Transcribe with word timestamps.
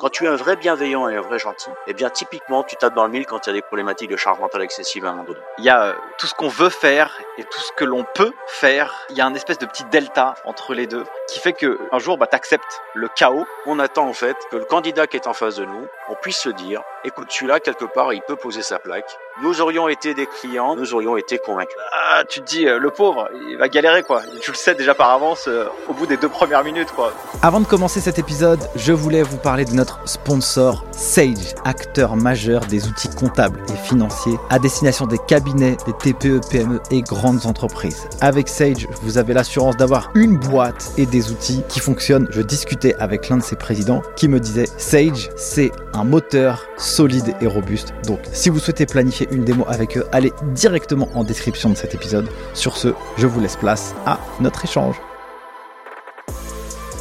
Quand 0.00 0.08
tu 0.08 0.24
es 0.24 0.28
un 0.28 0.36
vrai 0.36 0.56
bienveillant 0.56 1.10
et 1.10 1.16
un 1.16 1.20
vrai 1.20 1.38
gentil, 1.38 1.68
eh 1.86 1.92
bien 1.92 2.08
typiquement 2.08 2.62
tu 2.62 2.74
tapes 2.74 2.94
dans 2.94 3.04
le 3.04 3.10
mille 3.10 3.26
quand 3.26 3.46
il 3.46 3.50
y 3.50 3.52
a 3.52 3.52
des 3.52 3.60
problématiques 3.60 4.08
de 4.08 4.16
charge 4.16 4.40
mentale 4.40 4.62
excessive 4.62 5.04
à 5.04 5.10
un 5.10 5.12
moment 5.12 5.24
donné. 5.24 5.40
Il 5.58 5.64
y 5.66 5.68
a 5.68 5.82
euh, 5.82 5.92
tout 6.16 6.26
ce 6.26 6.32
qu'on 6.32 6.48
veut 6.48 6.70
faire 6.70 7.18
et 7.36 7.42
tout 7.42 7.60
ce 7.60 7.70
que 7.76 7.84
l'on 7.84 8.06
peut 8.14 8.32
faire. 8.46 8.94
Il 9.10 9.18
y 9.18 9.20
a 9.20 9.26
un 9.26 9.34
espèce 9.34 9.58
de 9.58 9.66
petit 9.66 9.84
delta 9.92 10.36
entre 10.46 10.72
les 10.72 10.86
deux 10.86 11.04
qui 11.28 11.38
fait 11.38 11.52
que 11.52 11.78
un 11.92 11.98
jour 11.98 12.16
bah 12.16 12.26
t'acceptes 12.26 12.80
le 12.94 13.08
chaos. 13.14 13.44
On 13.66 13.78
attend 13.78 14.08
en 14.08 14.14
fait 14.14 14.36
que 14.50 14.56
le 14.56 14.64
candidat 14.64 15.06
qui 15.06 15.18
est 15.18 15.26
en 15.26 15.34
face 15.34 15.56
de 15.56 15.66
nous, 15.66 15.86
on 16.08 16.14
puisse 16.14 16.38
se 16.38 16.48
dire, 16.48 16.80
écoute 17.04 17.30
celui-là 17.30 17.60
quelque 17.60 17.84
part 17.84 18.14
il 18.14 18.22
peut 18.22 18.36
poser 18.36 18.62
sa 18.62 18.78
plaque. 18.78 19.18
Nous 19.42 19.60
aurions 19.60 19.86
été 19.88 20.14
des 20.14 20.26
clients, 20.26 20.76
nous 20.76 20.94
aurions 20.94 21.18
été 21.18 21.36
convaincus. 21.36 21.76
Ah, 21.92 22.24
tu 22.26 22.40
te 22.40 22.46
dis 22.46 22.66
euh, 22.66 22.78
le 22.78 22.90
pauvre, 22.90 23.28
il 23.50 23.58
va 23.58 23.68
galérer 23.68 24.02
quoi. 24.02 24.22
Tu 24.40 24.50
le 24.50 24.56
sais 24.56 24.74
déjà 24.74 24.94
par 24.94 25.10
avance 25.10 25.46
euh, 25.46 25.66
au 25.88 25.92
bout 25.92 26.06
des 26.06 26.16
deux 26.16 26.30
premières 26.30 26.64
minutes 26.64 26.90
quoi. 26.92 27.12
Avant 27.42 27.60
de 27.60 27.66
commencer 27.66 28.00
cet 28.00 28.18
épisode, 28.18 28.60
je 28.76 28.94
voulais 28.94 29.22
vous 29.22 29.36
parler 29.36 29.66
de 29.66 29.72
notre 29.72 29.89
sponsor 30.04 30.84
Sage, 30.92 31.54
acteur 31.64 32.16
majeur 32.16 32.66
des 32.66 32.86
outils 32.86 33.08
comptables 33.08 33.60
et 33.72 33.76
financiers 33.88 34.36
à 34.50 34.58
destination 34.58 35.06
des 35.06 35.18
cabinets, 35.18 35.76
des 35.86 35.92
TPE, 35.92 36.40
PME 36.50 36.80
et 36.90 37.02
grandes 37.02 37.46
entreprises. 37.46 38.06
Avec 38.20 38.48
Sage, 38.48 38.86
vous 39.02 39.18
avez 39.18 39.34
l'assurance 39.34 39.76
d'avoir 39.76 40.10
une 40.14 40.36
boîte 40.36 40.92
et 40.96 41.06
des 41.06 41.30
outils 41.30 41.62
qui 41.68 41.80
fonctionnent. 41.80 42.28
Je 42.30 42.42
discutais 42.42 42.94
avec 42.96 43.28
l'un 43.28 43.38
de 43.38 43.42
ses 43.42 43.56
présidents 43.56 44.02
qui 44.16 44.28
me 44.28 44.40
disait 44.40 44.68
Sage, 44.78 45.30
c'est 45.36 45.72
un 45.92 46.04
moteur 46.04 46.66
solide 46.76 47.34
et 47.40 47.46
robuste. 47.46 47.94
Donc 48.06 48.20
si 48.32 48.50
vous 48.50 48.58
souhaitez 48.58 48.86
planifier 48.86 49.28
une 49.30 49.44
démo 49.44 49.64
avec 49.68 49.96
eux, 49.96 50.06
allez 50.12 50.32
directement 50.54 51.08
en 51.14 51.24
description 51.24 51.70
de 51.70 51.76
cet 51.76 51.94
épisode. 51.94 52.28
Sur 52.54 52.76
ce, 52.76 52.94
je 53.16 53.26
vous 53.26 53.40
laisse 53.40 53.56
place 53.56 53.94
à 54.06 54.18
notre 54.40 54.64
échange. 54.64 54.96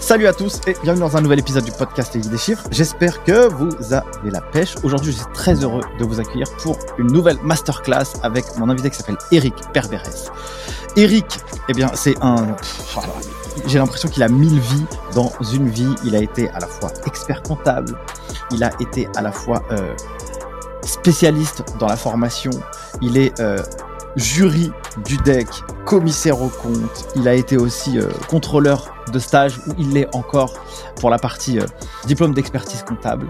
Salut 0.02 0.28
à 0.28 0.34
tous 0.34 0.62
et 0.66 0.76
bienvenue 0.82 1.02
dans 1.02 1.18
un 1.18 1.22
nouvel 1.22 1.40
épisode 1.40 1.66
du 1.66 1.72
podcast 1.72 2.16
Les 2.16 2.22
des 2.22 2.38
chiffres. 2.38 2.64
J'espère 2.72 3.24
que 3.24 3.48
vous 3.50 3.94
avez 3.94 4.32
la 4.32 4.42
pêche. 4.42 4.76
Aujourd'hui, 4.82 5.12
je 5.12 5.18
suis 5.18 5.28
très 5.34 5.54
heureux 5.56 5.84
de 6.00 6.06
vous 6.06 6.20
accueillir 6.20 6.48
pour 6.64 6.80
une 6.98 7.12
nouvelle 7.12 7.38
masterclass 7.44 8.06
avec 8.24 8.46
mon 8.58 8.70
invité 8.70 8.90
qui 8.90 8.98
s'appelle 8.98 9.18
Eric 9.32 9.54
Perberes. 9.74 10.32
Eric, 10.96 11.26
eh 11.68 11.74
bien, 11.74 11.92
c'est 11.94 12.16
un... 12.22 12.56
J'ai 13.68 13.78
l'impression 13.78 14.10
qu'il 14.10 14.24
a 14.24 14.30
mille 14.30 14.60
vies 14.60 14.86
dans 15.14 15.32
une 15.54 15.70
vie. 15.70 15.94
Il 16.06 16.16
a 16.16 16.20
été 16.20 16.50
à 16.50 16.60
la 16.60 16.68
fois 16.68 16.92
expert 17.06 17.44
comptable, 17.44 17.96
il 18.52 18.64
a 18.64 18.72
été 18.80 19.08
à 19.16 19.22
la 19.22 19.32
fois 19.32 19.62
euh, 19.72 19.94
spécialiste 20.82 21.64
dans 21.78 21.88
la 21.88 21.98
formation, 21.98 22.52
il 23.02 23.18
est 23.18 23.40
euh, 23.40 23.58
jury 24.20 24.72
du 25.06 25.18
deck, 25.18 25.48
commissaire 25.86 26.42
au 26.42 26.50
compte, 26.50 27.08
il 27.16 27.28
a 27.28 27.34
été 27.34 27.58
aussi 27.58 27.98
euh, 27.98 28.10
contrôleur 28.28 28.94
de 29.12 29.18
stage 29.18 29.60
où 29.68 29.74
il 29.78 29.94
l'est 29.94 30.14
encore 30.14 30.54
pour 31.00 31.10
la 31.10 31.18
partie 31.18 31.60
euh, 31.60 31.66
diplôme 32.06 32.34
d'expertise 32.34 32.84
comptable. 32.84 33.28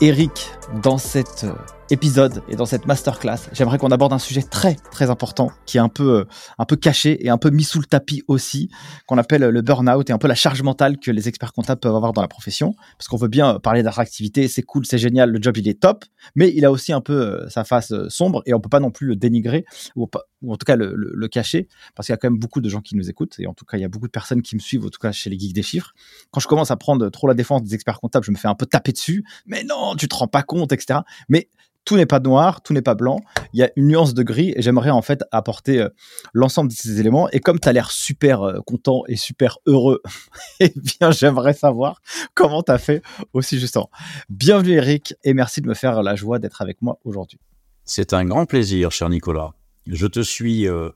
Eric, 0.00 0.50
dans 0.82 0.98
cet 0.98 1.44
euh, 1.44 1.52
épisode 1.90 2.42
et 2.48 2.56
dans 2.56 2.66
cette 2.66 2.86
masterclass, 2.86 3.38
j'aimerais 3.52 3.78
qu'on 3.78 3.90
aborde 3.90 4.12
un 4.12 4.18
sujet 4.18 4.42
très 4.42 4.74
très 4.74 5.10
important 5.10 5.50
qui 5.66 5.76
est 5.76 5.80
un 5.80 5.88
peu 5.88 6.20
euh, 6.20 6.24
un 6.58 6.64
peu 6.64 6.76
caché 6.76 7.24
et 7.24 7.28
un 7.28 7.38
peu 7.38 7.50
mis 7.50 7.64
sous 7.64 7.78
le 7.78 7.84
tapis 7.84 8.22
aussi, 8.28 8.70
qu'on 9.06 9.18
appelle 9.18 9.42
le 9.42 9.62
burn-out 9.62 10.08
et 10.08 10.12
un 10.12 10.18
peu 10.18 10.28
la 10.28 10.34
charge 10.34 10.62
mentale 10.62 10.98
que 10.98 11.10
les 11.10 11.28
experts 11.28 11.52
comptables 11.52 11.80
peuvent 11.80 11.94
avoir 11.94 12.12
dans 12.12 12.22
la 12.22 12.28
profession, 12.28 12.74
parce 12.98 13.08
qu'on 13.08 13.16
veut 13.16 13.28
bien 13.28 13.58
parler 13.58 13.82
d'attractivité, 13.82 14.48
c'est 14.48 14.62
cool, 14.62 14.86
c'est 14.86 14.98
génial, 14.98 15.30
le 15.30 15.40
job 15.40 15.56
il 15.56 15.68
est 15.68 15.80
top, 15.80 16.04
mais 16.34 16.52
il 16.54 16.64
a 16.64 16.70
aussi 16.70 16.92
un 16.92 17.00
peu 17.00 17.46
sa 17.48 17.64
face 17.64 17.92
sombre 18.08 18.42
et 18.46 18.54
on 18.54 18.60
peut 18.60 18.68
pas 18.68 18.80
non 18.80 18.90
plus 18.90 19.06
le 19.06 19.16
dénigrer 19.16 19.64
ou, 19.96 20.08
en 20.48 20.56
tout 20.56 20.64
cas 20.66 20.76
le, 20.76 20.94
le 20.96 21.28
cacher, 21.28 21.68
parce 21.94 22.06
qu'il 22.06 22.12
y 22.12 22.14
a 22.14 22.16
quand 22.16 22.30
même 22.30 22.38
beaucoup 22.38 22.60
de 22.60 22.68
gens 22.68 22.80
qui 22.80 22.96
nous 22.96 23.10
écoutent 23.10 23.36
et 23.38 23.46
en 23.46 23.54
tout 23.54 23.64
cas 23.64 23.76
il 23.76 23.80
y 23.80 23.84
a 23.84 23.88
beaucoup 23.88 24.06
de 24.06 24.12
personnes 24.12 24.42
qui 24.42 24.56
me 24.56 24.60
suivent, 24.60 24.84
en 24.86 24.90
tout 24.90 24.98
cas 25.00 25.12
chez 25.12 25.30
les 25.30 25.38
geeks 25.38 25.54
des 25.54 25.62
chiffres. 25.62 25.92
Quand 26.30 26.40
je 26.40 26.48
commence 26.48 26.70
à 26.70 26.76
prendre 26.76 27.08
trop 27.10 27.26
la 27.26 27.34
défense 27.34 27.62
des 27.62 27.74
experts 27.74 28.00
comptables, 28.00 28.24
je 28.24 28.30
me 28.30 28.36
fais 28.36 28.48
un 28.48 28.54
peu 28.54 28.66
taper 28.66 28.92
dessus, 28.92 29.24
mais 29.46 29.64
non, 29.64 29.94
tu 29.96 30.08
te 30.08 30.14
rends 30.14 30.28
pas 30.28 30.42
compte, 30.42 30.72
etc. 30.72 31.00
Mais 31.28 31.48
tout 31.84 31.96
n'est 31.96 32.06
pas 32.06 32.20
noir, 32.20 32.62
tout 32.62 32.72
n'est 32.72 32.82
pas 32.82 32.94
blanc. 32.94 33.20
Il 33.52 33.60
y 33.60 33.62
a 33.62 33.70
une 33.76 33.88
nuance 33.88 34.14
de 34.14 34.22
gris 34.22 34.52
et 34.56 34.62
j'aimerais 34.62 34.90
en 34.90 35.02
fait 35.02 35.22
apporter 35.30 35.80
euh, 35.80 35.88
l'ensemble 36.32 36.70
de 36.70 36.74
ces 36.74 37.00
éléments. 37.00 37.28
Et 37.30 37.40
comme 37.40 37.60
tu 37.60 37.68
as 37.68 37.72
l'air 37.72 37.90
super 37.90 38.42
euh, 38.42 38.60
content 38.60 39.02
et 39.06 39.16
super 39.16 39.58
heureux, 39.66 40.02
eh 40.60 40.72
bien, 40.76 41.10
j'aimerais 41.10 41.52
savoir 41.52 42.00
comment 42.34 42.62
tu 42.62 42.72
as 42.72 42.78
fait 42.78 43.02
aussi 43.32 43.58
justement. 43.58 43.90
Bienvenue 44.28 44.72
Eric 44.72 45.14
et 45.24 45.34
merci 45.34 45.60
de 45.60 45.68
me 45.68 45.74
faire 45.74 46.02
la 46.02 46.16
joie 46.16 46.38
d'être 46.38 46.62
avec 46.62 46.80
moi 46.80 46.98
aujourd'hui. 47.04 47.38
C'est 47.84 48.14
un 48.14 48.24
grand 48.24 48.46
plaisir, 48.46 48.90
cher 48.90 49.10
Nicolas. 49.10 49.52
Je 49.86 50.06
te 50.06 50.20
suis 50.20 50.66
euh, 50.66 50.88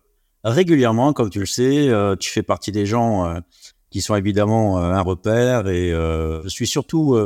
régulièrement, 0.42 1.12
comme 1.12 1.28
tu 1.28 1.40
le 1.40 1.46
sais. 1.46 1.90
tu 2.18 2.30
fais 2.30 2.42
partie 2.42 2.72
des 2.72 2.86
gens 2.86 3.42
qui 3.90 4.00
sont 4.00 4.14
évidemment 4.14 4.78
un 4.78 5.00
repère 5.02 5.68
et 5.68 5.90
je 5.90 6.48
suis 6.48 6.66
surtout 6.66 7.18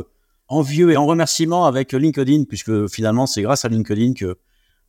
envieux 0.52 0.90
et 0.92 0.96
en 0.96 1.06
remerciement 1.06 1.64
avec 1.66 1.92
LinkedIn, 1.92 2.44
puisque 2.44 2.88
finalement, 2.88 3.26
c'est 3.26 3.42
grâce 3.42 3.64
à 3.64 3.68
LinkedIn 3.68 4.12
que, 4.12 4.24
euh, 4.26 4.36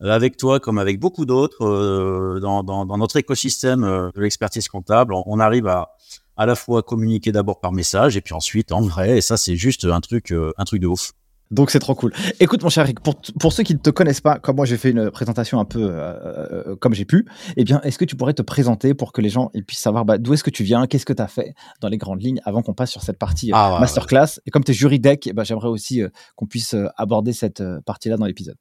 avec 0.01 0.37
toi, 0.37 0.59
comme 0.59 0.77
avec 0.77 0.99
beaucoup 0.99 1.25
d'autres, 1.25 1.65
euh, 1.65 2.39
dans, 2.39 2.97
notre 2.97 3.17
écosystème 3.17 3.83
euh, 3.83 4.09
de 4.13 4.21
l'expertise 4.21 4.67
comptable, 4.67 5.13
on, 5.13 5.39
arrive 5.39 5.67
à 5.67 5.95
à 6.35 6.47
la 6.47 6.55
fois 6.55 6.81
communiquer 6.81 7.31
d'abord 7.31 7.59
par 7.59 7.71
message 7.71 8.17
et 8.17 8.21
puis 8.21 8.33
ensuite 8.33 8.71
en 8.71 8.81
vrai. 8.81 9.19
Et 9.19 9.21
ça, 9.21 9.37
c'est 9.37 9.55
juste 9.55 9.85
un 9.85 10.01
truc, 10.01 10.33
un 10.57 10.63
truc 10.63 10.81
de 10.81 10.87
ouf. 10.87 11.11
Donc 11.53 11.69
c'est 11.69 11.79
trop 11.79 11.93
cool. 11.93 12.11
Écoute 12.39 12.63
mon 12.63 12.69
cher 12.69 12.83
Eric, 12.83 12.99
pour, 12.99 13.21
pour 13.39 13.53
ceux 13.53 13.61
qui 13.61 13.75
ne 13.75 13.79
te 13.79 13.91
connaissent 13.91 14.21
pas, 14.21 14.39
comme 14.39 14.55
moi 14.55 14.65
j'ai 14.65 14.77
fait 14.77 14.89
une 14.89 15.11
présentation 15.11 15.59
un 15.59 15.65
peu 15.65 15.83
euh, 15.83 15.91
euh, 15.91 16.75
comme 16.77 16.95
j'ai 16.95 17.05
pu, 17.05 17.27
eh 17.57 17.63
bien 17.63 17.79
est-ce 17.81 17.99
que 17.99 18.05
tu 18.05 18.15
pourrais 18.15 18.33
te 18.33 18.41
présenter 18.41 18.95
pour 18.95 19.13
que 19.13 19.21
les 19.21 19.29
gens 19.29 19.51
ils 19.53 19.63
puissent 19.63 19.79
savoir 19.79 20.03
bah, 20.03 20.17
d'où 20.17 20.33
est-ce 20.33 20.43
que 20.43 20.49
tu 20.49 20.63
viens, 20.63 20.87
qu'est-ce 20.87 21.05
que 21.05 21.13
tu 21.13 21.21
as 21.21 21.27
fait 21.27 21.53
dans 21.79 21.89
les 21.89 21.97
grandes 21.97 22.23
lignes 22.23 22.41
avant 22.43 22.63
qu'on 22.63 22.73
passe 22.73 22.89
sur 22.89 23.03
cette 23.03 23.19
partie 23.19 23.51
euh, 23.51 23.55
ah, 23.55 23.77
masterclass? 23.79 24.39
Et 24.47 24.49
comme 24.49 24.63
tu 24.63 24.71
es 24.71 24.73
jury 24.73 24.99
deck, 24.99 25.27
eh 25.27 25.33
ben, 25.33 25.43
j'aimerais 25.43 25.67
aussi 25.67 26.01
qu'on 26.35 26.47
puisse 26.47 26.75
aborder 26.97 27.33
cette 27.33 27.63
partie-là 27.85 28.17
dans 28.17 28.25
l'épisode. 28.25 28.57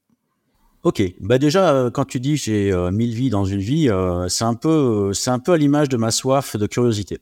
Ok, 0.82 1.02
bah 1.20 1.38
déjà 1.38 1.90
quand 1.94 2.04
tu 2.04 2.20
dis 2.20 2.36
j'ai 2.36 2.74
mille 2.92 3.14
vies 3.14 3.30
dans 3.30 3.46
une 3.46 3.60
vie, 3.60 3.88
c'est 4.28 4.44
un 4.44 4.54
peu 4.54 5.14
c'est 5.14 5.30
un 5.30 5.38
peu 5.38 5.52
à 5.52 5.56
l'image 5.56 5.88
de 5.88 5.96
ma 5.96 6.10
soif 6.10 6.56
de 6.56 6.66
curiosité. 6.66 7.20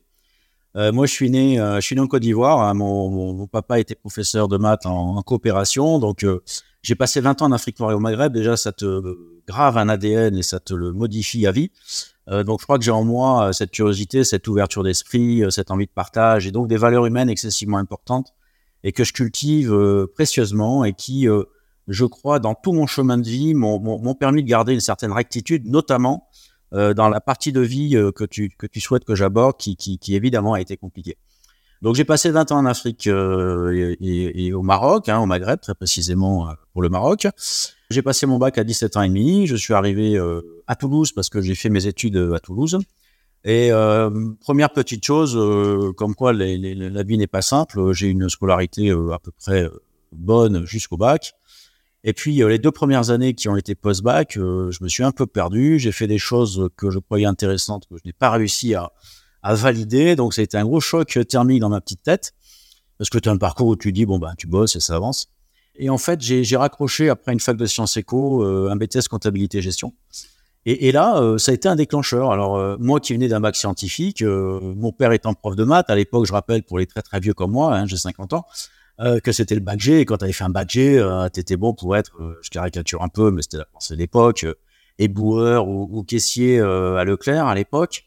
Euh, 0.77 0.91
moi, 0.91 1.05
je 1.05 1.11
suis 1.11 1.29
né, 1.29 1.59
euh, 1.59 1.75
je 1.75 1.81
suis 1.81 1.95
né 1.95 2.01
en 2.01 2.07
Côte 2.07 2.21
d'Ivoire. 2.21 2.61
Hein. 2.61 2.73
Mon, 2.73 3.47
papa 3.47 3.79
était 3.79 3.95
professeur 3.95 4.47
de 4.47 4.57
maths 4.57 4.85
en, 4.85 5.21
coopération, 5.21 5.99
donc 5.99 6.23
euh, 6.23 6.41
j'ai 6.81 6.95
passé 6.95 7.19
20 7.19 7.41
ans 7.41 7.45
en 7.45 7.51
Afrique 7.51 7.79
noire 7.79 7.91
et 7.91 7.95
au 7.95 7.99
Maghreb. 7.99 8.33
Déjà, 8.33 8.55
ça 8.55 8.71
te 8.71 9.17
grave 9.47 9.77
un 9.77 9.89
ADN 9.89 10.37
et 10.37 10.43
ça 10.43 10.59
te 10.59 10.73
le 10.73 10.93
modifie 10.93 11.45
à 11.45 11.51
vie. 11.51 11.71
donc, 12.27 12.61
je 12.61 12.65
crois 12.65 12.77
que 12.77 12.85
j'ai 12.85 12.91
en 12.91 13.03
moi 13.03 13.51
cette 13.53 13.71
curiosité, 13.71 14.23
cette 14.23 14.47
ouverture 14.47 14.83
d'esprit, 14.83 15.43
cette 15.49 15.71
envie 15.71 15.87
de 15.87 15.91
partage 15.91 16.47
et 16.47 16.51
donc 16.51 16.67
des 16.67 16.77
valeurs 16.77 17.05
humaines 17.05 17.29
excessivement 17.29 17.77
importantes 17.77 18.33
et 18.83 18.93
que 18.93 19.03
je 19.03 19.13
cultive 19.13 20.07
précieusement 20.13 20.85
et 20.85 20.93
qui, 20.93 21.27
je 21.87 22.05
crois, 22.05 22.39
dans 22.39 22.55
tout 22.55 22.71
mon 22.71 22.87
chemin 22.87 23.17
de 23.17 23.27
vie, 23.27 23.53
m'ont 23.53 24.15
permis 24.15 24.43
de 24.43 24.47
garder 24.47 24.73
une 24.73 24.79
certaine 24.79 25.11
rectitude, 25.11 25.67
notamment 25.67 26.29
euh, 26.73 26.93
dans 26.93 27.09
la 27.09 27.19
partie 27.19 27.51
de 27.51 27.59
vie 27.59 27.97
euh, 27.97 28.11
que, 28.11 28.23
tu, 28.23 28.49
que 28.57 28.65
tu 28.65 28.79
souhaites 28.79 29.03
que 29.03 29.13
j'aborde, 29.13 29.57
qui, 29.57 29.75
qui, 29.75 29.99
qui, 29.99 30.15
évidemment 30.15 30.53
a 30.53 30.61
été 30.61 30.77
compliquée. 30.77 31.17
Donc 31.81 31.95
j'ai 31.95 32.05
passé 32.05 32.29
20 32.29 32.51
ans 32.53 32.59
en 32.59 32.65
Afrique 32.65 33.07
euh, 33.07 33.95
et, 33.99 34.45
et, 34.45 34.53
au 34.53 34.61
Maroc, 34.61 35.09
hein, 35.09 35.19
au 35.19 35.25
Maghreb 35.25 35.59
très 35.59 35.75
précisément 35.75 36.47
pour 36.71 36.81
le 36.81 36.89
Maroc. 36.89 37.27
J'ai 37.89 38.01
passé 38.01 38.25
mon 38.25 38.37
bac 38.37 38.57
à 38.57 38.63
17 38.63 38.97
ans 38.97 39.01
et 39.01 39.09
demi. 39.09 39.47
Je 39.47 39.55
suis 39.55 39.73
arrivé 39.73 40.17
à 40.67 40.75
Toulouse 40.75 41.11
parce 41.11 41.29
que 41.29 41.41
j'ai 41.41 41.55
fait 41.55 41.69
mes 41.69 41.87
études 41.87 42.17
à 42.33 42.39
Toulouse. 42.39 42.77
Et 43.43 43.71
première 44.39 44.71
petite 44.71 45.03
chose, 45.03 45.33
comme 45.97 46.13
quoi 46.13 46.31
la 46.33 47.03
vie 47.03 47.17
n'est 47.17 47.27
pas 47.27 47.41
simple. 47.41 47.91
J'ai 47.93 48.07
une 48.07 48.29
scolarité 48.29 48.91
à 48.91 49.17
peu 49.17 49.31
près 49.31 49.67
bonne 50.11 50.65
jusqu'au 50.65 50.97
bac. 50.97 51.33
Et 52.03 52.13
puis 52.13 52.41
euh, 52.41 52.49
les 52.49 52.57
deux 52.57 52.71
premières 52.71 53.11
années 53.11 53.33
qui 53.33 53.47
ont 53.47 53.55
été 53.55 53.75
post-bac, 53.75 54.37
euh, 54.37 54.71
je 54.71 54.83
me 54.83 54.89
suis 54.89 55.03
un 55.03 55.11
peu 55.11 55.27
perdu. 55.27 55.77
J'ai 55.77 55.91
fait 55.91 56.07
des 56.07 56.17
choses 56.17 56.69
que 56.75 56.89
je 56.89 56.99
croyais 56.99 57.25
intéressantes 57.25 57.87
que 57.87 57.97
je 57.97 58.01
n'ai 58.05 58.13
pas 58.13 58.31
réussi 58.31 58.73
à, 58.73 58.91
valider. 59.43 60.15
Donc 60.15 60.33
ça 60.33 60.41
a 60.41 60.43
été 60.43 60.57
un 60.57 60.63
gros 60.63 60.79
choc 60.79 61.19
thermique 61.27 61.59
dans 61.59 61.69
ma 61.69 61.81
petite 61.81 62.03
tête. 62.03 62.33
Parce 62.97 63.09
que 63.09 63.17
tu 63.17 63.29
as 63.29 63.31
un 63.31 63.37
parcours 63.37 63.67
où 63.67 63.75
tu 63.75 63.91
dis, 63.91 64.05
bon, 64.05 64.19
ben, 64.19 64.33
tu 64.37 64.45
bosses 64.45 64.75
et 64.75 64.79
ça 64.79 64.95
avance. 64.95 65.27
Et 65.75 65.89
en 65.89 65.97
fait, 65.97 66.21
j'ai 66.21 66.55
raccroché 66.55 67.09
après 67.09 67.33
une 67.33 67.39
fac 67.39 67.57
de 67.57 67.65
sciences 67.65 67.97
éco, 67.97 68.43
euh, 68.43 68.69
un 68.69 68.75
BTS 68.75 69.07
comptabilité 69.09 69.61
gestion. 69.61 69.93
Et, 70.67 70.87
et 70.89 70.91
là, 70.91 71.37
ça 71.39 71.51
a 71.51 71.55
été 71.55 71.67
un 71.67 71.75
déclencheur. 71.75 72.31
Alors, 72.31 72.77
moi 72.79 72.99
qui 72.99 73.13
venais 73.13 73.27
d'un 73.27 73.39
bac 73.39 73.55
scientifique, 73.55 74.21
mon 74.21 74.91
père 74.91 75.11
étant 75.11 75.33
prof 75.33 75.55
de 75.55 75.63
maths, 75.63 75.89
à 75.89 75.95
l'époque, 75.95 76.27
je 76.27 76.33
rappelle, 76.33 76.61
pour 76.61 76.77
les 76.77 76.85
très 76.85 77.01
très 77.01 77.19
vieux 77.19 77.33
comme 77.33 77.51
moi, 77.51 77.75
hein, 77.75 77.87
j'ai 77.87 77.97
50 77.97 78.33
ans, 78.33 78.45
euh, 79.01 79.19
que 79.19 79.31
c'était 79.31 79.55
le 79.55 79.61
bac 79.61 79.79
G. 79.79 80.01
Et 80.01 80.05
quand 80.05 80.17
tu 80.17 80.25
avais 80.25 80.33
fait 80.33 80.43
un 80.43 80.49
bac 80.49 80.69
G, 80.69 80.99
euh, 80.99 81.27
tu 81.33 81.39
étais 81.39 81.57
bon 81.57 81.73
pour 81.73 81.95
être, 81.97 82.11
euh, 82.19 82.37
je 82.43 82.49
caricature 82.49 83.01
un 83.01 83.07
peu, 83.07 83.31
mais 83.31 83.41
c'était 83.41 83.57
la 83.57 83.65
pensée 83.65 83.95
de 83.95 83.99
l'époque, 83.99 84.45
éboueur 84.99 85.67
ou, 85.67 86.03
caissier 86.03 86.59
à 86.59 87.03
Leclerc 87.03 87.47
à 87.47 87.55
l'époque. 87.55 88.03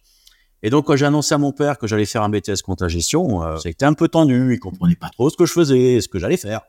Et 0.62 0.70
donc, 0.70 0.86
quand 0.86 0.96
j'ai 0.96 1.06
annoncé 1.06 1.34
à 1.34 1.38
mon 1.38 1.52
père 1.52 1.78
que 1.78 1.86
j'allais 1.86 2.06
faire 2.06 2.22
un 2.22 2.28
BTS 2.28 2.62
compta 2.64 2.88
gestion, 2.88 3.40
ça 3.58 3.68
a 3.68 3.70
été 3.70 3.84
un 3.84 3.94
peu 3.94 4.08
tendu. 4.08 4.54
Il 4.54 4.60
comprenait 4.60 4.94
pas 4.94 5.10
trop 5.10 5.28
ce 5.28 5.36
que 5.36 5.46
je 5.46 5.52
faisais, 5.52 6.00
ce 6.00 6.08
que 6.08 6.18
j'allais 6.18 6.36
faire. 6.36 6.62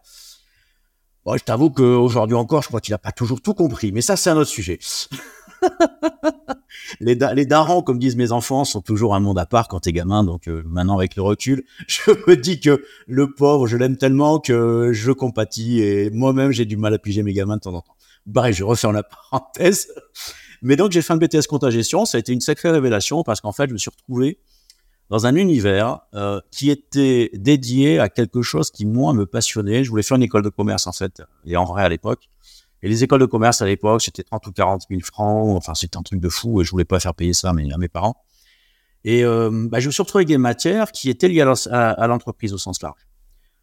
Bon, 1.23 1.37
je 1.37 1.43
t'avoue 1.43 1.69
qu'aujourd'hui 1.69 2.35
encore, 2.35 2.61
je 2.61 2.67
crois 2.67 2.81
qu'il 2.81 2.91
n'a 2.93 2.97
pas 2.97 3.11
toujours 3.11 3.41
tout 3.41 3.53
compris, 3.53 3.91
mais 3.91 4.01
ça, 4.01 4.15
c'est 4.15 4.29
un 4.31 4.37
autre 4.37 4.49
sujet. 4.49 4.79
les, 6.99 7.15
les 7.15 7.45
darons, 7.45 7.81
comme 7.81 7.99
disent 7.99 8.15
mes 8.15 8.31
enfants, 8.31 8.65
sont 8.65 8.81
toujours 8.81 9.15
un 9.15 9.19
monde 9.19 9.39
à 9.39 9.45
part 9.45 9.67
quand 9.67 9.81
t'es 9.81 9.93
gamin. 9.93 10.23
Donc 10.23 10.47
euh, 10.47 10.63
maintenant, 10.65 10.97
avec 10.97 11.15
le 11.15 11.21
recul, 11.21 11.63
je 11.87 12.11
me 12.27 12.35
dis 12.35 12.59
que 12.59 12.83
le 13.07 13.33
pauvre, 13.33 13.67
je 13.67 13.77
l'aime 13.77 13.97
tellement 13.97 14.39
que 14.39 14.91
je 14.93 15.11
compatis 15.11 15.81
et 15.81 16.09
moi-même, 16.09 16.51
j'ai 16.51 16.65
du 16.65 16.77
mal 16.77 16.93
à 16.93 16.99
piger 16.99 17.23
mes 17.23 17.33
gamins 17.33 17.57
de 17.57 17.61
temps 17.61 17.73
en 17.73 17.81
temps. 17.81 17.95
Bref, 18.25 18.55
je 18.55 18.63
refais 18.63 18.91
la 18.91 19.03
parenthèse. 19.31 19.87
Mais 20.61 20.75
donc, 20.75 20.91
j'ai 20.91 21.01
fait 21.01 21.13
un 21.13 21.17
BTS 21.17 21.47
compte 21.47 21.69
gestion. 21.69 22.05
Ça 22.05 22.17
a 22.17 22.19
été 22.19 22.33
une 22.33 22.41
sacrée 22.41 22.71
révélation 22.71 23.23
parce 23.23 23.41
qu'en 23.41 23.51
fait, 23.51 23.67
je 23.67 23.73
me 23.73 23.77
suis 23.77 23.91
retrouvé 23.91 24.39
dans 25.09 25.27
un 25.27 25.35
univers 25.35 25.99
euh, 26.15 26.41
qui 26.49 26.71
était 26.71 27.29
dédié 27.33 27.99
à 27.99 28.09
quelque 28.09 28.41
chose 28.41 28.71
qui, 28.71 28.85
moi, 28.85 29.13
me 29.13 29.25
passionnait. 29.25 29.83
Je 29.83 29.89
voulais 29.89 30.03
faire 30.03 30.17
une 30.17 30.23
école 30.23 30.41
de 30.41 30.49
commerce, 30.49 30.87
en 30.87 30.91
fait, 30.91 31.21
et 31.45 31.55
en 31.55 31.65
vrai 31.65 31.83
à 31.83 31.89
l'époque. 31.89 32.29
Et 32.85 32.87
les 32.87 33.03
écoles 33.03 33.21
de 33.21 33.25
commerce 33.25 33.63
à 33.63 33.65
l'époque, 33.65 34.03
c'était 34.03 34.21
30 34.21 34.45
ou 34.45 34.51
40 34.51 34.83
000 34.91 35.01
francs. 35.01 35.57
Enfin, 35.57 35.73
c'était 35.73 35.97
un 35.97 36.03
truc 36.03 36.19
de 36.19 36.29
fou 36.29 36.61
et 36.61 36.63
je 36.63 36.69
voulais 36.69 36.85
pas 36.85 36.99
faire 36.99 37.15
payer 37.15 37.33
ça 37.33 37.49
à 37.49 37.53
mes 37.53 37.87
parents. 37.87 38.15
Et 39.03 39.25
euh, 39.25 39.49
bah, 39.71 39.79
je 39.79 39.87
me 39.87 39.91
suis 39.91 40.03
retrouvé 40.03 40.19
avec 40.19 40.27
des 40.27 40.37
matières 40.37 40.91
qui 40.91 41.09
étaient 41.09 41.27
liées 41.27 41.41
à 41.41 42.07
l'entreprise 42.07 42.53
au 42.53 42.59
sens 42.59 42.83
large. 42.83 43.07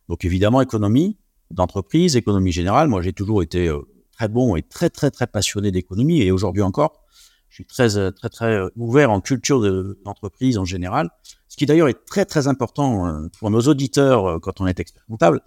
Donc 0.08 0.24
évidemment, 0.24 0.60
économie 0.60 1.18
d'entreprise, 1.52 2.16
économie 2.16 2.50
générale. 2.50 2.88
Moi, 2.88 3.00
j'ai 3.00 3.12
toujours 3.12 3.44
été 3.44 3.68
euh, 3.68 3.82
très 4.10 4.26
bon 4.26 4.56
et 4.56 4.62
très, 4.62 4.90
très, 4.90 5.12
très 5.12 5.28
passionné 5.28 5.70
d'économie 5.70 6.20
et 6.22 6.32
aujourd'hui 6.32 6.62
encore 6.62 7.04
je 7.48 7.56
suis 7.56 7.66
très, 7.66 7.98
euh, 7.98 8.10
très, 8.10 8.28
très 8.28 8.60
ouvert 8.74 9.12
en 9.12 9.20
culture 9.20 9.60
d'entreprise 10.04 10.58
en 10.58 10.64
général. 10.64 11.10
Ce 11.46 11.56
qui 11.56 11.66
d'ailleurs 11.66 11.88
est 11.88 12.06
très, 12.06 12.24
très 12.24 12.48
important 12.48 13.28
pour 13.38 13.50
nos 13.50 13.60
auditeurs 13.60 14.40
quand 14.40 14.60
on 14.60 14.66
est 14.66 14.80
expert 14.80 15.04
comptable, 15.06 15.42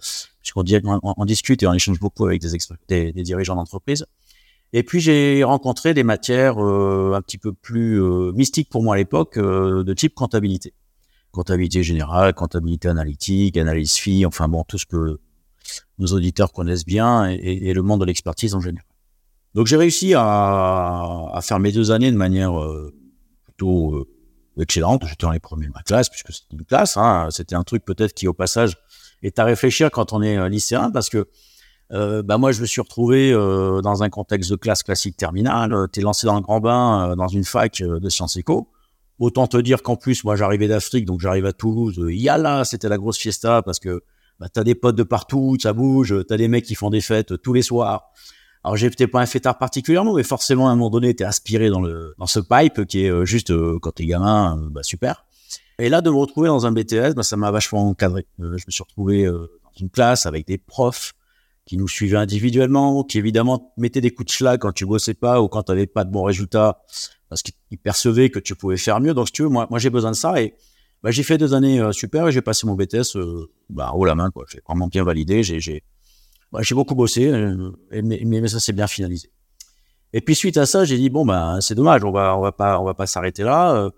puisqu'on 0.52 1.00
on, 1.02 1.24
discute 1.24 1.62
et 1.62 1.66
on 1.66 1.72
échange 1.72 1.98
beaucoup 1.98 2.26
avec 2.26 2.40
des, 2.40 2.48
des, 2.88 3.12
des 3.12 3.22
dirigeants 3.22 3.56
d'entreprise. 3.56 4.06
Et 4.72 4.82
puis 4.82 5.00
j'ai 5.00 5.42
rencontré 5.44 5.94
des 5.94 6.02
matières 6.02 6.58
un 6.58 7.20
petit 7.22 7.38
peu 7.38 7.52
plus 7.52 8.00
mystiques 8.32 8.68
pour 8.68 8.82
moi 8.82 8.94
à 8.94 8.98
l'époque, 8.98 9.38
de 9.38 9.94
type 9.94 10.14
comptabilité. 10.14 10.74
Comptabilité 11.30 11.82
générale, 11.82 12.34
comptabilité 12.34 12.88
analytique, 12.88 13.56
analyse 13.56 13.94
FI, 13.94 14.26
enfin 14.26 14.48
bon, 14.48 14.64
tout 14.64 14.78
ce 14.78 14.86
que 14.86 15.18
nos 15.98 16.06
auditeurs 16.08 16.52
connaissent 16.52 16.84
bien 16.84 17.26
et, 17.26 17.72
le 17.72 17.82
monde 17.82 18.00
de 18.00 18.06
l'expertise 18.06 18.54
en 18.54 18.60
général. 18.60 18.86
Donc 19.54 19.66
j'ai 19.66 19.76
réussi 19.76 20.12
à, 20.14 21.38
faire 21.42 21.58
mes 21.58 21.72
deux 21.72 21.90
années 21.90 22.12
de 22.12 22.16
manière 22.16 22.58
euh, 22.60 22.94
plutôt 23.44 23.94
euh, 23.94 24.62
excellente. 24.62 25.02
J'étais 25.06 25.26
dans 25.26 25.32
les 25.32 25.40
premiers 25.40 25.66
de 25.66 25.72
ma 25.72 25.82
classe, 25.82 26.10
puisque 26.10 26.32
c'était 26.32 26.56
une 26.56 26.64
classe. 26.64 26.96
Hein. 26.96 27.28
C'était 27.30 27.54
un 27.54 27.64
truc 27.64 27.84
peut-être 27.84 28.12
qui, 28.12 28.28
au 28.28 28.34
passage, 28.34 28.76
est 29.26 29.38
à 29.38 29.44
réfléchir 29.44 29.90
quand 29.90 30.12
on 30.12 30.22
est 30.22 30.36
euh, 30.36 30.48
lycéen, 30.48 30.90
parce 30.90 31.08
que 31.08 31.28
euh, 31.92 32.22
bah 32.22 32.38
moi, 32.38 32.52
je 32.52 32.60
me 32.60 32.66
suis 32.66 32.80
retrouvé 32.80 33.30
dans 33.30 34.02
un 34.02 34.10
contexte 34.10 34.50
de 34.50 34.56
classe 34.56 34.82
classique 34.82 35.16
terminale. 35.16 35.72
T'es 35.92 36.00
lancé 36.00 36.26
dans 36.26 36.34
le 36.34 36.40
grand 36.40 36.60
bain 36.60 37.14
dans 37.16 37.28
une 37.28 37.44
fac 37.44 37.80
de 37.80 38.08
sciences 38.08 38.36
éco. 38.36 38.68
Autant 39.20 39.46
te 39.46 39.56
dire 39.56 39.82
qu'en 39.82 39.94
plus, 39.94 40.24
moi, 40.24 40.34
j'arrivais 40.34 40.66
d'Afrique, 40.66 41.04
donc 41.04 41.20
j'arrive 41.20 41.46
à 41.46 41.52
Toulouse. 41.52 42.04
Yalla, 42.08 42.64
c'était 42.64 42.88
la 42.88 42.98
grosse 42.98 43.18
fiesta 43.18 43.62
parce 43.62 43.78
que 43.78 44.02
bah, 44.40 44.48
t'as 44.52 44.64
des 44.64 44.74
potes 44.74 44.96
de 44.96 45.04
partout, 45.04 45.56
ça 45.62 45.72
bouge, 45.72 46.12
t'as 46.26 46.36
des 46.36 46.48
mecs 46.48 46.64
qui 46.64 46.74
font 46.74 46.90
des 46.90 47.00
fêtes 47.00 47.40
tous 47.40 47.52
les 47.52 47.62
soirs. 47.62 48.10
Alors 48.66 48.76
peut-être 48.76 49.12
pas 49.12 49.20
un 49.20 49.26
fêtard 49.26 49.58
particulièrement, 49.58 50.14
mais 50.14 50.24
forcément 50.24 50.68
à 50.68 50.72
un 50.72 50.74
moment 50.74 50.90
donné, 50.90 51.14
t'es 51.14 51.22
aspiré 51.22 51.70
dans 51.70 51.80
le 51.80 52.16
ce 52.26 52.40
pipe 52.40 52.84
qui 52.86 53.04
est 53.04 53.10
euh, 53.10 53.24
juste 53.24 53.52
euh, 53.52 53.78
quand 53.80 53.92
t'es 53.92 54.06
gamin, 54.06 54.58
euh, 54.58 54.68
bah 54.68 54.82
super. 54.82 55.24
Et 55.78 55.88
là 55.88 56.00
de 56.00 56.10
me 56.10 56.16
retrouver 56.16 56.48
dans 56.48 56.66
un 56.66 56.72
BTS, 56.72 57.14
bah, 57.14 57.22
ça 57.22 57.36
m'a 57.36 57.50
vachement 57.50 57.88
encadré. 57.88 58.26
je 58.38 58.44
me 58.44 58.70
suis 58.70 58.82
retrouvé 58.82 59.26
dans 59.26 59.80
une 59.80 59.90
classe 59.90 60.26
avec 60.26 60.46
des 60.46 60.58
profs 60.58 61.12
qui 61.66 61.76
nous 61.76 61.88
suivaient 61.88 62.16
individuellement, 62.16 63.02
qui 63.04 63.18
évidemment 63.18 63.74
mettaient 63.76 64.00
des 64.00 64.12
coups 64.12 64.28
de 64.28 64.32
schlag 64.32 64.60
quand 64.60 64.72
tu 64.72 64.86
bossais 64.86 65.14
pas 65.14 65.42
ou 65.42 65.48
quand 65.48 65.64
tu 65.64 65.72
n'avais 65.72 65.86
pas 65.86 66.04
de 66.04 66.10
bons 66.10 66.22
résultats, 66.22 66.80
parce 67.28 67.42
qu'ils 67.42 67.78
percevaient 67.78 68.30
que 68.30 68.38
tu 68.38 68.54
pouvais 68.54 68.76
faire 68.76 69.00
mieux. 69.00 69.14
Donc 69.14 69.26
si 69.26 69.32
tu 69.32 69.42
veux, 69.42 69.48
moi, 69.48 69.68
j'ai 69.76 69.90
besoin 69.90 70.12
de 70.12 70.16
ça 70.16 70.40
et 70.40 70.54
bah, 71.02 71.10
j'ai 71.10 71.24
fait 71.24 71.38
deux 71.38 71.54
années 71.54 71.82
super 71.92 72.28
et 72.28 72.32
j'ai 72.32 72.40
passé 72.40 72.66
mon 72.66 72.74
BTS 72.74 73.18
bah, 73.68 73.92
haut 73.94 74.04
la 74.04 74.14
main. 74.14 74.30
J'ai 74.48 74.60
vraiment 74.66 74.86
bien 74.86 75.04
validé. 75.04 75.42
J'ai 75.42 75.82
bah, 76.52 76.60
beaucoup 76.70 76.94
bossé, 76.94 77.26
euh, 77.26 77.72
mais, 77.90 78.48
ça 78.48 78.60
s'est 78.60 78.72
bien 78.72 78.86
finalisé. 78.86 79.30
Et 80.12 80.20
puis 80.20 80.36
suite 80.36 80.56
à 80.56 80.66
ça, 80.66 80.84
j'ai 80.84 80.96
dit 80.96 81.10
bon 81.10 81.26
ben 81.26 81.60
c'est 81.60 81.74
dommage, 81.74 82.04
on 82.04 82.12
va 82.12 82.38
on 82.38 82.40
va 82.40 82.52
pas 82.52 82.80
on 82.80 82.84
va 82.84 82.94
pas 82.94 83.06
s'arrêter 83.06 83.42
là. 83.42 83.90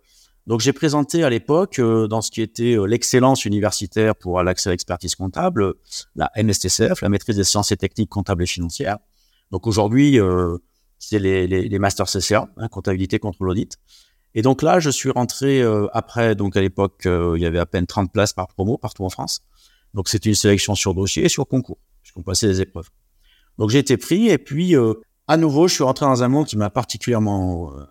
Euh. 0.48 0.52
Donc 0.52 0.60
j'ai 0.60 0.72
présenté 0.72 1.24
à 1.24 1.30
l'époque 1.30 1.78
euh, 1.78 2.08
dans 2.08 2.22
ce 2.22 2.30
qui 2.30 2.42
était 2.42 2.76
l'excellence 2.86 3.44
universitaire 3.44 4.16
pour 4.16 4.42
l'accès 4.42 4.70
à 4.70 4.72
l'expertise 4.72 5.14
comptable, 5.14 5.74
la 6.16 6.30
MSTCF, 6.36 7.02
la 7.02 7.08
maîtrise 7.08 7.36
des 7.36 7.44
sciences 7.44 7.72
et 7.72 7.76
techniques 7.76 8.10
comptables 8.10 8.42
et 8.42 8.46
financières. 8.46 8.98
Donc 9.50 9.66
aujourd'hui 9.66 10.18
c'est 10.98 11.18
les, 11.18 11.46
les, 11.46 11.68
les 11.68 11.78
masters 11.78 12.06
CCA, 12.06 12.48
hein, 12.56 12.68
comptabilité 12.68 13.18
contre 13.18 13.44
l'audit. 13.44 13.78
Et 14.34 14.42
donc 14.42 14.62
là, 14.62 14.78
je 14.78 14.90
suis 14.90 15.10
rentré 15.10 15.62
après, 15.92 16.34
donc 16.34 16.56
à 16.56 16.60
l'époque, 16.60 17.02
il 17.06 17.40
y 17.40 17.46
avait 17.46 17.58
à 17.58 17.66
peine 17.66 17.86
30 17.86 18.12
places 18.12 18.34
par 18.34 18.48
promo 18.48 18.76
partout 18.76 19.04
en 19.04 19.08
France. 19.08 19.40
Donc 19.94 20.08
c'était 20.08 20.28
une 20.28 20.34
sélection 20.34 20.74
sur 20.74 20.94
dossier 20.94 21.24
et 21.24 21.28
sur 21.28 21.46
concours 21.46 21.78
puisqu'on 22.02 22.22
passait 22.22 22.46
des 22.46 22.60
épreuves. 22.60 22.88
Donc 23.58 23.70
j'ai 23.70 23.78
été 23.78 23.96
pris 23.96 24.28
et 24.28 24.38
puis 24.38 24.76
euh, 24.76 24.94
à 25.26 25.36
nouveau 25.36 25.68
je 25.68 25.74
suis 25.74 25.84
rentré 25.84 26.06
dans 26.06 26.22
un 26.22 26.28
monde 26.28 26.46
qui 26.46 26.56
m'a 26.56 26.70
particulièrement 26.70 27.72
euh, 27.72 27.84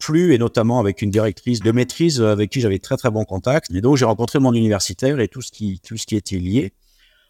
plu 0.00 0.34
et 0.34 0.38
notamment 0.38 0.80
avec 0.80 1.02
une 1.02 1.10
directrice 1.10 1.60
de 1.60 1.70
maîtrise 1.70 2.20
avec 2.20 2.50
qui 2.50 2.60
j'avais 2.60 2.80
très 2.80 2.96
très 2.96 3.10
bon 3.10 3.24
contact. 3.24 3.70
Et 3.72 3.80
donc 3.80 3.96
j'ai 3.96 4.04
rencontré 4.04 4.40
mon 4.40 4.52
universitaire 4.52 5.20
et 5.20 5.28
tout 5.28 5.42
ce 5.42 5.52
qui 5.52 5.80
tout 5.80 5.96
ce 5.96 6.06
qui 6.06 6.16
était 6.16 6.38
lié. 6.38 6.72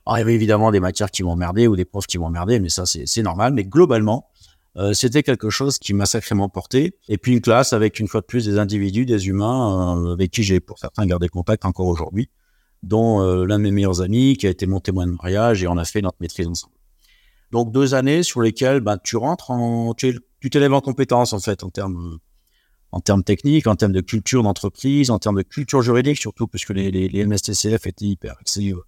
Alors 0.07 0.17
il 0.17 0.21
y 0.21 0.23
avait 0.23 0.35
évidemment 0.35 0.71
des 0.71 0.81
matières 0.81 1.11
qui 1.11 1.23
m'emmerdaient 1.23 1.67
ou 1.67 1.77
des 1.77 1.85
profs 1.85 2.07
qui 2.07 2.17
m'emmerdaient, 2.17 2.61
mais 2.61 2.71
ça 2.71 2.85
c'est 2.87 3.23
normal. 3.23 3.53
Mais 3.53 3.65
globalement 3.65 4.29
euh, 4.77 4.93
c'était 4.93 5.23
quelque 5.23 5.51
chose 5.51 5.79
qui 5.79 5.93
m'a 5.93 6.07
sacrément 6.07 6.49
porté. 6.49 6.95
Et 7.09 7.19
puis 7.19 7.33
une 7.33 7.41
classe 7.41 7.73
avec 7.73 7.99
une 7.99 8.09
fois 8.09 8.21
de 8.21 8.27
plus 8.27 8.47
des 8.47 8.57
individus, 8.59 9.05
des 9.05 9.29
humains 9.29 10.13
avec 10.13 10.31
qui 10.31 10.43
j'ai 10.43 10.61
pour 10.61 10.79
certains 10.79 11.05
gardé 11.07 11.29
contact 11.29 11.65
encore 11.67 11.89
aujourd'hui 11.89 12.31
dont 12.83 13.21
euh, 13.21 13.45
l'un 13.45 13.59
de 13.59 13.65
mes 13.65 13.71
meilleurs 13.71 14.01
amis 14.01 14.37
qui 14.37 14.47
a 14.47 14.51
été 14.51 14.67
mon 14.67 14.81
témoin 14.81 15.07
de 15.07 15.13
mariage 15.13 15.63
et 15.63 15.69
on 15.69 15.77
a 15.77 15.85
fait 15.85 16.01
notre 16.01 16.17
maîtrise 16.21 16.47
ensemble. 16.47 16.75
Donc 17.51 17.73
deux 17.73 17.95
années 17.95 18.23
sur 18.23 18.41
lesquelles 18.41 18.81
ben, 18.81 18.97
tu 19.03 19.17
rentres 19.17 19.51
en, 19.51 19.93
tu 19.95 20.21
t'élèves 20.51 20.73
en 20.73 20.81
compétences 20.81 21.33
en 21.33 21.41
fait 21.41 21.65
en 21.65 21.71
termes 21.71 22.19
en 22.93 23.01
termes 23.01 23.23
techniques, 23.23 23.67
en 23.67 23.77
termes 23.77 23.93
de 23.93 24.01
culture 24.01 24.43
d'entreprise, 24.43 25.11
en 25.11 25.19
termes 25.19 25.37
de 25.37 25.43
culture 25.43 25.83
juridique 25.83 26.19
surtout 26.19 26.47
puisque 26.47 26.71
les, 26.71 27.25
MSTCF 27.25 27.87
étaient 27.87 28.07
hyper 28.07 28.37
axés 28.41 28.71
euh, 28.71 28.83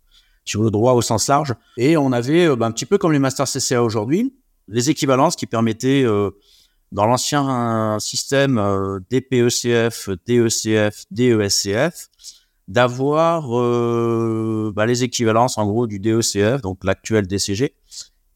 sur 0.45 0.63
le 0.63 0.71
droit 0.71 0.93
au 0.93 1.03
sens 1.03 1.29
large. 1.29 1.55
Et 1.77 1.97
on 1.97 2.13
avait 2.13 2.47
euh, 2.47 2.57
ben, 2.57 2.67
un 2.67 2.73
petit 2.73 2.87
peu 2.87 2.99
comme 2.99 3.13
les 3.13 3.19
masters 3.19 3.47
CCA 3.47 3.83
aujourd'hui 3.83 4.35
les 4.69 4.91
équivalences 4.91 5.35
qui 5.35 5.47
permettaient 5.47 6.05
dans 6.93 7.05
l'ancien 7.05 7.99
système 7.99 8.63
DPECF, 9.11 10.09
DECF, 10.25 11.05
DESCF 11.11 12.09
d'avoir 12.69 13.59
euh, 13.59 14.73
bah, 14.75 14.87
les 14.87 15.05
équivalences 15.05 15.59
en 15.59 15.67
gros 15.67 15.87
du 15.87 15.99
DECF, 15.99 16.63
donc 16.63 16.85
l'actuel 16.85 17.27
DCG, 17.27 17.75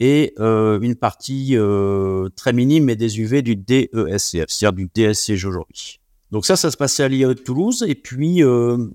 et 0.01 0.35
euh, 0.39 0.79
une 0.81 0.95
partie 0.95 1.57
euh, 1.57 2.29
très 2.37 2.53
minime 2.53 2.85
mais 2.85 2.97
UV 2.97 3.43
du 3.43 3.57
DESCF, 3.57 4.47
c'est-à-dire 4.49 4.73
du 4.73 4.91
DSCG 4.95 5.47
aujourd'hui. 5.47 6.01
Donc 6.33 6.45
ça, 6.45 6.57
ça 6.57 6.71
se 6.71 6.77
passait 6.77 7.05
à 7.05 7.09
l'IA 7.09 7.29
de 7.29 7.35
Toulouse, 7.35 7.85
et 7.87 7.95
puis 7.95 8.43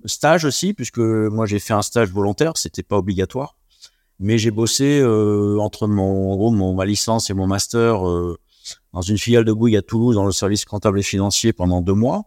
stage 0.04 0.44
aussi, 0.44 0.74
puisque 0.74 0.98
moi 0.98 1.46
j'ai 1.46 1.58
fait 1.58 1.72
un 1.72 1.82
stage 1.82 2.10
volontaire, 2.10 2.56
c'était 2.56 2.82
pas 2.82 2.98
obligatoire, 2.98 3.56
mais 4.20 4.36
j'ai 4.36 4.50
bossé 4.50 5.02
entre 5.58 5.86
mon, 5.86 6.32
en 6.32 6.36
gros, 6.36 6.50
mon, 6.50 6.74
ma 6.74 6.84
licence 6.84 7.30
et 7.30 7.34
mon 7.34 7.46
master 7.46 8.02
dans 8.92 9.00
une 9.00 9.16
filiale 9.16 9.44
de 9.44 9.52
Bouygues 9.52 9.76
à 9.76 9.82
Toulouse 9.82 10.14
dans 10.14 10.26
le 10.26 10.32
service 10.32 10.66
comptable 10.66 11.00
et 11.00 11.02
financier 11.02 11.54
pendant 11.54 11.80
deux 11.80 11.94
mois. 11.94 12.24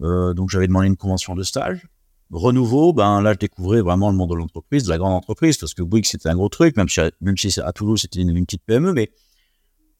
donc 0.00 0.50
j'avais 0.50 0.66
demandé 0.66 0.88
une 0.88 0.96
convention 0.96 1.36
de 1.36 1.44
stage. 1.44 1.86
Renouveau, 2.32 2.92
ben 2.92 3.20
là 3.22 3.32
je 3.32 3.38
découvrais 3.38 3.80
vraiment 3.80 4.08
le 4.10 4.16
monde 4.16 4.30
de 4.30 4.36
l'entreprise, 4.36 4.84
de 4.84 4.90
la 4.90 4.98
grande 4.98 5.14
entreprise, 5.14 5.56
parce 5.58 5.74
que 5.74 5.82
Bouygues 5.82 6.06
c'était 6.06 6.28
un 6.28 6.36
gros 6.36 6.48
truc, 6.48 6.76
même 6.76 6.88
si, 6.88 7.00
même 7.20 7.36
si 7.36 7.60
à 7.60 7.72
Toulouse 7.72 8.02
c'était 8.02 8.20
une, 8.20 8.44
petite 8.44 8.62
PME, 8.64 8.92
mais 8.92 9.10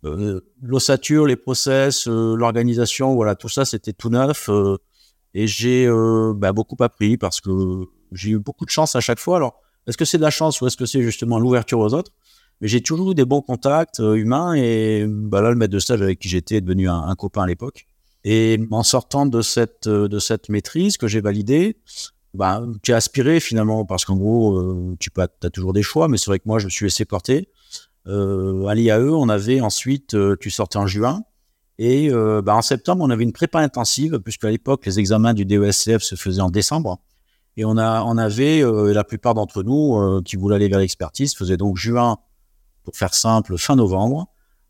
euh, 0.04 0.40
l'ossature, 0.62 1.26
les 1.26 1.34
process, 1.34 2.06
euh, 2.06 2.36
l'organisation, 2.36 3.14
voilà, 3.14 3.34
tout 3.34 3.48
ça 3.48 3.64
c'était 3.64 3.92
tout 3.92 4.10
neuf. 4.10 4.48
Euh, 4.48 4.76
et 5.34 5.46
j'ai 5.46 5.86
ben, 5.86 6.52
beaucoup 6.52 6.76
appris 6.80 7.16
parce 7.16 7.40
que 7.40 7.84
j'ai 8.10 8.30
eu 8.30 8.38
beaucoup 8.40 8.64
de 8.64 8.70
chance 8.70 8.96
à 8.96 9.00
chaque 9.00 9.20
fois. 9.20 9.36
Alors, 9.36 9.60
est-ce 9.86 9.96
que 9.96 10.04
c'est 10.04 10.18
de 10.18 10.22
la 10.22 10.30
chance 10.30 10.60
ou 10.60 10.66
est-ce 10.66 10.76
que 10.76 10.86
c'est 10.86 11.02
justement 11.02 11.38
l'ouverture 11.38 11.78
aux 11.78 11.94
autres? 11.94 12.10
Mais 12.60 12.66
j'ai 12.66 12.80
toujours 12.80 13.12
eu 13.12 13.14
des 13.14 13.24
bons 13.24 13.40
contacts 13.40 14.00
humains 14.00 14.54
et 14.54 15.06
ben, 15.08 15.40
là 15.40 15.50
le 15.50 15.56
maître 15.56 15.72
de 15.72 15.78
stage 15.78 16.02
avec 16.02 16.18
qui 16.18 16.28
j'étais 16.28 16.56
est 16.56 16.60
devenu 16.60 16.88
un, 16.88 17.02
un 17.02 17.14
copain 17.14 17.42
à 17.42 17.46
l'époque. 17.46 17.86
Et 18.24 18.58
en 18.72 18.82
sortant 18.82 19.24
de 19.24 19.40
cette, 19.40 19.88
de 19.88 20.18
cette 20.18 20.48
maîtrise 20.48 20.96
que 20.96 21.06
j'ai 21.06 21.20
validée, 21.20 21.76
bah, 22.34 22.62
tu 22.82 22.92
as 22.92 22.96
aspiré 22.96 23.40
finalement, 23.40 23.84
parce 23.84 24.04
qu'en 24.04 24.16
gros, 24.16 24.56
euh, 24.56 24.96
tu 25.00 25.10
as 25.18 25.50
toujours 25.50 25.72
des 25.72 25.82
choix, 25.82 26.08
mais 26.08 26.16
c'est 26.16 26.26
vrai 26.26 26.38
que 26.38 26.46
moi, 26.46 26.58
je 26.58 26.66
me 26.66 26.70
suis 26.70 26.86
laissé 26.86 27.04
porter. 27.04 27.48
Euh, 28.06 28.66
à 28.66 28.74
l'IAE, 28.74 29.10
on 29.10 29.28
avait 29.28 29.60
ensuite, 29.60 30.14
euh, 30.14 30.36
tu 30.40 30.50
sortais 30.50 30.78
en 30.78 30.86
juin, 30.86 31.22
et 31.78 32.10
bah, 32.10 32.54
en 32.54 32.60
septembre, 32.60 33.02
on 33.02 33.08
avait 33.08 33.24
une 33.24 33.32
prépa 33.32 33.58
intensive, 33.58 34.18
puisque 34.18 34.44
à 34.44 34.50
l'époque, 34.50 34.84
les 34.84 34.98
examens 34.98 35.32
du 35.32 35.46
DESCF 35.46 36.02
se 36.02 36.14
faisaient 36.14 36.42
en 36.42 36.50
décembre. 36.50 36.98
Et 37.56 37.64
on, 37.64 37.78
a, 37.78 38.02
on 38.02 38.18
avait, 38.18 38.62
la 38.92 39.02
plupart 39.02 39.32
d'entre 39.32 39.62
nous 39.62 40.20
qui 40.22 40.36
voulaient 40.36 40.56
aller 40.56 40.68
vers 40.68 40.78
l'expertise, 40.78 41.34
faisaient 41.34 41.56
donc 41.56 41.78
juin 41.78 42.18
pour 42.84 42.94
faire 42.94 43.14
simple, 43.14 43.56
fin 43.56 43.76
novembre, 43.76 44.26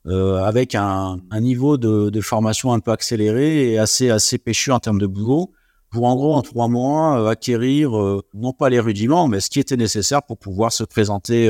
avec 0.07 0.77
un, 0.77 1.19
niveau 1.41 1.79
de, 1.79 2.11
de, 2.11 2.21
formation 2.21 2.73
un 2.73 2.79
peu 2.79 2.93
accéléré 2.93 3.73
et 3.73 3.79
assez 3.81 4.11
assez 4.11 4.39
péchu 4.39 4.71
en 4.71 4.79
termes 4.79 5.01
de 5.01 5.09
boulot 5.09 5.51
pour 5.91 6.05
en 6.05 6.15
gros 6.17 6.35
en 6.35 6.43
trois 6.43 6.69
mois 6.69 7.31
acquérir 7.31 7.91
non 8.35 8.53
pas 8.53 8.69
les 8.69 8.81
rudiments 8.81 9.29
mais 9.29 9.41
ce 9.41 9.51
qui 9.51 9.61
était 9.61 9.77
nécessaire 9.77 10.23
pour 10.23 10.39
pouvoir 10.39 10.73
se 10.73 10.85
présenter 10.85 11.49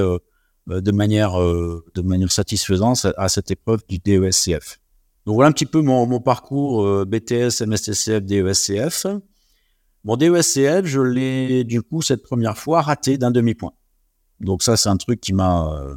de 0.66 0.92
manière 0.92 1.38
de 1.38 2.02
manière 2.02 2.32
satisfaisante 2.32 3.06
à 3.16 3.28
cette 3.28 3.50
épreuve 3.50 3.82
du 3.88 3.99
DESCF. 3.99 4.80
Donc 5.26 5.35
voilà 5.35 5.49
un 5.49 5.52
petit 5.52 5.66
peu 5.66 5.82
mon, 5.82 6.06
mon 6.06 6.20
parcours 6.20 6.85
euh, 6.85 7.04
BTS, 7.04 7.62
MSTCF, 7.66 8.25
DESCF. 8.25 9.06
Mon 10.04 10.16
DESCF, 10.16 10.87
je 10.87 11.00
l'ai 11.00 11.64
du 11.64 11.82
coup 11.82 12.00
cette 12.02 12.23
première 12.23 12.56
fois 12.56 12.80
raté 12.80 13.18
d'un 13.18 13.30
demi-point. 13.30 13.73
Donc 14.40 14.62
ça, 14.62 14.76
c'est 14.76 14.88
un 14.88 14.97
truc 14.97 15.20
qui 15.20 15.32
m'a... 15.32 15.73
Euh, 15.75 15.97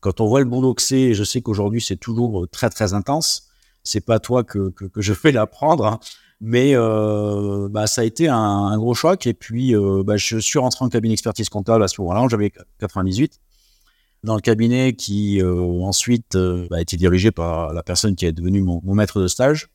quand 0.00 0.20
on 0.20 0.26
voit 0.26 0.40
le 0.40 0.46
boulot 0.46 0.74
que 0.74 0.82
c'est, 0.82 1.14
je 1.14 1.24
sais 1.24 1.42
qu'aujourd'hui 1.42 1.80
c'est 1.80 1.96
toujours 1.96 2.46
très 2.50 2.70
très 2.70 2.94
intense. 2.94 3.48
C'est 3.82 4.04
pas 4.04 4.18
toi 4.18 4.44
que, 4.44 4.70
que, 4.70 4.84
que 4.84 5.00
je 5.00 5.14
fais 5.14 5.32
l'apprendre, 5.32 5.86
hein. 5.86 5.98
Mais 6.40 6.72
euh, 6.74 7.68
bah, 7.70 7.86
ça 7.86 8.00
a 8.02 8.04
été 8.04 8.28
un, 8.28 8.76
gros 8.78 8.94
choc. 8.94 9.26
Et 9.26 9.34
puis 9.34 9.74
euh, 9.74 10.02
bah, 10.04 10.16
je 10.16 10.38
suis 10.38 10.58
rentré 10.58 10.84
en 10.84 10.88
cabinet 10.88 11.14
expertise 11.14 11.48
comptable 11.48 11.82
à 11.82 11.88
ce 11.88 12.00
moment-là, 12.00 12.26
j'avais 12.30 12.52
98 12.80 13.40
dans 14.22 14.34
le 14.34 14.40
cabinet 14.40 14.94
qui 14.94 15.40
euh, 15.40 15.54
ensuite 15.82 16.36
euh, 16.36 16.66
a 16.70 16.80
été 16.80 16.96
dirigé 16.96 17.30
par 17.30 17.72
la 17.72 17.82
personne 17.82 18.14
qui 18.14 18.26
est 18.26 18.32
devenue 18.32 18.62
mon, 18.62 18.80
maître 18.94 19.20
de 19.20 19.26
stage. 19.26 19.68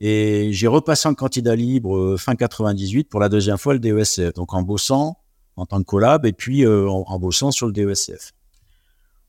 Et 0.00 0.50
j'ai 0.52 0.66
repassé 0.66 1.08
en 1.08 1.14
candidat 1.14 1.56
libre 1.56 1.96
euh, 1.96 2.16
fin 2.16 2.34
98 2.34 3.08
pour 3.08 3.20
la 3.20 3.28
deuxième 3.28 3.58
fois 3.58 3.74
le 3.74 3.80
DESCF, 3.80 4.34
donc 4.34 4.54
en 4.54 4.62
bossant 4.62 5.18
en 5.56 5.66
tant 5.66 5.78
que 5.78 5.84
collab 5.84 6.24
et 6.24 6.32
puis 6.32 6.66
en, 6.66 7.18
bossant 7.18 7.50
sur 7.50 7.66
le 7.66 7.72
DESCF. 7.72 8.32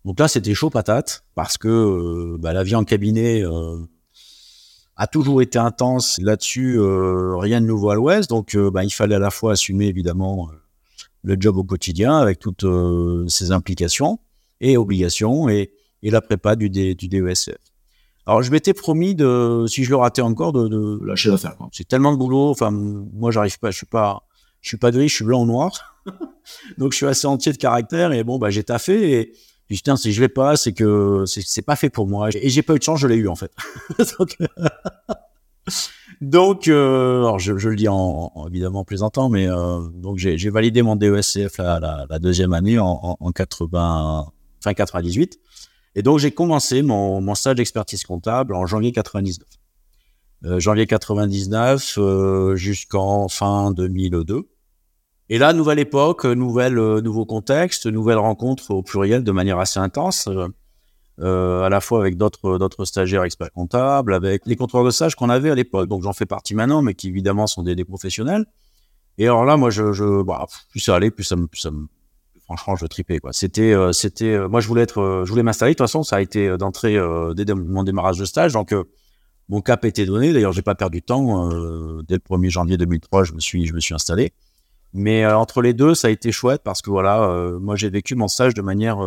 Donc 0.06 0.18
là, 0.18 0.30
c'était 0.30 0.54
chaud 0.54 0.70
patate 0.70 1.26
parce 1.36 1.58
que 1.58 2.38
bah, 2.40 2.54
la 2.54 2.64
vie 2.64 2.76
en 2.76 2.86
cabinet 2.86 3.44
a 5.02 5.08
toujours 5.08 5.42
été 5.42 5.58
intense. 5.58 6.20
Là-dessus, 6.22 6.80
rien 6.80 7.60
de 7.60 7.66
nouveau 7.66 7.90
à 7.90 7.96
l'Ouest. 7.96 8.30
Donc, 8.30 8.56
bah, 8.56 8.84
il 8.84 8.92
fallait 8.92 9.16
à 9.16 9.20
la 9.20 9.32
fois 9.32 9.54
assumer 9.54 9.88
évidemment 9.88 10.52
le 11.24 11.36
job 11.40 11.58
au 11.58 11.64
quotidien 11.64 12.18
avec 12.20 12.38
toutes 12.38 12.66
ses 13.28 13.52
implications 13.52 14.20
et 14.60 14.78
obligations 14.78 15.50
et, 15.50 15.72
et 16.04 16.12
la 16.12 16.22
prépa 16.22 16.56
du, 16.56 16.70
du 16.70 17.08
DESF. 17.08 17.58
Alors, 18.28 18.44
je 18.44 18.52
m'étais 18.52 18.76
promis 18.76 19.16
de, 19.16 19.66
si 19.68 19.84
je 19.84 19.90
le 19.90 19.96
ratais 19.96 20.22
encore, 20.22 20.54
de, 20.54 20.68
de 20.68 21.00
lâcher 21.04 21.32
l'affaire. 21.32 21.56
C'est 21.72 21.88
tellement 21.88 22.12
de 22.12 22.18
boulot. 22.18 22.50
Enfin, 22.52 22.70
moi, 22.70 23.32
j'arrive 23.32 23.58
pas. 23.58 23.72
Je 23.72 23.78
suis 23.78 23.88
pas, 23.88 24.28
je 24.62 24.68
suis 24.68 24.78
pas 24.78 24.92
gris. 24.92 25.10
Je 25.10 25.16
suis 25.16 25.26
blanc 25.26 25.42
ou 25.42 25.48
noir. 25.48 25.98
Donc, 26.78 26.92
je 26.92 26.98
suis 26.98 27.08
assez 27.08 27.26
entier 27.26 27.52
de 27.52 27.58
caractère. 27.58 28.12
Et 28.12 28.24
bon, 28.24 28.38
bah, 28.38 28.52
j'ai 28.52 28.64
taffé. 28.64 29.14
Et 29.14 29.34
puis, 29.72 29.78
putain, 29.78 29.96
si 29.96 30.12
je 30.12 30.20
vais 30.20 30.28
pas, 30.28 30.58
c'est 30.58 30.74
que 30.74 31.24
c'est 31.26 31.62
pas 31.62 31.78
fait 31.78 31.90
pour 31.90 32.06
moi. 32.06 32.28
Et 32.34 32.50
j'ai 32.50 32.62
pas 32.62 32.76
eu 32.76 32.78
de 32.78 32.84
chance. 32.84 33.00
Je 33.00 33.08
l'ai 33.08 33.16
eu 33.16 33.30
en 33.30 33.38
fait. 33.38 33.54
donc, 36.20 36.68
euh, 36.68 37.20
alors 37.20 37.40
je, 37.40 37.54
le 37.54 37.76
dis 37.78 37.88
en, 37.88 38.34
en, 38.36 38.48
évidemment 38.50 38.84
plaisantant, 38.84 39.30
mais 39.30 39.48
euh, 39.48 39.80
donc 39.94 40.18
j'ai 40.18 40.50
validé 40.50 40.82
mon 40.82 40.98
DESCF 40.98 41.58
la, 41.60 42.20
deuxième 42.20 42.52
année 42.52 42.80
en, 42.80 43.00
en, 43.02 43.18
en 43.18 43.32
80 43.32 44.26
fin 44.62 44.74
98. 44.74 45.40
Et 45.96 46.04
donc, 46.04 46.20
j'ai 46.20 46.32
commencé 46.32 46.82
mon, 46.82 47.22
mon 47.22 47.34
stage 47.34 47.56
d'expertise 47.56 48.04
comptable 48.04 48.56
en 48.56 48.66
janvier 48.66 48.92
99. 48.92 49.48
Euh, 50.44 50.60
janvier 50.60 50.86
99 50.86 51.96
euh, 51.98 52.56
jusqu'en 52.58 53.30
fin 53.30 53.72
2002. 53.72 54.50
Et 55.34 55.38
là, 55.38 55.54
nouvelle 55.54 55.80
époque, 55.80 56.26
euh, 56.26 56.36
nouveau 56.36 57.26
contexte, 57.26 57.86
nouvelle 57.86 58.18
rencontre 58.18 58.72
au 58.72 58.84
pluriel 58.84 59.24
de 59.24 59.32
manière 59.32 59.60
assez 59.60 59.80
intense, 59.80 60.28
euh, 61.22 61.64
à 61.64 61.70
la 61.70 61.80
fois 61.80 62.02
avec 62.02 62.18
d'autres 62.18 62.58
d'autres 62.58 62.84
stagiaires 62.84 63.24
experts 63.24 63.54
comptables, 63.54 64.14
avec 64.14 64.46
les 64.46 64.58
contrôleurs 64.58 64.88
de 64.88 64.92
stage 64.92 65.16
qu'on 65.16 65.30
avait 65.30 65.50
à 65.50 65.56
l'époque. 65.56 65.88
Donc 65.88 66.04
j'en 66.04 66.12
fais 66.12 66.26
partie 66.26 66.54
maintenant, 66.54 66.82
mais 66.82 66.96
qui 66.96 67.08
évidemment 67.08 67.48
sont 67.48 67.64
des, 67.64 67.76
des 67.76 67.86
professionnels. 67.86 68.46
Et 69.18 69.24
alors 69.24 69.46
là, 69.46 69.56
moi, 69.56 69.70
bah, 70.26 70.48
plus 70.70 70.82
ça 70.82 70.98
allait, 70.98 71.12
plus 71.12 71.24
ça 71.24 71.38
me, 71.38 71.48
ça 71.54 71.72
me 71.72 71.88
franchement, 72.44 72.76
je 72.76 72.86
tripais 72.88 73.20
quoi. 73.20 73.32
C'était, 73.32 73.72
euh, 73.74 73.94
c'était, 73.94 74.34
euh, 74.34 74.50
moi 74.50 74.60
je 74.60 74.68
voulais 74.68 74.82
être, 74.82 75.00
euh, 75.00 75.24
je 75.24 75.30
voulais 75.30 75.44
m'installer. 75.44 75.72
De 75.72 75.78
toute 75.78 75.86
façon, 75.88 76.04
ça 76.04 76.18
a 76.18 76.22
été 76.22 76.58
d'entrée 76.58 76.98
dès 77.36 77.54
mon 77.54 77.84
démarrage 77.84 78.18
de 78.18 78.26
stage, 78.26 78.52
donc 78.52 78.76
mon 79.48 79.62
cap 79.62 79.86
était 79.86 80.06
donné. 80.06 80.34
D'ailleurs, 80.34 80.52
j'ai 80.52 80.62
pas 80.62 80.76
perdu 80.76 81.00
de 81.00 81.06
temps. 81.06 81.48
dès 82.04 82.16
le 82.16 82.20
1er 82.20 82.50
janvier 82.50 82.76
2003, 82.76 83.24
je 83.24 83.32
me 83.32 83.40
suis, 83.40 83.66
je 83.66 83.74
me 83.74 83.80
suis 83.80 83.94
installé. 83.94 84.34
Mais 84.94 85.26
entre 85.26 85.62
les 85.62 85.74
deux, 85.74 85.96
ça 85.96 86.08
a 86.08 86.12
été 86.12 86.32
chouette 86.32 86.62
parce 86.64 86.82
que 86.82 86.90
voilà, 86.90 87.34
moi 87.62 87.76
j'ai 87.76 87.90
vécu 87.90 88.16
mon 88.16 88.28
stage 88.28 88.54
de 88.54 88.62
manière 88.62 89.00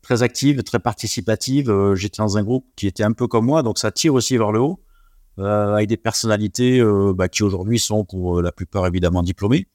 très 0.00 0.22
active, 0.22 0.62
très 0.62 0.78
participative. 0.78 1.94
J'étais 1.94 2.22
dans 2.22 2.38
un 2.38 2.44
groupe 2.44 2.66
qui 2.76 2.86
était 2.86 3.02
un 3.02 3.12
peu 3.12 3.26
comme 3.26 3.46
moi, 3.46 3.62
donc 3.62 3.78
ça 3.78 3.90
tire 3.90 4.14
aussi 4.14 4.36
vers 4.36 4.52
le 4.52 4.60
haut, 4.60 4.80
avec 5.38 5.88
des 5.88 5.96
personnalités 5.96 6.80
bah, 7.16 7.28
qui 7.28 7.42
aujourd'hui 7.42 7.80
sont 7.80 8.04
pour 8.04 8.40
la 8.40 8.52
plupart 8.52 8.86
évidemment 8.86 9.24
diplômées. 9.24 9.66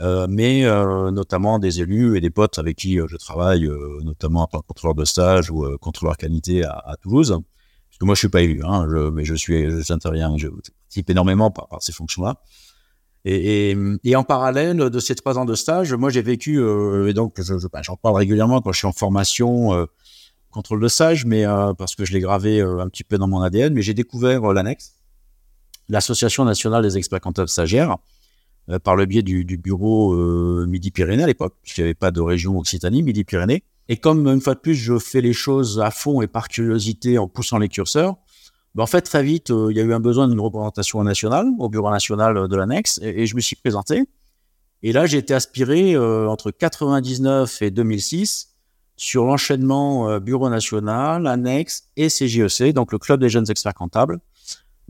Euh, 0.00 0.26
mais 0.30 0.64
euh, 0.64 1.10
notamment 1.10 1.58
des 1.58 1.80
élus 1.82 2.16
et 2.16 2.22
des 2.22 2.30
potes 2.30 2.58
avec 2.58 2.78
qui 2.78 2.98
euh, 2.98 3.06
je 3.06 3.16
travaille, 3.16 3.68
notamment 4.02 4.42
en 4.42 4.46
tant 4.46 4.60
que 4.60 4.66
contrôleur 4.66 4.94
de 4.94 5.04
stage 5.04 5.50
ou 5.50 5.66
contrôleur 5.78 6.16
qualité 6.16 6.64
à, 6.64 6.96
Toulouse. 7.02 7.30
Parce 7.30 7.98
que 7.98 8.04
moi, 8.06 8.14
je 8.14 8.20
suis 8.20 8.28
pas 8.28 8.40
élu, 8.40 8.62
hein, 8.64 8.86
mais 9.12 9.24
je 9.24 9.34
suis, 9.34 9.82
j'interviens, 9.82 10.36
je 10.38 10.48
participe 10.48 11.10
énormément 11.10 11.50
par 11.50 11.68
ces 11.80 11.92
fonctions-là. 11.92 12.40
Et, 13.24 13.76
en 14.14 14.24
parallèle 14.24 14.78
de 14.78 14.98
ces 14.98 15.14
trois 15.14 15.38
ans 15.38 15.44
de 15.44 15.54
stage, 15.54 15.92
moi, 15.92 16.10
j'ai 16.10 16.22
vécu, 16.22 16.58
et 17.08 17.12
donc 17.12 17.34
je, 17.36 17.58
je, 17.58 17.68
ben, 17.68 17.82
j'en 17.82 17.96
parle 17.96 18.16
régulièrement 18.16 18.60
quand 18.60 18.72
je 18.72 18.78
suis 18.78 18.86
en 18.86 18.92
formation 18.92 19.86
contrôle 20.50 20.80
de 20.80 20.88
stage, 20.88 21.26
mais 21.26 21.44
parce 21.76 21.94
que 21.94 22.04
je 22.04 22.12
l'ai 22.12 22.20
gravé 22.20 22.60
un 22.60 22.88
petit 22.88 23.04
peu 23.04 23.18
dans 23.18 23.28
mon 23.28 23.40
ADN, 23.40 23.74
mais 23.74 23.82
j'ai 23.82 23.94
découvert 23.94 24.52
l'annexe, 24.52 24.94
l'association 25.90 26.44
nationale 26.44 26.82
des 26.82 26.96
experts 26.96 27.20
comptables 27.20 27.48
stagiaires, 27.48 27.98
euh, 28.70 28.78
par 28.78 28.94
le 28.94 29.06
biais 29.06 29.22
du, 29.22 29.44
du 29.44 29.56
bureau 29.56 30.14
euh, 30.14 30.66
Midi-Pyrénées 30.68 31.24
à 31.24 31.26
l'époque, 31.26 31.56
puisqu'il 31.62 31.80
n'y 31.80 31.86
avait 31.86 31.94
pas 31.94 32.10
de 32.10 32.20
région 32.20 32.58
Occitanie, 32.58 33.02
Midi-Pyrénées. 33.02 33.64
Et 33.88 33.96
comme 33.96 34.28
une 34.28 34.40
fois 34.40 34.54
de 34.54 34.60
plus, 34.60 34.74
je 34.74 34.98
fais 34.98 35.20
les 35.20 35.32
choses 35.32 35.80
à 35.80 35.90
fond 35.90 36.22
et 36.22 36.28
par 36.28 36.48
curiosité 36.48 37.18
en 37.18 37.26
poussant 37.26 37.58
les 37.58 37.68
curseurs, 37.68 38.16
en 38.78 38.86
fait, 38.86 39.02
très 39.02 39.22
vite, 39.22 39.50
euh, 39.50 39.68
il 39.70 39.76
y 39.76 39.80
a 39.80 39.82
eu 39.82 39.92
un 39.92 40.00
besoin 40.00 40.28
d'une 40.28 40.40
représentation 40.40 41.02
nationale 41.02 41.48
au 41.58 41.68
bureau 41.68 41.90
national 41.90 42.48
de 42.48 42.56
l'annexe 42.56 42.98
et, 43.02 43.26
je 43.26 43.34
me 43.34 43.40
suis 43.40 43.56
présenté. 43.56 44.04
Et 44.82 44.92
là, 44.92 45.06
j'ai 45.06 45.18
été 45.18 45.34
aspiré 45.34 45.94
euh, 45.94 46.28
entre 46.28 46.50
99 46.50 47.62
et 47.62 47.70
2006 47.70 48.48
sur 48.96 49.24
l'enchaînement 49.24 50.20
bureau 50.20 50.50
national, 50.50 51.26
annexe 51.26 51.84
et 51.96 52.08
CJEC, 52.08 52.74
donc 52.74 52.92
le 52.92 52.98
club 52.98 53.18
des 53.18 53.30
jeunes 53.30 53.50
experts 53.50 53.72
comptables, 53.72 54.20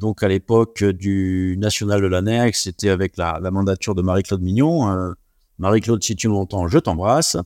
donc 0.00 0.22
à 0.22 0.28
l'époque 0.28 0.82
du 0.82 1.56
national 1.58 2.00
de 2.00 2.06
l'annexe, 2.06 2.62
c'était 2.62 2.88
avec 2.88 3.18
la, 3.18 3.38
mandature 3.50 3.94
de 3.94 4.00
Marie-Claude 4.00 4.40
Mignon. 4.40 4.90
Euh, 4.90 5.12
Marie-Claude, 5.58 6.02
si 6.02 6.16
tu 6.16 6.28
m'entends, 6.28 6.68
je 6.68 6.78
t'embrasse. 6.78 7.36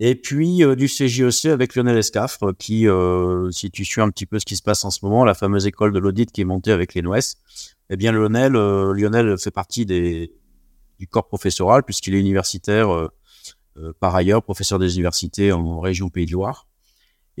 Et 0.00 0.14
puis 0.14 0.62
euh, 0.62 0.76
du 0.76 0.86
CJEC 0.86 1.46
e 1.46 1.52
avec 1.52 1.74
Lionel 1.74 1.96
Escafre, 1.96 2.52
qui, 2.56 2.86
euh, 2.86 3.50
si 3.50 3.70
tu 3.70 3.84
suis 3.84 4.00
un 4.00 4.10
petit 4.10 4.26
peu 4.26 4.38
ce 4.38 4.46
qui 4.46 4.56
se 4.56 4.62
passe 4.62 4.84
en 4.84 4.90
ce 4.90 5.04
moment, 5.04 5.24
la 5.24 5.34
fameuse 5.34 5.66
école 5.66 5.92
de 5.92 5.98
l'audit 5.98 6.30
qui 6.30 6.40
est 6.40 6.44
montée 6.44 6.70
avec 6.70 6.94
les 6.94 7.02
NOES, 7.02 7.36
eh 7.90 7.96
bien 7.96 8.12
Lionel, 8.12 8.54
euh, 8.54 8.92
Lionel 8.92 9.36
fait 9.38 9.50
partie 9.50 9.86
des, 9.86 10.32
du 10.98 11.08
corps 11.08 11.26
professoral 11.26 11.82
puisqu'il 11.82 12.14
est 12.14 12.20
universitaire 12.20 12.90
euh, 12.90 13.92
par 14.00 14.14
ailleurs, 14.14 14.42
professeur 14.42 14.78
des 14.78 14.94
universités 14.94 15.52
en 15.52 15.80
région 15.80 16.08
Pays 16.10 16.26
de 16.26 16.32
Loire. 16.32 16.68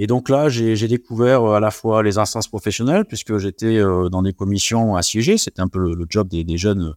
Et 0.00 0.06
donc 0.06 0.28
là, 0.28 0.48
j'ai 0.48 0.86
découvert 0.86 1.42
euh, 1.42 1.56
à 1.56 1.60
la 1.60 1.72
fois 1.72 2.04
les 2.04 2.18
instances 2.18 2.46
professionnelles, 2.46 3.04
puisque 3.04 3.36
j'étais 3.38 3.78
euh, 3.78 4.08
dans 4.08 4.22
des 4.22 4.32
commissions 4.32 4.94
assiégées, 4.94 5.38
c'était 5.38 5.60
un 5.60 5.66
peu 5.66 5.80
le, 5.80 6.06
job 6.08 6.28
des, 6.28 6.44
des, 6.44 6.56
jeunes, 6.56 6.94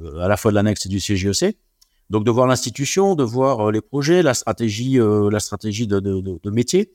euh, 0.00 0.18
à 0.18 0.28
la 0.28 0.38
fois 0.38 0.50
de 0.50 0.54
l'annexe 0.54 0.86
et 0.86 0.88
du 0.88 0.98
CGEC. 0.98 1.58
Donc 2.12 2.24
de 2.24 2.30
voir 2.30 2.46
l'institution, 2.46 3.16
de 3.16 3.24
voir 3.24 3.72
les 3.72 3.80
projets, 3.80 4.22
la 4.22 4.34
stratégie, 4.34 4.98
la 4.98 5.40
stratégie 5.40 5.88
de, 5.88 5.98
de, 5.98 6.20
de, 6.20 6.50
métier, 6.50 6.92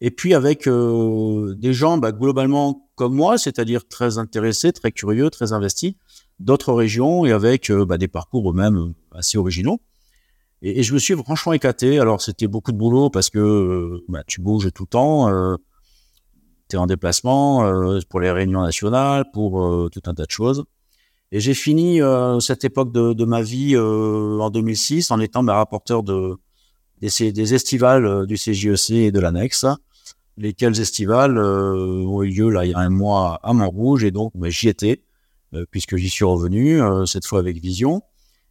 et 0.00 0.10
puis 0.10 0.34
avec 0.34 0.66
des 0.66 1.72
gens 1.72 1.98
bah, 1.98 2.10
globalement 2.10 2.88
comme 2.96 3.14
moi, 3.14 3.38
c'est-à-dire 3.38 3.86
très 3.86 4.18
intéressés, 4.18 4.72
très 4.72 4.90
curieux, 4.90 5.30
très 5.30 5.52
investis, 5.52 5.94
d'autres 6.40 6.72
régions 6.72 7.24
et 7.24 7.30
avec 7.30 7.70
bah, 7.70 7.98
des 7.98 8.08
parcours 8.08 8.50
eux-mêmes 8.50 8.94
assez 9.12 9.38
originaux. 9.38 9.80
Et, 10.66 10.82
je 10.82 10.94
me 10.94 10.98
suis 10.98 11.14
franchement 11.14 11.52
éclaté. 11.52 11.98
Alors, 11.98 12.22
c'était 12.22 12.46
beaucoup 12.46 12.72
de 12.72 12.78
boulot 12.78 13.10
parce 13.10 13.28
que 13.28 13.38
euh, 13.38 14.04
bah, 14.08 14.22
tu 14.26 14.40
bouges 14.40 14.72
tout 14.72 14.84
le 14.84 14.88
temps. 14.88 15.28
Euh, 15.28 15.56
tu 16.70 16.76
es 16.76 16.78
en 16.78 16.86
déplacement 16.86 17.66
euh, 17.66 18.00
pour 18.08 18.18
les 18.20 18.30
réunions 18.30 18.62
nationales, 18.62 19.26
pour 19.30 19.62
euh, 19.62 19.90
tout 19.92 20.00
un 20.06 20.14
tas 20.14 20.24
de 20.24 20.30
choses. 20.30 20.64
Et 21.32 21.40
j'ai 21.40 21.54
fini 21.54 22.00
euh, 22.00 22.38
cette 22.40 22.64
époque 22.64 22.92
de, 22.92 23.12
de 23.12 23.24
ma 23.24 23.42
vie 23.42 23.76
en 23.76 24.50
2006 24.50 25.10
en 25.10 25.20
étant 25.20 25.42
bah, 25.42 25.54
rapporteur 25.54 26.02
de, 26.02 26.36
des, 27.00 27.32
des 27.32 27.54
estivales 27.54 28.26
du 28.26 28.36
CJEC 28.36 28.90
e 28.90 28.94
et 28.94 29.12
de 29.12 29.20
l'annexe, 29.20 29.66
lesquelles 30.36 30.80
estivales 30.80 31.38
ont 31.38 32.22
eu 32.22 32.30
lieu 32.30 32.50
là 32.50 32.64
il 32.64 32.70
y 32.70 32.74
a 32.74 32.78
un 32.78 32.90
mois 32.90 33.40
à 33.42 33.52
Montrouge. 33.52 34.04
Et 34.04 34.10
donc, 34.10 34.32
bah, 34.34 34.48
j'y 34.48 34.68
étais, 34.68 35.02
puisque 35.70 35.96
j'y 35.96 36.10
suis 36.10 36.24
revenu, 36.24 36.80
cette 37.06 37.26
fois 37.26 37.40
avec 37.40 37.60
Vision. 37.60 38.02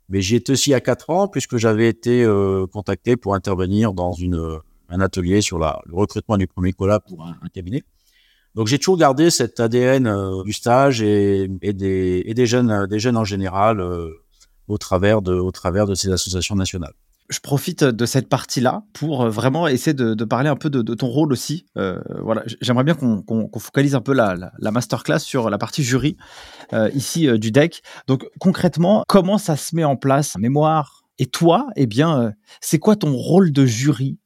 Mais 0.10 0.22
j'y 0.22 0.36
étais 0.36 0.52
aussi 0.52 0.74
à 0.74 0.82
quatre 0.82 1.10
ans 1.10 1.28
puisque 1.28 1.58
j'avais 1.58 1.88
été 1.88 2.24
euh, 2.24 2.68
contacté 2.68 3.16
pour 3.16 3.36
intervenir 3.36 3.94
dans 3.94 4.14
une 4.14 4.60
un 4.90 5.00
atelier 5.00 5.42
sur 5.42 5.58
la, 5.58 5.82
le 5.86 5.96
recrutement 5.96 6.38
du 6.38 6.46
premier 6.46 6.72
collab 6.72 7.02
pour 7.08 7.26
un, 7.26 7.36
cabinet. 7.52 7.84
Donc 8.56 8.68
j'ai 8.68 8.78
toujours 8.78 8.98
gardé 8.98 9.30
cet 9.30 9.60
ADN 9.60 10.08
euh, 10.08 10.44
du 10.44 10.54
stage 10.54 11.02
et, 11.02 11.48
des, 11.48 12.46
jeunes, 12.46 12.88
des 12.88 13.00
jeunes 13.00 13.18
en 13.18 13.24
général 13.24 13.82
au 14.68 14.78
travers 14.78 15.22
de, 15.22 15.34
au 15.34 15.52
travers 15.52 15.86
de 15.86 15.96
ces 15.96 16.12
associations 16.12 16.56
nationales. 16.56 16.94
Je 17.30 17.40
profite 17.40 17.84
de 17.84 18.06
cette 18.06 18.28
partie-là 18.28 18.84
pour 18.94 19.24
euh, 19.24 19.30
vraiment 19.30 19.68
essayer 19.68 19.94
de, 19.94 20.24
parler 20.26 20.50
un 20.50 20.56
peu 20.56 20.70
de, 20.70 20.82
ton 20.94 21.08
rôle 21.08 21.32
aussi. 21.32 21.66
Euh, 21.78 22.00
voilà, 22.22 22.44
j'aimerais 22.62 22.84
bien 22.84 22.96
qu'on 22.96 23.50
focalise 23.60 23.96
un 23.96 24.02
peu 24.02 24.14
la, 24.14 24.36
la, 24.58 24.72
masterclass 24.72 25.20
sur 25.20 25.50
la 25.50 25.58
partie 25.58 25.84
jury 25.84 26.18
euh, 26.74 26.90
ici 26.94 27.28
du 27.40 27.52
deck. 27.52 27.82
Donc 28.08 28.28
concrètement, 28.40 29.04
comment 29.08 29.38
ça 29.38 29.56
se 29.56 29.76
met 29.76 29.86
en 29.86 29.96
place, 29.96 30.38
mémoire 30.38 31.04
Et 31.18 31.26
toi, 31.26 31.68
eh 31.76 31.88
bien, 31.88 32.34
c'est 32.60 32.80
quoi 32.80 32.96
ton 32.96 33.16
rôle 33.16 33.52
de 33.52 33.66
jury? 33.66 34.20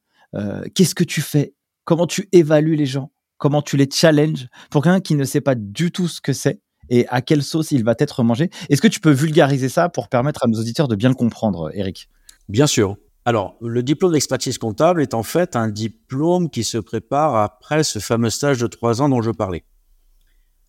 Qu'est-ce 0.75 0.96
que 0.96 1.03
tu 1.03 1.22
fais? 1.22 1.53
Comment 1.86 2.07
tu 2.07 2.29
évalues 2.31 2.75
les 2.75 2.86
gens? 2.86 3.12
Comment 3.38 3.62
tu 3.62 3.77
les 3.77 3.89
challenges 3.91 4.48
Pour 4.72 4.84
quelqu'un 4.84 5.00
qui 5.00 5.15
ne 5.15 5.24
sait 5.24 5.41
pas 5.41 5.56
du 5.56 5.91
tout 5.91 6.08
ce 6.08 6.22
que 6.22 6.34
c'est, 6.34 6.62
et 6.89 7.08
à 7.10 7.22
quelle 7.22 7.44
sauce 7.44 7.72
il 7.72 7.84
va 7.84 7.96
être 8.00 8.24
mangé. 8.24 8.50
Est-ce 8.70 8.82
que 8.82 8.88
tu 8.88 9.00
peux 9.00 9.12
vulgariser 9.12 9.70
ça 9.70 9.89
pour 9.89 10.10
permettre 10.10 10.44
à 10.44 10.48
nos 10.48 10.60
auditeurs 10.60 10.88
de 10.88 10.96
bien 10.96 11.10
le 11.10 11.15
comprendre, 11.15 11.70
Eric? 11.74 12.10
Bien 12.50 12.67
sûr. 12.67 12.98
Alors, 13.25 13.58
le 13.60 13.84
diplôme 13.84 14.13
d'expertise 14.13 14.58
comptable 14.58 15.01
est 15.01 15.13
en 15.13 15.24
fait 15.24 15.56
un 15.58 15.67
diplôme 15.67 16.50
qui 16.50 16.63
se 16.63 16.77
prépare 16.77 17.36
après 17.36 17.84
ce 17.84 18.00
fameux 18.00 18.29
stage 18.29 18.60
de 18.60 18.67
trois 18.67 19.01
ans 19.01 19.10
dont 19.10 19.22
je 19.22 19.32
parlais. 19.32 19.65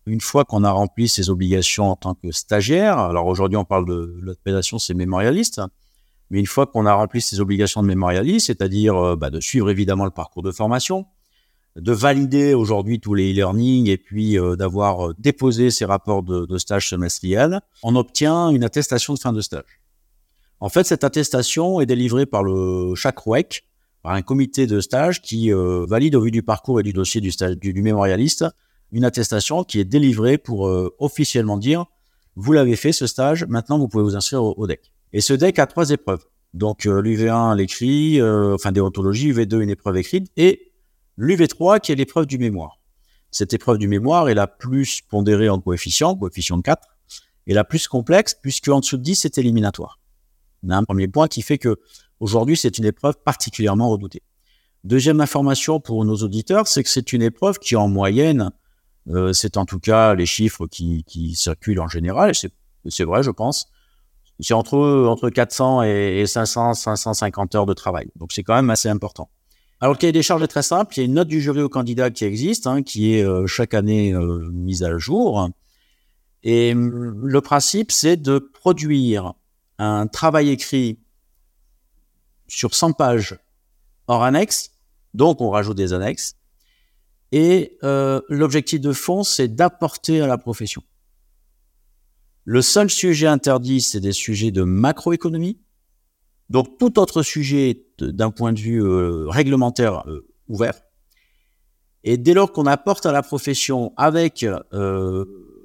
Une 0.05 0.19
fois 0.19 0.43
qu'on 0.43 0.63
a 0.63 0.71
rempli 0.71 1.07
ses 1.07 1.29
obligations 1.29 1.91
en 1.91 1.95
tant 1.95 2.15
que 2.15 2.31
stagiaire, 2.31 2.97
alors 2.97 3.27
aujourd'hui 3.27 3.57
on 3.57 3.63
parle 3.63 3.87
de 3.87 4.19
l'appellation 4.23 4.77
c'est 4.79 4.93
mémorialiste, 4.93 5.61
mais 6.29 6.39
une 6.39 6.47
fois 6.47 6.65
qu'on 6.65 6.85
a 6.85 6.93
rempli 6.93 7.21
ses 7.21 7.39
obligations 7.39 7.81
de 7.81 7.87
mémorialiste, 7.87 8.47
c'est-à-dire 8.47 8.95
euh, 8.97 9.15
bah, 9.15 9.29
de 9.29 9.39
suivre 9.39 9.69
évidemment 9.69 10.05
le 10.05 10.11
parcours 10.11 10.43
de 10.43 10.51
formation, 10.51 11.05
de 11.79 11.91
valider 11.91 12.53
aujourd'hui 12.53 12.99
tous 12.99 13.13
les 13.13 13.31
e-learning 13.31 13.87
et 13.87 13.97
puis 13.97 14.37
euh, 14.37 14.55
d'avoir 14.55 15.09
euh, 15.09 15.15
déposé 15.17 15.71
ses 15.71 15.85
rapports 15.85 16.23
de, 16.23 16.57
stage 16.57 16.89
semestriel, 16.89 17.61
on 17.83 17.95
obtient 17.95 18.49
une 18.49 18.63
attestation 18.63 19.13
de 19.13 19.19
fin 19.19 19.33
de 19.33 19.41
stage. 19.41 19.81
En 20.59 20.69
fait, 20.69 20.85
cette 20.85 21.03
attestation 21.03 21.79
est 21.79 21.85
délivrée 21.85 22.25
par 22.25 22.43
le 22.43 22.93
chaque 22.95 23.23
par 24.01 24.13
un 24.13 24.21
comité 24.21 24.67
de 24.67 24.79
stage 24.79 25.21
qui 25.21 25.53
euh, 25.53 25.85
valide 25.87 26.15
au 26.15 26.21
vu 26.21 26.31
du 26.31 26.43
parcours 26.43 26.79
et 26.79 26.83
du 26.83 26.93
dossier 26.93 27.21
du, 27.21 27.31
stage, 27.31 27.57
du, 27.57 27.73
mémorialiste 27.81 28.45
une 28.91 29.05
attestation 29.05 29.63
qui 29.63 29.79
est 29.79 29.85
délivrée 29.85 30.39
pour 30.39 30.61
officiellement 30.97 31.57
dire 31.57 31.85
vous 32.35 32.53
l'avez 32.53 32.75
fait 32.75 32.91
ce 32.91 33.05
stage, 33.05 33.45
maintenant 33.45 33.77
vous 33.77 33.87
pouvez 33.87 34.03
vous 34.03 34.15
inscrire 34.15 34.43
au, 34.43 34.65
DEC. 34.65 34.91
Et 35.13 35.21
ce 35.21 35.33
DEC 35.33 35.59
a 35.59 35.67
trois 35.67 35.91
épreuves. 35.91 36.25
Donc 36.55 36.87
euh, 36.87 37.01
l'UV1 37.01 37.55
l'écrit, 37.55 38.19
enfin 38.19 38.71
déontologie, 38.71 39.31
UV2 39.31 39.61
une 39.61 39.69
épreuve 39.69 39.97
écrite 39.97 40.31
et 40.37 40.68
l'UV3 41.19 41.81
qui 41.81 41.91
est 41.91 41.95
l'épreuve 41.95 42.25
du 42.25 42.37
mémoire. 42.37 42.79
Cette 43.29 43.53
épreuve 43.53 43.77
du 43.77 43.87
mémoire 43.87 44.29
est 44.29 44.33
la 44.33 44.47
plus 44.47 45.01
pondérée 45.01 45.49
en 45.49 45.59
coefficient, 45.59 46.15
coefficient 46.15 46.57
de 46.57 46.63
4, 46.63 46.87
et 47.45 47.53
la 47.53 47.63
plus 47.63 47.87
complexe 47.87 48.35
puisque 48.41 48.69
en 48.69 48.79
dessous 48.79 48.97
de 48.97 49.03
10 49.03 49.15
c'est 49.15 49.37
éliminatoire. 49.37 49.99
Un 50.67 50.83
premier 50.83 51.07
point 51.07 51.27
qui 51.27 51.41
fait 51.41 51.57
que 51.57 51.77
aujourd'hui 52.19 52.55
c'est 52.55 52.77
une 52.77 52.85
épreuve 52.85 53.15
particulièrement 53.23 53.89
redoutée. 53.89 54.23
Deuxième 54.85 55.19
information 55.19 55.81
pour 55.81 56.05
nos 56.05 56.15
auditeurs, 56.15 56.67
c'est 56.67 56.83
que 56.83 56.89
c'est 56.89 57.11
une 57.11 57.21
épreuve 57.21 57.59
qui 57.59 57.75
en 57.75 57.89
moyenne, 57.89 58.51
euh, 59.09 59.33
c'est 59.33 59.57
en 59.57 59.65
tout 59.65 59.79
cas 59.79 60.15
les 60.15 60.25
chiffres 60.25 60.67
qui, 60.67 61.03
qui 61.03 61.35
circulent 61.35 61.81
en 61.81 61.89
général, 61.89 62.31
c'est 62.33 63.03
vrai 63.03 63.23
je 63.23 63.31
pense, 63.31 63.67
c'est 64.39 64.53
entre, 64.53 64.77
entre 64.77 65.29
400 65.29 65.83
et 65.83 66.25
500, 66.25 66.75
550 66.75 67.55
heures 67.55 67.65
de 67.65 67.73
travail. 67.73 68.09
Donc 68.15 68.31
c'est 68.31 68.43
quand 68.43 68.55
même 68.55 68.69
assez 68.69 68.87
important. 68.87 69.29
Alors 69.81 69.93
le 69.93 69.97
cahier 69.97 70.11
des 70.11 70.23
charges 70.23 70.43
est 70.43 70.47
très 70.47 70.63
simple, 70.63 70.93
il 70.95 70.99
y 70.99 71.01
a 71.03 71.05
une 71.05 71.13
note 71.13 71.29
du 71.29 71.39
jury 71.39 71.61
au 71.61 71.69
candidat 71.69 72.09
qui 72.09 72.25
existe, 72.25 72.67
hein, 72.67 72.83
qui 72.83 73.13
est 73.13 73.23
euh, 73.23 73.47
chaque 73.47 73.73
année 73.73 74.13
euh, 74.13 74.49
mise 74.51 74.83
à 74.83 74.97
jour. 74.97 75.49
Et 76.43 76.73
le 76.73 77.41
principe, 77.41 77.91
c'est 77.91 78.17
de 78.17 78.39
produire 78.39 79.33
un 79.77 80.07
travail 80.07 80.49
écrit 80.49 80.99
sur 82.47 82.75
100 82.75 82.93
pages 82.93 83.39
hors 84.07 84.23
annexe, 84.23 84.71
donc 85.13 85.39
on 85.39 85.49
rajoute 85.49 85.77
des 85.77 85.93
annexes, 85.93 86.35
et 87.31 87.77
euh, 87.83 88.21
l'objectif 88.27 88.81
de 88.81 88.91
fond, 88.91 89.23
c'est 89.23 89.47
d'apporter 89.47 90.21
à 90.21 90.27
la 90.27 90.37
profession. 90.37 90.83
Le 92.43 92.61
seul 92.61 92.89
sujet 92.89 93.27
interdit, 93.27 93.81
c'est 93.81 93.99
des 93.99 94.11
sujets 94.11 94.51
de 94.51 94.63
macroéconomie. 94.63 95.59
Donc 96.49 96.77
tout 96.77 96.99
autre 96.99 97.21
sujet 97.21 97.85
d'un 97.99 98.31
point 98.31 98.53
de 98.53 98.59
vue 98.59 98.83
euh, 98.83 99.27
réglementaire 99.27 100.07
euh, 100.07 100.27
ouvert. 100.47 100.73
Et 102.03 102.17
dès 102.17 102.33
lors 102.33 102.51
qu'on 102.51 102.65
apporte 102.65 103.05
à 103.05 103.11
la 103.11 103.21
profession 103.21 103.93
avec 103.97 104.45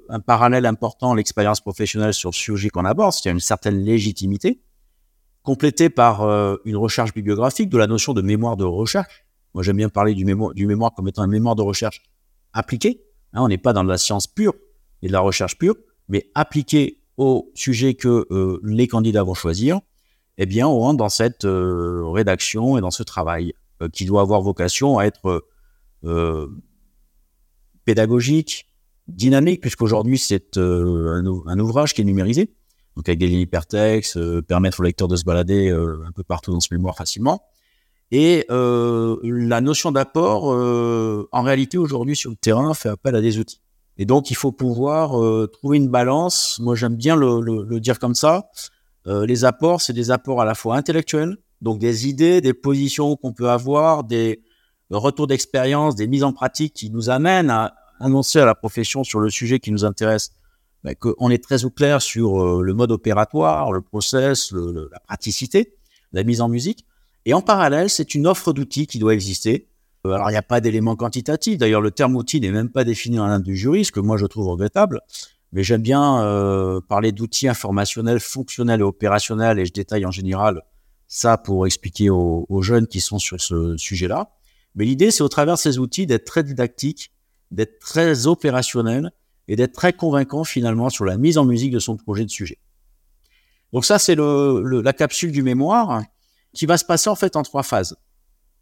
un 0.09 0.19
parallèle 0.19 0.65
important, 0.65 1.13
l'expérience 1.13 1.61
professionnelle 1.61 2.13
sur 2.13 2.29
le 2.31 2.35
sujet 2.35 2.69
qu'on 2.69 2.85
aborde, 2.85 3.13
c'est 3.13 3.29
une 3.29 3.39
certaine 3.39 3.83
légitimité, 3.83 4.61
complétée 5.43 5.89
par 5.89 6.23
euh, 6.23 6.57
une 6.65 6.75
recherche 6.75 7.13
bibliographique 7.13 7.69
de 7.69 7.77
la 7.77 7.87
notion 7.87 8.13
de 8.13 8.21
mémoire 8.21 8.57
de 8.57 8.65
recherche. 8.65 9.25
Moi, 9.53 9.63
j'aime 9.63 9.77
bien 9.77 9.89
parler 9.89 10.13
du 10.13 10.25
mémoire, 10.25 10.93
comme 10.93 11.07
étant 11.07 11.23
une 11.23 11.31
mémoire 11.31 11.55
de 11.55 11.61
recherche 11.61 12.01
appliquée. 12.51 13.05
Hein, 13.33 13.43
on 13.43 13.47
n'est 13.47 13.57
pas 13.57 13.71
dans 13.71 13.83
de 13.83 13.89
la 13.89 13.97
science 13.97 14.27
pure 14.27 14.53
et 15.01 15.07
de 15.07 15.13
la 15.13 15.21
recherche 15.21 15.57
pure, 15.57 15.75
mais 16.09 16.29
appliquée 16.35 16.99
au 17.15 17.51
sujet 17.55 17.93
que 17.93 18.27
euh, 18.31 18.59
les 18.63 18.87
candidats 18.87 19.23
vont 19.23 19.33
choisir. 19.33 19.79
Eh 20.37 20.45
bien, 20.45 20.67
on 20.67 20.79
rentre 20.79 20.97
dans 20.97 21.09
cette 21.09 21.45
euh, 21.45 22.03
rédaction 22.05 22.77
et 22.77 22.81
dans 22.81 22.91
ce 22.91 23.03
travail 23.03 23.53
qui 23.91 24.05
doit 24.05 24.21
avoir 24.21 24.41
vocation 24.41 24.97
à 24.99 25.03
être 25.03 25.43
pédagogique, 27.85 28.67
dynamique, 29.07 29.61
puisqu'aujourd'hui, 29.61 30.17
c'est 30.17 30.57
euh, 30.57 31.41
un, 31.45 31.59
ouvrage 31.59 31.93
qui 31.93 32.01
est 32.01 32.05
numérisé, 32.05 32.51
donc 32.95 33.07
avec 33.07 33.19
des 33.19 33.27
lignes 33.27 33.41
hypertextes, 33.41 34.17
euh, 34.17 34.41
permettre 34.41 34.79
au 34.79 34.83
lecteur 34.83 35.07
de 35.07 35.15
se 35.15 35.23
balader 35.23 35.69
euh, 35.69 36.03
un 36.07 36.11
peu 36.11 36.23
partout 36.23 36.51
dans 36.51 36.59
ce 36.59 36.73
mémoire 36.73 36.95
facilement. 36.95 37.43
Et 38.11 38.45
la 38.49 39.61
notion 39.61 39.91
d'apport, 39.91 40.43
en 41.31 41.41
réalité, 41.41 41.77
aujourd'hui, 41.79 42.15
sur 42.15 42.29
le 42.29 42.35
terrain, 42.35 42.73
fait 42.75 42.87
appel 42.87 43.15
à 43.15 43.19
des 43.19 43.39
outils. 43.39 43.61
Et 43.97 44.05
donc, 44.05 44.29
il 44.29 44.35
faut 44.35 44.51
pouvoir 44.51 45.19
trouver 45.49 45.77
une 45.77 45.89
balance. 45.89 46.59
Moi, 46.61 46.75
j'aime 46.75 46.95
bien 46.95 47.15
le, 47.15 47.79
dire 47.79 47.97
comme 47.97 48.13
ça. 48.13 48.47
Les 49.05 49.45
apports, 49.45 49.81
c'est 49.81 49.93
des 49.93 50.09
apports 50.09 50.41
à 50.41 50.45
la 50.45 50.55
fois 50.55 50.75
intellectuels, 50.75 51.37
donc 51.61 51.79
des 51.79 52.07
idées, 52.07 52.41
des 52.41 52.53
positions 52.53 53.15
qu'on 53.15 53.33
peut 53.33 53.49
avoir, 53.49 54.03
des 54.03 54.41
retours 54.89 55.27
d'expérience, 55.27 55.95
des 55.95 56.07
mises 56.07 56.23
en 56.23 56.33
pratique 56.33 56.73
qui 56.73 56.89
nous 56.89 57.09
amènent 57.09 57.49
à, 57.49 57.75
annoncer 57.99 58.39
à 58.39 58.45
la 58.45 58.55
profession 58.55 59.03
sur 59.03 59.19
le 59.19 59.29
sujet 59.29 59.59
qui 59.59 59.71
nous 59.71 59.85
intéresse 59.85 60.31
bah, 60.83 60.95
qu'on 60.95 61.29
est 61.29 61.43
très 61.43 61.65
au 61.65 61.69
clair 61.69 62.01
sur 62.01 62.41
euh, 62.41 62.61
le 62.61 62.73
mode 62.73 62.91
opératoire, 62.91 63.71
le 63.71 63.81
process, 63.81 64.51
la 64.51 64.99
praticité, 64.99 65.75
la 66.13 66.23
mise 66.23 66.41
en 66.41 66.49
musique. 66.49 66.85
Et 67.25 67.33
en 67.33 67.41
parallèle, 67.41 67.89
c'est 67.89 68.13
une 68.13 68.27
offre 68.27 68.53
d'outils 68.53 68.85
qui 68.85 68.99
doit 68.99 69.13
exister. 69.13 69.67
Euh, 70.05 70.11
alors, 70.11 70.29
il 70.29 70.33
n'y 70.33 70.37
a 70.37 70.43
pas 70.43 70.61
d'éléments 70.61 70.95
quantitatifs. 70.95 71.57
D'ailleurs, 71.57 71.81
le 71.81 71.89
terme 71.89 72.15
outil 72.15 72.39
n'est 72.39 72.51
même 72.51 72.69
pas 72.69 72.83
défini 72.83 73.17
dans 73.17 73.25
l'un 73.25 73.39
du 73.39 73.55
jury, 73.55 73.85
ce 73.85 73.91
que 73.91 73.99
moi 73.99 74.17
je 74.17 74.27
trouve 74.27 74.47
regrettable. 74.47 75.01
Mais 75.55 75.63
j'aime 75.63 75.81
bien 75.81 76.21
euh, 76.21 76.81
parler 76.81 77.13
d'outils 77.13 77.47
informationnels, 77.47 78.19
fonctionnels 78.19 78.81
et 78.81 78.83
opérationnels, 78.83 79.57
et 79.57 79.65
je 79.65 79.71
détaille 79.71 80.05
en 80.05 80.11
général 80.11 80.61
ça 81.07 81.37
pour 81.37 81.65
expliquer 81.65 82.09
aux, 82.09 82.61
jeunes 82.61 82.87
qui 82.87 82.99
sont 82.99 83.19
sur 83.19 83.39
ce 83.39 83.77
sujet-là. 83.77 84.31
Mais 84.75 84.83
l'idée, 84.83 85.11
c'est 85.11 85.23
au 85.23 85.29
travers 85.29 85.53
de 85.53 85.59
ces 85.59 85.79
outils 85.79 86.05
d'être 86.05 86.25
très 86.25 86.43
didactique 86.43 87.11
d'être 87.51 87.79
très 87.79 88.27
opérationnel 88.27 89.11
et 89.47 89.55
d'être 89.55 89.71
très 89.71 89.93
convaincant 89.93 90.43
finalement 90.43 90.89
sur 90.89 91.05
la 91.05 91.17
mise 91.17 91.37
en 91.37 91.45
musique 91.45 91.71
de 91.71 91.79
son 91.79 91.95
projet 91.95 92.25
de 92.25 92.29
sujet. 92.29 92.57
Donc 93.71 93.85
ça, 93.85 93.97
c'est 93.97 94.15
la 94.15 94.93
capsule 94.93 95.31
du 95.31 95.41
mémoire 95.41 96.01
qui 96.53 96.65
va 96.65 96.77
se 96.77 96.83
passer 96.83 97.09
en 97.09 97.15
fait 97.15 97.35
en 97.37 97.43
trois 97.43 97.63
phases. 97.63 97.95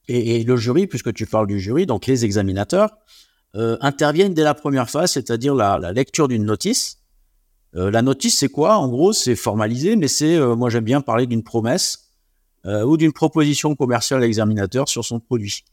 Et, 0.09 0.43
le 0.43 0.57
jury, 0.57 0.85
puisque 0.85 1.13
tu 1.13 1.25
parles 1.25 1.47
du 1.47 1.59
jury, 1.59 1.85
donc 1.85 2.05
les 2.05 2.25
examinateurs, 2.25 2.91
euh, 3.55 3.77
interviennent 3.81 4.33
dès 4.33 4.43
la 4.43 4.53
première 4.53 4.89
phase, 4.89 5.11
c'est-à-dire 5.11 5.55
la, 5.55 5.77
la, 5.79 5.91
lecture 5.91 6.27
d'une 6.27 6.45
notice. 6.45 6.99
Euh, 7.75 7.91
la 7.91 8.01
notice, 8.01 8.37
c'est 8.37 8.49
quoi? 8.49 8.77
En 8.77 8.87
gros, 8.87 9.13
c'est 9.13 9.35
formalisé, 9.35 9.95
mais 9.95 10.07
c'est, 10.07 10.35
euh, 10.35 10.55
moi 10.55 10.69
j'aime 10.69 10.83
bien 10.83 11.01
parler 11.01 11.27
d'une 11.27 11.43
promesse 11.43 11.99
ou 12.65 12.95
d'une 12.95 13.11
proposition 13.11 13.75
commerciale 13.75 14.23
à 14.23 14.25
l'examinateur 14.25 14.87
sur 14.87 15.03
son 15.03 15.19
produit. 15.19 15.65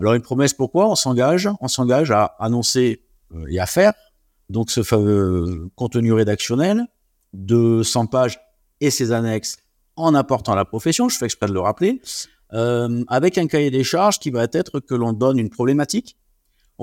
Alors 0.00 0.14
une 0.14 0.22
promesse, 0.22 0.52
pourquoi? 0.52 0.88
On 0.90 0.96
s'engage, 0.96 1.48
on 1.60 1.68
s'engage 1.68 2.10
à 2.10 2.34
annoncer 2.40 3.04
euh, 3.34 3.46
et 3.48 3.60
à 3.60 3.66
faire 3.66 3.92
donc 4.48 4.70
ce 4.70 4.82
fameux 4.82 5.70
contenu 5.76 6.12
rédactionnel 6.12 6.86
de 7.32 7.82
100 7.82 8.06
pages 8.06 8.40
et 8.80 8.90
ses 8.90 9.12
annexes 9.12 9.58
en 9.96 10.14
apportant 10.14 10.54
la 10.54 10.64
profession, 10.64 11.08
je 11.08 11.18
fais 11.18 11.26
exprès 11.26 11.46
de 11.46 11.52
le 11.52 11.60
rappeler, 11.60 12.00
euh, 12.52 13.04
avec 13.08 13.38
un 13.38 13.46
cahier 13.46 13.70
des 13.70 13.84
charges 13.84 14.18
qui 14.18 14.30
va 14.30 14.46
être 14.52 14.80
que 14.80 14.94
l'on 14.94 15.12
donne 15.12 15.38
une 15.38 15.50
problématique. 15.50 16.16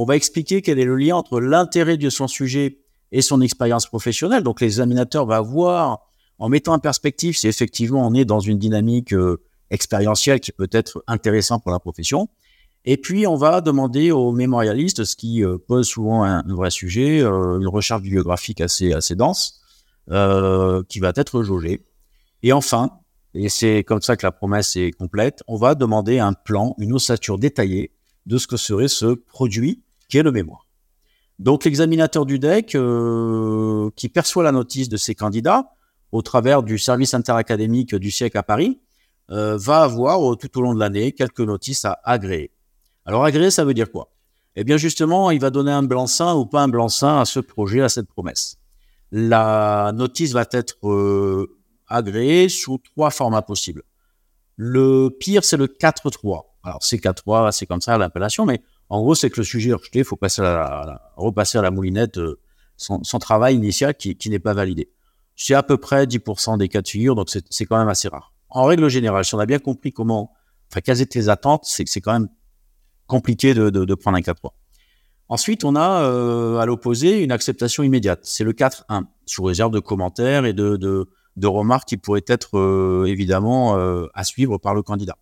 On 0.01 0.05
va 0.05 0.15
expliquer 0.15 0.61
quel 0.61 0.79
est 0.79 0.85
le 0.85 0.95
lien 0.95 1.17
entre 1.17 1.41
l'intérêt 1.41 1.97
de 1.97 2.09
son 2.09 2.29
sujet 2.29 2.79
et 3.11 3.21
son 3.21 3.41
expérience 3.41 3.85
professionnelle. 3.85 4.43
Donc 4.43 4.61
l'examinateur 4.61 5.25
va 5.25 5.41
voir, 5.41 6.07
en 6.37 6.47
mettant 6.47 6.71
en 6.71 6.79
perspective 6.79 7.35
si 7.37 7.49
effectivement 7.49 8.07
on 8.07 8.13
est 8.13 8.23
dans 8.23 8.39
une 8.39 8.57
dynamique 8.57 9.11
euh, 9.11 9.43
expérientielle 9.71 10.39
qui 10.39 10.53
peut 10.53 10.69
être 10.71 11.03
intéressante 11.07 11.63
pour 11.63 11.73
la 11.73 11.79
profession. 11.79 12.29
Et 12.85 12.95
puis, 12.95 13.27
on 13.27 13.35
va 13.35 13.59
demander 13.59 14.11
aux 14.11 14.31
mémorialistes, 14.31 15.03
ce 15.03 15.17
qui 15.17 15.43
euh, 15.43 15.57
pose 15.57 15.85
souvent 15.85 16.23
un, 16.23 16.43
vrai 16.47 16.69
sujet, 16.69 17.19
euh, 17.19 17.59
une 17.59 17.67
recherche 17.67 18.01
bibliographique 18.01 18.61
assez, 18.61 18.93
assez 18.93 19.15
dense, 19.15 19.59
qui 20.07 20.99
va 21.01 21.11
être 21.13 21.43
jaugée. 21.43 21.85
Et 22.41 22.53
enfin, 22.53 22.89
et 23.33 23.49
c'est 23.49 23.83
comme 23.83 24.01
ça 24.01 24.15
que 24.15 24.25
la 24.25 24.31
promesse 24.31 24.77
est 24.77 24.91
complète, 24.91 25.43
on 25.49 25.57
va 25.57 25.75
demander 25.75 26.19
un 26.19 26.31
plan, 26.31 26.73
une 26.77 26.93
ossature 26.93 27.37
détaillée 27.37 27.91
de 28.27 28.37
ce 28.37 28.47
que 28.47 28.55
serait 28.55 28.87
ce 28.87 29.07
produit 29.07 29.83
qui 30.09 30.17
est 30.17 30.23
le 30.23 30.31
mémoire. 30.31 30.67
Donc 31.39 31.63
l'examinateur 31.63 32.25
du 32.25 32.37
DEC, 32.37 32.75
euh, 32.75 33.89
qui 33.95 34.09
perçoit 34.09 34.43
la 34.43 34.51
notice 34.51 34.89
de 34.89 34.97
ses 34.97 35.15
candidats 35.15 35.69
au 36.11 36.21
travers 36.21 36.63
du 36.63 36.77
service 36.77 37.13
interacadémique 37.13 37.95
du 37.95 38.11
siècle 38.11 38.37
à 38.37 38.43
Paris, 38.43 38.81
euh, 39.31 39.57
va 39.57 39.83
avoir 39.83 40.35
tout 40.37 40.57
au 40.57 40.61
long 40.61 40.73
de 40.73 40.79
l'année 40.79 41.13
quelques 41.13 41.39
notices 41.39 41.85
à 41.85 41.99
agréer. 42.03 42.51
Alors 43.05 43.23
agréer, 43.23 43.51
ça 43.51 43.63
veut 43.63 43.73
dire 43.73 43.89
quoi? 43.89 44.11
Eh 44.55 44.63
bien 44.63 44.75
justement, 44.75 45.31
il 45.31 45.39
va 45.39 45.51
donner 45.51 45.71
un 45.71 45.83
blanc-seing 45.83 46.35
ou 46.35 46.45
pas 46.45 46.61
un 46.61 46.67
blanc-seing 46.67 47.21
à 47.21 47.25
ce 47.25 47.39
projet, 47.39 47.81
à 47.81 47.89
cette 47.89 48.07
promesse. 48.07 48.57
La 49.11 49.91
notice 49.95 50.33
va 50.33 50.45
être 50.51 50.75
euh, 50.87 51.57
agréée 51.87 52.49
sous 52.49 52.79
trois 52.79 53.11
formats 53.11 53.41
possibles. 53.41 53.83
Le 54.57 55.09
pire, 55.09 55.45
c'est 55.45 55.57
le 55.57 55.67
4-3. 55.67 56.43
Alors 56.63 56.83
c'est 56.83 56.97
4-3, 56.97 57.51
c'est 57.51 57.65
comme 57.65 57.81
ça 57.81 57.97
l'appellation, 57.97 58.45
mais 58.45 58.61
en 58.89 59.01
gros, 59.01 59.13
c'est 59.13 59.29
que 59.29 59.39
le 59.39 59.43
sujet 59.43 59.71
rejeté, 59.71 59.99
il 59.99 60.05
faut 60.05 60.15
passer 60.15 60.41
à 60.41 61.11
repasser 61.15 61.59
à 61.59 61.61
la 61.61 61.69
moulinette 61.69 62.17
euh, 62.17 62.39
son, 62.75 62.99
travail 63.19 63.55
initial 63.55 63.95
qui, 63.95 64.29
n'est 64.29 64.39
pas 64.39 64.53
validé. 64.53 64.91
C'est 65.35 65.53
à 65.53 65.63
peu 65.63 65.77
près 65.77 66.05
10% 66.05 66.57
des 66.57 66.67
cas 66.69 66.81
de 66.81 66.87
figure, 66.87 67.15
donc 67.15 67.29
c'est 67.29 67.65
quand 67.65 67.77
même 67.77 67.87
assez 67.87 68.07
rare. 68.07 68.33
En 68.49 68.65
règle 68.65 68.89
générale, 68.89 69.23
si 69.23 69.35
on 69.35 69.39
a 69.39 69.45
bien 69.45 69.59
compris 69.59 69.93
comment, 69.93 70.33
enfin, 70.71 70.81
quelles 70.81 71.01
étaient 71.01 71.19
les 71.19 71.29
attentes, 71.29 71.65
c'est 71.65 71.87
c'est 71.87 72.01
quand 72.01 72.13
même 72.13 72.29
compliqué 73.05 73.53
de, 73.53 73.95
prendre 73.95 74.17
un 74.17 74.21
4-3. 74.21 74.51
Ensuite, 75.27 75.63
on 75.63 75.75
a 75.75 76.03
euh, 76.03 76.57
à 76.57 76.65
l'opposé 76.65 77.21
une 77.23 77.31
acceptation 77.31 77.83
immédiate. 77.83 78.21
C'est 78.23 78.43
le 78.43 78.53
4-1, 78.53 79.03
sous 79.27 79.43
réserve 79.43 79.71
de 79.71 79.79
commentaires 79.79 80.45
et 80.45 80.53
de, 80.53 80.77
de, 80.77 81.47
remarques 81.47 81.87
qui 81.87 81.97
pourraient 81.97 82.25
être 82.27 82.57
euh, 82.57 83.05
évidemment 83.05 83.75
à 84.13 84.23
suivre 84.23 84.57
par 84.57 84.73
le 84.73 84.81
candidat. 84.81 85.17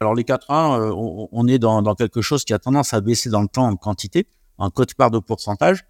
Alors 0.00 0.14
les 0.14 0.22
4A, 0.22 0.80
euh, 0.80 0.92
on, 1.32 1.48
est 1.48 1.58
dans, 1.58 1.82
quelque 1.94 2.22
chose 2.22 2.44
qui 2.44 2.54
a 2.54 2.58
tendance 2.58 2.94
à 2.94 3.00
baisser 3.00 3.30
dans 3.30 3.42
le 3.42 3.48
temps 3.48 3.66
en 3.66 3.76
quantité, 3.76 4.28
en 4.56 4.70
code-part 4.70 5.10
de 5.10 5.18
pourcentage. 5.18 5.84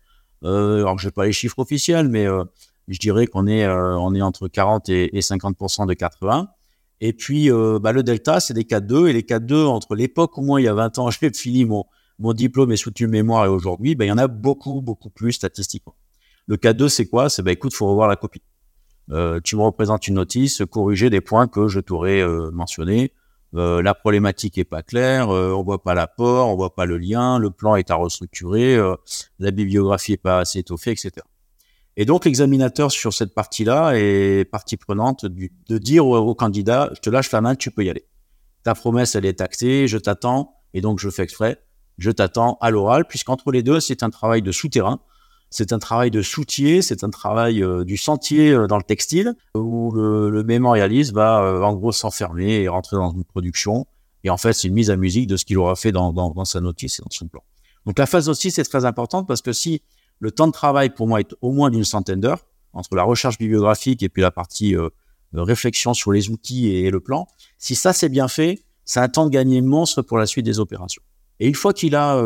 Euh, 0.44 0.78
alors 0.78 0.98
je 0.98 1.08
n'ai 1.08 1.12
pas 1.12 1.26
les 1.26 1.32
chiffres 1.32 1.58
officiels, 1.58 2.08
mais 2.08 2.26
euh, 2.26 2.44
je 2.86 2.98
dirais 2.98 3.26
qu'on 3.26 3.46
est, 3.46 3.60
est 3.60 4.22
entre 4.22 4.48
40 4.48 4.88
et, 4.88 5.10
50% 5.12 5.86
de 5.86 5.92
80. 5.92 6.48
Et 7.00 7.12
puis 7.12 7.50
bah, 7.50 7.92
le 7.92 8.02
delta, 8.02 8.40
c'est 8.40 8.54
des 8.54 8.64
4-2. 8.64 9.08
Et 9.08 9.12
les 9.12 9.22
4-2, 9.22 9.66
entre 9.66 9.94
l'époque 9.94 10.38
où 10.38 10.42
moi, 10.42 10.60
il 10.60 10.64
y 10.64 10.68
a 10.68 10.74
20 10.74 10.98
ans, 10.98 11.10
j'ai 11.20 11.30
fini 11.30 11.66
mon, 11.66 11.84
mon 12.18 12.32
diplôme 12.32 12.72
et 12.72 12.76
soutenu 12.76 13.08
mémoire 13.08 13.44
et 13.44 13.48
aujourd'hui, 13.48 13.94
bah, 13.94 14.06
il 14.06 14.08
y 14.08 14.12
en 14.12 14.18
a 14.18 14.26
beaucoup, 14.26 14.80
beaucoup 14.80 15.10
plus 15.10 15.32
statistiquement. 15.32 15.94
Le 16.46 16.56
4-2, 16.56 16.88
c'est 16.88 17.06
quoi? 17.06 17.28
C'est 17.28 17.42
bah, 17.42 17.52
écoute, 17.52 17.74
faut 17.74 17.88
revoir 17.88 18.08
la 18.08 18.16
copie. 18.16 18.42
tu 19.44 19.56
me 19.56 19.60
représentes 19.60 20.08
une 20.08 20.14
notice, 20.14 20.62
corriger 20.70 21.10
des 21.10 21.20
points 21.20 21.46
que 21.46 21.68
je 21.68 21.80
t'aurais 21.80 22.24
mentionnés 22.52 23.12
euh, 23.54 23.82
la 23.82 23.94
problématique 23.94 24.58
est 24.58 24.64
pas 24.64 24.82
claire, 24.82 25.30
euh, 25.30 25.52
on 25.52 25.62
voit 25.62 25.82
pas 25.82 25.94
l'apport, 25.94 26.48
on 26.48 26.56
voit 26.56 26.74
pas 26.74 26.84
le 26.84 26.98
lien, 26.98 27.38
le 27.38 27.50
plan 27.50 27.76
est 27.76 27.90
à 27.90 27.94
restructurer, 27.94 28.76
euh, 28.76 28.94
la 29.38 29.50
bibliographie 29.50 30.12
est 30.12 30.18
pas 30.18 30.40
assez 30.40 30.58
étoffée, 30.58 30.90
etc. 30.90 31.12
Et 31.96 32.04
donc 32.04 32.26
l'examinateur 32.26 32.92
sur 32.92 33.12
cette 33.14 33.34
partie-là 33.34 33.92
est 33.94 34.44
partie 34.44 34.76
prenante 34.76 35.24
de 35.24 35.78
dire 35.78 36.06
au, 36.06 36.34
candidat, 36.34 36.90
je 36.94 37.00
te 37.00 37.10
lâche 37.10 37.32
la 37.32 37.40
main, 37.40 37.54
tu 37.56 37.70
peux 37.70 37.84
y 37.84 37.90
aller. 37.90 38.06
Ta 38.62 38.74
promesse, 38.74 39.14
elle 39.14 39.24
est 39.24 39.40
actée, 39.40 39.88
je 39.88 39.98
t'attends, 39.98 40.54
et 40.74 40.80
donc 40.80 41.00
je 41.00 41.08
fais 41.08 41.22
exprès, 41.22 41.64
je 41.96 42.10
t'attends 42.10 42.58
à 42.60 42.70
l'oral, 42.70 43.06
puisqu'entre 43.06 43.50
les 43.50 43.62
deux, 43.62 43.80
c'est 43.80 44.02
un 44.02 44.10
travail 44.10 44.42
de 44.42 44.52
souterrain 44.52 45.00
c'est 45.50 45.72
un 45.72 45.78
travail 45.78 46.10
de 46.10 46.20
soutier, 46.22 46.82
c'est 46.82 47.04
un 47.04 47.10
travail 47.10 47.62
euh, 47.62 47.84
du 47.84 47.96
sentier 47.96 48.50
euh, 48.50 48.66
dans 48.66 48.76
le 48.76 48.82
textile, 48.82 49.34
où 49.54 49.92
le, 49.92 50.42
mémorialiste 50.42 51.12
va 51.12 51.42
euh, 51.42 51.62
en 51.62 51.74
gros 51.74 51.92
s'enfermer 51.92 52.62
et 52.62 52.68
rentrer 52.68 52.96
dans 52.96 53.12
une 53.12 53.24
production. 53.24 53.86
Et 54.24 54.30
en 54.30 54.36
fait, 54.36 54.52
c'est 54.52 54.68
une 54.68 54.74
mise 54.74 54.90
à 54.90 54.96
musique 54.96 55.26
de 55.26 55.36
ce 55.36 55.44
qu'il 55.44 55.58
aura 55.58 55.74
fait 55.76 55.92
dans, 55.92 56.12
dans, 56.12 56.44
sa 56.44 56.60
notice 56.60 56.98
et 56.98 57.02
dans 57.02 57.10
son 57.10 57.28
plan. 57.28 57.42
Donc 57.86 57.98
la 57.98 58.06
phase 58.06 58.28
notice 58.28 58.58
est 58.58 58.64
très 58.64 58.84
importante 58.84 59.26
parce 59.26 59.40
que 59.40 59.52
si 59.52 59.82
le 60.18 60.30
temps 60.32 60.48
de 60.48 60.52
travail 60.52 60.90
pour 60.90 61.06
moi 61.06 61.20
est 61.20 61.34
au 61.40 61.52
moins 61.52 61.70
d'une 61.70 61.84
centaine 61.84 62.20
d'heures, 62.20 62.44
entre 62.74 62.94
la 62.96 63.04
recherche 63.04 63.38
bibliographique 63.38 64.02
et 64.02 64.08
puis 64.08 64.20
la 64.20 64.30
partie 64.30 64.76
réflexion 65.32 65.94
sur 65.94 66.12
les 66.12 66.28
outils 66.28 66.68
et, 66.68 66.90
le 66.90 67.00
plan, 67.00 67.26
si 67.56 67.74
ça 67.74 67.92
c'est 67.92 68.08
bien 68.08 68.28
fait, 68.28 68.64
c'est 68.84 69.00
un 69.00 69.08
temps 69.08 69.24
de 69.24 69.30
gagner 69.30 69.62
monstre 69.62 70.02
pour 70.02 70.18
la 70.18 70.26
suite 70.26 70.44
des 70.44 70.58
opérations. 70.58 71.02
Et 71.40 71.46
une 71.48 71.54
fois 71.54 71.72
qu'il 71.72 71.94
a 71.94 72.20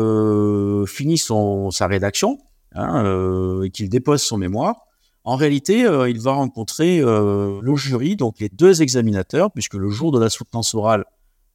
fini 0.87 1.17
son, 1.17 1.71
sa 1.71 1.87
rédaction, 1.87 2.39
hein, 2.75 3.05
euh, 3.05 3.63
et 3.63 3.69
qu'il 3.69 3.89
dépose 3.89 4.21
son 4.21 4.37
mémoire, 4.37 4.75
en 5.23 5.35
réalité, 5.35 5.85
euh, 5.85 6.09
il 6.09 6.19
va 6.19 6.33
rencontrer 6.33 6.99
euh, 6.99 7.59
le 7.61 7.75
jury, 7.75 8.15
donc 8.15 8.39
les 8.39 8.49
deux 8.49 8.81
examinateurs, 8.81 9.51
puisque 9.51 9.75
le 9.75 9.89
jour 9.89 10.11
de 10.11 10.19
la 10.19 10.29
soutenance 10.29 10.73
orale, 10.75 11.05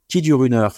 qui 0.08 0.22
dure 0.22 0.44
une 0.44 0.54
heure, 0.54 0.74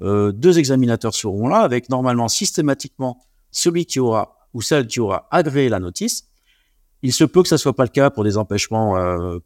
deux 0.00 0.58
examinateurs 0.58 1.14
seront 1.14 1.48
là, 1.48 1.60
avec 1.60 1.88
normalement 1.88 2.28
systématiquement 2.28 3.24
celui 3.50 3.86
qui 3.86 4.00
aura 4.00 4.36
ou 4.52 4.60
celle 4.60 4.86
qui 4.86 5.00
aura 5.00 5.26
agréé 5.30 5.70
la 5.70 5.78
notice. 5.78 6.24
Il 7.02 7.14
se 7.14 7.24
peut 7.24 7.42
que 7.42 7.48
ça 7.48 7.56
soit 7.56 7.74
pas 7.74 7.84
le 7.84 7.88
cas 7.88 8.10
pour 8.10 8.24
des 8.24 8.36
empêchements 8.36 8.94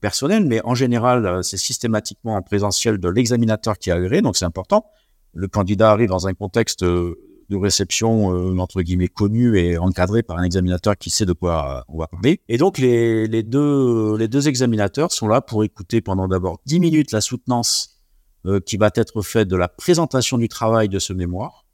personnels, 0.00 0.44
mais 0.44 0.60
en 0.64 0.74
général, 0.74 1.44
c'est 1.44 1.58
systématiquement 1.58 2.34
en 2.34 2.42
présentiel 2.42 2.98
de 2.98 3.08
l'examinateur 3.08 3.78
qui 3.78 3.92
a 3.92 3.96
agréé, 3.96 4.20
donc 4.20 4.36
c'est 4.36 4.46
important. 4.46 4.86
Le 5.34 5.46
candidat 5.46 5.92
arrive 5.92 6.08
dans 6.08 6.26
un 6.26 6.34
contexte 6.34 6.84
de 7.48 7.56
réception 7.56 8.34
euh, 8.34 8.58
entre 8.58 8.82
guillemets 8.82 9.08
connue 9.08 9.58
et 9.58 9.78
encadrée 9.78 10.22
par 10.22 10.38
un 10.38 10.42
examinateur 10.42 10.96
qui 10.96 11.10
sait 11.10 11.26
de 11.26 11.32
quoi 11.32 11.84
on 11.88 11.98
va 11.98 12.06
parler. 12.06 12.40
Et 12.48 12.58
donc 12.58 12.78
les, 12.78 13.42
deux 13.42 14.16
les 14.16 14.28
deux 14.28 14.48
examinateurs 14.48 15.12
sont 15.12 15.28
là 15.28 15.40
pour 15.40 15.64
écouter 15.64 16.00
pendant 16.00 16.28
d'abord 16.28 16.60
10 16.66 16.80
minutes 16.80 17.12
la 17.12 17.20
soutenance 17.20 17.96
euh, 18.46 18.60
qui 18.60 18.76
va 18.76 18.90
être 18.94 19.22
faite 19.22 19.48
de 19.48 19.56
la 19.56 19.68
présentation 19.68 20.38
du 20.38 20.48
travail 20.48 20.88
de 20.88 20.98
ce 20.98 21.12
mémoire. 21.12 21.64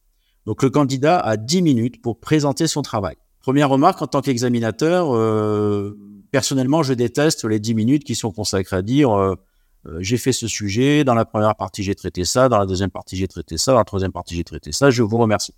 Donc 0.46 0.62
le 0.62 0.70
candidat 0.70 1.18
a 1.18 1.36
10 1.36 1.62
minutes 1.62 2.02
pour 2.02 2.20
présenter 2.20 2.66
son 2.66 2.82
travail. 2.82 3.16
Première 3.40 3.68
remarque 3.68 4.00
en 4.00 4.06
tant 4.06 4.20
qu'examinateur, 4.22 5.14
euh, 5.14 5.98
personnellement 6.30 6.82
je 6.82 6.94
déteste 6.94 7.44
les 7.44 7.60
10 7.60 7.74
minutes 7.74 8.04
qui 8.04 8.14
sont 8.14 8.30
consacrées 8.30 8.76
à 8.76 8.82
dire 8.82 9.12
euh, 9.12 9.34
euh, 9.86 9.98
j'ai 10.00 10.16
fait 10.16 10.32
ce 10.32 10.48
sujet, 10.48 11.04
dans 11.04 11.14
la 11.14 11.24
première 11.24 11.54
partie 11.54 11.82
j'ai 11.82 11.94
traité 11.94 12.24
ça, 12.24 12.48
dans 12.48 12.58
la 12.58 12.66
deuxième 12.66 12.90
partie 12.90 13.16
j'ai 13.16 13.28
traité 13.28 13.58
ça, 13.58 13.72
dans 13.72 13.78
la 13.78 13.84
troisième 13.84 14.12
partie 14.12 14.34
j'ai 14.34 14.44
traité 14.44 14.72
ça, 14.72 14.90
je 14.90 15.02
vous 15.02 15.18
remercie. 15.18 15.54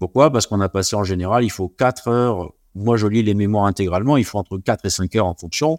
Pourquoi? 0.00 0.32
Parce 0.32 0.46
qu'on 0.46 0.60
a 0.62 0.68
passé 0.70 0.96
en 0.96 1.04
général, 1.04 1.44
il 1.44 1.50
faut 1.50 1.68
4 1.68 2.08
heures. 2.08 2.54
Moi, 2.74 2.96
je 2.96 3.06
lis 3.06 3.22
les 3.22 3.34
mémoires 3.34 3.66
intégralement, 3.66 4.16
il 4.16 4.24
faut 4.24 4.38
entre 4.38 4.56
4 4.56 4.86
et 4.86 4.90
5 4.90 5.14
heures 5.16 5.26
en 5.26 5.34
fonction. 5.34 5.78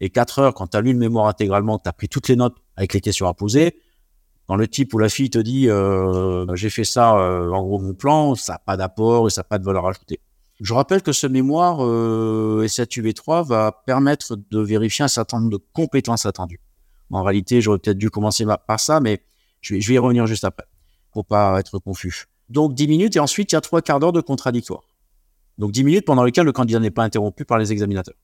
Et 0.00 0.10
4 0.10 0.38
heures, 0.40 0.54
quand 0.54 0.66
tu 0.68 0.76
as 0.76 0.82
lu 0.82 0.92
le 0.92 0.98
mémoire 0.98 1.26
intégralement, 1.26 1.78
tu 1.78 1.88
as 1.88 1.92
pris 1.94 2.08
toutes 2.08 2.28
les 2.28 2.36
notes 2.36 2.56
avec 2.76 2.92
les 2.92 3.00
questions 3.00 3.26
à 3.26 3.34
poser. 3.34 3.80
Quand 4.46 4.56
le 4.56 4.68
type 4.68 4.92
ou 4.92 4.98
la 4.98 5.08
fille 5.08 5.30
te 5.30 5.38
dit 5.38 5.70
euh, 5.70 6.44
j'ai 6.54 6.68
fait 6.68 6.84
ça 6.84 7.16
euh, 7.16 7.50
en 7.50 7.62
gros 7.62 7.78
mon 7.78 7.94
plan, 7.94 8.34
ça 8.34 8.54
n'a 8.54 8.58
pas 8.58 8.76
d'apport 8.76 9.28
et 9.28 9.30
ça 9.30 9.40
n'a 9.40 9.44
pas 9.44 9.58
de 9.58 9.64
valeur 9.64 9.86
ajoutée. 9.86 10.20
Je 10.60 10.74
rappelle 10.74 11.00
que 11.00 11.12
ce 11.12 11.26
mémoire 11.26 11.78
euh, 11.82 12.66
SATUV3 12.66 13.46
va 13.46 13.82
permettre 13.86 14.36
de 14.50 14.60
vérifier 14.60 15.04
un 15.04 15.08
certain 15.08 15.38
nombre 15.38 15.52
de 15.52 15.64
compétences 15.72 16.26
attendues. 16.26 16.60
En 17.10 17.22
réalité, 17.22 17.62
j'aurais 17.62 17.78
peut-être 17.78 17.96
dû 17.96 18.10
commencer 18.10 18.44
par 18.66 18.80
ça, 18.80 19.00
mais 19.00 19.22
je 19.60 19.74
vais, 19.74 19.80
je 19.80 19.88
vais 19.88 19.94
y 19.94 19.98
revenir 19.98 20.26
juste 20.26 20.44
après, 20.44 20.64
pour 21.12 21.24
pas 21.24 21.58
être 21.58 21.78
confus. 21.78 22.26
Donc 22.48 22.74
10 22.74 22.88
minutes 22.88 23.16
et 23.16 23.20
ensuite 23.20 23.52
il 23.52 23.54
y 23.54 23.58
a 23.58 23.60
trois 23.60 23.82
quarts 23.82 24.00
d'heure 24.00 24.12
de 24.12 24.20
contradictoire. 24.20 24.82
Donc 25.58 25.72
10 25.72 25.84
minutes 25.84 26.04
pendant 26.04 26.24
lesquelles 26.24 26.46
le 26.46 26.52
candidat 26.52 26.80
n'est 26.80 26.90
pas 26.90 27.04
interrompu 27.04 27.44
par 27.44 27.58
les 27.58 27.72
examinateurs. 27.72 28.16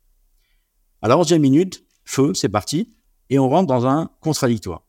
À 1.02 1.08
la 1.08 1.16
11e 1.16 1.38
minute, 1.38 1.84
feu, 2.04 2.32
c'est 2.34 2.48
parti, 2.48 2.96
et 3.30 3.38
on 3.38 3.48
rentre 3.48 3.66
dans 3.66 3.86
un 3.86 4.10
contradictoire. 4.20 4.82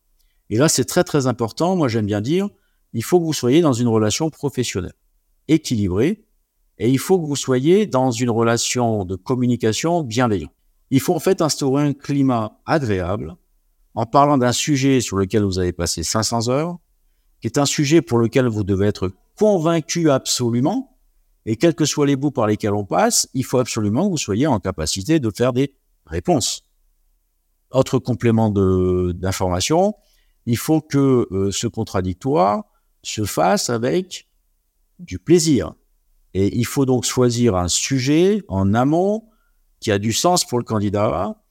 Et 0.49 0.57
là, 0.57 0.69
c'est 0.69 0.85
très 0.85 1.03
très 1.03 1.27
important, 1.27 1.75
moi 1.75 1.87
j'aime 1.87 2.05
bien 2.05 2.21
dire, 2.21 2.49
il 2.93 3.03
faut 3.03 3.19
que 3.19 3.25
vous 3.25 3.33
soyez 3.33 3.61
dans 3.61 3.73
une 3.73 3.87
relation 3.87 4.29
professionnelle, 4.29 4.95
équilibrée, 5.47 6.25
et 6.79 6.89
il 6.89 6.97
faut 6.97 7.19
que 7.19 7.25
vous 7.25 7.35
soyez 7.35 7.85
dans 7.85 8.09
une 8.09 8.29
relation 8.29 9.05
de 9.05 9.15
communication 9.15 10.01
bienveillante. 10.01 10.53
Il 10.91 10.99
faut 11.01 11.13
en 11.13 11.19
fait 11.19 11.41
instaurer 11.41 11.83
un 11.83 11.93
climat 11.93 12.59
agréable 12.65 13.35
en 13.93 14.05
parlant 14.05 14.37
d'un 14.37 14.53
sujet 14.53 15.01
sur 15.01 15.17
lequel 15.17 15.43
vous 15.43 15.59
avez 15.59 15.73
passé 15.73 16.03
500 16.03 16.49
heures, 16.49 16.77
qui 17.41 17.47
est 17.47 17.57
un 17.57 17.65
sujet 17.65 18.01
pour 18.01 18.17
lequel 18.17 18.47
vous 18.47 18.63
devez 18.63 18.87
être 18.87 19.11
convaincu 19.37 20.09
absolument, 20.09 20.97
et 21.45 21.55
quels 21.55 21.75
que 21.75 21.85
soient 21.85 22.05
les 22.05 22.15
bouts 22.15 22.31
par 22.31 22.47
lesquels 22.47 22.73
on 22.73 22.85
passe, 22.85 23.29
il 23.33 23.45
faut 23.45 23.59
absolument 23.59 24.05
que 24.05 24.11
vous 24.11 24.17
soyez 24.17 24.47
en 24.47 24.59
capacité 24.59 25.19
de 25.19 25.31
faire 25.31 25.53
des 25.53 25.73
réponses. 26.05 26.63
Autre 27.71 27.99
complément 27.99 28.49
d'information, 28.49 29.95
il 30.45 30.57
faut 30.57 30.81
que 30.81 31.27
euh, 31.31 31.51
ce 31.51 31.67
contradictoire 31.67 32.63
se 33.03 33.23
fasse 33.23 33.69
avec 33.69 34.27
du 34.99 35.19
plaisir. 35.19 35.73
Et 36.33 36.55
il 36.57 36.65
faut 36.65 36.85
donc 36.85 37.05
choisir 37.05 37.55
un 37.55 37.67
sujet 37.67 38.43
en 38.47 38.73
amont 38.73 39.29
qui 39.79 39.91
a 39.91 39.99
du 39.99 40.11
sens 40.11 40.45
pour 40.45 40.59
le 40.59 40.65
candidat, 40.65 41.41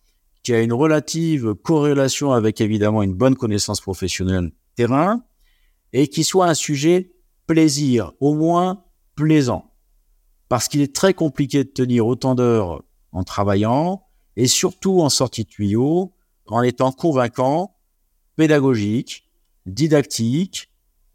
qui 0.42 0.52
a 0.52 0.60
une 0.60 0.72
relative 0.72 1.54
corrélation 1.54 2.32
avec 2.32 2.60
évidemment 2.60 3.02
une 3.02 3.14
bonne 3.14 3.34
connaissance 3.34 3.80
professionnelle 3.80 4.52
terrain, 4.76 5.22
et 5.92 6.08
qui 6.08 6.24
soit 6.24 6.46
un 6.46 6.54
sujet 6.54 7.12
plaisir, 7.46 8.12
au 8.20 8.34
moins 8.34 8.84
plaisant. 9.14 9.72
Parce 10.48 10.68
qu'il 10.68 10.80
est 10.80 10.94
très 10.94 11.14
compliqué 11.14 11.64
de 11.64 11.68
tenir 11.68 12.06
autant 12.06 12.34
d'heures 12.34 12.82
en 13.12 13.24
travaillant 13.24 14.04
et 14.36 14.46
surtout 14.46 15.00
en 15.00 15.08
sortie 15.08 15.44
de 15.44 15.48
tuyau, 15.48 16.14
en 16.46 16.62
étant 16.62 16.92
convaincant, 16.92 17.76
pédagogique, 18.36 19.28
didactique, 19.66 20.70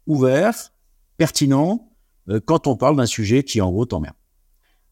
ouvert, 0.06 0.72
pertinent, 1.16 1.90
euh, 2.28 2.40
quand 2.44 2.66
on 2.66 2.76
parle 2.76 2.96
d'un 2.96 3.06
sujet 3.06 3.42
qui 3.42 3.60
en 3.60 3.70
gros 3.70 3.86
t'emmerde. 3.86 4.16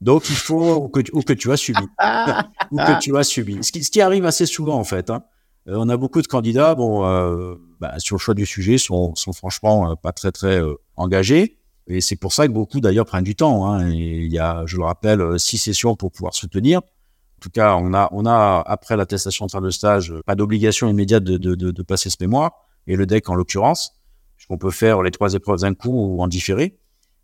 Donc 0.00 0.28
il 0.30 0.36
faut 0.36 0.88
que, 0.88 1.00
ou 1.12 1.22
que 1.22 1.32
tu 1.32 1.52
as 1.52 1.56
subi, 1.56 1.84
ou 2.70 2.76
que 2.76 2.98
tu 3.00 3.16
as 3.16 3.22
subi. 3.22 3.62
Ce 3.62 3.70
qui, 3.70 3.84
ce 3.84 3.90
qui 3.90 4.00
arrive 4.00 4.26
assez 4.26 4.46
souvent 4.46 4.76
en 4.76 4.84
fait. 4.84 5.10
Hein. 5.10 5.24
Euh, 5.68 5.76
on 5.76 5.88
a 5.88 5.96
beaucoup 5.96 6.22
de 6.22 6.26
candidats, 6.26 6.74
bon, 6.74 7.04
euh, 7.04 7.54
bah, 7.80 7.98
sur 7.98 8.16
le 8.16 8.20
choix 8.20 8.34
du 8.34 8.46
sujet, 8.46 8.78
sont, 8.78 9.14
sont 9.14 9.32
franchement 9.32 9.96
pas 9.96 10.12
très 10.12 10.32
très 10.32 10.60
engagés. 10.96 11.58
Et 11.88 12.00
c'est 12.00 12.16
pour 12.16 12.32
ça 12.32 12.46
que 12.46 12.52
beaucoup 12.52 12.80
d'ailleurs 12.80 13.06
prennent 13.06 13.24
du 13.24 13.34
temps. 13.34 13.66
Hein. 13.66 13.90
Et 13.90 14.24
il 14.24 14.32
y 14.32 14.38
a, 14.38 14.64
je 14.66 14.76
le 14.76 14.84
rappelle, 14.84 15.38
six 15.38 15.58
sessions 15.58 15.96
pour 15.96 16.12
pouvoir 16.12 16.34
soutenir. 16.34 16.78
En 16.78 17.40
tout 17.42 17.50
cas, 17.50 17.74
on 17.74 17.92
a, 17.92 18.08
on 18.12 18.24
a 18.24 18.62
après 18.66 18.96
l'attestation 18.96 19.46
de 19.46 19.50
fin 19.50 19.60
de 19.60 19.70
stage, 19.70 20.14
pas 20.26 20.36
d'obligation 20.36 20.88
immédiate 20.88 21.24
de, 21.24 21.36
de, 21.38 21.56
de, 21.56 21.72
de, 21.72 21.82
passer 21.82 22.08
ce 22.08 22.16
mémoire, 22.20 22.52
et 22.86 22.94
le 22.94 23.04
DEC 23.04 23.28
en 23.30 23.34
l'occurrence, 23.34 23.94
puisqu'on 24.36 24.58
peut 24.58 24.70
faire 24.70 25.02
les 25.02 25.10
trois 25.10 25.34
épreuves 25.34 25.60
d'un 25.60 25.74
coup 25.74 25.90
ou 25.90 26.22
en 26.22 26.28
différé. 26.28 26.78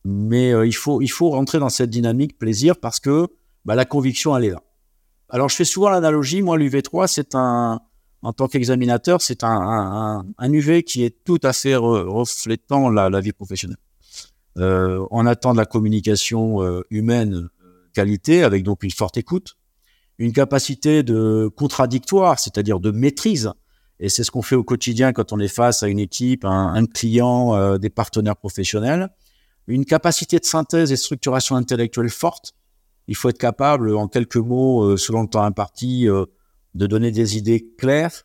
Mais 0.05 0.53
euh, 0.53 0.67
il, 0.67 0.73
faut, 0.75 1.01
il 1.03 1.09
faut 1.09 1.31
rentrer 1.31 1.59
dans 1.59 1.69
cette 1.69 1.91
dynamique 1.91 2.37
plaisir 2.37 2.81
parce 2.81 2.99
que 2.99 3.29
bah, 3.65 3.77
la 3.77 3.85
conviction, 3.85 4.37
elle 4.37 4.45
est 4.47 4.51
là. 4.51 4.63
Alors, 5.29 5.49
je 5.49 5.57
fais 5.57 5.65
souvent 5.65 5.91
l'analogie. 5.91 6.43
Moi, 6.43 6.57
l'UV3, 6.57 7.07
c'est 7.07 7.35
un, 7.35 7.81
en 8.23 8.33
tant 8.33 8.49
qu'examinateur, 8.49 9.23
c'est 9.23 9.45
un, 9.45 10.25
un, 10.37 10.53
UV 10.53 10.83
qui 10.83 11.05
est 11.05 11.25
tout 11.25 11.39
à 11.43 11.53
fait 11.53 11.77
reflétant 11.77 12.91
la, 12.91 13.21
vie 13.21 13.33
professionnelle. 13.33 13.79
Euh, 14.57 15.07
on 15.11 15.25
attend 15.27 15.53
de 15.53 15.59
la 15.59 15.67
communication 15.67 16.63
euh, 16.63 16.83
humaine 16.91 17.49
qualité 17.95 18.43
avec 18.43 18.65
donc 18.65 18.83
une 18.83 18.91
forte 18.91 19.17
écoute, 19.17 19.57
une 20.19 20.33
capacité 20.33 21.05
de 21.05 21.49
contradictoire, 21.57 22.41
c'est-à-dire 22.41 22.81
de 22.81 22.91
maîtrise. 22.91 23.53
Et 24.01 24.09
c'est 24.09 24.25
ce 24.25 24.31
qu'on 24.31 24.43
fait 24.43 24.57
au 24.57 24.65
quotidien 24.65 25.13
quand 25.13 25.33
on 25.33 25.39
est 25.39 25.49
face 25.49 25.83
à 25.83 25.89
une 25.89 25.99
équipe, 25.99 26.45
un, 26.45 26.75
un 26.75 26.87
client, 26.87 27.55
euh, 27.55 27.79
des 27.79 27.91
partenaires 27.91 28.37
professionnels 28.37 29.11
une 29.69 29.85
capacité 29.85 30.39
de 30.39 30.45
synthèse 30.45 30.91
et 30.91 30.97
structuration 30.97 31.55
intellectuelle 31.55 32.11
forte. 32.11 32.55
Il 33.07 33.15
faut 33.15 33.29
être 33.29 33.39
capable, 33.39 33.95
en 33.95 34.09
quelques 34.09 34.37
mots, 34.37 34.83
euh, 34.83 34.97
selon 34.97 35.23
le 35.23 35.29
temps 35.29 35.43
imparti, 35.43 36.09
euh, 36.09 36.25
de 36.79 36.87
donner 36.87 37.11
des 37.11 37.37
idées 37.37 37.75
claires, 37.77 38.25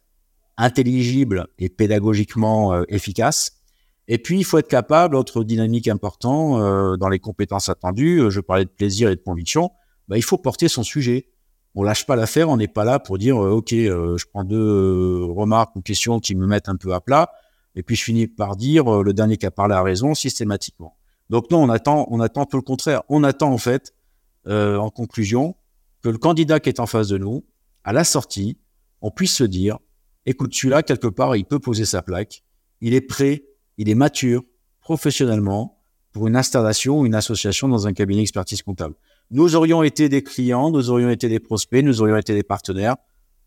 intelligibles 0.58 1.48
et 1.60 1.68
pédagogiquement 1.68 2.74
euh, 2.74 2.84
efficaces. 2.88 3.60
Et 4.08 4.18
puis, 4.18 4.38
il 4.40 4.44
faut 4.44 4.58
être 4.58 4.68
capable, 4.68 5.16
autre 5.16 5.44
dynamique 5.44 5.88
important 5.88 6.98
dans 6.98 7.08
les 7.08 7.20
compétences 7.20 7.70
attendues, 7.70 8.30
je 8.30 8.42
parlais 8.42 8.66
de 8.66 8.70
plaisir 8.70 9.10
et 9.10 9.16
de 9.16 9.22
conviction, 9.22 9.72
bah, 10.10 10.18
il 10.18 10.24
faut 10.24 10.38
porter 10.38 10.68
son 10.68 10.84
sujet. 10.84 11.30
On 11.74 11.84
lâche 11.84 12.06
pas 12.06 12.18
l'affaire, 12.18 12.50
on 12.50 12.58
n'est 12.58 12.68
pas 12.68 12.84
là 12.84 13.00
pour 13.00 13.18
dire, 13.18 13.38
OK, 13.38 13.70
je 13.72 14.26
prends 14.30 14.44
deux 14.44 15.24
remarques 15.24 15.78
ou 15.78 15.82
questions 15.82 16.20
qui 16.20 16.36
me 16.36 16.46
mettent 16.46 16.68
un 16.68 16.76
peu 16.76 16.94
à 16.94 17.00
plat, 17.00 17.32
et 17.76 17.82
puis 17.82 17.96
je 17.96 18.04
finis 18.04 18.28
par 18.28 18.58
dire, 18.58 19.02
le 19.02 19.14
dernier 19.14 19.38
qui 19.38 19.46
a 19.46 19.52
parlé 19.52 19.74
a 19.74 19.82
raison 19.82 20.14
systématiquement. 20.14 20.98
Donc 21.30 21.50
non, 21.52 21.64
on 21.64 21.70
attend, 21.70 22.08
on 22.12 22.20
attend 22.20 22.46
tout 22.46 22.58
le 22.58 22.64
contraire. 22.64 23.02
On 23.10 23.24
attend 23.24 23.52
en 23.52 23.58
fait, 23.58 23.94
euh, 24.48 24.78
en 24.78 24.90
conclusion, 24.90 25.56
que 26.02 26.10
le 26.10 26.18
candidat 26.18 26.60
qui 26.60 26.70
est 26.70 26.80
en 26.80 26.86
face 26.86 27.08
de 27.08 27.18
nous, 27.18 27.44
à 27.84 27.94
la 27.94 28.04
sortie, 28.04 28.58
on 29.02 29.12
puisse 29.12 29.36
se 29.36 29.44
dire, 29.44 29.78
écoute, 30.26 30.54
celui-là, 30.54 30.84
quelque 30.84 31.08
part, 31.08 31.36
il 31.36 31.46
peut 31.46 31.60
poser 31.60 31.86
sa 31.86 32.02
plaque, 32.02 32.44
il 32.82 32.94
est 32.94 33.02
prêt, 33.02 33.44
il 33.78 33.90
est 33.90 33.96
mature, 33.96 34.44
professionnellement, 34.82 35.80
pour 36.12 36.28
une 36.28 36.36
installation, 36.36 37.06
une 37.06 37.16
association 37.16 37.68
dans 37.68 37.88
un 37.88 37.94
cabinet 37.94 38.22
expertise 38.22 38.62
comptable. 38.62 38.96
Nous 39.32 39.56
aurions 39.56 39.84
été 39.84 40.10
des 40.10 40.22
clients, 40.22 40.70
nous 40.70 40.90
aurions 40.90 41.10
été 41.10 41.28
des 41.28 41.40
prospects, 41.40 41.84
nous 41.84 42.02
aurions 42.02 42.18
été 42.18 42.34
des 42.34 42.44
partenaires, 42.44 42.98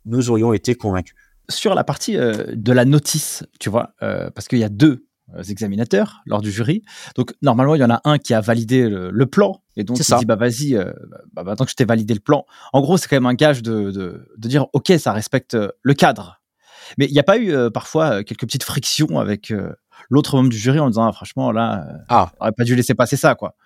nous 0.04 0.30
aurions 0.30 0.52
été 0.52 0.74
convaincus. 0.74 1.14
Sur 1.48 1.74
la 1.74 1.84
partie 1.84 2.16
euh, 2.16 2.44
de 2.54 2.72
la 2.72 2.84
notice, 2.84 3.44
tu 3.60 3.70
vois, 3.70 3.94
euh, 4.02 4.30
parce 4.30 4.48
qu'il 4.48 4.58
y 4.58 4.64
a 4.64 4.68
deux 4.68 5.05
examinateurs 5.48 6.22
lors 6.26 6.40
du 6.40 6.50
jury. 6.50 6.82
Donc 7.14 7.34
normalement, 7.42 7.74
il 7.74 7.80
y 7.80 7.84
en 7.84 7.90
a 7.90 8.00
un 8.04 8.18
qui 8.18 8.34
a 8.34 8.40
validé 8.40 8.88
le, 8.88 9.26
plan 9.26 9.60
et 9.76 9.84
donc 9.84 9.98
il 9.98 10.04
ça. 10.04 10.18
dit 10.18 10.24
bah 10.24 10.36
vas-y, 10.36 10.76
euh, 10.76 10.92
bah, 11.32 11.42
maintenant 11.42 11.64
que 11.64 11.70
je 11.70 11.76
t'ai 11.76 11.84
validé 11.84 12.14
le 12.14 12.20
plan. 12.20 12.46
En 12.72 12.80
gros, 12.80 12.96
c'est 12.96 13.08
quand 13.08 13.16
même 13.16 13.26
un 13.26 13.34
gage 13.34 13.62
de, 13.62 13.90
de, 13.90 14.28
de, 14.36 14.48
dire 14.48 14.66
ok, 14.72 14.92
ça 14.98 15.12
respecte 15.12 15.54
euh, 15.54 15.68
le 15.82 15.94
cadre. 15.94 16.40
Mais 16.98 17.06
il 17.06 17.12
n'y 17.12 17.18
a 17.18 17.24
pas 17.24 17.38
eu 17.38 17.52
parfois 17.72 18.22
quelques 18.22 18.42
petites 18.42 18.62
frictions 18.62 19.18
avec 19.18 19.52
l'autre 20.08 20.36
membre 20.36 20.50
du 20.50 20.56
jury 20.56 20.78
en 20.78 20.86
disant 20.86 21.08
ah, 21.08 21.12
franchement 21.12 21.50
là, 21.50 21.84
ah. 22.08 22.30
on 22.38 22.44
aurait 22.44 22.52
pas 22.52 22.62
dû 22.62 22.76
laisser 22.76 22.94
passer 22.94 23.16
ça 23.16 23.34
quoi. 23.34 23.56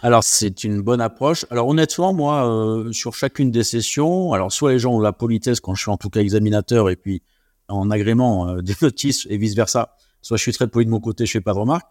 Alors 0.00 0.22
c'est 0.22 0.62
une 0.62 0.80
bonne 0.80 1.00
approche. 1.00 1.44
Alors 1.50 1.66
honnêtement, 1.66 2.12
moi, 2.12 2.84
sur 2.92 3.14
chacune 3.14 3.50
des 3.50 3.64
sessions, 3.64 4.32
alors 4.32 4.52
soit 4.52 4.70
les 4.70 4.78
gens 4.78 4.92
ont 4.92 5.00
la 5.00 5.12
politesse 5.12 5.58
quand 5.58 5.74
je 5.74 5.82
suis 5.82 5.90
en 5.90 5.96
tout 5.96 6.08
cas 6.08 6.20
examinateur 6.20 6.88
et 6.88 6.94
puis 6.94 7.24
en 7.66 7.90
agrément 7.90 8.62
des 8.62 8.76
notices 8.80 9.26
et 9.28 9.38
vice 9.38 9.56
versa 9.56 9.96
soit 10.28 10.36
je 10.36 10.42
suis 10.42 10.52
très 10.52 10.68
poli 10.68 10.84
de 10.84 10.90
mon 10.90 11.00
côté, 11.00 11.24
je 11.24 11.32
fais 11.32 11.40
pas 11.40 11.54
de 11.54 11.58
remarques. 11.58 11.86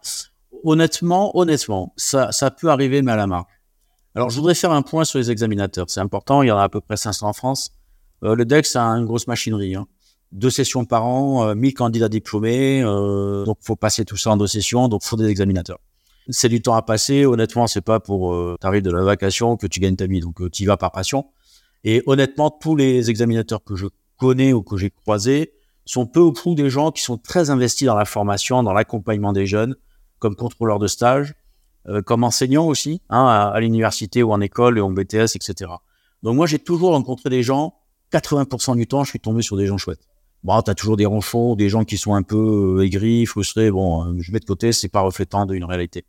Honnêtement, 0.62 1.36
honnêtement, 1.36 1.92
ça, 1.96 2.30
ça 2.30 2.52
peut 2.52 2.68
arriver, 2.68 3.02
mais 3.02 3.10
à 3.10 3.16
la 3.16 3.26
marque. 3.26 3.50
Alors, 4.14 4.30
je 4.30 4.36
voudrais 4.36 4.54
faire 4.54 4.70
un 4.70 4.82
point 4.82 5.04
sur 5.04 5.18
les 5.18 5.32
examinateurs. 5.32 5.86
C'est 5.90 5.98
important, 5.98 6.42
il 6.42 6.46
y 6.46 6.52
en 6.52 6.56
a 6.56 6.62
à 6.62 6.68
peu 6.68 6.80
près 6.80 6.96
500 6.96 7.28
en 7.28 7.32
France. 7.32 7.72
Euh, 8.22 8.36
le 8.36 8.44
DEX 8.44 8.76
a 8.76 8.82
une 8.82 9.06
grosse 9.06 9.26
machinerie. 9.26 9.74
Hein. 9.74 9.88
Deux 10.30 10.50
sessions 10.50 10.84
par 10.84 11.04
an, 11.04 11.48
euh, 11.48 11.54
1000 11.56 11.74
candidats 11.74 12.08
diplômés, 12.08 12.80
euh, 12.80 13.44
donc 13.44 13.58
faut 13.60 13.74
passer 13.74 14.04
tout 14.04 14.16
ça 14.16 14.30
en 14.30 14.36
deux 14.36 14.46
sessions, 14.46 14.86
donc 14.86 15.02
faut 15.02 15.16
des 15.16 15.26
examinateurs. 15.26 15.80
C'est 16.28 16.48
du 16.48 16.62
temps 16.62 16.74
à 16.74 16.82
passer. 16.82 17.26
Honnêtement, 17.26 17.66
c'est 17.66 17.80
pas 17.80 17.98
pour 17.98 18.32
euh, 18.32 18.56
t'arrives 18.60 18.82
de 18.82 18.92
la 18.92 19.02
vacation 19.02 19.56
que 19.56 19.66
tu 19.66 19.80
gagnes 19.80 19.96
ta 19.96 20.06
vie, 20.06 20.20
donc 20.20 20.40
euh, 20.40 20.48
tu 20.48 20.62
y 20.62 20.66
vas 20.66 20.76
par 20.76 20.92
passion. 20.92 21.26
Et 21.82 22.04
honnêtement, 22.06 22.50
tous 22.50 22.76
les 22.76 23.10
examinateurs 23.10 23.64
que 23.64 23.74
je 23.74 23.86
connais 24.16 24.52
ou 24.52 24.62
que 24.62 24.76
j'ai 24.76 24.90
croisés, 24.90 25.54
sont 25.88 26.06
peu 26.06 26.20
ou 26.20 26.32
prou 26.32 26.54
des 26.54 26.68
gens 26.68 26.90
qui 26.90 27.02
sont 27.02 27.16
très 27.16 27.48
investis 27.48 27.86
dans 27.86 27.96
la 27.96 28.04
formation, 28.04 28.62
dans 28.62 28.74
l'accompagnement 28.74 29.32
des 29.32 29.46
jeunes, 29.46 29.74
comme 30.18 30.36
contrôleurs 30.36 30.78
de 30.78 30.86
stage, 30.86 31.34
euh, 31.88 32.02
comme 32.02 32.24
enseignants 32.24 32.66
aussi, 32.66 33.00
hein, 33.08 33.24
à, 33.24 33.58
l'université 33.58 34.22
ou 34.22 34.32
en 34.32 34.40
école 34.42 34.76
et 34.76 34.80
en 34.82 34.90
BTS, 34.90 35.34
etc. 35.34 35.70
Donc 36.22 36.36
moi, 36.36 36.46
j'ai 36.46 36.58
toujours 36.58 36.90
rencontré 36.90 37.30
des 37.30 37.42
gens, 37.42 37.74
80% 38.12 38.76
du 38.76 38.86
temps, 38.86 39.02
je 39.04 39.10
suis 39.10 39.20
tombé 39.20 39.40
sur 39.40 39.56
des 39.56 39.66
gens 39.66 39.78
chouettes. 39.78 40.06
Bon, 40.44 40.60
t'as 40.60 40.74
toujours 40.74 40.98
des 40.98 41.06
ronchons, 41.06 41.56
des 41.56 41.70
gens 41.70 41.84
qui 41.84 41.96
sont 41.96 42.14
un 42.14 42.22
peu 42.22 42.76
euh, 42.78 42.84
aigris, 42.84 43.24
frustrés. 43.24 43.70
Bon, 43.70 44.04
euh, 44.04 44.16
je 44.20 44.30
mets 44.30 44.40
de 44.40 44.44
côté, 44.44 44.72
c'est 44.72 44.88
pas 44.88 45.00
reflétant 45.00 45.46
d'une 45.46 45.64
réalité. 45.64 46.04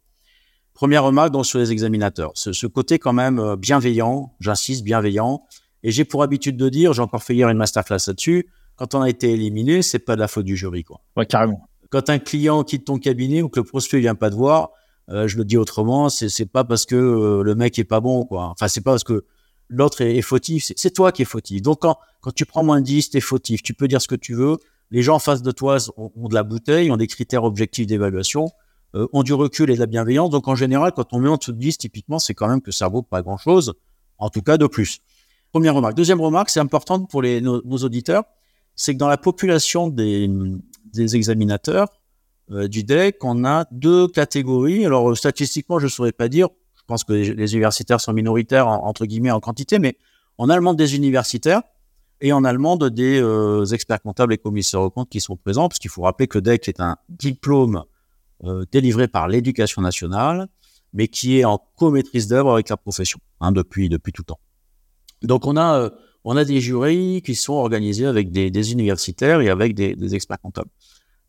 Première 0.74 1.06
remarque 1.06 1.32
donc 1.32 1.46
sur 1.46 1.58
les 1.58 1.72
examinateurs, 1.72 2.32
ce, 2.36 2.52
ce 2.52 2.68
côté 2.68 3.00
quand 3.00 3.14
même 3.14 3.56
bienveillant, 3.56 4.34
j'insiste, 4.42 4.84
bienveillant. 4.84 5.44
Et 5.84 5.92
j'ai 5.92 6.04
pour 6.04 6.24
habitude 6.24 6.58
de 6.58 6.68
dire, 6.68 6.92
j'ai 6.92 7.02
encore 7.02 7.24
fait 7.24 7.36
hier 7.36 7.48
une 7.48 7.58
masterclass 7.58 8.00
là-dessus, 8.08 8.50
quand 8.80 8.96
on 8.96 9.02
a 9.02 9.10
été 9.10 9.34
éliminé, 9.34 9.82
c'est 9.82 10.00
pas 10.00 10.16
de 10.16 10.22
la 10.22 10.30
faute 10.30 10.46
du 10.46 10.56
jury, 10.56 10.86
quoi. 10.86 11.02
Ouais, 11.18 11.26
carrément. 11.26 11.68
Quand 11.90 12.10
un 12.10 12.18
client 12.18 12.64
quitte 12.64 12.86
ton 12.86 12.98
cabinet 12.98 13.42
ou 13.42 13.50
que 13.50 13.60
le 13.60 13.66
prospect 13.66 14.00
vient 14.00 14.16
pas 14.16 14.30
te 14.30 14.36
voir, 14.36 14.70
euh, 15.10 15.28
je 15.28 15.38
le 15.38 15.44
dis 15.44 15.58
autrement, 15.58 16.08
c'est 16.08 16.46
pas 16.46 16.64
parce 16.64 16.86
que 16.86 16.96
euh, 16.96 17.44
le 17.44 17.56
mec 17.56 17.78
est 17.78 17.84
pas 17.84 18.00
bon, 18.00 18.24
quoi. 18.24 18.46
Enfin, 18.46 18.70
c'est 18.70 18.80
pas 18.80 18.92
parce 18.92 19.04
que 19.04 19.26
l'autre 19.68 20.02
est, 20.02 20.22
fautif, 20.22 20.72
c'est 20.76 20.92
toi 20.92 21.12
qui 21.12 21.24
es 21.24 21.26
fautif. 21.26 21.62
Donc 21.62 21.82
quand 21.82 21.98
quand 22.22 22.34
tu 22.34 22.46
prends 22.46 22.64
moins 22.64 22.80
de 22.80 22.86
10, 22.86 23.12
t'es 23.12 23.22
fautif. 23.22 23.64
Tu 23.64 23.74
peux 23.74 23.88
dire 23.88 24.02
ce 24.02 24.08
que 24.08 24.16
tu 24.16 24.34
veux. 24.34 24.58
Les 24.92 25.02
gens 25.02 25.16
en 25.16 25.20
face 25.20 25.42
de 25.42 25.52
toi 25.52 25.78
ont, 25.98 26.28
de 26.28 26.34
la 26.34 26.44
bouteille, 26.44 26.92
ont 26.92 26.98
des 26.98 27.08
critères 27.08 27.44
objectifs 27.44 27.88
d'évaluation, 27.88 28.50
euh, 28.96 29.08
ont 29.14 29.24
du 29.24 29.34
recul 29.34 29.70
et 29.70 29.76
de 29.76 29.80
la 29.80 29.86
bienveillance. 29.86 30.30
Donc 30.30 30.48
en 30.48 30.56
général, 30.56 30.94
quand 30.96 31.14
on 31.14 31.20
met 31.20 31.30
en 31.30 31.38
dessous 31.38 31.52
de 31.52 31.60
10, 31.60 31.78
typiquement, 31.78 32.20
c'est 32.20 32.34
quand 32.34 32.48
même 32.48 32.62
que 32.62 32.72
ça 32.72 32.88
vaut 32.88 33.04
pas 33.04 33.22
grand 33.22 33.38
chose, 33.38 33.74
en 34.18 34.30
tout 34.30 34.42
cas 34.42 34.58
de 34.58 34.68
plus. 34.68 35.00
Première 35.52 35.76
remarque. 35.76 35.96
Deuxième 35.96 36.22
remarque, 36.22 36.50
c'est 36.50 36.60
important 36.60 37.04
pour 37.06 37.22
les, 37.22 37.42
nos, 37.42 37.62
nos 37.64 37.78
auditeurs 37.78 38.24
c'est 38.76 38.94
que 38.94 39.00
dans 39.00 39.08
la 39.08 39.18
population 39.18 39.88
des, 39.88 40.30
examinateurs 40.98 41.88
euh, 42.52 42.68
du 42.68 42.84
DEC, 42.84 43.24
on 43.24 43.46
a 43.46 43.66
deux 43.72 44.08
catégories. 44.08 44.86
Alors, 44.86 45.16
statistiquement, 45.18 45.80
je 45.80 45.86
ne 45.86 45.90
saurais 45.90 46.12
pas 46.12 46.30
dire. 46.30 46.48
Je 46.76 46.84
pense 46.88 47.04
que 47.04 47.14
les, 47.14 47.54
universitaires 47.54 48.02
sont 48.02 48.14
minoritaires, 48.14 48.68
entre 48.68 49.06
guillemets, 49.06 49.32
en 49.32 49.40
quantité, 49.40 49.78
mais 49.78 49.98
on 50.38 50.50
a 50.50 50.74
des 50.74 50.96
universitaires 50.96 51.62
et 52.22 52.34
en 52.34 52.44
allemand 52.44 52.76
des 52.78 53.20
euh, 53.22 53.66
experts 53.66 54.02
comptables 54.02 54.34
et 54.34 54.38
commissaires 54.38 54.82
aux 54.82 54.90
comptes 54.90 55.10
qui 55.10 55.22
sont 55.22 55.38
présents, 55.38 55.70
parce 55.70 55.80
qu'il 55.80 55.90
faut 55.90 56.02
rappeler 56.02 56.28
que 56.28 56.38
le 56.38 56.42
DEC 56.42 56.68
est 56.68 56.80
un 56.80 56.98
diplôme 57.08 57.84
euh, 58.44 58.66
délivré 58.72 59.08
par 59.08 59.28
l'éducation 59.28 59.82
nationale, 59.82 60.48
mais 60.94 61.08
qui 61.08 61.40
est 61.40 61.46
en 61.46 61.60
co-maîtrise 61.76 62.28
d'œuvre 62.28 62.54
avec 62.54 62.70
la 62.70 62.78
profession 62.78 63.20
hein, 63.40 63.52
depuis, 63.52 63.90
depuis 63.90 64.12
tout 64.12 64.24
temps. 64.24 64.40
Donc, 65.22 65.46
on 65.46 65.58
a 65.58 65.80
euh, 65.80 65.90
on 66.24 66.36
a 66.36 66.46
des 66.46 66.60
jurys 66.60 67.22
qui 67.22 67.36
sont 67.36 67.54
organisés 67.54 68.06
avec 68.06 68.32
des, 68.32 68.72
universitaires 68.72 69.42
et 69.42 69.50
avec 69.50 69.74
des, 69.74 70.16
experts 70.16 70.40
comptables. 70.42 70.70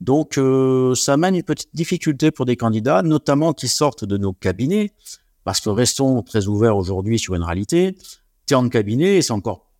Donc, 0.00 0.38
euh, 0.38 0.94
ça 0.94 1.16
mène 1.16 1.34
une 1.34 1.42
petite 1.42 1.74
difficulté 1.74 2.30
pour 2.30 2.46
des 2.46 2.56
candidats, 2.56 3.02
notamment 3.02 3.52
qui 3.52 3.68
sortent 3.68 4.04
de 4.04 4.16
nos 4.16 4.32
cabinets, 4.32 4.92
parce 5.44 5.60
que 5.60 5.68
restons 5.68 6.22
très 6.22 6.46
ouverts 6.46 6.76
aujourd'hui 6.76 7.18
sur 7.18 7.34
une 7.34 7.42
réalité. 7.42 7.96
Tu 8.46 8.54
es 8.54 8.56
en 8.56 8.68
cabinet 8.68 9.16
et 9.16 9.22
c'est 9.22 9.32
encore 9.32 9.70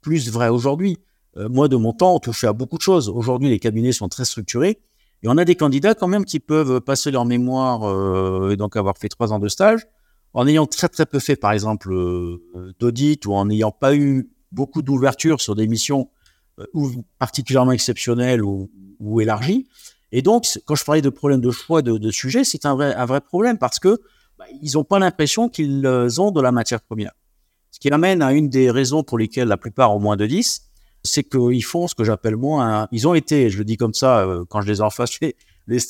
plus 0.00 0.30
vrai 0.30 0.48
aujourd'hui. 0.48 0.98
Euh, 1.36 1.48
moi, 1.48 1.68
de 1.68 1.76
mon 1.76 1.92
temps, 1.92 2.14
on 2.14 2.18
touchait 2.18 2.46
à 2.46 2.54
beaucoup 2.54 2.78
de 2.78 2.82
choses. 2.82 3.10
Aujourd'hui, 3.10 3.50
les 3.50 3.58
cabinets 3.58 3.92
sont 3.92 4.08
très 4.08 4.24
structurés, 4.24 4.78
Et 5.22 5.28
on 5.28 5.36
a 5.36 5.44
des 5.44 5.56
candidats 5.56 5.94
quand 5.94 6.08
même 6.08 6.24
qui 6.24 6.40
peuvent 6.40 6.80
passer 6.80 7.10
leur 7.10 7.26
mémoire 7.26 7.84
euh, 7.84 8.52
et 8.52 8.56
donc 8.56 8.76
avoir 8.76 8.96
fait 8.96 9.08
trois 9.08 9.32
ans 9.32 9.38
de 9.38 9.48
stage 9.48 9.86
en 10.32 10.46
ayant 10.46 10.66
très 10.66 10.88
très 10.88 11.06
peu 11.06 11.18
fait, 11.18 11.36
par 11.36 11.52
exemple, 11.52 11.94
d'audit 12.78 13.24
ou 13.24 13.32
en 13.32 13.46
n'ayant 13.46 13.70
pas 13.70 13.96
eu 13.96 14.28
beaucoup 14.56 14.82
d'ouverture 14.82 15.40
sur 15.40 15.54
des 15.54 15.68
missions 15.68 16.08
euh, 16.58 16.64
particulièrement 17.18 17.72
exceptionnelles 17.72 18.42
ou, 18.42 18.70
élargies. 19.20 19.68
Et 20.10 20.22
donc, 20.22 20.46
quand 20.64 20.74
je 20.74 20.84
parlais 20.84 21.02
de 21.02 21.10
problème 21.10 21.40
de 21.40 21.50
choix 21.50 21.82
de, 21.82 21.98
de 21.98 22.10
sujet, 22.10 22.44
c'est 22.44 22.64
un 22.64 22.74
vrai, 22.74 23.20
problème 23.20 23.58
parce 23.58 23.78
que 23.78 24.00
bah, 24.38 24.46
ils 24.62 24.72
n'ont 24.74 24.84
pas 24.84 24.98
l'impression 24.98 25.48
qu'ils 25.50 25.86
ont 26.18 26.30
de 26.30 26.40
la 26.40 26.52
matière 26.52 26.80
première. 26.80 27.12
Ce 27.70 27.78
qui 27.78 27.90
amène 27.90 28.22
à 28.22 28.32
une 28.32 28.48
des 28.48 28.70
raisons 28.70 29.02
pour 29.02 29.18
lesquelles 29.18 29.48
la 29.48 29.58
plupart 29.58 29.94
ont 29.94 30.00
moins 30.00 30.16
de 30.16 30.24
10, 30.24 30.62
c'est 31.04 31.24
qu'ils 31.24 31.64
font 31.64 31.86
ce 31.88 31.94
que 31.94 32.04
j'appelle 32.04 32.36
moi, 32.36 32.88
ils 32.90 33.06
ont 33.06 33.14
été, 33.14 33.50
je 33.50 33.58
le 33.58 33.64
dis 33.64 33.76
comme 33.76 33.92
ça, 33.92 34.20
euh, 34.20 34.44
quand 34.48 34.62
je 34.62 34.68
les 34.68 34.80
en 34.80 34.88
face, 34.90 35.20
les, 35.20 35.34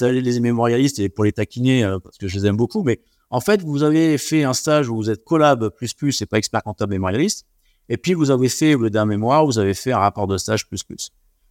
les, 0.00 0.40
mémorialistes 0.40 0.98
et 0.98 1.08
pour 1.08 1.24
les 1.24 1.32
taquiner, 1.32 1.84
euh, 1.84 1.98
parce 2.00 2.18
que 2.18 2.26
je 2.26 2.36
les 2.36 2.46
aime 2.46 2.56
beaucoup, 2.56 2.82
mais 2.82 3.00
en 3.30 3.40
fait, 3.40 3.62
vous 3.62 3.82
avez 3.84 4.18
fait 4.18 4.42
un 4.42 4.52
stage 4.52 4.88
où 4.88 4.96
vous 4.96 5.10
êtes 5.10 5.24
collab 5.24 5.68
plus 5.70 5.94
plus 5.94 6.20
et 6.22 6.26
pas 6.26 6.38
expert 6.38 6.62
comptable 6.62 6.92
mémorialiste, 6.92 7.46
et 7.88 7.96
puis 7.96 8.14
vous 8.14 8.30
avez 8.30 8.48
fait, 8.48 8.74
au 8.74 8.82
lieu 8.82 8.90
d'un 8.90 9.06
mémoire, 9.06 9.44
vous 9.44 9.58
avez 9.58 9.74
fait 9.74 9.92
un 9.92 9.98
rapport 9.98 10.26
de 10.26 10.36
stage 10.38 10.66
plus 10.66 10.82
plus. 10.82 11.10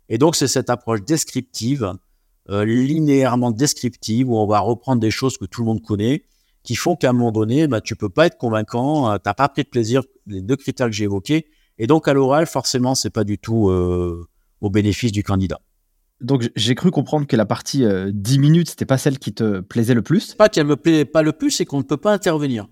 Et 0.10 0.18
donc, 0.18 0.36
c'est 0.36 0.48
cette 0.48 0.70
approche 0.70 1.04
descriptive, 1.04 1.94
euh, 2.50 2.66
linéairement 2.66 3.52
descriptive, 3.52 4.30
où 4.30 4.38
on 4.38 4.46
va 4.46 4.60
reprendre 4.60 5.02
des 5.02 5.12
choses 5.12 5.38
que 5.38 5.46
tout 5.46 5.62
le 5.62 5.66
monde 5.66 5.82
connaît, 5.82 6.26
qui 6.64 6.76
font 6.76 6.96
qu'à 6.96 7.12
un 7.12 7.14
moment 7.14 7.32
donné, 7.32 7.68
bah, 7.68 7.80
tu 7.80 7.96
peux 7.96 8.10
pas 8.10 8.26
être 8.26 8.38
convaincant, 8.38 9.12
euh, 9.12 9.18
t'as 9.18 9.34
pas 9.34 9.48
pris 9.48 9.64
de 9.64 9.70
plaisir, 9.70 10.02
les 10.28 10.42
deux 10.42 10.56
critères 10.56 10.88
que 10.88 10.94
j'ai 10.94 11.06
évoqués, 11.06 11.48
et 11.78 11.88
donc 11.88 12.08
à 12.08 12.14
l'oral, 12.14 12.48
forcément, 12.48 12.96
c'est 12.96 13.10
pas 13.10 13.24
du 13.24 13.38
tout 13.38 13.70
euh, 13.70 14.28
au 14.62 14.70
bénéfice 14.70 15.12
du 15.12 15.24
candidat. 15.24 15.60
Donc 16.22 16.50
j'ai 16.56 16.76
cru 16.76 16.92
comprendre 16.92 17.28
que 17.28 17.36
la 17.36 17.46
partie 17.46 17.80
10 17.80 17.86
euh, 17.86 18.40
minutes, 18.40 18.70
c'était 18.70 18.86
pas 18.86 18.98
celle 18.98 19.20
qui 19.20 19.34
te 19.34 19.60
plaisait 19.60 19.94
le 19.94 20.02
plus. 20.02 20.34
Pas 20.36 20.50
qu'elle 20.50 20.66
me 20.66 20.78
plaît 20.78 21.06
pas 21.06 21.22
le 21.22 21.34
plus, 21.34 21.52
c'est 21.52 21.66
qu'on 21.66 21.80
ne 21.80 21.84
peut 21.84 21.98
pas 21.98 22.14
intervenir. 22.14 22.68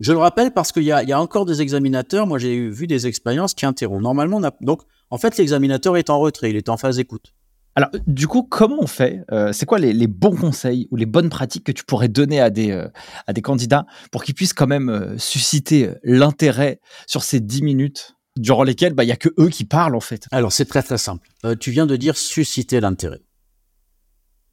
Je 0.00 0.12
le 0.12 0.18
rappelle 0.18 0.52
parce 0.52 0.72
qu'il 0.72 0.82
y, 0.82 0.86
y 0.86 1.12
a, 1.12 1.20
encore 1.20 1.44
des 1.44 1.60
examinateurs. 1.60 2.26
Moi, 2.26 2.38
j'ai 2.38 2.68
vu 2.68 2.86
des 2.86 3.06
expériences 3.06 3.54
qui 3.54 3.66
interrompent. 3.66 4.02
Normalement, 4.02 4.38
on 4.38 4.44
a, 4.44 4.52
donc 4.62 4.82
en 5.10 5.18
fait, 5.18 5.36
l'examinateur 5.36 5.96
est 5.96 6.10
en 6.10 6.18
retrait, 6.18 6.50
il 6.50 6.56
est 6.56 6.68
en 6.68 6.76
phase 6.76 6.98
écoute. 6.98 7.34
Alors, 7.76 7.90
du 8.06 8.26
coup, 8.26 8.42
comment 8.42 8.78
on 8.80 8.86
fait 8.86 9.22
euh, 9.30 9.52
C'est 9.52 9.66
quoi 9.66 9.78
les, 9.78 9.92
les, 9.92 10.06
bons 10.06 10.34
conseils 10.34 10.88
ou 10.90 10.96
les 10.96 11.06
bonnes 11.06 11.28
pratiques 11.28 11.64
que 11.64 11.72
tu 11.72 11.84
pourrais 11.84 12.08
donner 12.08 12.40
à 12.40 12.50
des, 12.50 12.72
euh, 12.72 12.88
à 13.26 13.32
des 13.32 13.42
candidats 13.42 13.86
pour 14.10 14.24
qu'ils 14.24 14.34
puissent 14.34 14.54
quand 14.54 14.66
même 14.66 14.88
euh, 14.88 15.18
susciter 15.18 15.90
l'intérêt 16.02 16.80
sur 17.06 17.22
ces 17.22 17.38
10 17.38 17.62
minutes 17.62 18.16
durant 18.36 18.64
lesquelles 18.64 18.94
bah, 18.94 19.04
il 19.04 19.06
bah, 19.06 19.10
y 19.10 19.12
a 19.12 19.16
que 19.16 19.28
eux 19.38 19.48
qui 19.48 19.64
parlent 19.64 19.94
en 19.94 20.00
fait? 20.00 20.26
Alors, 20.32 20.52
c'est 20.52 20.64
très 20.64 20.82
très 20.82 20.98
simple. 20.98 21.28
tu 21.60 21.70
viens 21.70 21.86
de 21.86 21.96
dire 21.96 22.16
susciter 22.16 22.80
l'intérêt. 22.80 23.20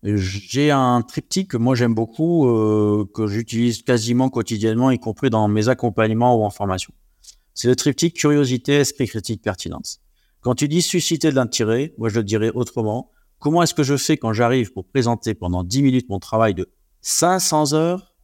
J'ai 0.03 0.71
un 0.71 1.01
triptyque 1.01 1.51
que 1.51 1.57
moi 1.57 1.75
j'aime 1.75 1.93
beaucoup, 1.93 2.45
que 3.13 3.27
j'utilise 3.27 3.81
quasiment 3.81 4.29
quotidiennement, 4.29 4.91
y 4.91 4.99
compris 4.99 5.29
dans 5.29 5.47
mes 5.47 5.69
accompagnements 5.69 6.35
ou 6.35 6.43
en 6.43 6.49
formation. 6.49 6.93
C'est 7.53 7.67
le 7.67 7.75
triptyque 7.75 8.15
curiosité, 8.15 8.73
esprit 8.75 9.07
critique, 9.07 9.41
pertinence. 9.41 9.99
Quand 10.41 10.53
tu 10.53 10.67
dis 10.67 10.83
susciter 10.83 11.31
de 11.31 11.35
l'intérêt, 11.35 11.93
moi 11.97 12.09
je 12.09 12.15
le 12.15 12.23
dirais 12.23 12.51
autrement. 12.53 13.11
Comment 13.39 13.63
est-ce 13.63 13.73
que 13.73 13.83
je 13.83 13.97
fais 13.97 14.17
quand 14.17 14.33
j'arrive 14.33 14.71
pour 14.71 14.85
présenter 14.85 15.33
pendant 15.33 15.63
10 15.63 15.81
minutes 15.81 16.09
mon 16.09 16.19
travail 16.19 16.53
de 16.53 16.69
500 17.01 17.73
heures? 17.73 18.15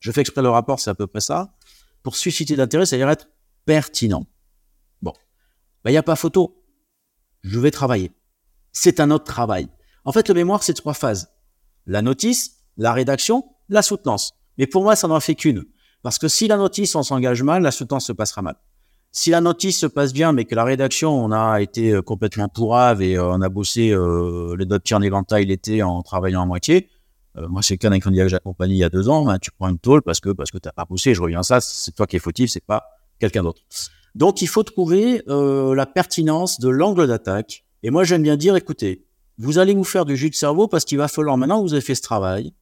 Je 0.00 0.12
fais 0.12 0.20
exprès 0.20 0.42
le 0.42 0.50
rapport, 0.50 0.80
c'est 0.80 0.90
à 0.90 0.94
peu 0.94 1.06
près 1.06 1.22
ça. 1.22 1.54
Pour 2.02 2.16
susciter 2.16 2.56
l'intérêt, 2.56 2.84
c'est-à-dire 2.84 3.08
être 3.08 3.28
pertinent. 3.64 4.26
Bon, 5.00 5.14
il 5.16 5.20
bah, 5.84 5.90
n'y 5.90 5.96
a 5.96 6.02
pas 6.02 6.16
photo. 6.16 6.62
Je 7.42 7.58
vais 7.58 7.70
travailler. 7.70 8.12
C'est 8.72 9.00
un 9.00 9.10
autre 9.10 9.24
travail. 9.24 9.68
En 10.04 10.12
fait, 10.12 10.28
le 10.28 10.34
mémoire, 10.34 10.62
c'est 10.62 10.74
trois 10.74 10.94
phases. 10.94 11.28
La 11.86 12.02
notice, 12.02 12.56
la 12.76 12.92
rédaction, 12.92 13.44
la 13.68 13.82
soutenance. 13.82 14.34
Mais 14.58 14.66
pour 14.66 14.82
moi, 14.82 14.96
ça 14.96 15.08
n'en 15.08 15.20
fait 15.20 15.34
qu'une. 15.34 15.64
Parce 16.02 16.18
que 16.18 16.28
si 16.28 16.48
la 16.48 16.56
notice, 16.56 16.94
on 16.94 17.02
s'engage 17.02 17.42
mal, 17.42 17.62
la 17.62 17.70
soutenance 17.70 18.06
se 18.06 18.12
passera 18.12 18.42
mal. 18.42 18.56
Si 19.10 19.30
la 19.30 19.40
notice 19.40 19.78
se 19.78 19.86
passe 19.86 20.12
bien, 20.12 20.32
mais 20.32 20.44
que 20.44 20.54
la 20.54 20.64
rédaction, 20.64 21.12
on 21.12 21.30
a 21.30 21.60
été 21.60 21.92
euh, 21.92 22.02
complètement 22.02 22.48
pourrave 22.48 23.00
et 23.00 23.16
euh, 23.16 23.24
on 23.24 23.40
a 23.40 23.48
bossé 23.48 23.90
euh, 23.90 24.56
les 24.58 24.66
notes 24.66 24.90
en 24.92 25.00
éventail 25.00 25.46
l'été 25.46 25.82
en 25.82 26.02
travaillant 26.02 26.42
à 26.42 26.46
moitié, 26.46 26.90
euh, 27.36 27.48
moi, 27.48 27.62
c'est 27.62 27.74
le 27.74 27.78
cas 27.78 27.90
d'un 27.90 28.00
candidat 28.00 28.24
que 28.24 28.28
j'accompagne 28.28 28.72
il 28.72 28.76
y 28.76 28.84
a 28.84 28.90
deux 28.90 29.08
ans, 29.08 29.24
ben, 29.24 29.38
tu 29.38 29.50
prends 29.52 29.68
une 29.68 29.78
tôle 29.78 30.02
parce 30.02 30.20
que 30.20 30.30
parce 30.30 30.50
que 30.50 30.58
t'as 30.58 30.72
pas 30.72 30.84
poussé. 30.84 31.14
Je 31.14 31.22
reviens 31.22 31.40
à 31.40 31.42
ça, 31.42 31.60
c'est 31.60 31.92
toi 31.92 32.06
qui 32.06 32.16
es 32.16 32.18
fautif, 32.18 32.50
c'est 32.50 32.64
pas 32.64 32.84
quelqu'un 33.18 33.42
d'autre. 33.42 33.62
Donc, 34.14 34.42
il 34.42 34.48
faut 34.48 34.62
trouver 34.62 35.22
la 35.26 35.86
pertinence 35.86 36.60
de 36.60 36.68
l'angle 36.68 37.08
d'attaque. 37.08 37.64
Et 37.82 37.90
moi, 37.90 38.04
j'aime 38.04 38.22
bien 38.22 38.36
dire, 38.36 38.54
écoutez, 38.54 39.04
vous 39.38 39.58
allez 39.58 39.74
vous 39.74 39.84
faire 39.84 40.04
du 40.04 40.16
jus 40.16 40.30
de 40.30 40.34
cerveau 40.34 40.68
parce 40.68 40.84
qu'il 40.84 40.98
va 40.98 41.08
falloir 41.08 41.36
maintenant 41.36 41.58
que 41.58 41.68
vous 41.68 41.74
avez 41.74 41.82
fait 41.82 41.94
ce 41.94 42.02
travail, 42.02 42.52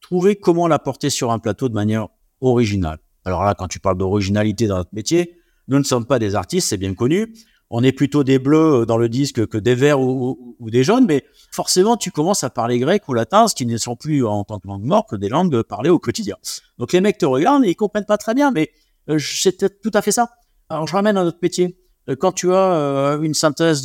trouver 0.00 0.36
comment 0.36 0.68
l'apporter 0.68 1.10
sur 1.10 1.30
un 1.30 1.38
plateau 1.38 1.68
de 1.68 1.74
manière 1.74 2.08
originale. 2.40 2.98
Alors 3.24 3.44
là, 3.44 3.54
quand 3.54 3.68
tu 3.68 3.80
parles 3.80 3.98
d'originalité 3.98 4.66
dans 4.66 4.76
notre 4.76 4.94
métier, 4.94 5.38
nous 5.68 5.78
ne 5.78 5.84
sommes 5.84 6.06
pas 6.06 6.18
des 6.18 6.34
artistes, 6.34 6.68
c'est 6.68 6.76
bien 6.76 6.94
connu. 6.94 7.34
On 7.70 7.82
est 7.82 7.92
plutôt 7.92 8.22
des 8.22 8.38
bleus 8.38 8.82
euh, 8.82 8.86
dans 8.86 8.98
le 8.98 9.08
disque 9.08 9.46
que 9.48 9.58
des 9.58 9.74
verts 9.74 10.00
ou, 10.00 10.56
des 10.60 10.84
jaunes, 10.84 11.06
mais 11.06 11.24
forcément, 11.50 11.96
tu 11.96 12.12
commences 12.12 12.44
à 12.44 12.50
parler 12.50 12.78
grec 12.78 13.08
ou 13.08 13.14
latin, 13.14 13.48
ce 13.48 13.56
qui 13.56 13.66
ne 13.66 13.76
sont 13.76 13.96
plus 13.96 14.24
en 14.24 14.44
tant 14.44 14.60
que 14.60 14.68
langue 14.68 14.84
morte 14.84 15.10
que 15.10 15.16
des 15.16 15.28
langues 15.28 15.62
parlées 15.62 15.90
au 15.90 15.98
quotidien. 15.98 16.36
Donc 16.78 16.92
les 16.92 17.00
mecs 17.00 17.18
te 17.18 17.26
regardent 17.26 17.64
et 17.64 17.70
ils 17.70 17.76
comprennent 17.76 18.04
pas 18.04 18.18
très 18.18 18.34
bien, 18.34 18.52
mais 18.52 18.70
euh, 19.08 19.18
c'est 19.18 19.80
tout 19.80 19.90
à 19.92 20.02
fait 20.02 20.12
ça. 20.12 20.30
Alors 20.68 20.86
je 20.86 20.92
ramène 20.92 21.16
à 21.16 21.24
notre 21.24 21.38
métier. 21.42 21.76
Euh, 22.08 22.16
quand 22.16 22.32
tu 22.32 22.52
as 22.52 23.18
une 23.22 23.34
synthèse 23.34 23.82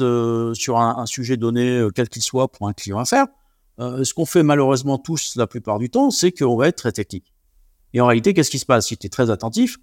sur 0.53 0.79
un, 0.79 1.05
sujet 1.05 1.37
donné, 1.37 1.87
quel 1.95 2.09
qu'il 2.09 2.21
soit, 2.21 2.51
pour 2.51 2.67
un 2.67 2.73
client 2.73 2.99
à 2.99 3.05
faire, 3.05 3.27
ce 3.79 4.13
qu'on 4.13 4.25
fait 4.25 4.43
malheureusement 4.43 4.99
tous 4.99 5.35
la 5.35 5.47
plupart 5.47 5.79
du 5.79 5.89
temps, 5.89 6.11
c'est 6.11 6.31
qu'on 6.31 6.55
va 6.55 6.67
être 6.67 6.77
très 6.77 6.91
technique. 6.91 7.33
Et 7.93 8.01
en 8.01 8.05
réalité, 8.05 8.33
qu'est-ce 8.33 8.51
qui 8.51 8.59
se 8.59 8.65
passe? 8.65 8.87
Si 8.87 8.97
tu 8.97 9.07
es 9.07 9.09
très 9.09 9.29
attentif, 9.29 9.77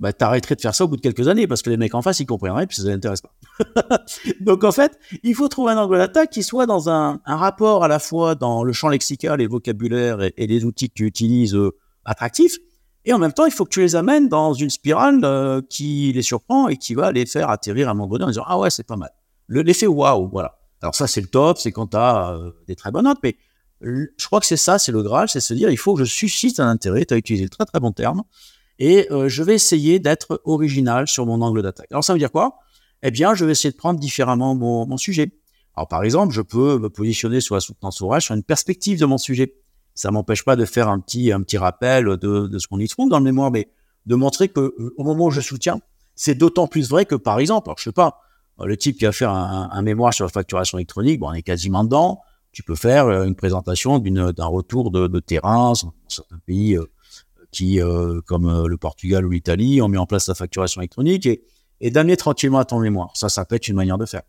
bah, 0.00 0.12
t'arrêterais 0.12 0.54
de 0.54 0.60
faire 0.60 0.74
ça 0.74 0.84
au 0.84 0.88
bout 0.88 0.96
de 0.96 1.00
quelques 1.00 1.26
années 1.26 1.48
parce 1.48 1.62
que 1.62 1.70
les 1.70 1.76
mecs 1.76 1.94
en 1.94 2.02
face, 2.02 2.20
ils 2.20 2.26
comprendraient 2.26 2.66
puis 2.66 2.76
ça 2.76 2.84
les 2.84 2.92
intéresse 2.92 3.20
pas. 3.20 3.34
Donc, 4.40 4.62
en 4.62 4.70
fait, 4.70 4.98
il 5.24 5.34
faut 5.34 5.48
trouver 5.48 5.72
un 5.72 5.78
angle 5.78 5.98
d'attaque 5.98 6.30
qui 6.30 6.42
soit 6.42 6.66
dans 6.66 6.88
un, 6.88 7.20
un, 7.24 7.36
rapport 7.36 7.82
à 7.82 7.88
la 7.88 7.98
fois 7.98 8.36
dans 8.36 8.62
le 8.62 8.72
champ 8.72 8.88
lexical 8.88 9.40
et 9.40 9.44
le 9.44 9.50
vocabulaire 9.50 10.22
et, 10.22 10.46
les 10.46 10.64
outils 10.64 10.88
que 10.88 10.94
tu 10.94 11.06
utilises 11.06 11.54
euh, 11.54 11.72
attractifs. 12.04 12.58
Et 13.08 13.12
en 13.14 13.18
même 13.18 13.32
temps, 13.32 13.46
il 13.46 13.52
faut 13.52 13.64
que 13.64 13.70
tu 13.70 13.80
les 13.80 13.96
amènes 13.96 14.28
dans 14.28 14.52
une 14.52 14.68
spirale 14.68 15.20
euh, 15.24 15.62
qui 15.62 16.12
les 16.12 16.20
surprend 16.20 16.68
et 16.68 16.76
qui 16.76 16.92
va 16.92 17.10
les 17.10 17.24
faire 17.24 17.48
atterrir 17.48 17.88
à 17.88 17.92
un 17.92 17.94
moment 17.94 18.10
donné 18.10 18.24
en 18.24 18.28
disant 18.28 18.44
Ah 18.46 18.58
ouais, 18.58 18.68
c'est 18.68 18.86
pas 18.86 18.96
mal. 18.96 19.10
L'effet 19.48 19.86
waouh, 19.86 20.28
voilà. 20.28 20.58
Alors, 20.82 20.94
ça, 20.94 21.06
c'est 21.06 21.22
le 21.22 21.26
top, 21.26 21.56
c'est 21.56 21.72
quand 21.72 21.86
tu 21.86 21.96
as 21.96 22.32
euh, 22.32 22.50
des 22.66 22.76
très 22.76 22.90
bonnes 22.90 23.06
notes, 23.06 23.20
mais 23.22 23.38
je 23.80 24.26
crois 24.26 24.40
que 24.40 24.46
c'est 24.46 24.58
ça, 24.58 24.78
c'est 24.78 24.92
le 24.92 25.02
Graal, 25.02 25.30
c'est 25.30 25.40
se 25.40 25.54
dire 25.54 25.70
il 25.70 25.78
faut 25.78 25.94
que 25.94 26.04
je 26.04 26.12
suscite 26.12 26.60
un 26.60 26.68
intérêt. 26.68 27.06
Tu 27.06 27.14
as 27.14 27.16
utilisé 27.16 27.44
le 27.44 27.48
très 27.48 27.64
très 27.64 27.80
bon 27.80 27.92
terme 27.92 28.24
et 28.78 29.10
euh, 29.10 29.30
je 29.30 29.42
vais 29.42 29.54
essayer 29.54 30.00
d'être 30.00 30.42
original 30.44 31.08
sur 31.08 31.24
mon 31.24 31.40
angle 31.40 31.62
d'attaque. 31.62 31.88
Alors 31.90 32.04
ça 32.04 32.12
veut 32.12 32.18
dire 32.18 32.30
quoi? 32.30 32.58
Eh 33.02 33.10
bien, 33.10 33.32
je 33.32 33.46
vais 33.46 33.52
essayer 33.52 33.70
de 33.70 33.76
prendre 33.76 33.98
différemment 33.98 34.54
mon, 34.54 34.86
mon, 34.86 34.98
sujet. 34.98 35.32
Alors 35.76 35.88
par 35.88 36.04
exemple, 36.04 36.34
je 36.34 36.42
peux 36.42 36.78
me 36.78 36.90
positionner 36.90 37.40
sur 37.40 37.54
la 37.54 37.62
soutenance 37.62 38.02
orale 38.02 38.20
sur 38.20 38.34
une 38.34 38.42
perspective 38.42 38.98
de 38.98 39.06
mon 39.06 39.16
sujet. 39.16 39.54
Ça 39.98 40.10
m'empêche 40.10 40.44
pas 40.44 40.56
de 40.56 40.64
faire 40.64 40.88
un 40.88 41.00
petit 41.00 41.32
un 41.32 41.42
petit 41.42 41.58
rappel 41.58 42.04
de, 42.04 42.46
de 42.46 42.58
ce 42.58 42.68
qu'on 42.68 42.78
y 42.78 42.88
trouve 42.88 43.08
dans 43.08 43.18
le 43.18 43.24
mémoire, 43.24 43.50
mais 43.50 43.68
de 44.06 44.14
montrer 44.14 44.48
que 44.48 44.60
euh, 44.60 44.94
au 44.96 45.04
moment 45.04 45.26
où 45.26 45.30
je 45.30 45.40
soutiens, 45.40 45.80
c'est 46.14 46.34
d'autant 46.34 46.66
plus 46.66 46.88
vrai 46.88 47.04
que 47.04 47.14
par 47.14 47.38
exemple, 47.38 47.68
alors 47.68 47.78
je 47.78 47.84
sais 47.84 47.92
pas, 47.92 48.20
le 48.64 48.76
type 48.76 48.98
qui 48.98 49.04
va 49.04 49.12
faire 49.12 49.30
un, 49.30 49.82
mémoire 49.82 50.12
sur 50.12 50.24
la 50.24 50.30
facturation 50.30 50.78
électronique, 50.78 51.20
bon, 51.20 51.28
on 51.28 51.32
est 51.32 51.42
quasiment 51.42 51.84
dedans. 51.84 52.20
Tu 52.50 52.62
peux 52.62 52.74
faire 52.74 53.06
euh, 53.06 53.24
une 53.24 53.34
présentation 53.34 53.98
d'un 53.98 54.46
retour 54.46 54.90
de, 54.90 55.20
terrain 55.20 55.72
dans 55.72 55.94
certains 56.08 56.38
pays 56.46 56.78
qui, 57.50 57.80
euh, 57.80 58.20
comme 58.26 58.46
euh, 58.46 58.66
le 58.66 58.76
Portugal 58.76 59.24
ou 59.24 59.30
l'Italie, 59.30 59.80
ont 59.80 59.88
mis 59.88 59.98
en 59.98 60.06
place 60.06 60.28
la 60.28 60.34
facturation 60.34 60.80
électronique 60.80 61.26
et, 61.26 61.42
et 61.80 61.90
d'amener 61.90 62.16
tranquillement 62.16 62.58
à 62.58 62.64
ton 62.64 62.80
mémoire. 62.80 63.10
Ça, 63.14 63.28
ça 63.28 63.44
peut 63.44 63.56
être 63.56 63.68
une 63.68 63.76
manière 63.76 63.98
de 63.98 64.06
faire. 64.06 64.22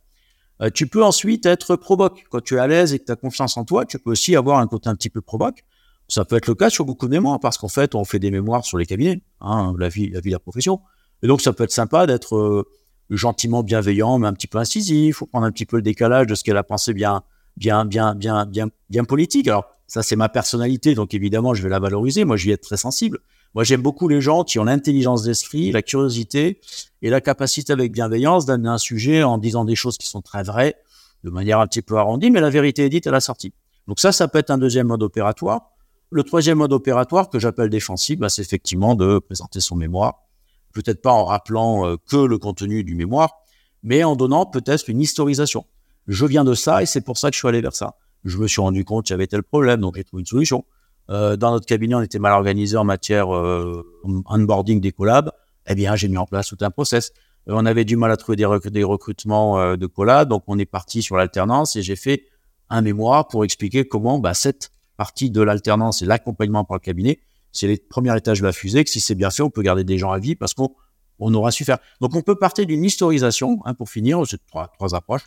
Euh, 0.62 0.70
tu 0.74 0.88
peux 0.88 1.04
ensuite 1.04 1.46
être 1.46 1.76
provoque. 1.76 2.26
Quand 2.30 2.42
tu 2.42 2.56
es 2.56 2.60
à 2.60 2.68
l'aise 2.68 2.94
et 2.94 3.00
que 3.00 3.06
tu 3.06 3.12
as 3.12 3.16
confiance 3.16 3.58
en 3.58 3.66
toi, 3.66 3.86
tu 3.86 3.98
peux 4.00 4.12
aussi 4.12 4.36
avoir 4.36 4.60
un 4.60 4.68
côté 4.68 4.90
un 4.90 4.96
petit 4.96 5.10
peu 5.10 5.22
provoque. 5.22 5.64
Ça 6.08 6.26
peut 6.26 6.36
être 6.36 6.48
le 6.48 6.56
cas 6.56 6.70
sur 6.70 6.86
beaucoup 6.86 7.06
de 7.06 7.12
mémoires 7.12 7.40
parce 7.40 7.58
qu'en 7.58 7.68
fait, 7.68 7.96
on 7.96 8.04
fait 8.04 8.20
des 8.20 8.32
mémoires 8.32 8.66
sur 8.66 8.78
les 8.78 8.86
cabinets, 8.86 9.22
hein, 9.42 9.74
la 9.78 9.90
vie, 9.90 10.10
la 10.10 10.20
vie, 10.20 10.32
la 10.32 10.40
profession. 10.40 10.82
Et 11.22 11.28
donc, 11.28 11.42
ça 11.42 11.54
peut 11.54 11.64
être 11.64 11.72
sympa 11.72 12.08
d'être 12.08 12.36
euh, 12.36 12.68
gentiment 13.10 13.64
bienveillant, 13.64 14.18
mais 14.18 14.28
un 14.28 14.34
petit 14.34 14.48
peu 14.48 14.58
incisif. 14.58 15.18
Faut 15.18 15.28
prendre 15.28 15.46
un 15.46 15.52
petit 15.52 15.66
peu 15.66 15.78
le 15.78 15.84
décalage 15.84 16.28
de 16.28 16.36
ce 16.36 16.44
qu'elle 16.44 16.58
a 16.58 16.64
pensé 16.64 16.94
bien, 16.94 17.24
bien, 17.58 17.86
bien, 17.86 18.16
bien, 18.16 18.46
bien, 18.46 18.70
bien 18.90 19.04
politique. 19.04 19.48
Alors, 19.48 19.66
ça, 19.88 20.04
c'est 20.04 20.16
ma 20.16 20.30
personnalité, 20.30 20.94
donc 20.94 21.14
évidemment, 21.14 21.54
je 21.54 21.64
vais 21.64 21.70
la 21.70 21.80
valoriser. 21.80 22.26
Moi, 22.26 22.38
je 22.38 22.48
vais 22.48 22.54
être 22.54 22.64
très 22.64 22.78
sensible. 22.78 23.20
Moi, 23.56 23.64
j'aime 23.64 23.82
beaucoup 23.82 24.08
les 24.08 24.22
gens 24.22 24.44
qui 24.44 24.60
ont 24.60 24.64
l'intelligence 24.64 25.24
d'esprit, 25.24 25.72
la 25.72 25.82
curiosité 25.82 26.62
et 27.02 27.10
la 27.10 27.20
capacité 27.20 27.74
avec 27.74 27.92
bienveillance 27.92 28.46
d'amener 28.46 28.70
un 28.70 28.78
sujet 28.78 29.24
en 29.24 29.38
disant 29.38 29.66
des 29.66 29.76
choses 29.76 29.98
qui 29.98 30.08
sont 30.08 30.22
très 30.22 30.44
vraies, 30.44 30.76
de 31.24 31.32
manière 31.32 31.60
un 31.60 31.68
petit 31.68 31.82
peu 31.82 31.98
arrondie, 31.98 32.30
mais 32.30 32.42
la 32.42 32.52
vérité 32.52 32.86
est 32.86 32.90
dite 32.90 33.08
à 33.08 33.12
la 33.12 33.20
sortie. 33.20 33.54
Donc 33.88 34.00
ça, 34.00 34.12
ça 34.12 34.28
peut 34.28 34.38
être 34.38 34.52
un 34.52 34.60
deuxième 34.60 34.88
mode 34.88 35.02
opératoire. 35.02 35.72
Le 36.12 36.24
troisième 36.24 36.60
mode 36.60 36.74
opératoire 36.74 37.30
que 37.30 37.40
j'appelle 37.40 37.70
défensif, 37.70 38.20
bah, 38.20 38.30
c'est 38.30 38.44
effectivement 38.44 38.96
de 38.96 39.18
présenter 39.20 39.60
son 39.62 39.76
mémoire. 39.76 40.28
Peut-être 40.74 41.02
pas 41.02 41.12
en 41.12 41.26
rappelant 41.26 41.88
euh, 41.88 41.96
que 42.08 42.18
le 42.18 42.38
contenu 42.38 42.84
du 42.84 42.94
mémoire, 42.94 43.34
mais 43.82 44.04
en 44.04 44.16
donnant 44.16 44.46
peut-être 44.46 44.90
une 44.90 45.02
historisation. 45.02 45.66
Je 46.08 46.26
viens 46.26 46.44
de 46.44 46.54
ça 46.54 46.84
et 46.84 46.86
c'est 46.86 47.02
pour 47.02 47.18
ça 47.18 47.30
que 47.30 47.34
je 47.34 47.40
suis 47.40 47.48
allé 47.48 47.62
vers 47.62 47.76
ça 47.76 47.96
Je 48.26 48.38
me 48.38 48.48
suis 48.48 48.62
rendu 48.62 48.86
compte 48.86 49.06
qu'il 49.06 49.14
y 49.14 49.16
avait 49.16 49.28
tel 49.28 49.42
problème, 49.42 49.82
donc 49.82 49.96
j'ai 49.96 50.04
trouvé 50.04 50.22
une 50.22 50.28
solution. 50.28 50.66
Euh, 51.10 51.36
dans 51.38 51.52
notre 51.52 51.66
cabinet, 51.66 51.96
on 51.96 52.02
était 52.02 52.20
mal 52.20 52.34
organisé 52.34 52.78
en 52.78 52.84
matière 52.84 53.34
euh, 53.36 53.86
onboarding 54.26 54.80
des 54.80 54.92
collabs. 54.92 55.32
Eh 55.68 55.76
bien, 55.76 55.96
j'ai 55.96 56.08
mis 56.08 56.18
en 56.18 56.26
place 56.26 56.48
tout 56.48 56.58
un 56.62 56.72
process. 56.72 57.12
Euh, 57.48 57.54
on 57.56 57.66
avait 57.66 57.86
du 57.86 57.96
mal 57.96 58.12
à 58.12 58.18
trouver 58.18 58.36
des, 58.36 58.46
rec 58.46 58.68
des 58.68 58.84
recrutements 58.84 59.60
euh, 59.60 59.76
de 59.76 59.86
collabs, 59.88 60.30
donc 60.30 60.44
on 60.48 60.58
est 60.60 60.66
parti 60.66 61.02
sur 61.02 61.16
l'alternance 61.16 61.76
et 61.76 61.82
j'ai 61.82 61.96
fait 61.96 62.24
un 62.70 62.82
mémoire 62.82 63.28
pour 63.28 63.44
expliquer 63.44 63.88
comment 63.88 64.20
bah, 64.20 64.34
cette 64.34 64.72
partie 64.98 65.32
de 65.32 65.42
l'alternance 65.42 66.02
et 66.02 66.06
l'accompagnement 66.06 66.66
par 66.66 66.76
le 66.76 66.82
cabinet, 66.82 67.20
c'est 67.52 67.68
les 67.68 67.78
premiers 67.78 68.16
étages 68.16 68.42
de 68.42 68.46
la 68.46 68.52
fusée, 68.52 68.84
que 68.84 68.90
si 68.90 69.00
c'est 69.00 69.16
bien 69.16 69.32
fait, 69.32 69.42
on 69.42 69.50
peut 69.50 69.62
garder 69.62 69.84
des 69.84 69.98
gens 69.98 70.12
à 70.12 70.20
vie 70.20 70.36
parce 70.36 70.54
qu'on 70.54 70.76
on 71.18 71.34
aura 71.34 71.52
su 71.52 71.66
faire. 71.66 71.80
Donc 72.02 72.16
on 72.16 72.22
peut 72.22 72.36
partir 72.36 72.66
d'une 72.66 72.84
historisation, 72.84 73.60
hein, 73.66 73.74
pour 73.74 73.90
finir, 73.90 74.22
c'est 74.28 74.46
trois, 74.46 74.68
trois 74.68 74.94
approches, 74.94 75.26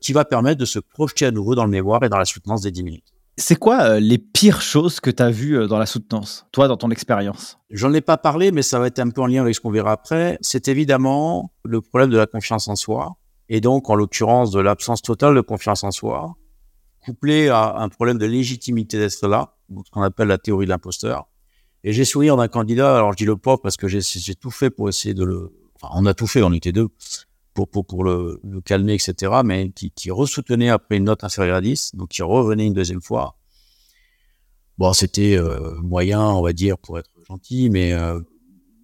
qui 0.00 0.12
va 0.12 0.24
permettre 0.24 0.60
de 0.60 0.66
se 0.66 0.78
projeter 0.78 1.26
à 1.26 1.30
nouveau 1.30 1.54
dans 1.54 1.64
le 1.64 1.70
mémoire 1.70 2.02
et 2.04 2.08
dans 2.08 2.18
la 2.18 2.26
soutenance 2.26 2.62
des 2.62 2.70
10 2.70 2.82
minutes. 2.84 3.12
C'est 3.40 3.54
quoi 3.54 3.82
euh, 3.82 4.00
les 4.00 4.18
pires 4.18 4.60
choses 4.60 4.98
que 4.98 5.10
tu 5.10 5.22
as 5.22 5.30
vues 5.30 5.58
euh, 5.58 5.66
dans 5.68 5.78
la 5.78 5.86
soutenance, 5.86 6.46
toi, 6.50 6.66
dans 6.66 6.76
ton 6.76 6.90
expérience? 6.90 7.58
J'en 7.70 7.92
ai 7.92 8.00
pas 8.00 8.16
parlé, 8.16 8.50
mais 8.50 8.62
ça 8.62 8.80
va 8.80 8.88
être 8.88 8.98
un 8.98 9.10
peu 9.10 9.20
en 9.20 9.26
lien 9.26 9.42
avec 9.42 9.54
ce 9.54 9.60
qu'on 9.60 9.70
verra 9.70 9.92
après. 9.92 10.38
C'est 10.40 10.66
évidemment 10.66 11.52
le 11.64 11.80
problème 11.80 12.10
de 12.10 12.16
la 12.16 12.26
confiance 12.26 12.66
en 12.66 12.74
soi, 12.74 13.16
et 13.48 13.60
donc 13.60 13.90
en 13.90 13.94
l'occurrence 13.94 14.50
de 14.50 14.58
l'absence 14.58 15.02
totale 15.02 15.36
de 15.36 15.40
confiance 15.40 15.84
en 15.84 15.92
soi, 15.92 16.36
couplé 16.98 17.48
à 17.48 17.76
un 17.78 17.88
problème 17.88 18.18
de 18.18 18.26
légitimité 18.26 18.98
d'être 18.98 19.28
là, 19.28 19.54
ce 19.84 19.90
qu'on 19.92 20.02
appelle 20.02 20.28
la 20.28 20.38
théorie 20.38 20.66
de 20.66 20.70
l'imposteur. 20.70 21.28
Et 21.84 21.92
j'ai 21.92 22.04
souvenir 22.04 22.36
d'un 22.36 22.48
candidat, 22.48 22.96
alors 22.96 23.12
je 23.12 23.18
dis 23.18 23.24
le 23.24 23.36
pauvre 23.36 23.60
parce 23.62 23.76
que 23.76 23.86
j'ai 23.86 24.34
tout 24.34 24.50
fait 24.50 24.70
pour 24.70 24.88
essayer 24.88 25.14
de 25.14 25.22
le... 25.22 25.52
Enfin, 25.80 25.94
on 25.96 26.06
a 26.06 26.14
tout 26.14 26.26
fait, 26.26 26.42
on 26.42 26.52
était 26.52 26.72
deux, 26.72 26.88
pour, 27.66 28.04
le, 28.04 28.40
calmer, 28.64 28.94
etc., 28.94 29.32
mais 29.44 29.70
qui, 29.70 29.90
qui 29.90 30.10
ressoutenait 30.10 30.68
après 30.68 30.96
une 30.96 31.04
note 31.04 31.24
inférieure 31.24 31.56
à 31.56 31.60
10, 31.60 31.94
donc 31.94 32.10
qui 32.10 32.22
revenait 32.22 32.66
une 32.66 32.74
deuxième 32.74 33.02
fois. 33.02 33.36
Bon, 34.78 34.92
c'était 34.92 35.36
euh, 35.36 35.74
moyen, 35.82 36.24
on 36.24 36.42
va 36.42 36.52
dire, 36.52 36.78
pour 36.78 36.98
être 36.98 37.10
gentil, 37.28 37.68
mais 37.68 37.92
euh, 37.92 38.20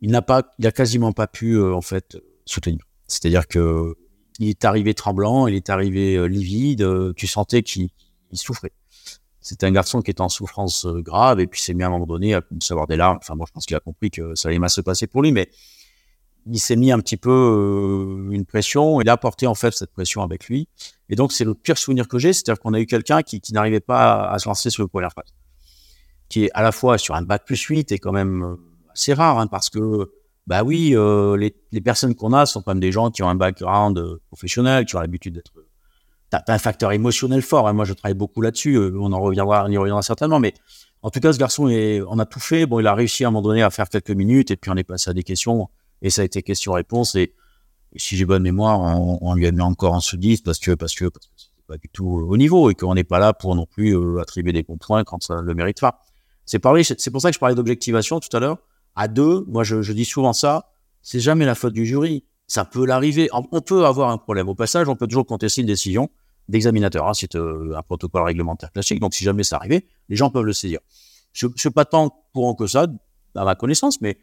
il 0.00 0.10
n'a 0.10 0.22
pas, 0.22 0.42
il 0.58 0.66
a 0.66 0.72
quasiment 0.72 1.12
pas 1.12 1.28
pu, 1.28 1.52
euh, 1.52 1.72
en 1.74 1.82
fait, 1.82 2.18
soutenir. 2.46 2.80
C'est-à-dire 3.06 3.46
que 3.46 3.94
il 4.40 4.48
est 4.48 4.64
arrivé 4.64 4.94
tremblant, 4.94 5.46
il 5.46 5.54
est 5.54 5.70
arrivé 5.70 6.28
livide, 6.28 7.14
tu 7.14 7.28
sentais 7.28 7.62
qu'il 7.62 7.90
il 8.32 8.38
souffrait. 8.38 8.72
C'était 9.40 9.66
un 9.66 9.70
garçon 9.70 10.02
qui 10.02 10.10
était 10.10 10.22
en 10.22 10.28
souffrance 10.28 10.86
grave 10.86 11.38
et 11.38 11.46
puis 11.46 11.60
s'est 11.60 11.74
mis 11.74 11.84
à 11.84 11.86
un 11.86 11.90
moment 11.90 12.06
donné 12.06 12.34
à 12.34 12.42
savoir 12.60 12.88
des 12.88 12.96
larmes. 12.96 13.18
Enfin, 13.20 13.36
moi, 13.36 13.46
je 13.46 13.52
pense 13.52 13.64
qu'il 13.64 13.76
a 13.76 13.80
compris 13.80 14.10
que 14.10 14.34
ça 14.34 14.48
allait 14.48 14.58
mal 14.58 14.70
se 14.70 14.80
passer 14.80 15.06
pour 15.06 15.22
lui, 15.22 15.30
mais 15.30 15.48
il 16.46 16.58
s'est 16.58 16.76
mis 16.76 16.92
un 16.92 16.98
petit 16.98 17.16
peu 17.16 17.30
euh, 17.30 18.30
une 18.30 18.44
pression. 18.44 19.00
Il 19.00 19.08
a 19.08 19.12
apporté 19.12 19.46
en 19.46 19.54
fait 19.54 19.72
cette 19.72 19.92
pression 19.92 20.22
avec 20.22 20.46
lui. 20.46 20.68
Et 21.08 21.16
donc, 21.16 21.32
c'est 21.32 21.44
le 21.44 21.54
pire 21.54 21.78
souvenir 21.78 22.08
que 22.08 22.18
j'ai, 22.18 22.32
c'est-à-dire 22.32 22.60
qu'on 22.60 22.74
a 22.74 22.80
eu 22.80 22.86
quelqu'un 22.86 23.22
qui, 23.22 23.40
n'arrivait 23.52 23.80
pas 23.80 24.28
à, 24.28 24.38
se 24.38 24.48
lancer 24.48 24.70
sur 24.70 24.82
le 24.82 24.88
première 24.88 25.12
phase, 25.12 25.32
qui 26.28 26.44
est 26.44 26.50
à 26.54 26.62
la 26.62 26.72
fois 26.72 26.98
sur 26.98 27.14
un 27.14 27.22
bac 27.22 27.44
plus 27.44 27.60
8 27.60 27.92
et 27.92 27.98
quand 27.98 28.12
même 28.12 28.42
euh, 28.42 28.56
assez 28.92 29.14
rare, 29.14 29.38
hein, 29.38 29.46
parce 29.46 29.70
que 29.70 30.10
bah 30.46 30.62
oui, 30.62 30.94
euh, 30.94 31.36
les, 31.36 31.56
les, 31.72 31.80
personnes 31.80 32.14
qu'on 32.14 32.34
a 32.34 32.44
sont 32.44 32.60
quand 32.60 32.72
même 32.72 32.80
des 32.80 32.92
gens 32.92 33.10
qui 33.10 33.22
ont 33.22 33.28
un 33.28 33.34
background 33.34 34.18
professionnel, 34.26 34.84
qui 34.84 34.94
ont 34.96 35.00
l'habitude 35.00 35.34
d'être. 35.34 35.52
T'as 36.30 36.42
un 36.48 36.58
facteur 36.58 36.92
émotionnel 36.92 37.42
fort. 37.42 37.68
Hein. 37.68 37.72
Moi, 37.72 37.84
je 37.84 37.92
travaille 37.92 38.16
beaucoup 38.16 38.42
là-dessus. 38.42 38.76
On 38.76 39.12
en 39.12 39.20
reviendra, 39.20 39.64
on 39.66 39.70
y 39.70 39.76
reviendra 39.76 40.02
certainement. 40.02 40.40
Mais 40.40 40.52
en 41.00 41.10
tout 41.10 41.20
cas, 41.20 41.32
ce 41.32 41.38
garçon, 41.38 41.68
on 41.68 42.18
a 42.18 42.26
tout 42.26 42.40
fait. 42.40 42.66
Bon, 42.66 42.80
il 42.80 42.86
a 42.86 42.94
réussi 42.94 43.24
à 43.24 43.28
un 43.28 43.30
moment 43.30 43.42
donné 43.42 43.62
à 43.62 43.70
faire 43.70 43.88
quelques 43.88 44.10
minutes, 44.10 44.50
et 44.50 44.56
puis 44.56 44.70
on 44.70 44.76
est 44.76 44.84
passé 44.84 45.10
à 45.10 45.12
des 45.12 45.22
questions, 45.22 45.68
et 46.04 46.10
ça 46.10 46.22
a 46.22 46.24
été 46.24 46.42
question-réponse. 46.42 47.16
Et, 47.16 47.34
si 47.96 48.16
j'ai 48.16 48.24
bonne 48.24 48.42
mémoire, 48.42 48.80
on, 48.80 49.18
on, 49.20 49.34
lui 49.34 49.46
a 49.46 49.52
mis 49.52 49.60
encore 49.60 49.92
en 49.92 50.00
sous 50.00 50.16
10 50.16 50.42
parce 50.42 50.58
que 50.58 50.72
parce 50.72 50.94
que 50.94 51.04
c'était 51.36 51.62
pas 51.68 51.76
du 51.76 51.88
tout 51.88 52.06
au 52.06 52.36
niveau 52.36 52.70
et 52.70 52.74
qu'on 52.74 52.94
n'est 52.94 53.04
pas 53.04 53.20
là 53.20 53.32
pour 53.32 53.54
non 53.54 53.66
plus 53.66 53.96
euh, 53.96 54.20
attribuer 54.20 54.52
des 54.52 54.64
bons 54.64 54.78
points 54.78 55.04
quand 55.04 55.22
ça 55.22 55.40
le 55.40 55.54
mérite 55.54 55.80
pas. 55.80 56.00
C'est. 56.44 56.60
C'est 56.98 57.10
pour 57.10 57.20
ça 57.20 57.30
que 57.30 57.34
je 57.34 57.38
parlais 57.40 57.54
d'objectivation 57.54 58.18
tout 58.18 58.36
à 58.36 58.40
l'heure 58.40 58.58
à 58.96 59.08
deux, 59.08 59.44
moi 59.48 59.64
je, 59.64 59.82
je 59.82 59.92
dis 59.92 60.04
souvent 60.04 60.32
ça, 60.32 60.70
c'est 61.02 61.20
jamais 61.20 61.44
la 61.44 61.54
faute 61.54 61.72
du 61.72 61.84
jury. 61.84 62.24
Ça 62.46 62.64
peut 62.64 62.84
l'arriver. 62.84 63.28
On 63.32 63.60
peut 63.60 63.86
avoir 63.86 64.10
un 64.10 64.18
problème. 64.18 64.48
Au 64.48 64.54
passage, 64.54 64.88
on 64.88 64.96
peut 64.96 65.06
toujours 65.06 65.26
contester 65.26 65.62
une 65.62 65.66
décision 65.66 66.10
d'examinateur. 66.48 67.08
Hein, 67.08 67.14
c'est 67.14 67.36
euh, 67.36 67.74
un 67.74 67.82
protocole 67.82 68.22
réglementaire 68.22 68.70
classique. 68.70 69.00
Donc, 69.00 69.14
si 69.14 69.24
jamais 69.24 69.44
ça 69.44 69.56
arrivait, 69.56 69.86
les 70.08 70.16
gens 70.16 70.30
peuvent 70.30 70.44
le 70.44 70.52
saisir. 70.52 70.80
Je 71.32 71.46
ne 71.46 71.52
suis 71.56 71.70
pas 71.70 71.86
tant 71.86 72.10
courant 72.34 72.54
que 72.54 72.66
ça, 72.66 72.86
à 73.34 73.44
ma 73.44 73.54
connaissance, 73.54 74.00
mais 74.02 74.18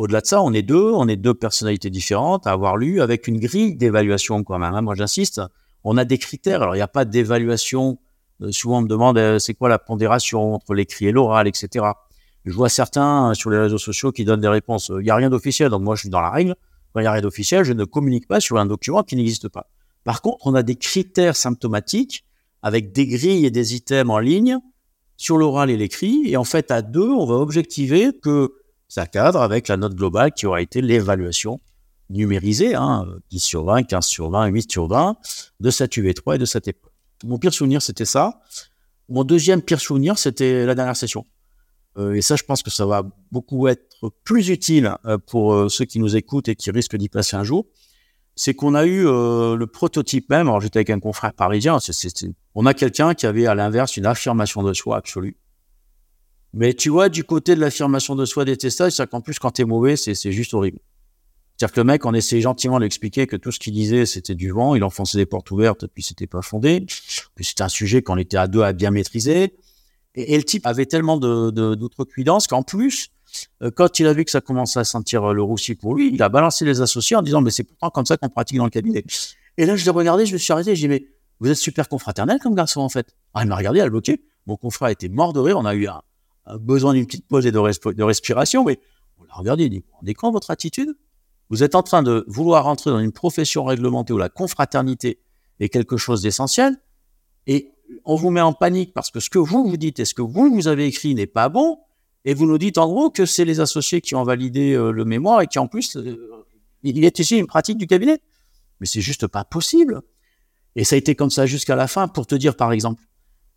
au-delà 0.00 0.22
de 0.22 0.26
ça, 0.26 0.42
on 0.42 0.54
est 0.54 0.62
deux, 0.62 0.92
on 0.94 1.08
est 1.08 1.16
deux 1.16 1.34
personnalités 1.34 1.90
différentes 1.90 2.46
à 2.46 2.52
avoir 2.52 2.78
lu 2.78 3.02
avec 3.02 3.28
une 3.28 3.38
grille 3.38 3.76
d'évaluation 3.76 4.42
quand 4.44 4.58
même. 4.58 4.72
Hein. 4.74 4.80
Moi, 4.80 4.94
j'insiste. 4.94 5.42
On 5.84 5.98
a 5.98 6.06
des 6.06 6.16
critères. 6.16 6.62
Alors, 6.62 6.74
il 6.74 6.78
n'y 6.78 6.82
a 6.82 6.88
pas 6.88 7.04
d'évaluation. 7.04 7.98
Euh, 8.40 8.50
souvent, 8.50 8.78
on 8.78 8.80
me 8.80 8.88
demande 8.88 9.18
euh, 9.18 9.38
c'est 9.38 9.52
quoi 9.52 9.68
la 9.68 9.78
pondération 9.78 10.54
entre 10.54 10.72
l'écrit 10.72 11.08
et 11.08 11.12
l'oral, 11.12 11.46
etc. 11.46 11.84
Je 12.46 12.52
vois 12.54 12.70
certains 12.70 13.34
sur 13.34 13.50
les 13.50 13.58
réseaux 13.58 13.76
sociaux 13.76 14.10
qui 14.10 14.24
donnent 14.24 14.40
des 14.40 14.48
réponses. 14.48 14.90
Il 14.90 15.04
n'y 15.04 15.10
a 15.10 15.16
rien 15.16 15.28
d'officiel, 15.28 15.68
donc 15.68 15.82
moi 15.82 15.96
je 15.96 16.00
suis 16.00 16.08
dans 16.08 16.22
la 16.22 16.30
règle. 16.30 16.56
Il 16.96 17.02
n'y 17.02 17.06
a 17.06 17.12
rien 17.12 17.20
d'officiel, 17.20 17.64
je 17.64 17.74
ne 17.74 17.84
communique 17.84 18.26
pas 18.26 18.40
sur 18.40 18.56
un 18.56 18.64
document 18.64 19.02
qui 19.02 19.16
n'existe 19.16 19.50
pas. 19.50 19.68
Par 20.04 20.22
contre, 20.22 20.38
on 20.46 20.54
a 20.54 20.62
des 20.62 20.76
critères 20.76 21.36
symptomatiques 21.36 22.24
avec 22.62 22.92
des 22.92 23.06
grilles 23.06 23.44
et 23.44 23.50
des 23.50 23.74
items 23.74 24.10
en 24.10 24.18
ligne 24.18 24.58
sur 25.18 25.36
l'oral 25.36 25.68
et 25.68 25.76
l'écrit. 25.76 26.22
Et 26.24 26.38
en 26.38 26.44
fait, 26.44 26.70
à 26.70 26.80
deux, 26.80 27.10
on 27.10 27.26
va 27.26 27.34
objectiver 27.34 28.12
que 28.18 28.54
ça 28.90 29.06
cadre 29.06 29.40
avec 29.40 29.68
la 29.68 29.76
note 29.76 29.94
globale 29.94 30.32
qui 30.32 30.46
aura 30.46 30.60
été 30.60 30.82
l'évaluation 30.82 31.60
numérisée, 32.10 32.74
hein, 32.74 33.06
10 33.30 33.38
sur 33.38 33.64
20, 33.64 33.84
15 33.84 34.04
sur 34.04 34.30
20, 34.30 34.46
8 34.48 34.70
sur 34.70 34.88
20, 34.88 35.16
de 35.60 35.70
cette 35.70 35.96
UV3 35.96 36.34
et 36.34 36.38
de 36.38 36.44
cette 36.44 36.66
épreuve. 36.66 36.90
Mon 37.24 37.38
pire 37.38 37.54
souvenir, 37.54 37.80
c'était 37.82 38.04
ça. 38.04 38.40
Mon 39.08 39.22
deuxième 39.22 39.62
pire 39.62 39.80
souvenir, 39.80 40.18
c'était 40.18 40.66
la 40.66 40.74
dernière 40.74 40.96
session. 40.96 41.24
Euh, 41.98 42.14
et 42.14 42.22
ça, 42.22 42.34
je 42.34 42.42
pense 42.42 42.64
que 42.64 42.70
ça 42.70 42.84
va 42.84 43.04
beaucoup 43.30 43.68
être 43.68 44.10
plus 44.24 44.48
utile 44.48 44.96
euh, 45.04 45.18
pour 45.18 45.54
euh, 45.54 45.68
ceux 45.68 45.84
qui 45.84 46.00
nous 46.00 46.16
écoutent 46.16 46.48
et 46.48 46.56
qui 46.56 46.72
risquent 46.72 46.96
d'y 46.96 47.08
passer 47.08 47.36
un 47.36 47.44
jour. 47.44 47.66
C'est 48.34 48.54
qu'on 48.54 48.74
a 48.74 48.86
eu 48.86 49.04
le 49.04 49.64
prototype 49.66 50.30
même. 50.30 50.48
Alors, 50.48 50.62
j'étais 50.62 50.78
avec 50.78 50.90
un 50.90 50.98
confrère 50.98 51.34
parisien. 51.34 51.76
On 52.54 52.64
a 52.64 52.72
quelqu'un 52.72 53.12
qui 53.12 53.26
avait 53.26 53.44
à 53.44 53.54
l'inverse 53.54 53.98
une 53.98 54.06
affirmation 54.06 54.62
de 54.62 54.72
soi 54.72 54.96
absolue. 54.96 55.36
Mais 56.52 56.74
tu 56.74 56.88
vois, 56.88 57.08
du 57.08 57.24
côté 57.24 57.54
de 57.54 57.60
l'affirmation 57.60 58.14
de 58.16 58.24
soi 58.24 58.44
détestable, 58.44 58.90
c'est 58.90 59.08
qu'en 59.08 59.20
plus, 59.20 59.38
quand 59.38 59.52
t'es 59.52 59.64
mauvais, 59.64 59.96
c'est 59.96 60.32
juste 60.32 60.54
horrible. 60.54 60.78
C'est-à-dire 61.56 61.74
que 61.74 61.80
le 61.80 61.84
mec, 61.84 62.06
on 62.06 62.14
essayait 62.14 62.40
gentiment 62.40 62.76
de 62.76 62.80
lui 62.80 62.86
expliquer 62.86 63.26
que 63.26 63.36
tout 63.36 63.52
ce 63.52 63.58
qu'il 63.58 63.74
disait, 63.74 64.06
c'était 64.06 64.34
du 64.34 64.50
vent, 64.50 64.74
il 64.74 64.82
enfonçait 64.82 65.18
des 65.18 65.26
portes 65.26 65.50
ouvertes, 65.50 65.86
puis 65.88 66.02
c'était 66.02 66.26
pas 66.26 66.40
fondé. 66.40 66.86
Puis 67.34 67.44
c'était 67.44 67.62
un 67.62 67.68
sujet 67.68 68.00
qu'on 68.00 68.16
était 68.16 68.38
à 68.38 68.48
deux 68.48 68.62
à 68.62 68.72
bien 68.72 68.90
maîtriser. 68.90 69.54
Et, 70.14 70.36
le 70.36 70.42
type 70.42 70.66
avait 70.66 70.86
tellement 70.86 71.18
d'outrecuidance 71.18 72.46
qu'en 72.46 72.62
plus, 72.62 73.10
euh, 73.62 73.70
quand 73.70 74.00
il 74.00 74.06
a 74.06 74.12
vu 74.12 74.24
que 74.24 74.30
ça 74.30 74.40
commençait 74.40 74.80
à 74.80 74.84
sentir 74.84 75.22
euh, 75.22 75.34
le 75.34 75.42
roussi 75.42 75.74
pour 75.74 75.94
lui, 75.94 76.10
il 76.12 76.22
a 76.22 76.28
balancé 76.28 76.64
les 76.64 76.80
associés 76.80 77.14
en 77.14 77.22
disant, 77.22 77.42
mais 77.42 77.50
c'est 77.50 77.62
pourtant 77.62 77.90
comme 77.90 78.06
ça 78.06 78.16
qu'on 78.16 78.28
pratique 78.28 78.56
dans 78.56 78.64
le 78.64 78.70
cabinet. 78.70 79.04
Et 79.56 79.66
là, 79.66 79.76
je 79.76 79.84
l'ai 79.84 79.90
regardé, 79.90 80.26
je 80.26 80.32
me 80.32 80.38
suis 80.38 80.52
arrêté, 80.52 80.74
j'ai 80.74 80.88
dit, 80.88 80.88
mais 80.88 81.06
vous 81.38 81.48
êtes 81.48 81.58
super 81.58 81.88
confraternel 81.88 82.38
comme 82.40 82.54
garçon, 82.54 82.80
en 82.80 82.88
fait. 82.88 83.14
Ah, 83.34 83.42
il 83.42 83.48
m'a 83.48 83.56
regardé, 83.56 83.78
il 83.78 83.82
a 83.82 83.88
bloqué. 83.88 84.22
Mon 84.46 84.56
confrère 84.56 84.88
était 84.88 85.08
mort 85.08 85.32
de 85.32 85.40
rire, 85.40 85.58
on 85.58 85.64
a 85.64 85.74
eu 85.74 85.86
un, 85.86 86.00
besoin 86.58 86.94
d'une 86.94 87.06
petite 87.06 87.26
pause 87.26 87.46
et 87.46 87.52
de, 87.52 87.58
resp 87.58 87.88
de, 87.88 88.02
respiration, 88.02 88.64
mais 88.64 88.80
on 89.18 89.24
l'a 89.24 89.34
regardé, 89.34 89.64
il 89.64 89.70
dit, 89.70 89.78
vous 89.78 89.96
rendez 89.96 90.14
compte 90.14 90.32
votre 90.32 90.50
attitude? 90.50 90.94
Vous 91.48 91.62
êtes 91.62 91.74
en 91.74 91.82
train 91.82 92.02
de 92.02 92.24
vouloir 92.28 92.64
rentrer 92.64 92.90
dans 92.90 93.00
une 93.00 93.12
profession 93.12 93.64
réglementée 93.64 94.12
où 94.12 94.18
la 94.18 94.28
confraternité 94.28 95.20
est 95.58 95.68
quelque 95.68 95.96
chose 95.96 96.22
d'essentiel, 96.22 96.76
et 97.46 97.72
on 98.04 98.14
vous 98.14 98.30
met 98.30 98.40
en 98.40 98.52
panique 98.52 98.92
parce 98.94 99.10
que 99.10 99.20
ce 99.20 99.30
que 99.30 99.38
vous 99.38 99.68
vous 99.68 99.76
dites 99.76 99.98
et 99.98 100.04
ce 100.04 100.14
que 100.14 100.22
vous 100.22 100.54
vous 100.54 100.68
avez 100.68 100.86
écrit 100.86 101.14
n'est 101.14 101.26
pas 101.26 101.48
bon, 101.48 101.78
et 102.24 102.34
vous 102.34 102.46
nous 102.46 102.58
dites 102.58 102.78
en 102.78 102.88
gros 102.88 103.10
que 103.10 103.26
c'est 103.26 103.44
les 103.44 103.60
associés 103.60 104.00
qui 104.00 104.14
ont 104.14 104.24
validé 104.24 104.74
euh, 104.74 104.90
le 104.90 105.04
mémoire 105.04 105.40
et 105.40 105.46
qui 105.46 105.58
en 105.58 105.66
plus, 105.66 105.96
euh, 105.96 106.46
il 106.82 107.04
est 107.04 107.18
ici 107.18 107.38
une 107.38 107.46
pratique 107.46 107.78
du 107.78 107.86
cabinet. 107.86 108.20
Mais 108.78 108.86
c'est 108.86 109.00
juste 109.00 109.26
pas 109.26 109.44
possible. 109.44 110.02
Et 110.76 110.84
ça 110.84 110.94
a 110.96 110.98
été 110.98 111.14
comme 111.14 111.30
ça 111.30 111.46
jusqu'à 111.46 111.76
la 111.76 111.86
fin 111.86 112.08
pour 112.08 112.26
te 112.26 112.34
dire 112.34 112.56
par 112.56 112.72
exemple, 112.72 113.02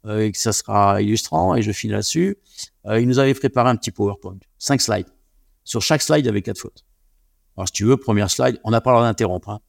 et 0.08 0.32
que 0.32 0.38
ça 0.38 0.54
sera 0.54 1.02
illustrant 1.02 1.56
et 1.56 1.62
je 1.62 1.72
finis 1.72 1.94
là-dessus, 1.94 2.38
euh, 2.86 3.00
il 3.00 3.08
nous 3.08 3.20
avait 3.20 3.34
préparé 3.34 3.70
un 3.70 3.76
petit 3.76 3.92
PowerPoint, 3.92 4.38
cinq 4.58 4.82
slides. 4.82 5.08
Sur 5.64 5.82
chaque 5.82 6.02
slide, 6.02 6.26
il 6.26 6.26
y 6.26 6.30
avait 6.30 6.42
quatre 6.42 6.60
fautes. 6.60 6.86
Alors 7.56 7.68
si 7.68 7.74
tu 7.74 7.86
veux, 7.86 7.98
première 7.98 8.30
slide, 8.30 8.60
on 8.64 8.72
n'a 8.72 8.82
pas 8.82 8.92
le 8.92 8.98
droit 8.98 9.08
d'interrompre. 9.08 9.50
Hein. 9.50 9.60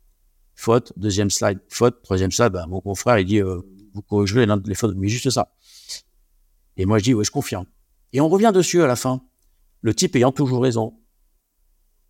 Faute, 0.55 0.93
deuxième 0.97 1.31
slide, 1.31 1.61
faute, 1.69 2.03
troisième 2.03 2.33
slide, 2.33 2.53
ben, 2.53 2.67
mon 2.67 2.81
confrère 2.81 3.19
il 3.19 3.27
dit 3.27 3.41
euh, 3.41 3.61
vous 3.95 4.03
corrigerez 4.03 4.47
les 4.67 4.75
fautes, 4.75 4.97
mais 4.97 5.09
juste 5.09 5.31
ça. 5.31 5.55
Et 6.77 6.85
moi, 6.85 6.99
je 6.99 7.05
dis, 7.05 7.15
oui, 7.15 7.25
je 7.25 7.31
confirme. 7.31 7.67
Et 8.13 8.21
on 8.21 8.29
revient 8.29 8.51
dessus 8.53 8.83
à 8.83 8.87
la 8.87 8.97
fin, 8.97 9.23
le 9.81 9.95
type 9.95 10.17
ayant 10.17 10.33
toujours 10.33 10.63
raison. 10.63 10.99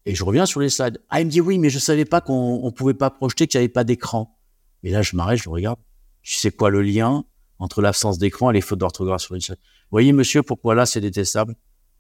Et 0.07 0.15
je 0.15 0.25
reviens 0.25 0.47
sur 0.47 0.61
les 0.61 0.71
slides. 0.71 1.03
Ah, 1.11 1.21
il 1.21 1.27
me 1.27 1.31
dit, 1.31 1.41
oui, 1.41 1.59
mais 1.59 1.71
je 1.71 1.79
savais 1.79 2.05
pas 2.05 2.21
qu'on 2.21 2.73
pouvait 2.75 2.95
pas 2.95 3.11
projeter, 3.11 3.47
qu'il 3.47 3.59
n'y 3.59 3.65
avait 3.65 3.73
pas 3.73 3.85
d'écran. 3.85 4.39
Et 4.83 4.91
là, 4.91 5.03
je 5.03 5.17
m'arrête, 5.17 5.39
je 5.39 5.45
le 5.45 5.51
regarde. 5.51 5.79
Je 6.23 6.37
sais 6.37 6.51
quoi 6.51 6.71
le 6.71 6.83
lien 6.83 7.25
entre 7.59 7.83
l'absence 7.83 8.19
d'écran 8.19 8.51
et 8.51 8.55
les 8.55 8.61
fautes 8.61 8.79
d'orthographe 8.79 9.23
sur 9.23 9.35
les 9.35 9.41
slides. 9.41 9.59
Voyez, 9.91 10.13
monsieur, 10.13 10.43
pourquoi 10.43 10.75
là, 10.75 10.87
c'est 10.87 11.01
détestable? 11.01 11.55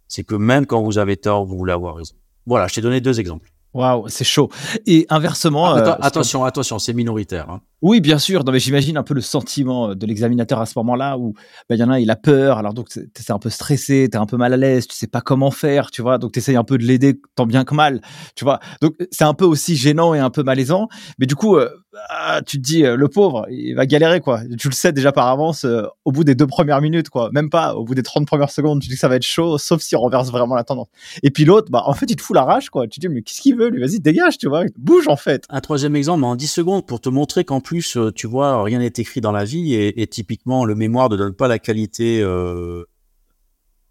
C'est 0.09 0.25
que 0.25 0.35
même 0.35 0.67
quand 0.67 0.83
vous 0.83 0.99
avez 0.99 1.17
tort, 1.17 1.45
vous 1.45 1.57
voulez 1.57 1.73
avoir 1.73 1.97
raison. 1.97 2.15
Voilà, 2.47 2.69
je 2.69 2.75
t'ai 2.75 2.81
donné 2.81 3.01
deux 3.01 3.21
exemples. 3.21 3.51
Waouh, 3.73 4.09
c'est 4.09 4.25
chaud. 4.25 4.51
Et 4.87 5.07
inversement. 5.09 5.75
Ah, 5.75 5.79
euh, 5.79 5.97
attention, 6.01 6.45
attention, 6.45 6.79
c'est 6.79 6.93
minoritaire. 6.93 7.51
Hein. 7.51 7.61
Oui, 7.85 8.01
bien 8.01 8.19
sûr. 8.19 8.45
Non, 8.45 8.51
mais 8.53 8.61
j'imagine 8.61 8.97
un 8.97 9.03
peu 9.03 9.13
le 9.13 9.21
sentiment 9.21 9.91
euh, 9.91 9.95
de 9.95 10.07
l'examinateur 10.07 10.59
à 10.59 10.65
ce 10.65 10.73
moment-là 10.77 11.19
où 11.19 11.35
bah, 11.69 11.75
il 11.75 11.79
y 11.79 11.85
en 11.85 11.91
a, 11.91 12.01
il 12.01 12.11
a 12.11 12.17
peur. 12.17 12.57
Alors 12.57 12.73
donc, 12.73 12.89
c'est 12.89 13.31
un 13.31 13.39
peu 13.39 13.51
stressé, 13.51 14.09
tu 14.11 14.17
es 14.17 14.19
un 14.19 14.25
peu 14.25 14.39
mal 14.39 14.55
à 14.55 14.57
l'aise, 14.57 14.87
tu 14.87 14.97
sais 14.97 15.07
pas 15.07 15.21
comment 15.21 15.51
faire, 15.51 15.91
tu 15.91 16.01
vois. 16.01 16.17
Donc, 16.17 16.33
tu 16.33 16.39
essayes 16.39 16.57
un 16.57 16.65
peu 16.65 16.79
de 16.79 16.85
l'aider 16.85 17.21
tant 17.35 17.45
bien 17.45 17.67
que 17.67 17.75
mal, 17.75 18.01
tu 18.37 18.45
vois. 18.45 18.59
Donc, 18.81 18.95
c'est 19.11 19.25
un 19.25 19.35
peu 19.35 19.45
aussi 19.45 19.77
gênant 19.77 20.15
et 20.15 20.19
un 20.19 20.31
peu 20.31 20.43
malaisant. 20.43 20.89
Mais 21.19 21.27
du 21.27 21.35
coup, 21.35 21.57
euh, 21.57 21.69
ah, 22.09 22.41
tu 22.47 22.57
te 22.57 22.63
dis, 22.63 22.87
euh, 22.87 22.97
le 22.97 23.09
pauvre, 23.09 23.47
il 23.51 23.75
va 23.75 23.85
galérer, 23.85 24.21
quoi. 24.21 24.41
Tu 24.59 24.69
le 24.69 24.75
sais 24.75 24.93
déjà 24.93 25.13
par 25.13 25.29
avance 25.29 25.67
au 26.07 26.11
bout 26.11 26.25
des 26.25 26.35
deux 26.35 26.47
premières 26.47 26.81
minutes, 26.81 27.11
quoi. 27.11 27.29
Même 27.33 27.51
pas 27.51 27.75
au 27.75 27.85
bout 27.85 27.95
des 27.95 28.03
30 28.03 28.27
premières 28.27 28.51
secondes, 28.51 28.81
tu 28.81 28.89
dis 28.89 28.95
que 28.95 29.01
ça 29.01 29.09
va 29.09 29.17
être 29.17 29.27
chaud, 29.27 29.59
sauf 29.59 29.83
si 29.83 29.95
on 29.95 30.01
renverse 30.01 30.31
vraiment 30.31 30.55
la 30.55 30.65
tendance. 30.65 30.89
Et 31.23 31.31
puis 31.31 31.45
l'autre, 31.45 31.71
bah, 31.71 31.83
en 31.85 31.93
fait, 31.93 32.07
il 32.11 32.17
te 32.17 32.23
fout 32.23 32.35
la 32.35 32.45
rage, 32.45 32.71
quoi. 32.71 32.89
Tu 32.89 32.99
te 32.99 33.07
dis, 33.07 33.13
mais 33.13 33.21
qu'est-ce 33.21 33.43
qu'il 33.43 33.57
veut, 33.59 33.69
lui? 33.69 33.83
Vas-y, 33.83 34.01
dégage, 34.01 34.39
tu 34.39 34.49
vois. 34.49 34.65
Bouge, 34.79 35.07
en 35.07 35.17
fait. 35.17 35.45
Un 35.51 35.61
troisième 35.61 35.97
exemple, 35.97 36.25
en 36.25 36.35
10 36.35 36.47
secondes, 36.47 36.87
pour 36.87 37.03
te 37.03 37.11
montrer 37.11 37.45
qu'en 37.45 37.61
plus, 37.61 37.74
plus, 37.75 37.97
euh, 37.97 38.13
tu 38.13 38.29
vois, 38.29 38.63
rien 38.63 38.79
n'est 38.79 38.87
écrit 38.87 39.21
dans 39.21 39.33
la 39.33 39.45
vie 39.45 39.75
et, 39.75 40.07
typiquement, 40.07 40.65
le 40.65 40.77
mémoire 40.77 41.09
ne 41.09 41.17
donne 41.17 41.35
pas 41.35 41.49
la 41.49 41.59
qualité 41.59 42.21
euh, 42.23 42.85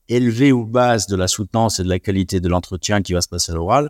élevée 0.07 0.53
ou 0.53 0.65
basse 0.65 1.07
de 1.07 1.17
la 1.17 1.27
soutenance 1.27 1.81
et 1.81 1.83
de 1.83 1.89
la 1.89 1.99
qualité 1.99 2.39
de 2.39 2.47
l'entretien 2.47 3.01
qui 3.01 3.11
va 3.11 3.19
se 3.19 3.27
passer 3.27 3.51
à 3.51 3.55
l'oral. 3.55 3.89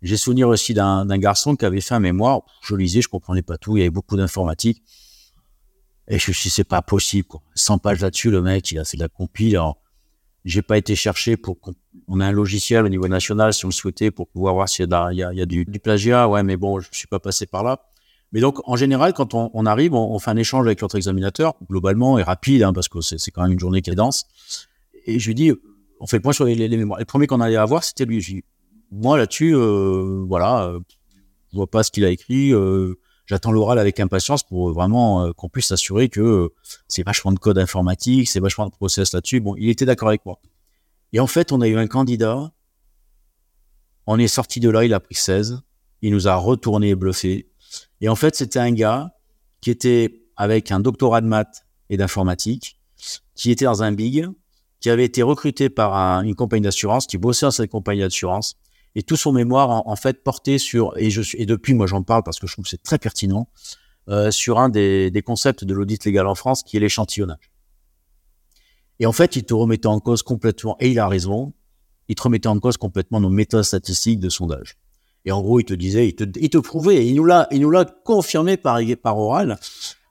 J'ai 0.00 0.16
souvenir 0.16 0.48
aussi 0.48 0.72
d'un 0.72 1.18
garçon 1.18 1.56
qui 1.56 1.66
avait 1.66 1.82
fait 1.82 1.94
un 1.94 2.00
mémoire. 2.00 2.40
Je 2.62 2.74
lisais, 2.74 3.02
je 3.02 3.08
comprenais 3.08 3.42
pas 3.42 3.58
tout. 3.58 3.76
Il 3.76 3.80
y 3.80 3.82
avait 3.82 3.90
beaucoup 3.90 4.16
d'informatique. 4.16 4.82
Et 6.06 6.18
je 6.18 6.30
me 6.30 6.32
suis 6.32 6.48
dit, 6.48 6.54
c'est 6.54 6.64
pas 6.64 6.80
possible. 6.80 7.28
Quoi. 7.28 7.42
100 7.54 7.78
pages 7.78 8.00
là-dessus, 8.00 8.30
le 8.30 8.40
mec, 8.40 8.72
il 8.72 8.78
a 8.78 8.84
fait 8.84 8.96
de 8.96 9.02
la 9.02 9.10
compile. 9.10 9.56
Alors, 9.56 9.76
j'ai 10.46 10.62
pas 10.62 10.78
été 10.78 10.96
chercher 10.96 11.36
pour 11.36 11.58
on 12.06 12.20
a 12.20 12.26
un 12.26 12.32
logiciel 12.32 12.86
au 12.86 12.88
niveau 12.88 13.08
national 13.08 13.52
si 13.52 13.66
on 13.66 13.68
le 13.68 13.74
souhaitait 13.74 14.10
pour 14.10 14.28
pouvoir 14.28 14.54
voir 14.54 14.68
s'il 14.70 14.88
y 14.88 14.94
a, 14.94 15.12
il 15.12 15.18
y 15.18 15.42
a, 15.42 15.46
du, 15.46 15.66
du, 15.66 15.80
plagiat. 15.80 16.28
Ouais, 16.28 16.42
mais 16.42 16.56
bon, 16.56 16.80
je 16.80 16.88
suis 16.92 17.08
pas 17.08 17.18
passé 17.18 17.44
par 17.44 17.62
là. 17.62 17.82
Mais 18.32 18.40
donc, 18.40 18.58
en 18.68 18.76
général, 18.76 19.14
quand 19.14 19.32
on, 19.34 19.66
arrive, 19.66 19.94
on, 19.94 20.18
fait 20.18 20.30
un 20.30 20.36
échange 20.36 20.66
avec 20.66 20.82
notre 20.82 20.96
examinateur, 20.96 21.54
globalement, 21.68 22.18
et 22.18 22.22
rapide, 22.22 22.62
hein, 22.62 22.72
parce 22.74 22.88
que 22.88 23.00
c'est 23.00 23.30
quand 23.30 23.42
même 23.42 23.52
une 23.52 23.58
journée 23.58 23.80
qui 23.80 23.90
est 23.90 23.94
dense. 23.94 24.26
Et 25.06 25.18
je 25.18 25.26
lui 25.28 25.34
dis, 25.34 25.52
on 26.00 26.06
fait 26.06 26.18
le 26.18 26.22
point 26.22 26.34
sur 26.34 26.44
les, 26.44 26.68
mémoires. 26.68 26.98
Le 26.98 27.06
premier 27.06 27.26
qu'on 27.26 27.40
allait 27.40 27.56
avoir, 27.56 27.84
c'était 27.84 28.04
lui. 28.04 28.20
Je 28.20 28.34
dis, 28.34 28.44
moi, 28.90 29.16
là-dessus, 29.16 29.54
euh, 29.54 30.24
voilà, 30.28 30.64
euh, 30.64 30.80
je 31.52 31.56
vois 31.56 31.70
pas 31.70 31.82
ce 31.82 31.90
qu'il 31.90 32.04
a 32.04 32.10
écrit. 32.10 32.52
Euh, 32.52 32.98
J'attends 33.28 33.52
l'oral 33.52 33.78
avec 33.78 34.00
impatience 34.00 34.42
pour 34.42 34.72
vraiment 34.72 35.22
euh, 35.26 35.32
qu'on 35.32 35.50
puisse 35.50 35.66
s'assurer 35.66 36.08
que 36.08 36.50
c'est 36.88 37.02
vachement 37.02 37.30
de 37.30 37.38
code 37.38 37.58
informatique, 37.58 38.26
c'est 38.26 38.40
vachement 38.40 38.64
de 38.64 38.70
process 38.70 39.12
là-dessus. 39.12 39.40
Bon, 39.40 39.54
il 39.56 39.68
était 39.68 39.84
d'accord 39.84 40.08
avec 40.08 40.24
moi. 40.24 40.40
Et 41.12 41.20
en 41.20 41.26
fait, 41.26 41.52
on 41.52 41.60
a 41.60 41.68
eu 41.68 41.76
un 41.76 41.86
candidat. 41.86 42.50
On 44.06 44.18
est 44.18 44.28
sorti 44.28 44.60
de 44.60 44.70
là, 44.70 44.86
il 44.86 44.94
a 44.94 45.00
pris 45.00 45.14
16. 45.14 45.60
Il 46.00 46.12
nous 46.12 46.26
a 46.26 46.36
retourné 46.36 46.88
et 46.88 46.94
bluffé. 46.94 47.50
Et 48.00 48.08
en 48.08 48.16
fait, 48.16 48.34
c'était 48.36 48.58
un 48.58 48.72
gars 48.72 49.12
qui 49.60 49.70
était 49.70 50.22
avec 50.36 50.70
un 50.70 50.80
doctorat 50.80 51.20
de 51.20 51.26
maths 51.26 51.66
et 51.90 51.96
d'informatique, 51.96 52.78
qui 53.34 53.50
était 53.50 53.64
dans 53.64 53.82
un 53.82 53.92
big, 53.92 54.26
qui 54.80 54.90
avait 54.90 55.04
été 55.04 55.22
recruté 55.22 55.68
par 55.68 56.22
une 56.22 56.34
compagnie 56.34 56.62
d'assurance, 56.62 57.06
qui 57.06 57.18
bossait 57.18 57.46
dans 57.46 57.50
cette 57.50 57.70
compagnie 57.70 58.00
d'assurance, 58.00 58.56
et 58.94 59.02
tout 59.02 59.16
son 59.16 59.32
mémoire 59.32 59.86
en, 59.86 59.96
fait 59.96 60.22
porté 60.22 60.58
sur 60.58 60.96
et 60.96 61.10
je 61.10 61.44
depuis 61.44 61.74
moi 61.74 61.86
j'en 61.86 62.02
parle 62.02 62.22
parce 62.22 62.40
que 62.40 62.46
je 62.46 62.52
trouve 62.54 62.64
que 62.64 62.70
c'est 62.70 62.82
très 62.82 62.98
pertinent 62.98 63.48
euh, 64.08 64.30
sur 64.30 64.58
un 64.58 64.70
des, 64.70 65.10
des 65.10 65.22
concepts 65.22 65.62
de 65.64 65.74
l'audit 65.74 66.04
légal 66.04 66.26
en 66.26 66.34
France 66.34 66.62
qui 66.62 66.76
est 66.76 66.80
l'échantillonnage. 66.80 67.52
Et 69.00 69.06
en 69.06 69.12
fait, 69.12 69.36
il 69.36 69.44
te 69.44 69.54
remettait 69.54 69.86
en 69.86 70.00
cause 70.00 70.22
complètement 70.22 70.76
et 70.80 70.90
il 70.90 70.98
a 70.98 71.06
raison, 71.06 71.52
il 72.08 72.14
te 72.14 72.22
remettait 72.22 72.48
en 72.48 72.58
cause 72.58 72.76
complètement 72.76 73.20
nos 73.20 73.28
méthodes 73.28 73.62
statistiques 73.62 74.18
de 74.18 74.28
sondage. 74.28 74.76
Et 75.24 75.32
en 75.32 75.42
gros, 75.42 75.60
il 75.60 75.64
te 75.64 75.74
disait, 75.74 76.08
il 76.08 76.14
te, 76.14 76.58
prouvait, 76.58 77.06
il 77.06 77.14
nous 77.14 77.24
l'a, 77.24 77.48
il 77.50 77.60
nous 77.60 77.70
l'a 77.70 77.84
confirmé 77.84 78.56
par, 78.56 78.78
oral, 79.18 79.58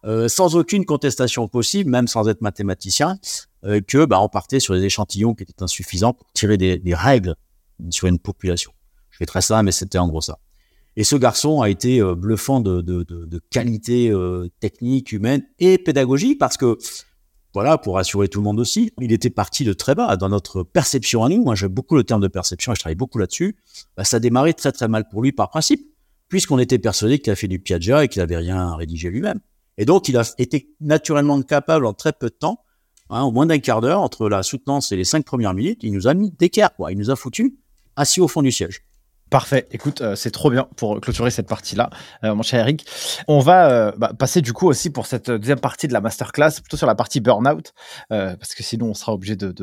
euh, 0.05 0.27
sans 0.27 0.55
aucune 0.55 0.85
contestation 0.85 1.47
possible, 1.47 1.89
même 1.89 2.07
sans 2.07 2.27
être 2.27 2.41
mathématicien, 2.41 3.17
euh, 3.65 3.81
que 3.81 4.05
bah, 4.05 4.21
on 4.21 4.29
partait 4.29 4.59
sur 4.59 4.75
des 4.75 4.83
échantillons 4.83 5.33
qui 5.33 5.43
étaient 5.43 5.63
insuffisants 5.63 6.13
pour 6.13 6.27
tirer 6.33 6.57
des, 6.57 6.81
règles 6.93 7.35
sur 7.89 8.07
une 8.07 8.19
population. 8.19 8.71
Je 9.09 9.17
fais 9.17 9.25
très 9.25 9.41
ça, 9.41 9.63
mais 9.63 9.71
c'était 9.71 9.97
en 9.97 10.07
gros 10.07 10.21
ça. 10.21 10.37
Et 10.95 11.03
ce 11.03 11.15
garçon 11.15 11.61
a 11.61 11.69
été 11.69 11.99
euh, 11.99 12.15
bluffant 12.15 12.59
de 12.59 13.41
qualité 13.51 14.09
euh, 14.09 14.49
technique, 14.59 15.11
humaine 15.11 15.43
et 15.59 15.77
pédagogique 15.77 16.39
parce 16.39 16.57
que 16.57 16.77
voilà, 17.57 17.79
pour 17.79 17.95
rassurer 17.95 18.27
tout 18.27 18.39
le 18.39 18.43
monde 18.43 18.59
aussi, 18.59 18.93
il 19.01 19.11
était 19.11 19.31
parti 19.31 19.63
de 19.63 19.73
très 19.73 19.95
bas 19.95 20.15
dans 20.15 20.29
notre 20.29 20.61
perception 20.61 21.23
à 21.23 21.29
nous. 21.29 21.43
Moi, 21.43 21.55
j'aime 21.55 21.71
beaucoup 21.71 21.95
le 21.95 22.03
terme 22.03 22.21
de 22.21 22.27
perception 22.27 22.71
et 22.71 22.75
je 22.75 22.81
travaille 22.81 22.93
beaucoup 22.93 23.17
là-dessus. 23.17 23.57
Bah, 23.97 24.03
ça 24.03 24.19
démarrait 24.19 24.53
très 24.53 24.71
très 24.71 24.87
mal 24.87 25.09
pour 25.09 25.23
lui 25.23 25.31
par 25.31 25.49
principe, 25.49 25.81
puisqu'on 26.29 26.59
était 26.59 26.77
persuadé 26.77 27.17
qu'il 27.17 27.33
a 27.33 27.35
fait 27.35 27.47
du 27.47 27.57
Piaget 27.57 28.05
et 28.05 28.07
qu'il 28.09 28.21
avait 28.21 28.37
rien 28.37 28.75
rédigé 28.75 29.09
lui-même. 29.09 29.39
Et 29.79 29.85
donc, 29.85 30.07
il 30.07 30.17
a 30.17 30.23
été 30.37 30.69
naturellement 30.81 31.41
capable 31.41 31.87
en 31.87 31.93
très 31.93 32.13
peu 32.13 32.27
de 32.27 32.35
temps, 32.35 32.59
hein, 33.09 33.23
au 33.23 33.31
moins 33.31 33.47
d'un 33.47 33.57
quart 33.57 33.81
d'heure, 33.81 34.01
entre 34.01 34.29
la 34.29 34.43
soutenance 34.43 34.91
et 34.91 34.95
les 34.95 35.03
cinq 35.03 35.25
premières 35.25 35.55
minutes, 35.55 35.79
il 35.81 35.93
nous 35.93 36.07
a 36.07 36.13
mis 36.13 36.29
d'équerre. 36.29 36.69
Il 36.91 36.97
nous 36.99 37.09
a 37.09 37.15
foutu 37.15 37.57
assis 37.95 38.21
au 38.21 38.27
fond 38.27 38.43
du 38.43 38.51
siège. 38.51 38.83
Parfait. 39.29 39.67
Écoute, 39.71 39.99
euh, 39.99 40.15
c'est 40.15 40.31
trop 40.31 40.49
bien 40.49 40.69
pour 40.77 41.01
clôturer 41.01 41.31
cette 41.31 41.49
partie-là, 41.49 41.89
euh, 42.23 42.33
mon 42.33 42.43
cher 42.43 42.61
Eric. 42.61 42.85
On 43.27 43.39
va 43.39 43.69
euh, 43.69 43.91
bah, 43.97 44.13
passer 44.17 44.41
du 44.41 44.53
coup 44.53 44.67
aussi 44.67 44.89
pour 44.89 45.05
cette 45.05 45.29
deuxième 45.29 45.59
partie 45.59 45.89
de 45.89 45.93
la 45.93 45.99
masterclass, 45.99 46.61
plutôt 46.61 46.77
sur 46.77 46.87
la 46.87 46.95
partie 46.95 47.19
burnout, 47.19 47.73
parce 48.09 48.55
que 48.55 48.63
sinon 48.63 48.87
on 48.87 48.93
sera 48.93 49.13
obligé 49.13 49.35
de, 49.35 49.53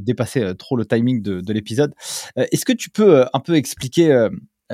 dépasser 0.00 0.54
trop 0.56 0.76
le 0.76 0.86
timing 0.86 1.22
de, 1.22 1.40
de 1.40 1.52
l'épisode. 1.52 1.92
Est-ce 2.36 2.64
que 2.64 2.72
tu 2.72 2.90
peux 2.90 3.26
un 3.32 3.40
peu 3.40 3.56
expliquer 3.56 4.28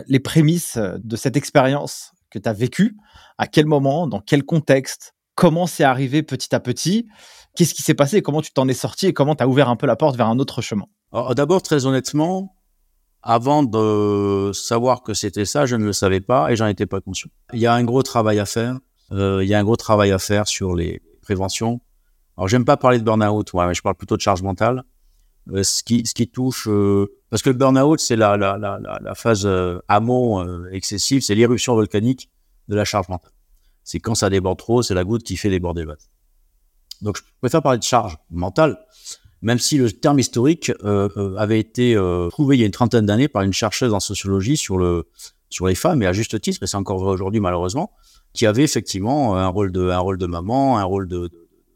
les 0.07 0.21
prémices 0.21 0.79
de 0.79 1.17
cette 1.17 1.37
expérience 1.37 2.13
que 2.31 2.39
tu 2.39 2.49
as 2.49 2.53
vécue? 2.53 2.97
À 3.39 3.47
quel 3.47 3.67
moment? 3.67 4.07
Dans 4.07 4.21
quel 4.21 4.45
contexte? 4.45 5.15
Comment 5.35 5.67
c'est 5.67 5.85
arrivé 5.85 6.23
petit 6.23 6.55
à 6.55 6.61
petit? 6.61 7.07
Qu'est-ce 7.57 7.75
qui 7.75 7.83
s'est 7.83 7.95
passé? 7.95 8.23
Comment 8.23 8.43
tu 8.43 8.53
t'en 8.53 8.69
es 8.69 8.75
sorti? 8.75 9.07
Et 9.07 9.13
comment 9.13 9.35
tu 9.35 9.43
as 9.43 9.49
ouvert 9.49 9.69
un 9.69 9.77
peu 9.77 9.87
la 9.87 9.97
porte 9.97 10.17
vers 10.17 10.29
un 10.29 10.39
autre 10.39 10.61
chemin? 10.61 10.87
D'abord, 11.35 11.63
très 11.63 11.87
honnêtement, 11.87 12.55
avant 13.27 13.65
de 13.65 14.53
savoir 14.55 15.03
que 15.03 15.13
c'était 15.13 15.45
ça, 15.45 15.67
je 15.67 15.75
ne 15.75 15.85
le 15.85 15.93
savais 15.93 16.21
pas 16.21 16.53
et 16.53 16.57
j'en 16.57 16.69
étais 16.69 16.87
pas 16.87 17.01
conscient. 17.01 17.29
Il 17.53 17.59
y 17.59 17.67
a 17.67 17.75
un 17.75 17.83
gros 17.83 18.05
travail 18.05 18.39
à 18.39 18.47
faire. 18.47 18.79
Euh, 19.11 19.43
il 19.43 19.49
y 19.49 19.55
a 19.55 19.59
un 19.59 19.65
gros 19.65 19.77
travail 19.77 20.13
à 20.13 20.19
faire 20.21 20.47
sur 20.47 20.77
les 20.77 21.03
préventions. 21.23 21.81
Alors, 22.37 22.47
j'aime 22.47 22.65
pas 22.65 22.77
parler 22.77 23.01
de 23.01 23.05
burn-out, 23.05 23.53
ouais, 23.53 23.67
mais 23.67 23.75
je 23.75 23.83
parle 23.83 23.97
plutôt 23.97 24.17
de 24.17 24.23
charge 24.23 24.43
mentale. 24.43 24.85
Euh, 25.53 25.65
ce 25.65 25.83
qui, 25.83 26.07
ce 26.07 26.15
qui 26.15 26.29
touche, 26.29 26.69
euh, 26.69 27.07
parce 27.31 27.43
que 27.43 27.51
le 27.51 27.57
burn-out, 27.57 27.99
c'est 27.99 28.15
la, 28.15 28.37
la, 28.37 28.59
la, 28.59 28.79
la, 28.79 29.15
phase 29.17 29.49
amont 29.89 30.65
excessive, 30.71 31.23
c'est 31.23 31.35
l'éruption 31.35 31.75
volcanique 31.75 32.31
de 32.69 32.77
la 32.77 32.85
charge 32.85 33.09
mentale. 33.09 33.33
C'est 33.83 33.99
quand 33.99 34.15
ça 34.15 34.31
déborde 34.31 34.59
trop, 34.59 34.83
c'est 34.83 34.95
la 34.95 35.03
goutte 35.03 35.25
qui 35.25 35.37
fait 35.37 35.51
déborder 35.51 35.83
le 35.83 35.89
vase. 35.89 36.11
Donc, 37.03 37.17
je 37.17 37.23
préfère 37.41 37.63
parler 37.63 37.79
de 37.79 37.85
charge 37.85 38.17
mentale 38.31 38.79
même 39.43 39.59
si 39.59 39.79
le 39.79 39.91
terme 39.93 40.19
historique 40.19 40.73
euh, 40.85 41.09
euh, 41.17 41.37
avait 41.37 41.61
été 41.61 41.95
euh, 41.95 42.29
trouvé 42.31 42.57
il 42.57 42.61
y 42.61 42.63
a 42.63 42.67
une 42.67 42.73
trentaine 42.73 43.07
d'années 43.07 43.29
par 43.29 43.43
une 43.43 43.53
chercheuse 43.53 43.93
en 43.93 44.01
sociologie 44.01 44.57
sur 44.57 44.79
le 44.79 45.07
sur 45.51 45.67
les 45.67 45.75
femmes 45.75 46.03
et 46.03 46.07
à 46.07 46.13
juste 46.13 46.41
titre 46.41 46.63
et 46.63 46.67
c'est 46.67 46.77
encore 46.77 46.99
vrai 46.99 47.13
aujourd'hui 47.13 47.41
malheureusement 47.41 47.93
qui 48.33 48.47
avait 48.47 48.65
effectivement 48.65 49.37
un 49.37 49.47
rôle 49.49 49.73
de 49.73 49.91
un 49.91 49.99
rôle 49.99 50.19
de 50.19 50.27
maman 50.27 50.79
un 50.79 50.85
rôle 50.85 51.07
de, 51.07 51.31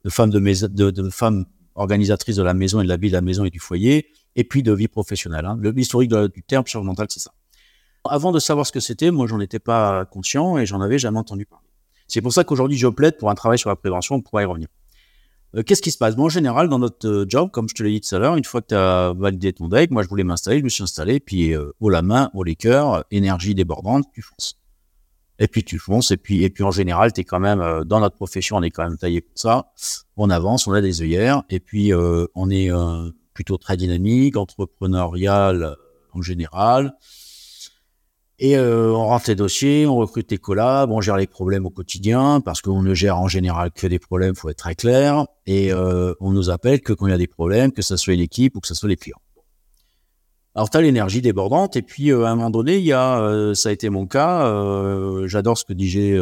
femme 0.09 0.31
de, 0.31 0.39
de, 0.39 0.91
de 0.91 1.11
femme 1.11 1.45
organisatrice 1.75 2.37
de 2.37 2.43
la 2.43 2.55
maison 2.55 2.81
et 2.81 2.85
de 2.85 2.89
la 2.89 2.97
vie 2.97 3.09
de 3.09 3.15
la 3.15 3.21
maison 3.21 3.45
et 3.45 3.51
du 3.51 3.61
foyer 3.61 4.09
et 4.37 4.45
puis 4.45 4.63
de 4.63 4.73
vie 4.73 4.89
professionnelle 4.89 5.47
hein. 5.47 5.59
le 5.61 5.73
du 5.73 6.43
terme 6.43 6.67
charge 6.67 6.85
mentale 6.85 7.07
c'est 7.11 7.21
ça. 7.21 7.33
Avant 8.09 8.33
de 8.33 8.39
savoir 8.39 8.67
ce 8.67 8.73
que 8.73 8.81
c'était 8.81 9.11
moi 9.11 9.27
j'en 9.27 9.41
étais 9.41 9.59
pas 9.59 10.05
conscient 10.07 10.57
et 10.59 10.67
j'en 10.67 10.81
avais 10.81 10.99
jamais 10.99 11.19
entendu 11.19 11.45
parler. 11.45 11.67
C'est 12.09 12.23
pour 12.23 12.33
ça 12.33 12.45
qu'aujourd'hui 12.45 12.79
je 12.79 12.89
plaide 12.89 13.19
pour 13.19 13.31
un 13.31 13.35
travail 13.35 13.59
sur 13.59 13.69
la 13.69 13.77
prévention 13.77 14.17
on 14.17 14.23
pourra 14.23 14.43
y 14.43 14.47
revenir 14.47 14.69
qu'est-ce 15.67 15.83
qui 15.83 15.91
se 15.91 15.99
passe? 15.99 16.17
Bon, 16.17 16.25
En 16.25 16.29
général, 16.29 16.69
dans 16.69 16.79
notre 16.79 17.09
euh, 17.09 17.27
job, 17.29 17.51
comme 17.51 17.69
je 17.69 17.75
te 17.75 17.83
l'ai 17.83 17.91
dit 17.93 18.01
tout 18.01 18.15
à 18.15 18.19
l'heure, 18.19 18.37
une 18.37 18.45
fois 18.45 18.63
que 18.63 18.69
tu 18.69 18.75
as 18.75 19.13
validé 19.17 19.53
ton 19.53 19.69
deck, 19.69 19.91
moi 19.91 20.03
je 20.03 20.09
voulais 20.09 20.25
m'installer, 20.25 20.59
je 20.59 20.65
me 20.65 20.69
suis 20.69 20.83
installé, 20.83 21.21
puis 21.21 21.55
euh, 21.55 21.73
haut 21.81 21.91
la 21.91 22.03
main, 22.03 22.31
haut 22.35 22.45
les 22.45 22.57
cœurs, 22.57 23.05
énergie 23.11 23.55
débordante, 23.55 24.07
tu 24.13 24.23
fonces. 24.23 24.57
Et 25.39 25.49
puis 25.49 25.65
tu 25.65 25.79
fonces, 25.79 26.11
et 26.11 26.17
puis, 26.17 26.45
et 26.45 26.51
puis 26.51 26.65
en 26.65 26.71
général, 26.71 27.13
tu 27.13 27.23
es 27.23 27.25
quand 27.25 27.41
même, 27.41 27.85
dans 27.87 28.01
notre 28.01 28.17
profession, 28.17 28.57
on 28.57 28.63
est 28.63 28.71
quand 28.71 28.85
même 28.85 28.99
taillé 28.99 29.23
pour 29.23 29.39
ça. 29.39 29.73
On 30.17 30.29
avance, 30.29 30.67
on 30.67 30.73
a 30.73 30.83
des 30.83 31.01
œillères, 31.01 31.45
et 31.49 31.61
puis 31.61 31.93
on 31.95 32.51
est 32.51 32.71
plutôt 33.33 33.57
très 33.57 33.79
dynamique, 33.79 34.37
entrepreneurial 34.37 35.77
en 36.13 36.21
général. 36.21 36.95
Et 38.43 38.57
euh, 38.57 38.91
on 38.95 39.05
rentre 39.05 39.29
les 39.29 39.35
dossiers, 39.35 39.87
on 39.87 39.97
recrute 39.97 40.31
les 40.31 40.39
collabs, 40.39 40.91
on 40.91 41.03
gère 41.03 41.19
les 41.19 41.27
problèmes 41.27 41.67
au 41.67 41.71
quotidien, 41.71 42.41
parce 42.41 42.63
qu'on 42.63 42.81
ne 42.81 42.95
gère 42.95 43.19
en 43.19 43.29
général 43.29 43.71
que 43.71 43.87
des 43.87 43.99
problèmes, 43.99 44.35
faut 44.35 44.49
être 44.49 44.57
très 44.57 44.75
clair. 44.75 45.27
Et 45.45 45.71
euh, 45.75 46.15
on 46.21 46.31
nous 46.31 46.49
appelle 46.49 46.81
que 46.81 46.95
quand 46.95 47.07
il 47.07 47.11
y 47.11 47.13
a 47.13 47.19
des 47.19 47.27
problèmes, 47.27 47.71
que 47.71 47.83
ce 47.83 47.99
soit 47.99 48.15
l'équipe 48.15 48.57
ou 48.57 48.61
que 48.61 48.67
ce 48.67 48.75
soit 48.75 48.89
les 48.89 48.97
clients. 48.97 49.21
Alors 50.55 50.71
tu 50.71 50.79
as 50.79 50.81
l'énergie 50.81 51.21
débordante, 51.21 51.77
et 51.77 51.83
puis 51.83 52.11
euh, 52.11 52.25
à 52.25 52.31
un 52.31 52.35
moment 52.35 52.49
donné, 52.49 52.79
il 52.79 52.85
y 52.85 52.95
a, 52.95 53.53
ça 53.55 53.69
a 53.69 53.73
été 53.73 53.91
mon 53.91 54.07
cas, 54.07 54.51
j'adore 55.27 55.59
ce 55.59 55.67
que 55.67 55.75
disait 55.75 56.19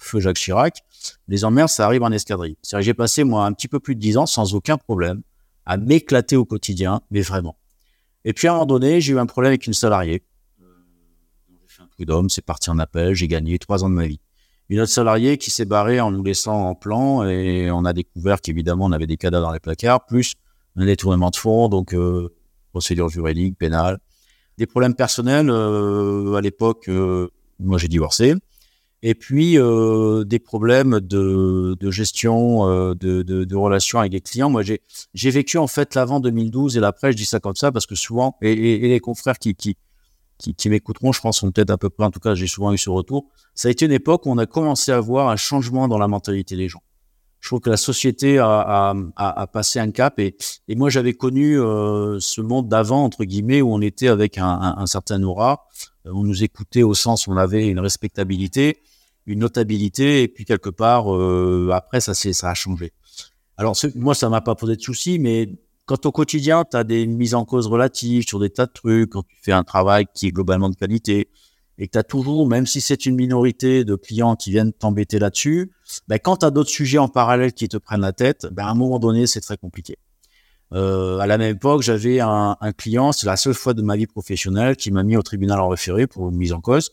Feu 0.00 0.18
Jacques 0.18 0.38
Chirac, 0.38 0.80
les 1.28 1.44
emmerdes, 1.44 1.68
ça 1.68 1.86
arrive 1.86 2.02
en 2.02 2.10
escadrille. 2.10 2.56
C'est-à-dire 2.62 2.86
j'ai 2.86 2.94
passé 2.94 3.22
moi 3.22 3.46
un 3.46 3.52
petit 3.52 3.68
peu 3.68 3.78
plus 3.78 3.94
de 3.94 4.00
dix 4.00 4.16
ans 4.16 4.26
sans 4.26 4.56
aucun 4.56 4.76
problème, 4.76 5.22
à 5.66 5.76
m'éclater 5.76 6.34
au 6.34 6.44
quotidien, 6.44 7.00
mais 7.12 7.20
vraiment. 7.20 7.56
Et 8.24 8.32
puis 8.32 8.48
à 8.48 8.50
un 8.50 8.54
moment 8.54 8.66
donné, 8.66 9.00
j'ai 9.00 9.12
eu 9.12 9.20
un 9.20 9.26
problème 9.26 9.50
avec 9.50 9.68
une 9.68 9.72
salariée 9.72 10.24
d'homme, 12.04 12.28
c'est 12.28 12.44
parti 12.44 12.70
en 12.70 12.78
appel, 12.78 13.14
j'ai 13.14 13.28
gagné 13.28 13.58
trois 13.58 13.84
ans 13.84 13.90
de 13.90 13.94
ma 13.94 14.06
vie. 14.06 14.20
une 14.68 14.80
autre 14.80 14.92
salariée 14.92 15.38
qui 15.38 15.50
s'est 15.50 15.64
barrée 15.64 16.00
en 16.00 16.10
nous 16.10 16.22
laissant 16.22 16.68
en 16.68 16.74
plan 16.74 17.24
et 17.24 17.70
on 17.70 17.84
a 17.84 17.92
découvert 17.92 18.40
qu'évidemment 18.40 18.86
on 18.86 18.92
avait 18.92 19.06
des 19.06 19.16
cadavres 19.16 19.46
dans 19.46 19.52
les 19.52 19.60
placards, 19.60 20.06
plus 20.06 20.34
un 20.76 20.86
détournement 20.86 21.30
de 21.30 21.36
fonds, 21.36 21.68
donc 21.68 21.94
euh, 21.94 22.28
procédure 22.72 23.08
juridique, 23.08 23.58
pénale, 23.58 23.98
des 24.58 24.66
problèmes 24.66 24.94
personnels. 24.94 25.50
Euh, 25.50 26.34
à 26.34 26.40
l'époque, 26.40 26.88
euh, 26.88 27.28
moi 27.58 27.78
j'ai 27.78 27.88
divorcé, 27.88 28.34
et 29.02 29.14
puis 29.14 29.54
des 29.54 30.38
problèmes 30.38 31.00
de, 31.00 31.90
gestion, 31.90 32.66
de, 32.94 33.54
relations 33.56 33.98
avec 33.98 34.12
les 34.12 34.20
clients. 34.20 34.50
Moi 34.50 34.62
j'ai 34.62 35.30
vécu 35.30 35.56
en 35.56 35.66
fait 35.66 35.94
l'avant 35.94 36.20
2012 36.20 36.76
et 36.76 36.80
l'après. 36.80 37.12
Je 37.12 37.16
dis 37.16 37.24
ça 37.24 37.40
comme 37.40 37.56
ça 37.56 37.72
parce 37.72 37.86
que 37.86 37.94
souvent 37.94 38.36
et, 38.42 38.52
et, 38.52 38.84
et 38.84 38.88
les 38.88 39.00
confrères 39.00 39.38
qui 39.38 39.76
qui, 40.40 40.54
qui 40.54 40.68
m'écouteront, 40.70 41.12
je 41.12 41.20
pense, 41.20 41.38
sont 41.38 41.50
peut-être 41.52 41.70
à 41.70 41.78
peu 41.78 41.90
près, 41.90 42.04
en 42.04 42.10
tout 42.10 42.20
cas, 42.20 42.34
j'ai 42.34 42.46
souvent 42.46 42.72
eu 42.72 42.78
ce 42.78 42.90
retour. 42.90 43.28
Ça 43.54 43.68
a 43.68 43.70
été 43.70 43.84
une 43.84 43.92
époque 43.92 44.26
où 44.26 44.30
on 44.30 44.38
a 44.38 44.46
commencé 44.46 44.90
à 44.90 45.00
voir 45.00 45.28
un 45.28 45.36
changement 45.36 45.86
dans 45.86 45.98
la 45.98 46.08
mentalité 46.08 46.56
des 46.56 46.68
gens. 46.68 46.82
Je 47.40 47.48
trouve 47.48 47.60
que 47.60 47.70
la 47.70 47.78
société 47.78 48.38
a, 48.38 48.46
a, 48.46 48.94
a, 49.16 49.40
a 49.40 49.46
passé 49.46 49.78
un 49.78 49.90
cap 49.90 50.18
et, 50.18 50.36
et 50.68 50.74
moi 50.74 50.90
j'avais 50.90 51.14
connu 51.14 51.58
euh, 51.58 52.20
ce 52.20 52.42
monde 52.42 52.68
d'avant 52.68 53.02
entre 53.02 53.24
guillemets 53.24 53.62
où 53.62 53.72
on 53.72 53.80
était 53.80 54.08
avec 54.08 54.36
un, 54.36 54.74
un, 54.76 54.86
certain 54.86 55.22
aura, 55.22 55.66
on 56.04 56.22
nous 56.22 56.44
écoutait 56.44 56.82
au 56.82 56.92
sens 56.92 57.26
où 57.26 57.32
on 57.32 57.38
avait 57.38 57.66
une 57.68 57.80
respectabilité, 57.80 58.82
une 59.24 59.38
notabilité 59.38 60.22
et 60.22 60.28
puis 60.28 60.44
quelque 60.44 60.68
part 60.68 61.14
euh, 61.14 61.70
après 61.72 62.02
ça 62.02 62.12
ça 62.12 62.50
a 62.50 62.54
changé. 62.54 62.92
Alors 63.56 63.74
moi 63.94 64.14
ça 64.14 64.28
m'a 64.28 64.42
pas 64.42 64.54
posé 64.54 64.76
de 64.76 64.82
soucis 64.82 65.18
mais 65.18 65.48
quand 65.86 66.06
au 66.06 66.12
quotidien, 66.12 66.64
tu 66.70 66.76
as 66.76 66.84
des 66.84 67.06
mises 67.06 67.34
en 67.34 67.44
cause 67.44 67.66
relatives 67.66 68.24
sur 68.26 68.38
des 68.38 68.50
tas 68.50 68.66
de 68.66 68.72
trucs, 68.72 69.10
quand 69.10 69.22
tu 69.22 69.36
fais 69.42 69.52
un 69.52 69.64
travail 69.64 70.06
qui 70.14 70.28
est 70.28 70.30
globalement 70.30 70.70
de 70.70 70.76
qualité, 70.76 71.28
et 71.78 71.86
que 71.86 71.92
tu 71.92 71.98
as 71.98 72.04
toujours, 72.04 72.46
même 72.46 72.66
si 72.66 72.80
c'est 72.80 73.06
une 73.06 73.16
minorité 73.16 73.84
de 73.84 73.94
clients 73.94 74.36
qui 74.36 74.50
viennent 74.50 74.72
t'embêter 74.72 75.18
là-dessus, 75.18 75.72
ben, 76.08 76.18
quand 76.18 76.38
tu 76.38 76.46
as 76.46 76.50
d'autres 76.50 76.70
sujets 76.70 76.98
en 76.98 77.08
parallèle 77.08 77.54
qui 77.54 77.68
te 77.68 77.78
prennent 77.78 78.02
la 78.02 78.12
tête, 78.12 78.46
ben, 78.52 78.66
à 78.66 78.70
un 78.70 78.74
moment 78.74 78.98
donné, 78.98 79.26
c'est 79.26 79.40
très 79.40 79.56
compliqué. 79.56 79.96
Euh, 80.72 81.18
à 81.18 81.26
la 81.26 81.38
même 81.38 81.56
époque, 81.56 81.82
j'avais 81.82 82.20
un, 82.20 82.56
client, 82.76 83.12
c'est 83.12 83.26
la 83.26 83.36
seule 83.36 83.54
fois 83.54 83.74
de 83.74 83.82
ma 83.82 83.96
vie 83.96 84.06
professionnelle, 84.06 84.76
qui 84.76 84.90
m'a 84.90 85.02
mis 85.02 85.16
au 85.16 85.22
tribunal 85.22 85.58
en 85.58 85.68
référé 85.68 86.06
pour 86.06 86.28
une 86.28 86.36
mise 86.36 86.52
en 86.52 86.60
cause, 86.60 86.92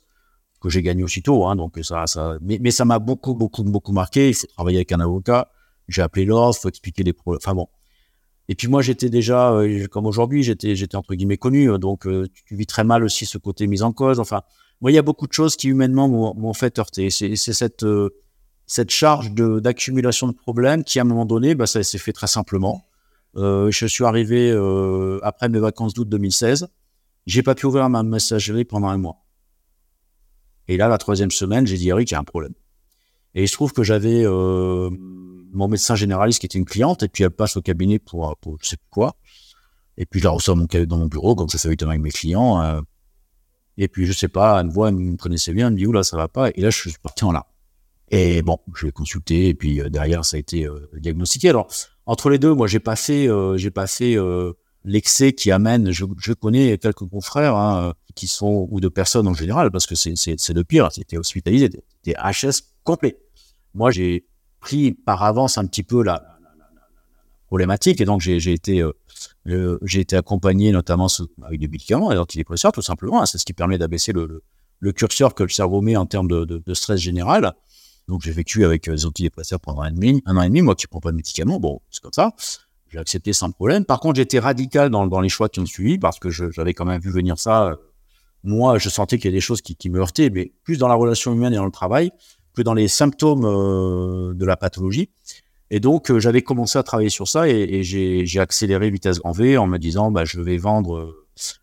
que 0.62 0.70
j'ai 0.70 0.82
gagné 0.82 1.04
aussitôt. 1.04 1.46
Hein, 1.46 1.56
donc 1.58 1.78
ça, 1.84 2.08
ça, 2.08 2.38
mais, 2.42 2.72
ça 2.72 2.86
m'a 2.86 3.00
beaucoup, 3.00 3.36
beaucoup, 3.36 3.64
beaucoup 3.64 3.92
marqué. 3.92 4.30
Il 4.30 4.34
faut 4.34 4.48
travailler 4.48 4.78
avec 4.78 4.94
un 4.94 5.02
avocat. 5.02 5.52
J'ai 5.90 6.02
appelé 6.02 6.26
l'ordre, 6.26 6.56
faut 6.56 6.70
expliquer 6.70 7.04
les 7.04 7.14
problèmes. 7.14 7.40
Enfin 7.44 7.54
bon, 7.54 7.68
et 8.50 8.56
puis 8.56 8.68
moi, 8.68 8.82
j'étais 8.82 9.10
déjà, 9.10 9.52
euh, 9.52 9.88
comme 9.88 10.06
aujourd'hui, 10.06 10.43
j'étais, 10.43 10.76
j'étais 10.76 10.95
entre 10.95 11.16
guillemets 11.16 11.38
connu, 11.38 11.70
euh, 11.70 11.78
donc 11.78 12.08
euh, 12.08 12.28
tu 12.45 12.56
vis 12.56 12.66
très 12.66 12.84
mal 12.84 13.04
aussi 13.04 13.26
ce 13.26 13.38
côté 13.38 13.68
mise 13.68 13.84
en 13.84 13.91
cause. 13.91 14.20
Enfin, 14.20 14.41
moi, 14.80 14.91
il 14.91 14.95
y 14.95 14.98
a 14.98 15.02
beaucoup 15.02 15.28
de 15.28 15.34
choses 15.34 15.58
qui 15.58 15.68
humainement 15.68 16.08
m'ont 16.08 16.54
fait 16.54 16.80
heurter. 16.80 17.10
C'est, 17.10 17.36
cette 17.36 17.86
cette 18.70 18.89
charge 18.89 19.32
d'accumulation 19.32 20.28
de 20.28 20.34
problèmes 20.34 20.84
qui, 20.84 21.00
à 21.00 21.02
un 21.02 21.06
moment 21.06 21.26
donné, 21.26 21.56
bah, 21.56 21.66
ça 21.66 21.82
s'est 21.84 21.98
fait 21.98 22.14
très 22.14 22.28
simplement. 22.28 22.86
Je 23.36 23.86
suis 23.88 24.04
arrivé 24.04 24.52
après 25.24 25.50
mes 25.50 25.58
vacances 25.58 25.95
d'août 25.95 26.08
2016. 26.08 26.68
J'ai 27.26 27.41
pas 27.41 27.56
pu 27.56 27.66
ouvrir 27.66 27.89
ma 27.89 28.04
messagerie 28.04 28.66
pendant 28.66 28.89
un 28.89 28.98
mois. 28.98 29.26
Et 30.68 30.78
là, 30.78 30.88
la 30.89 31.00
troisième 31.00 31.32
semaine, 31.32 31.66
j'ai 31.66 31.78
dit 31.78 31.89
Eric, 31.89 32.12
il 32.12 32.14
y 32.14 32.18
a 32.18 32.20
un 32.20 32.24
problème. 32.24 32.54
Et 33.34 33.43
il 33.43 33.48
se 33.48 33.54
trouve 33.54 33.74
que 33.74 33.82
j'avais 33.82 34.26
mon 35.58 35.68
médecin 35.68 35.95
généraliste 35.95 36.39
qui 36.39 36.45
était 36.45 36.58
une 36.58 36.66
cliente, 36.66 37.03
et 37.03 37.08
puis 37.10 37.24
elle 37.24 37.32
passe 37.32 37.58
au 37.58 37.62
cabinet 37.62 37.99
pour, 37.99 38.36
pour 38.38 38.58
je 38.62 38.70
sais 38.70 38.78
pas 38.78 38.88
quoi. 38.89 39.16
Et 39.97 40.05
puis 40.05 40.20
je 40.20 40.26
la 40.26 40.32
reçois 40.32 40.55
mon, 40.55 40.66
dans 40.66 40.97
mon 40.97 41.08
bureau, 41.08 41.36
comme 41.36 41.49
ça 41.49 41.58
fait 41.58 41.82
avec 41.82 42.01
mes 42.01 42.12
clients. 42.12 42.62
Euh, 42.62 42.82
et 43.78 43.88
puis 43.88 44.05
je 44.05 44.14
sais 44.14 44.28
pas, 44.28 44.60
elle 44.60 44.68
me 44.68 44.72
voit, 44.72 44.89
elle 44.89 44.95
me 44.95 45.18
connaissait 45.18 45.53
bien, 45.53 45.68
elle 45.68 45.74
me 45.74 45.78
dit, 45.78 45.88
oula, 45.88 46.03
ça 46.03 46.18
va 46.18 46.28
pas. 46.28 46.49
Et 46.55 46.62
là, 46.62 46.70
je 46.70 46.89
suis 46.89 46.99
parti 47.01 47.26
en 47.26 47.32
là. 47.32 47.47
Et 48.10 48.41
bon, 48.41 48.60
je 48.74 48.86
l'ai 48.86 48.91
consulté, 48.91 49.49
et 49.49 49.53
puis 49.53 49.82
euh, 49.82 49.89
derrière, 49.89 50.24
ça 50.24 50.38
a 50.38 50.39
été 50.39 50.66
euh, 50.66 50.89
diagnostiqué. 50.93 51.49
Alors, 51.49 51.68
entre 52.05 52.30
les 52.30 52.39
deux, 52.39 52.53
moi, 52.53 52.68
j'ai 52.68 52.80
pas 52.80 52.95
fait, 52.95 53.28
euh, 53.28 53.58
j'ai 53.58 53.72
pas 53.72 53.88
fait 53.88 54.18
l'excès 54.86 55.34
qui 55.34 55.51
amène. 55.51 55.91
Je, 55.91 56.34
connais 56.34 56.78
quelques 56.78 57.05
confrères 57.08 57.55
hein, 57.55 57.93
qui 58.16 58.28
sont 58.28 58.68
ou 58.72 58.80
de 58.80 58.88
personnes 58.88 59.28
en 59.28 59.34
général, 59.34 59.72
parce 59.72 59.86
que 59.86 59.95
c'est 59.95 60.14
c'est 60.16 60.53
le 60.53 60.64
pire. 60.64 60.89
C'était 60.91 61.18
hospitalisé, 61.18 61.70
c'était 62.03 62.18
HS 62.18 62.64
complet. 62.84 63.18
Moi, 63.74 63.91
j'ai 63.91 64.26
pris 64.60 64.91
par 64.91 65.24
avance 65.24 65.58
un 65.58 65.66
petit 65.66 65.84
peu 65.84 66.03
la, 66.03 66.38
problématique 67.47 67.99
et 68.01 68.05
donc 68.05 68.22
j'ai 68.22 68.51
été 68.51 68.84
euh, 69.47 69.80
été 69.82 70.16
accompagné 70.16 70.72
notamment 70.72 71.08
avec 71.43 71.60
des 71.60 71.68
médicaments 71.68 72.12
et 72.12 72.16
d'antidépresseurs 72.16 72.72
tout 72.72 72.82
simplement. 72.82 73.22
Hein, 73.22 73.26
c'est 73.26 73.38
ce 73.38 73.45
qui 73.45 73.53
permet 73.53 73.78
d'abaisser 73.78 74.14
le, 74.14 74.43
curseur 74.91 75.34
que 75.34 75.43
le 75.43 75.49
cerveau 75.49 75.82
met 75.82 75.95
en 75.95 76.05
termes 76.05 76.28
de, 76.28 76.74
stress 76.74 76.99
général. 76.99 77.53
Donc 78.08 78.22
j'ai 78.22 78.32
vécu 78.32 78.64
avec 78.64 78.89
des 78.89 79.05
antidépresseurs 79.05 79.60
pendant 79.60 79.82
un 79.82 79.88
an 79.88 79.89
et 79.89 79.93
demi, 79.93 80.22
un 80.26 80.38
an 80.38 80.41
et 80.43 80.49
demi, 80.49 80.62
moi 80.62 80.76
qui 80.76 80.88
prends 80.88 80.99
pas 80.99 81.12
de 81.12 81.18
médicaments, 81.18 81.60
bon 81.60 81.82
c'est 81.89 82.01
comme 82.01 82.14
ça. 82.14 82.34
J'ai 82.89 82.99
accepté 82.99 83.34
sans 83.34 83.51
problème. 83.51 83.84
Par 83.84 83.99
contre, 83.99 84.16
j'étais 84.16 84.39
radical 84.39 84.89
dans, 84.89 85.20
les 85.20 85.28
choix 85.28 85.49
qui 85.49 85.60
ont 85.60 85.66
suivi 85.66 85.97
parce 85.97 86.20
que 86.20 86.30
j'avais 86.30 86.74
quand 86.74 86.86
même 86.86 87.01
vu 87.01 87.12
venir 87.12 87.38
ça. 87.38 87.76
Moi, 88.43 88.78
je 88.78 88.88
sentais 88.88 89.18
qu'il 89.18 89.30
y 89.30 89.34
a 89.34 89.36
des 89.36 89.41
choses 89.41 89.62
qui 89.62 89.89
me 89.89 89.99
heurtaient, 89.99 90.30
mais 90.30 90.53
plus 90.64 90.78
dans 90.78 90.88
la 90.88 90.95
relation 90.95 91.34
humaine 91.34 91.51
et 91.51 91.58
dans 91.58 91.66
le 91.66 91.72
travail 91.72 92.12
dans 92.64 92.74
les 92.74 92.88
symptômes 92.88 93.45
euh, 93.45 94.34
de 94.34 94.45
la 94.45 94.58
pathologie. 94.58 95.10
Et 95.70 95.80
donc, 95.80 96.10
euh, 96.10 96.20
j'avais 96.20 96.41
commencé 96.41 96.78
à 96.80 96.84
travailler 96.84 97.10
sur 97.10 97.28
ça 97.28 97.47
et, 97.49 97.84
j'ai 97.84 98.39
accéléré 98.39 98.89
vitesse 98.89 99.20
grand 99.20 99.32
V 99.32 99.58
en 99.58 99.68
me 99.68 99.78
disant, 99.78 100.12
bah, 100.12 100.24
je 100.24 100.39
vais 100.39 100.58
vendre, 100.58 101.14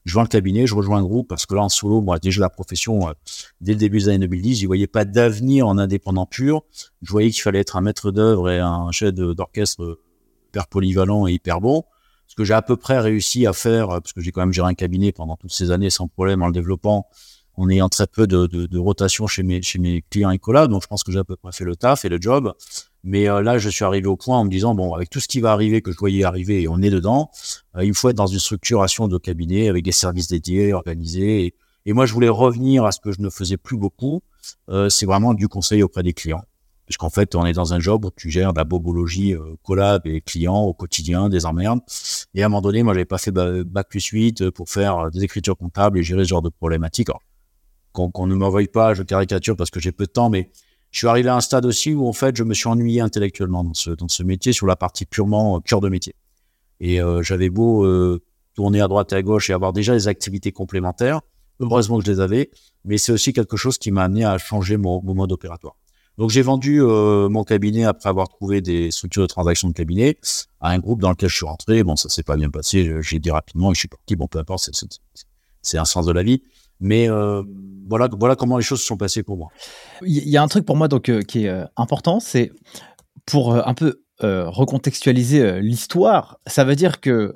je 0.05 0.15
vends 0.15 0.23
le 0.23 0.29
cabinet, 0.29 0.67
je 0.67 0.75
rejoins 0.75 0.99
un 0.99 1.03
groupe 1.03 1.29
parce 1.29 1.47
que 1.47 1.55
là, 1.55 1.63
en 1.63 1.69
solo, 1.69 2.01
moi, 2.01 2.19
déjà 2.19 2.41
la 2.41 2.51
profession, 2.51 3.09
euh, 3.09 3.13
dès 3.61 3.73
le 3.73 3.79
début 3.79 3.99
des 3.99 4.09
années 4.09 4.19
2010, 4.19 4.61
je 4.61 4.67
voyais 4.67 4.87
pas 4.87 5.05
d'avenir 5.05 5.67
en 5.67 5.79
indépendant 5.79 6.27
pur. 6.27 6.63
Je 7.03 7.11
voyais 7.11 7.31
qu'il 7.31 7.43
fallait 7.43 7.61
être 7.61 7.77
un 7.77 7.81
maître 7.81 8.11
d'œuvre 8.11 8.51
et 8.51 8.59
un 8.59 8.91
chef 8.91 9.15
d'orchestre 9.15 9.99
hyper 10.49 10.67
polyvalent 10.67 11.27
et 11.27 11.33
hyper 11.33 11.61
bon. 11.61 11.85
Ce 12.27 12.35
que 12.35 12.45
j'ai 12.45 12.55
à 12.55 12.63
peu 12.63 12.77
près 12.77 12.99
réussi 12.99 13.47
à 13.47 13.53
faire, 13.53 13.89
parce 13.89 14.13
que 14.13 14.21
j'ai 14.21 14.33
quand 14.33 14.41
même 14.41 14.53
géré 14.53 14.69
un 14.69 14.75
cabinet 14.75 15.13
pendant 15.13 15.37
toutes 15.37 15.53
ces 15.53 15.71
années 15.71 15.91
sans 15.91 16.09
problème 16.09 16.43
en 16.43 16.47
le 16.47 16.53
développant, 16.53 17.07
en 17.57 17.69
ayant 17.69 17.89
très 17.89 18.07
peu 18.07 18.27
de, 18.27 18.47
de, 18.47 18.79
rotation 18.79 19.27
chez 19.27 19.43
mes, 19.43 19.63
chez 19.63 19.79
mes 19.79 20.03
clients 20.11 20.31
et 20.31 20.39
collabs. 20.39 20.71
Donc, 20.71 20.83
je 20.83 20.89
pense 20.89 21.05
que 21.05 21.13
j'ai 21.13 21.19
à 21.19 21.25
peu 21.25 21.37
près 21.37 21.53
fait 21.53 21.65
le 21.65 21.77
taf 21.77 22.05
et 22.05 22.09
le 22.09 22.21
job. 22.21 22.53
Mais 23.05 23.29
euh, 23.29 23.43
là, 23.43 23.59
je 23.59 23.69
suis 23.69 23.85
arrivé 23.85 24.07
au 24.07 24.17
point 24.17 24.39
en 24.39 24.45
me 24.45 24.51
disant, 24.51 24.75
bon, 24.75 24.95
avec 24.95 25.11
tout 25.11 25.21
ce 25.21 25.29
qui 25.29 25.41
va 25.41 25.53
arriver, 25.53 25.83
que 25.83 25.93
je 25.93 25.99
voyais 25.99 26.25
arriver, 26.25 26.63
et 26.63 26.69
on 26.69 26.81
est 26.81 26.91
dedans, 26.91 27.31
euh, 27.77 27.85
il 27.85 27.95
faut 27.95 28.09
être 28.09 28.17
dans 28.17 28.27
une 28.27 28.39
structuration 28.39 29.09
de 29.09 29.19
cabinet 29.19 29.69
avec 29.69 29.85
des 29.85 29.93
services 29.93 30.29
dédiés, 30.29 30.73
organisés. 30.73 31.55
Et, 31.87 31.93
moi, 31.93 32.07
je 32.07 32.15
voulais 32.15 32.31
revenir 32.31 32.85
à 32.87 32.93
ce 32.93 33.01
que 33.01 33.13
je 33.13 33.21
ne 33.21 33.29
faisais 33.29 33.59
plus 33.59 33.77
beaucoup. 33.77 34.23
Euh, 34.71 34.89
c'est 34.89 35.05
vraiment 35.05 35.35
du 35.35 35.49
conseil 35.49 35.83
auprès 35.83 36.03
des 36.03 36.15
clients. 36.15 36.43
Puisqu'en 36.87 37.11
fait, 37.11 37.35
on 37.35 37.47
est 37.47 37.53
dans 37.53 37.73
un 37.73 37.81
job 37.81 38.05
où 38.07 38.11
tu 38.15 38.31
gères 38.31 38.53
de 38.53 38.59
la 38.59 38.65
bobologie 38.65 39.35
euh, 39.35 39.55
collab 39.63 40.07
et 40.07 40.23
clients 40.23 40.63
au 40.63 40.73
quotidien, 40.73 41.29
des 41.29 41.45
emmerdes. 41.45 41.81
Et 42.35 42.43
à 42.43 42.47
un 42.47 42.49
moment 42.49 42.63
donné, 42.63 42.83
moi, 42.83 42.95
j'avais 42.95 43.05
pas 43.05 43.19
fait 43.19 43.33
bac 43.33 43.89
plus 43.89 44.05
8 44.05 44.51
pour 44.51 44.71
faire 44.71 45.11
des 45.11 45.25
écritures 45.25 45.57
comptables 45.57 45.99
et 45.99 46.03
gérer 46.03 46.25
ce 46.25 46.29
genre 46.29 46.43
de 46.43 46.51
problématiques. 46.51 47.11
Qu'on 47.95 48.11
qu 48.11 48.23
ne 48.23 48.35
m'envoie 48.35 48.67
pas, 48.67 48.93
je 48.93 49.05
caricature 49.05 49.57
parce 49.57 49.71
que 49.71 49.79
j'ai 49.79 49.93
peu 49.93 50.05
de 50.05 50.11
temps, 50.11 50.29
mais 50.29 50.51
je 50.91 50.99
suis 50.99 51.07
arrivé 51.07 51.29
à 51.29 51.37
un 51.37 51.41
stade 51.41 51.65
aussi 51.65 51.95
où 51.95 52.09
en 52.09 52.13
fait 52.13 52.37
je 52.37 52.43
me 52.43 52.53
suis 52.55 52.69
ennuyé 52.69 53.01
intellectuellement 53.01 53.63
dans 53.63 53.75
ce, 53.75 53.91
dans 53.91 54.09
ce 54.09 54.25
métier 54.25 54.53
sur 54.53 54.67
la 54.67 54.75
partie 54.75 55.07
purement 55.07 55.57
euh, 55.57 55.61
cœur 55.61 55.81
de 55.81 55.89
métier. 55.89 56.17
Et 56.81 57.01
euh, 57.01 57.23
j'avais 57.23 57.51
beau 57.51 57.85
euh, 57.85 58.21
tourner 58.55 58.81
à 58.81 58.89
droite 58.89 59.13
et 59.13 59.17
à 59.17 59.23
gauche 59.23 59.49
et 59.49 59.53
avoir 59.53 59.73
déjà 59.73 59.93
des 59.93 60.09
activités 60.09 60.51
complémentaires, 60.51 61.21
heureusement 61.61 62.01
que 62.01 62.05
je 62.05 62.11
les 62.11 62.19
avais, 62.19 62.51
mais 62.85 62.99
c'est 62.99 63.13
aussi 63.13 63.33
quelque 63.33 63.57
chose 63.57 63.79
qui 63.79 63.93
m'a 63.93 64.03
amené 64.03 64.25
à 64.25 64.39
changer 64.39 64.77
mon, 64.77 65.01
mode 65.03 65.31
opératoire. 65.31 65.77
Donc 66.19 66.31
j'ai 66.31 66.43
vendu 66.43 66.81
mon 66.81 67.43
cabinet 67.43 67.85
après 67.85 68.09
avoir 68.09 68.29
trouvé 68.29 68.61
des 68.61 68.93
structures 68.93 69.23
de 69.23 69.27
transaction 69.27 69.67
de 69.69 69.73
cabinet 69.73 70.17
à 70.61 70.71
un 70.71 70.79
groupe 70.79 71.01
dans 71.01 71.11
lequel 71.11 71.29
je 71.29 71.35
suis 71.35 71.47
rentré. 71.47 71.83
Bon, 71.83 71.97
ça 71.97 72.09
s'est 72.09 72.23
pas 72.23 72.37
bien 72.37 72.51
passé, 72.51 72.99
j'ai 73.01 73.19
dit 73.19 73.33
rapidement 73.33 73.73
et 73.73 73.75
je 73.75 73.81
suis 73.81 73.89
parti. 73.89 74.15
Bon, 74.15 74.29
peu 74.29 74.39
importe, 74.39 74.71
c'est 75.63 75.79
un 75.79 75.85
sens 75.85 76.07
de 76.07 76.13
la 76.13 76.23
vie. 76.23 76.41
Mais 76.81 77.09
euh, 77.09 77.43
voilà, 77.89 78.09
voilà 78.19 78.37
comment 78.37 78.57
les 78.57 78.63
choses 78.63 78.81
se 78.81 78.87
sont 78.87 78.97
passées 78.97 79.23
pour 79.23 79.37
moi. 79.37 79.49
Il 80.03 80.29
y 80.29 80.37
a 80.37 80.43
un 80.43 80.49
truc 80.49 80.65
pour 80.65 80.77
moi 80.77 80.89
donc 80.89 81.09
euh, 81.09 81.23
qui 81.23 81.45
est 81.45 81.49
euh, 81.49 81.65
important, 81.77 82.21
c'est 82.21 82.53
pour 83.27 83.55
un 83.55 83.75
peu 83.75 84.01
recontextualiser 84.21 85.61
l'histoire. 85.61 86.39
Ça 86.47 86.65
veut 86.65 86.77
dire 86.77 87.01
que 87.01 87.35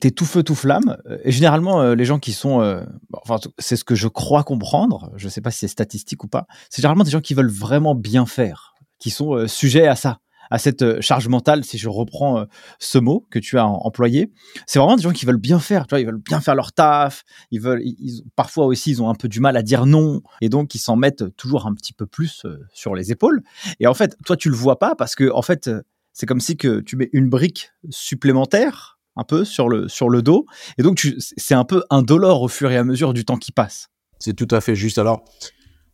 t'es 0.00 0.10
tout 0.10 0.26
feu 0.26 0.42
tout 0.42 0.54
flamme. 0.54 0.98
Et 1.22 1.32
généralement, 1.32 1.94
les 1.94 2.04
gens 2.04 2.18
qui 2.18 2.32
sont, 2.32 2.84
enfin, 3.12 3.38
c'est 3.58 3.76
ce 3.76 3.84
que 3.84 3.94
je 3.94 4.08
crois 4.08 4.42
comprendre. 4.42 5.10
Je 5.16 5.28
sais 5.28 5.40
pas 5.40 5.50
si 5.50 5.60
c'est 5.60 5.68
statistique 5.68 6.24
ou 6.24 6.28
pas. 6.28 6.46
C'est 6.70 6.82
généralement 6.82 7.04
des 7.04 7.10
gens 7.10 7.20
qui 7.20 7.34
veulent 7.34 7.50
vraiment 7.50 7.94
bien 7.94 8.26
faire, 8.26 8.74
qui 8.98 9.10
sont 9.10 9.46
sujets 9.46 9.86
à 9.86 9.96
ça 9.96 10.18
à 10.50 10.58
cette 10.58 10.82
euh, 10.82 11.00
charge 11.00 11.28
mentale, 11.28 11.64
si 11.64 11.78
je 11.78 11.88
reprends 11.88 12.40
euh, 12.40 12.44
ce 12.78 12.98
mot 12.98 13.26
que 13.30 13.38
tu 13.38 13.58
as 13.58 13.66
employé. 13.66 14.32
C'est 14.66 14.78
vraiment 14.78 14.96
des 14.96 15.02
gens 15.02 15.12
qui 15.12 15.26
veulent 15.26 15.36
bien 15.36 15.58
faire, 15.58 15.86
tu 15.86 15.90
vois, 15.90 16.00
ils 16.00 16.06
veulent 16.06 16.22
bien 16.22 16.40
faire 16.40 16.54
leur 16.54 16.72
taf, 16.72 17.24
ils 17.50 17.60
veulent, 17.60 17.82
ils, 17.82 18.22
parfois 18.36 18.66
aussi, 18.66 18.90
ils 18.90 19.02
ont 19.02 19.10
un 19.10 19.14
peu 19.14 19.28
du 19.28 19.40
mal 19.40 19.56
à 19.56 19.62
dire 19.62 19.86
non, 19.86 20.22
et 20.40 20.48
donc 20.48 20.74
ils 20.74 20.78
s'en 20.78 20.96
mettent 20.96 21.36
toujours 21.36 21.66
un 21.66 21.74
petit 21.74 21.92
peu 21.92 22.06
plus 22.06 22.42
euh, 22.44 22.58
sur 22.72 22.94
les 22.94 23.12
épaules. 23.12 23.42
Et 23.80 23.86
en 23.86 23.94
fait, 23.94 24.16
toi, 24.24 24.36
tu 24.36 24.48
le 24.48 24.56
vois 24.56 24.78
pas 24.78 24.94
parce 24.94 25.14
que, 25.14 25.30
en 25.32 25.42
fait, 25.42 25.70
c'est 26.12 26.26
comme 26.26 26.40
si 26.40 26.56
que 26.56 26.80
tu 26.80 26.96
mets 26.96 27.10
une 27.12 27.28
brique 27.28 27.70
supplémentaire 27.90 28.98
un 29.16 29.24
peu 29.24 29.44
sur 29.44 29.68
le, 29.68 29.88
sur 29.88 30.08
le 30.08 30.22
dos, 30.22 30.46
et 30.78 30.82
donc 30.82 31.06
c'est 31.18 31.54
un 31.54 31.64
peu 31.64 31.82
indolore 31.90 32.42
au 32.42 32.48
fur 32.48 32.70
et 32.70 32.76
à 32.76 32.84
mesure 32.84 33.12
du 33.12 33.24
temps 33.24 33.36
qui 33.36 33.52
passe. 33.52 33.88
C'est 34.18 34.34
tout 34.34 34.48
à 34.50 34.60
fait 34.60 34.74
juste. 34.74 34.98
Alors, 34.98 35.24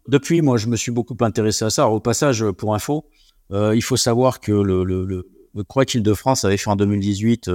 Depuis, 0.08 0.42
moi, 0.42 0.58
je 0.58 0.66
me 0.66 0.76
suis 0.76 0.92
beaucoup 0.92 1.16
intéressé 1.20 1.64
à 1.64 1.70
ça. 1.70 1.88
au 1.88 2.00
passage, 2.00 2.44
pour 2.52 2.74
info, 2.74 3.06
il 3.50 3.82
faut 3.82 3.96
savoir 3.96 4.40
que 4.40 4.52
le, 4.52 4.84
le, 4.84 5.04
le, 5.04 5.28
le 5.54 6.00
de 6.00 6.14
france 6.14 6.44
avait 6.44 6.56
fait 6.56 6.70
en 6.70 6.76
2018 6.76 7.50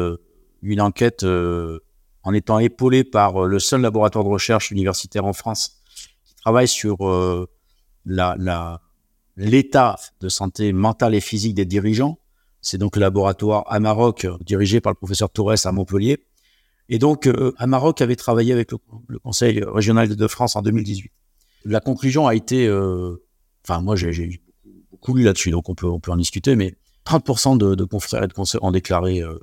une 0.62 0.82
enquête 0.82 1.26
en 1.26 2.34
étant 2.34 2.60
épaulé 2.60 3.04
par 3.04 3.46
le 3.46 3.60
seul 3.60 3.82
laboratoire 3.82 4.24
de 4.24 4.30
recherche 4.30 4.72
universitaire 4.72 5.26
en 5.26 5.34
France 5.34 5.82
qui 6.26 6.36
travaille 6.36 6.68
sur 6.68 6.98
l'état 9.36 9.98
de 10.20 10.30
santé 10.30 10.74
mentale 10.74 11.16
et 11.16 11.22
physique 11.22 11.56
des 11.56 11.66
dirigeants. 11.66 12.20
C'est 12.62 12.78
donc 12.78 12.96
le 12.96 13.02
laboratoire 13.02 13.64
Amarok, 13.68 14.28
dirigé 14.46 14.82
par 14.82 14.92
le 14.92 14.96
professeur 14.96 15.30
Torres 15.30 15.66
à 15.66 15.72
Montpellier. 15.72 16.26
Et 16.90 16.98
donc, 16.98 17.28
euh, 17.28 17.54
Amarok 17.58 18.02
avait 18.02 18.16
travaillé 18.16 18.52
avec 18.52 18.72
le, 18.72 19.20
Conseil 19.20 19.64
régional 19.64 20.14
de 20.16 20.28
France 20.28 20.56
en 20.56 20.62
2018. 20.62 21.12
La 21.66 21.80
conclusion 21.80 22.28
a 22.28 22.36
été, 22.36 22.68
euh, 22.68 23.24
enfin, 23.64 23.82
moi, 23.82 23.96
j'ai 23.96 24.42
lu 25.08 25.24
là-dessus, 25.24 25.52
donc 25.52 25.70
on 25.70 25.76
peut, 25.76 25.88
on 25.88 26.00
peut 26.00 26.12
en 26.12 26.18
discuter, 26.18 26.56
mais 26.56 26.76
30% 27.06 27.58
de, 27.58 27.76
de, 27.76 27.84
confrères 27.84 28.24
et 28.24 28.28
de 28.28 28.34
conseils 28.34 28.60
ont 28.64 28.72
déclaré 28.72 29.22
euh, 29.22 29.39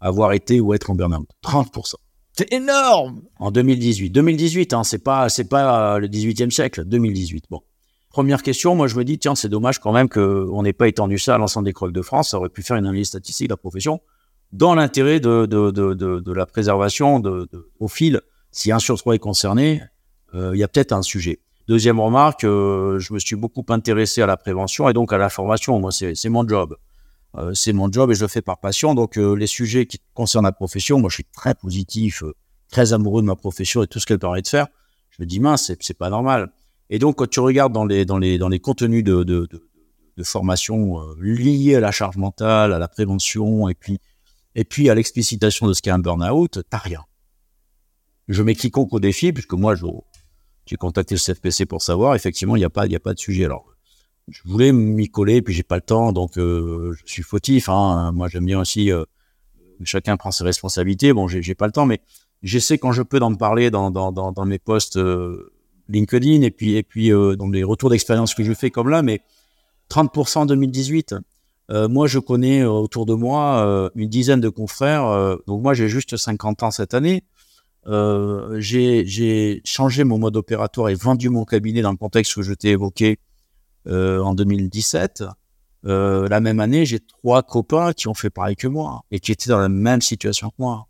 avoir 0.00 0.32
été 0.32 0.60
ou 0.60 0.74
être 0.74 0.90
en 0.90 0.94
burn-out. 0.94 1.28
30%. 1.44 1.94
C'est 2.32 2.52
énorme 2.52 3.22
En 3.38 3.50
2018. 3.50 4.10
2018, 4.10 4.72
hein, 4.72 4.84
c'est 4.84 4.98
pas, 4.98 5.28
c'est 5.28 5.48
pas 5.48 5.98
le 5.98 6.08
18e 6.08 6.50
siècle, 6.50 6.84
2018. 6.84 7.46
Bon. 7.50 7.60
Première 8.10 8.42
question, 8.42 8.74
moi 8.74 8.88
je 8.88 8.96
me 8.96 9.04
dis, 9.04 9.18
tiens, 9.18 9.34
c'est 9.34 9.48
dommage 9.48 9.78
quand 9.78 9.92
même 9.92 10.08
qu'on 10.08 10.62
n'ait 10.62 10.72
pas 10.72 10.88
étendu 10.88 11.18
ça 11.18 11.36
à 11.36 11.38
l'ensemble 11.38 11.66
des 11.66 11.70
écoles 11.70 11.92
de 11.92 12.02
France. 12.02 12.30
Ça 12.30 12.38
aurait 12.38 12.48
pu 12.48 12.62
faire 12.62 12.76
une 12.76 12.86
analyse 12.86 13.08
statistique 13.08 13.48
de 13.48 13.52
la 13.52 13.56
profession 13.56 14.00
dans 14.52 14.74
l'intérêt 14.74 15.20
de, 15.20 15.46
de, 15.46 15.70
de, 15.70 15.94
de, 15.94 16.32
la 16.32 16.46
préservation 16.46 17.20
de, 17.20 17.48
au 17.78 17.88
fil. 17.88 18.20
Si 18.50 18.72
un 18.72 18.80
sur 18.80 18.98
trois 18.98 19.14
est 19.14 19.20
concerné, 19.20 19.82
euh, 20.34 20.50
il 20.54 20.58
y 20.58 20.64
a 20.64 20.68
peut-être 20.68 20.92
un 20.92 21.02
sujet. 21.02 21.38
Deuxième 21.70 22.00
remarque, 22.00 22.42
euh, 22.42 22.98
je 22.98 23.14
me 23.14 23.20
suis 23.20 23.36
beaucoup 23.36 23.64
intéressé 23.68 24.20
à 24.22 24.26
la 24.26 24.36
prévention 24.36 24.88
et 24.88 24.92
donc 24.92 25.12
à 25.12 25.18
la 25.18 25.28
formation. 25.28 25.78
Moi, 25.78 25.92
c'est 25.92 26.28
mon 26.28 26.44
job. 26.48 26.76
Euh, 27.36 27.54
c'est 27.54 27.72
mon 27.72 27.92
job 27.92 28.10
et 28.10 28.16
je 28.16 28.22
le 28.22 28.26
fais 28.26 28.42
par 28.42 28.58
passion. 28.58 28.96
Donc, 28.96 29.14
les 29.14 29.46
sujets 29.46 29.86
qui 29.86 30.00
concernent 30.12 30.46
la 30.46 30.50
profession, 30.50 30.98
moi, 30.98 31.10
je 31.10 31.14
suis 31.14 31.28
très 31.32 31.54
positif, 31.54 32.24
très 32.72 32.92
amoureux 32.92 33.22
de 33.22 33.28
ma 33.28 33.36
profession 33.36 33.84
et 33.84 33.86
tout 33.86 34.00
ce 34.00 34.06
qu'elle 34.06 34.18
permet 34.18 34.42
de 34.42 34.48
faire. 34.48 34.66
Je 35.10 35.22
me 35.22 35.26
dis, 35.26 35.38
mince, 35.38 35.70
c'est 35.78 35.96
pas 35.96 36.10
normal. 36.10 36.50
Et 36.88 36.98
donc, 36.98 37.18
quand 37.18 37.30
tu 37.30 37.38
regardes 37.38 37.72
dans 37.72 37.84
les, 37.84 38.58
contenus 38.58 39.04
de, 39.04 39.48
formation 40.24 41.00
euh, 41.00 41.14
liés 41.20 41.76
à 41.76 41.80
la 41.80 41.92
charge 41.92 42.16
mentale, 42.16 42.72
à 42.72 42.80
la 42.80 42.88
prévention, 42.88 43.68
et 43.68 44.64
puis, 44.64 44.90
à 44.90 44.94
l'explicitation 44.96 45.68
de 45.68 45.72
ce 45.72 45.82
qu'est 45.82 45.90
un 45.92 46.00
burn-out, 46.00 46.62
t'as 46.68 46.78
rien. 46.78 47.04
Je 48.26 48.42
mets 48.42 48.56
quiconque 48.56 48.92
au 48.92 48.98
défi, 48.98 49.32
puisque 49.32 49.52
moi, 49.52 49.76
j'ai 50.70 50.76
contacté 50.76 51.16
le 51.16 51.20
CFPC 51.20 51.66
pour 51.66 51.82
savoir, 51.82 52.14
effectivement, 52.14 52.56
il 52.56 52.60
n'y 52.60 52.64
a, 52.64 52.70
pas, 52.70 52.86
y 52.86 52.96
a 52.96 53.00
pas 53.00 53.12
de 53.12 53.18
sujet. 53.18 53.44
Alors, 53.44 53.66
je 54.28 54.40
voulais 54.44 54.72
m'y 54.72 55.08
coller, 55.08 55.42
puis 55.42 55.52
j'ai 55.52 55.64
pas 55.64 55.74
le 55.74 55.82
temps, 55.82 56.12
donc 56.12 56.38
euh, 56.38 56.94
je 57.04 57.12
suis 57.12 57.22
fautif. 57.22 57.68
Hein. 57.68 58.12
Moi, 58.12 58.28
j'aime 58.28 58.46
bien 58.46 58.60
aussi, 58.60 58.92
euh, 58.92 59.04
chacun 59.82 60.16
prend 60.16 60.30
ses 60.30 60.44
responsabilités. 60.44 61.12
Bon, 61.12 61.26
j'ai 61.26 61.54
pas 61.54 61.66
le 61.66 61.72
temps, 61.72 61.86
mais 61.86 62.00
j'essaie 62.42 62.78
quand 62.78 62.92
je 62.92 63.02
peux 63.02 63.18
d'en 63.18 63.34
parler 63.34 63.70
dans, 63.70 64.46
mes 64.46 64.58
posts 64.58 64.96
LinkedIn 65.90 66.42
et 66.42 66.50
puis 66.50 67.12
euh, 67.12 67.36
dans 67.36 67.48
les 67.48 67.64
retours 67.64 67.90
d'expérience 67.90 68.34
que 68.34 68.44
je 68.44 68.52
fais 68.52 68.70
comme 68.70 68.88
là, 68.88 69.02
mais 69.02 69.20
30% 69.90 70.38
en 70.38 70.46
2018. 70.46 71.16
Euh, 71.70 71.88
moi, 71.88 72.06
je 72.06 72.18
connais 72.18 72.62
euh, 72.62 72.70
autour 72.70 73.06
de 73.06 73.14
moi 73.14 73.90
une 73.94 74.08
dizaine 74.08 74.40
de 74.40 74.48
confrères. 74.48 75.36
donc 75.46 75.62
moi, 75.62 75.74
j'ai 75.74 75.88
juste 75.88 76.16
50 76.16 76.62
ans 76.62 76.70
cette 76.70 76.94
année. 76.94 77.24
J'ai 77.86 79.62
changé 79.64 80.04
mon 80.04 80.18
mode 80.18 80.36
opératoire 80.36 80.88
et 80.88 80.94
vendu 80.94 81.28
mon 81.28 81.44
cabinet 81.44 81.82
dans 81.82 81.90
le 81.90 81.96
contexte 81.96 82.34
que 82.34 82.42
je 82.42 82.54
t'ai 82.54 82.70
évoqué 82.70 83.18
en 83.86 84.34
2017. 84.34 85.24
la 85.84 86.40
même 86.40 86.60
année, 86.60 86.84
j'ai 86.86 87.00
trois 87.00 87.42
copains 87.42 87.92
qui 87.92 88.08
ont 88.08 88.14
fait 88.14 88.30
pareil 88.30 88.56
que 88.56 88.68
moi 88.68 89.02
et 89.10 89.20
qui 89.20 89.32
étaient 89.32 89.50
dans 89.50 89.58
la 89.58 89.68
même 89.68 90.02
situation 90.02 90.50
que 90.50 90.56
moi. 90.58 90.86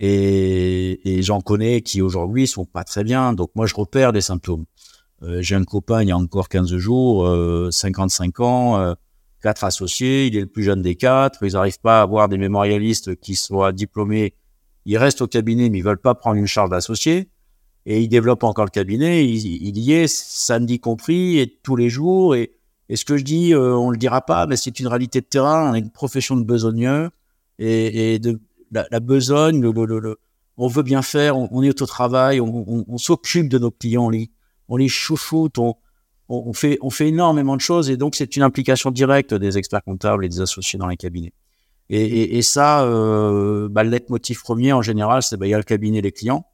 Et, 0.00 1.18
et 1.18 1.22
j'en 1.22 1.40
connais 1.40 1.80
qui 1.80 2.02
aujourd'hui 2.02 2.46
sont 2.46 2.64
pas 2.64 2.84
très 2.84 3.04
bien. 3.04 3.32
Donc 3.32 3.50
moi, 3.54 3.66
je 3.66 3.74
repère 3.74 4.12
des 4.12 4.20
symptômes. 4.20 4.64
Euh, 5.22 5.40
j'ai 5.40 5.54
un 5.54 5.64
copain 5.64 6.02
il 6.02 6.08
y 6.08 6.12
a 6.12 6.16
encore 6.16 6.48
15 6.48 6.76
jours, 6.76 7.26
euh, 7.26 7.70
55 7.70 8.40
ans, 8.40 8.78
euh, 8.78 8.94
quatre 9.42 9.64
associés, 9.64 10.26
il 10.26 10.36
est 10.36 10.40
le 10.40 10.46
plus 10.46 10.64
jeune 10.64 10.82
des 10.82 10.96
quatre. 10.96 11.42
Ils 11.42 11.52
n'arrivent 11.52 11.80
pas 11.80 12.00
à 12.00 12.02
avoir 12.02 12.28
des 12.28 12.38
mémorialistes 12.38 13.16
qui 13.16 13.34
soient 13.34 13.72
diplômés. 13.72 14.34
Ils 14.86 14.98
restent 14.98 15.22
au 15.22 15.26
cabinet, 15.26 15.70
mais 15.70 15.78
ils 15.78 15.84
veulent 15.84 15.98
pas 15.98 16.14
prendre 16.14 16.36
une 16.36 16.46
charge 16.46 16.70
d'associé. 16.70 17.28
Et 17.86 18.00
ils 18.00 18.08
développent 18.08 18.44
encore 18.44 18.64
le 18.64 18.70
cabinet. 18.70 19.26
Il, 19.26 19.78
y 19.78 19.92
est 19.92 20.06
samedi 20.06 20.80
compris 20.80 21.38
et 21.38 21.58
tous 21.62 21.76
les 21.76 21.90
jours. 21.90 22.34
Et, 22.34 22.56
ce 22.94 23.04
que 23.04 23.16
je 23.16 23.24
dis, 23.24 23.52
euh, 23.52 23.74
on 23.74 23.90
le 23.90 23.96
dira 23.96 24.22
pas, 24.22 24.46
mais 24.46 24.56
c'est 24.56 24.78
une 24.80 24.86
réalité 24.86 25.20
de 25.20 25.26
terrain. 25.26 25.70
On 25.70 25.74
est 25.74 25.80
une 25.80 25.90
profession 25.90 26.36
de 26.36 26.44
besogneux 26.44 27.10
et, 27.58 28.18
de, 28.18 28.40
la, 28.72 29.00
besogne, 29.00 29.64
on 30.56 30.68
veut 30.68 30.82
bien 30.82 31.02
faire, 31.02 31.36
on, 31.36 31.62
est 31.62 31.82
au 31.82 31.86
travail, 31.86 32.40
on, 32.40 32.98
s'occupe 32.98 33.48
de 33.48 33.58
nos 33.58 33.70
clients, 33.70 34.10
on 34.68 34.76
les, 34.76 34.88
chouchoute, 34.88 35.58
on 36.28 36.52
fait 36.52 36.78
énormément 37.00 37.56
de 37.56 37.60
choses 37.60 37.90
et 37.90 37.96
donc 37.96 38.16
c'est 38.16 38.36
une 38.36 38.42
implication 38.42 38.90
directe 38.90 39.34
des 39.34 39.56
experts 39.58 39.84
comptables 39.84 40.24
et 40.24 40.28
des 40.28 40.40
associés 40.40 40.78
dans 40.78 40.88
les 40.88 40.96
cabinets. 40.96 41.32
Et, 41.90 42.40
ça, 42.42 42.82
euh, 42.84 43.68
bah, 43.68 43.84
le 43.84 43.90
leitmotiv 43.90 44.40
premier 44.40 44.72
en 44.72 44.80
général, 44.80 45.22
c'est 45.22 45.36
bah, 45.36 45.46
il 45.46 45.50
y 45.50 45.54
a 45.54 45.58
le 45.58 45.64
cabinet 45.64 46.00
les 46.00 46.12
clients. 46.12 46.46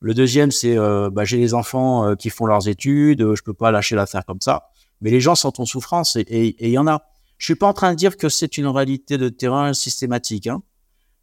Le 0.00 0.12
deuxième, 0.12 0.50
c'est 0.50 0.76
euh, 0.76 1.08
bah, 1.10 1.24
j'ai 1.24 1.38
les 1.38 1.54
enfants 1.54 2.06
euh, 2.06 2.14
qui 2.14 2.28
font 2.28 2.44
leurs 2.44 2.68
études, 2.68 3.34
je 3.34 3.42
peux 3.42 3.54
pas 3.54 3.70
lâcher 3.70 3.96
l'affaire 3.96 4.26
comme 4.26 4.40
ça. 4.40 4.68
Mais 5.00 5.10
les 5.10 5.20
gens 5.20 5.34
sont 5.34 5.60
en 5.60 5.64
souffrance 5.64 6.16
et 6.16 6.56
il 6.58 6.70
y 6.70 6.78
en 6.78 6.86
a. 6.86 7.02
Je 7.38 7.46
suis 7.46 7.54
pas 7.54 7.66
en 7.66 7.72
train 7.72 7.92
de 7.92 7.96
dire 7.96 8.16
que 8.16 8.28
c'est 8.28 8.58
une 8.58 8.66
réalité 8.66 9.18
de 9.18 9.28
terrain 9.28 9.72
systématique. 9.72 10.46
Hein 10.46 10.62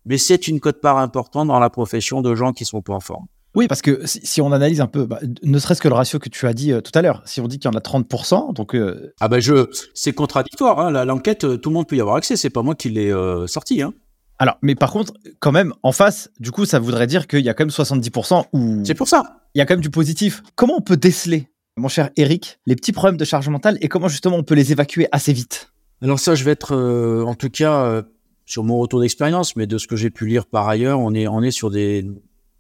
mais 0.06 0.18
c'est 0.18 0.48
une 0.48 0.60
cote-part 0.60 0.98
importante 0.98 1.48
dans 1.48 1.60
la 1.60 1.70
profession 1.70 2.22
de 2.22 2.36
gens 2.36 2.54
qui 2.54 2.66
sont 2.66 2.82
pas 2.82 2.94
en 2.94 3.00
forme. 3.00 3.28
Oui, 3.56 3.68
parce 3.68 3.82
que 3.82 4.02
si, 4.06 4.42
on 4.42 4.52
analyse 4.52 4.82
un 4.82 4.88
peu, 4.88 5.06
bah, 5.06 5.20
ne 5.44 5.60
serait-ce 5.60 5.82
que 5.82 5.88
le 5.88 5.94
ratio 5.94 6.18
que 6.18 6.30
tu 6.30 6.48
as 6.48 6.54
dit 6.54 6.72
euh, 6.72 6.82
tout 6.82 6.92
à 6.96 7.02
l'heure, 7.02 7.22
si 7.26 7.40
on 7.40 7.48
dit 7.48 7.60
qu'il 7.60 7.70
y 7.70 7.74
en 7.74 7.78
a 7.78 7.82
30%, 7.82 8.54
donc... 8.54 8.76
Euh, 8.76 9.14
ah 9.20 9.28
ben 9.28 9.40
je, 9.40 9.70
c'est 9.94 10.14
contradictoire, 10.14 10.80
hein, 10.80 11.06
l'enquête, 11.06 11.44
euh, 11.44 11.58
tout 11.58 11.70
le 11.70 11.76
monde 11.76 11.88
peut 11.88 11.96
y 11.96 12.02
avoir 12.02 12.16
accès, 12.16 12.36
c'est 12.36 12.50
pas 12.50 12.64
moi 12.64 12.74
qui 12.74 12.90
l'ai 12.90 13.14
sorti. 13.48 13.82
Hein. 13.82 13.94
Alors, 14.40 14.58
mais 14.64 14.74
par 14.74 14.92
contre, 14.92 15.14
quand 15.40 15.52
même, 15.52 15.74
en 15.84 15.92
face, 15.92 16.32
du 16.40 16.52
coup, 16.52 16.66
ça 16.66 16.80
voudrait 16.80 17.06
dire 17.06 17.28
qu'il 17.28 17.42
y 17.42 17.50
a 17.50 17.54
quand 17.54 17.64
même 17.64 17.70
70% 17.70 18.46
où... 18.54 18.82
C'est 18.84 18.96
pour 18.96 19.08
ça. 19.08 19.42
Il 19.54 19.60
y 19.60 19.62
a 19.62 19.66
quand 19.66 19.76
même 19.76 19.82
du 19.82 19.92
positif. 19.92 20.42
Comment 20.56 20.76
on 20.78 20.82
peut 20.82 20.98
déceler, 20.98 21.48
mon 21.78 21.88
cher 21.88 22.10
Eric, 22.18 22.60
les 22.66 22.76
petits 22.76 22.92
problèmes 22.92 23.18
de 23.18 23.26
charge 23.26 23.48
mentale 23.50 23.78
et 23.82 23.88
comment 23.88 24.08
justement 24.08 24.38
on 24.38 24.44
peut 24.44 24.56
les 24.56 24.72
évacuer 24.72 25.08
assez 25.12 25.32
vite? 25.32 25.72
Alors 26.02 26.20
ça, 26.20 26.34
je 26.34 26.44
vais 26.44 26.52
être, 26.52 26.76
en 26.76 27.36
tout 27.36 27.50
cas 27.50 28.04
sur 28.46 28.64
mon 28.64 28.80
retour 28.80 29.00
d'expérience, 29.00 29.56
mais 29.56 29.68
de 29.68 29.78
ce 29.78 29.88
que 29.88 29.96
j'ai 29.96 30.10
pu 30.10 30.26
lire 30.26 30.46
par 30.46 30.68
ailleurs, 30.68 31.00
on 31.00 31.14
est, 31.14 31.28
on 31.28 31.42
est 31.42 31.52
sur 31.52 31.70
des, 31.70 32.06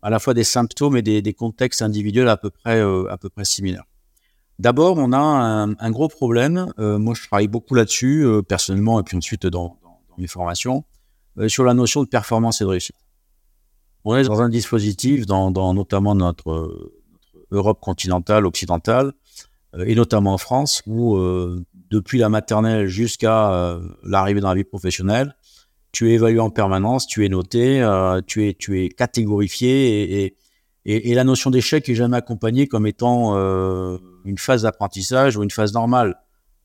à 0.04 0.10
la 0.10 0.20
fois 0.20 0.34
des 0.34 0.44
symptômes 0.44 0.98
et 0.98 1.02
des, 1.02 1.34
contextes 1.34 1.82
individuels 1.82 2.28
à 2.28 2.36
peu 2.38 2.50
près, 2.50 2.80
euh, 2.80 3.10
à 3.10 3.18
peu 3.18 3.30
près 3.30 3.46
similaires. 3.46 3.86
D'abord, 4.60 4.98
on 4.98 5.14
a 5.14 5.18
un, 5.18 5.92
gros 5.92 6.10
problème. 6.10 6.72
Euh, 6.78 7.00
moi, 7.00 7.16
je 7.16 7.26
travaille 7.26 7.48
beaucoup 7.48 7.74
là-dessus, 7.74 8.24
euh, 8.24 8.42
personnellement, 8.42 9.00
et 9.00 9.04
puis 9.04 9.18
ensuite 9.18 9.48
dans, 9.48 9.80
mes 10.18 10.28
formations, 10.28 10.84
sur 11.48 11.64
la 11.64 11.74
notion 11.74 12.04
de 12.04 12.08
performance 12.08 12.62
et 12.62 12.66
de 12.66 12.70
réussite. 12.70 12.96
On 14.04 14.16
est 14.16 14.26
dans 14.26 14.42
un 14.42 14.50
dispositif, 14.50 15.26
dans, 15.26 15.50
dans 15.50 15.74
notamment 15.74 16.14
notre, 16.14 16.92
Europe 17.50 17.80
continentale, 17.82 18.46
occidentale, 18.46 19.14
et 19.86 19.96
notamment 19.96 20.34
en 20.34 20.38
France, 20.38 20.84
où 20.86 21.18
depuis 21.90 22.20
la 22.20 22.30
maternelle 22.30 22.88
jusqu'à 22.88 23.80
l'arrivée 24.04 24.42
dans 24.42 24.50
la 24.50 24.56
vie 24.56 24.64
professionnelle, 24.64 25.36
tu 25.94 26.10
es 26.10 26.16
évalué 26.16 26.40
en 26.40 26.50
permanence, 26.50 27.08
tu 27.08 27.24
es 27.24 27.30
noté, 27.30 27.82
euh, 27.82 28.20
tu 28.26 28.48
es 28.48 28.56
tu 28.56 28.84
es 28.84 28.90
catégorifié 28.90 30.24
et, 30.24 30.38
et, 30.86 31.12
et 31.12 31.14
la 31.14 31.24
notion 31.24 31.52
d'échec 31.52 31.88
est 31.88 31.96
jamais 31.96 32.18
accompagnée 32.18 32.68
comme 32.68 32.88
étant 32.88 33.38
euh, 33.38 34.00
une 34.26 34.40
phase 34.40 34.64
d'apprentissage 34.64 35.38
ou 35.38 35.44
une 35.44 35.52
phase 35.52 35.72
normale 35.72 36.16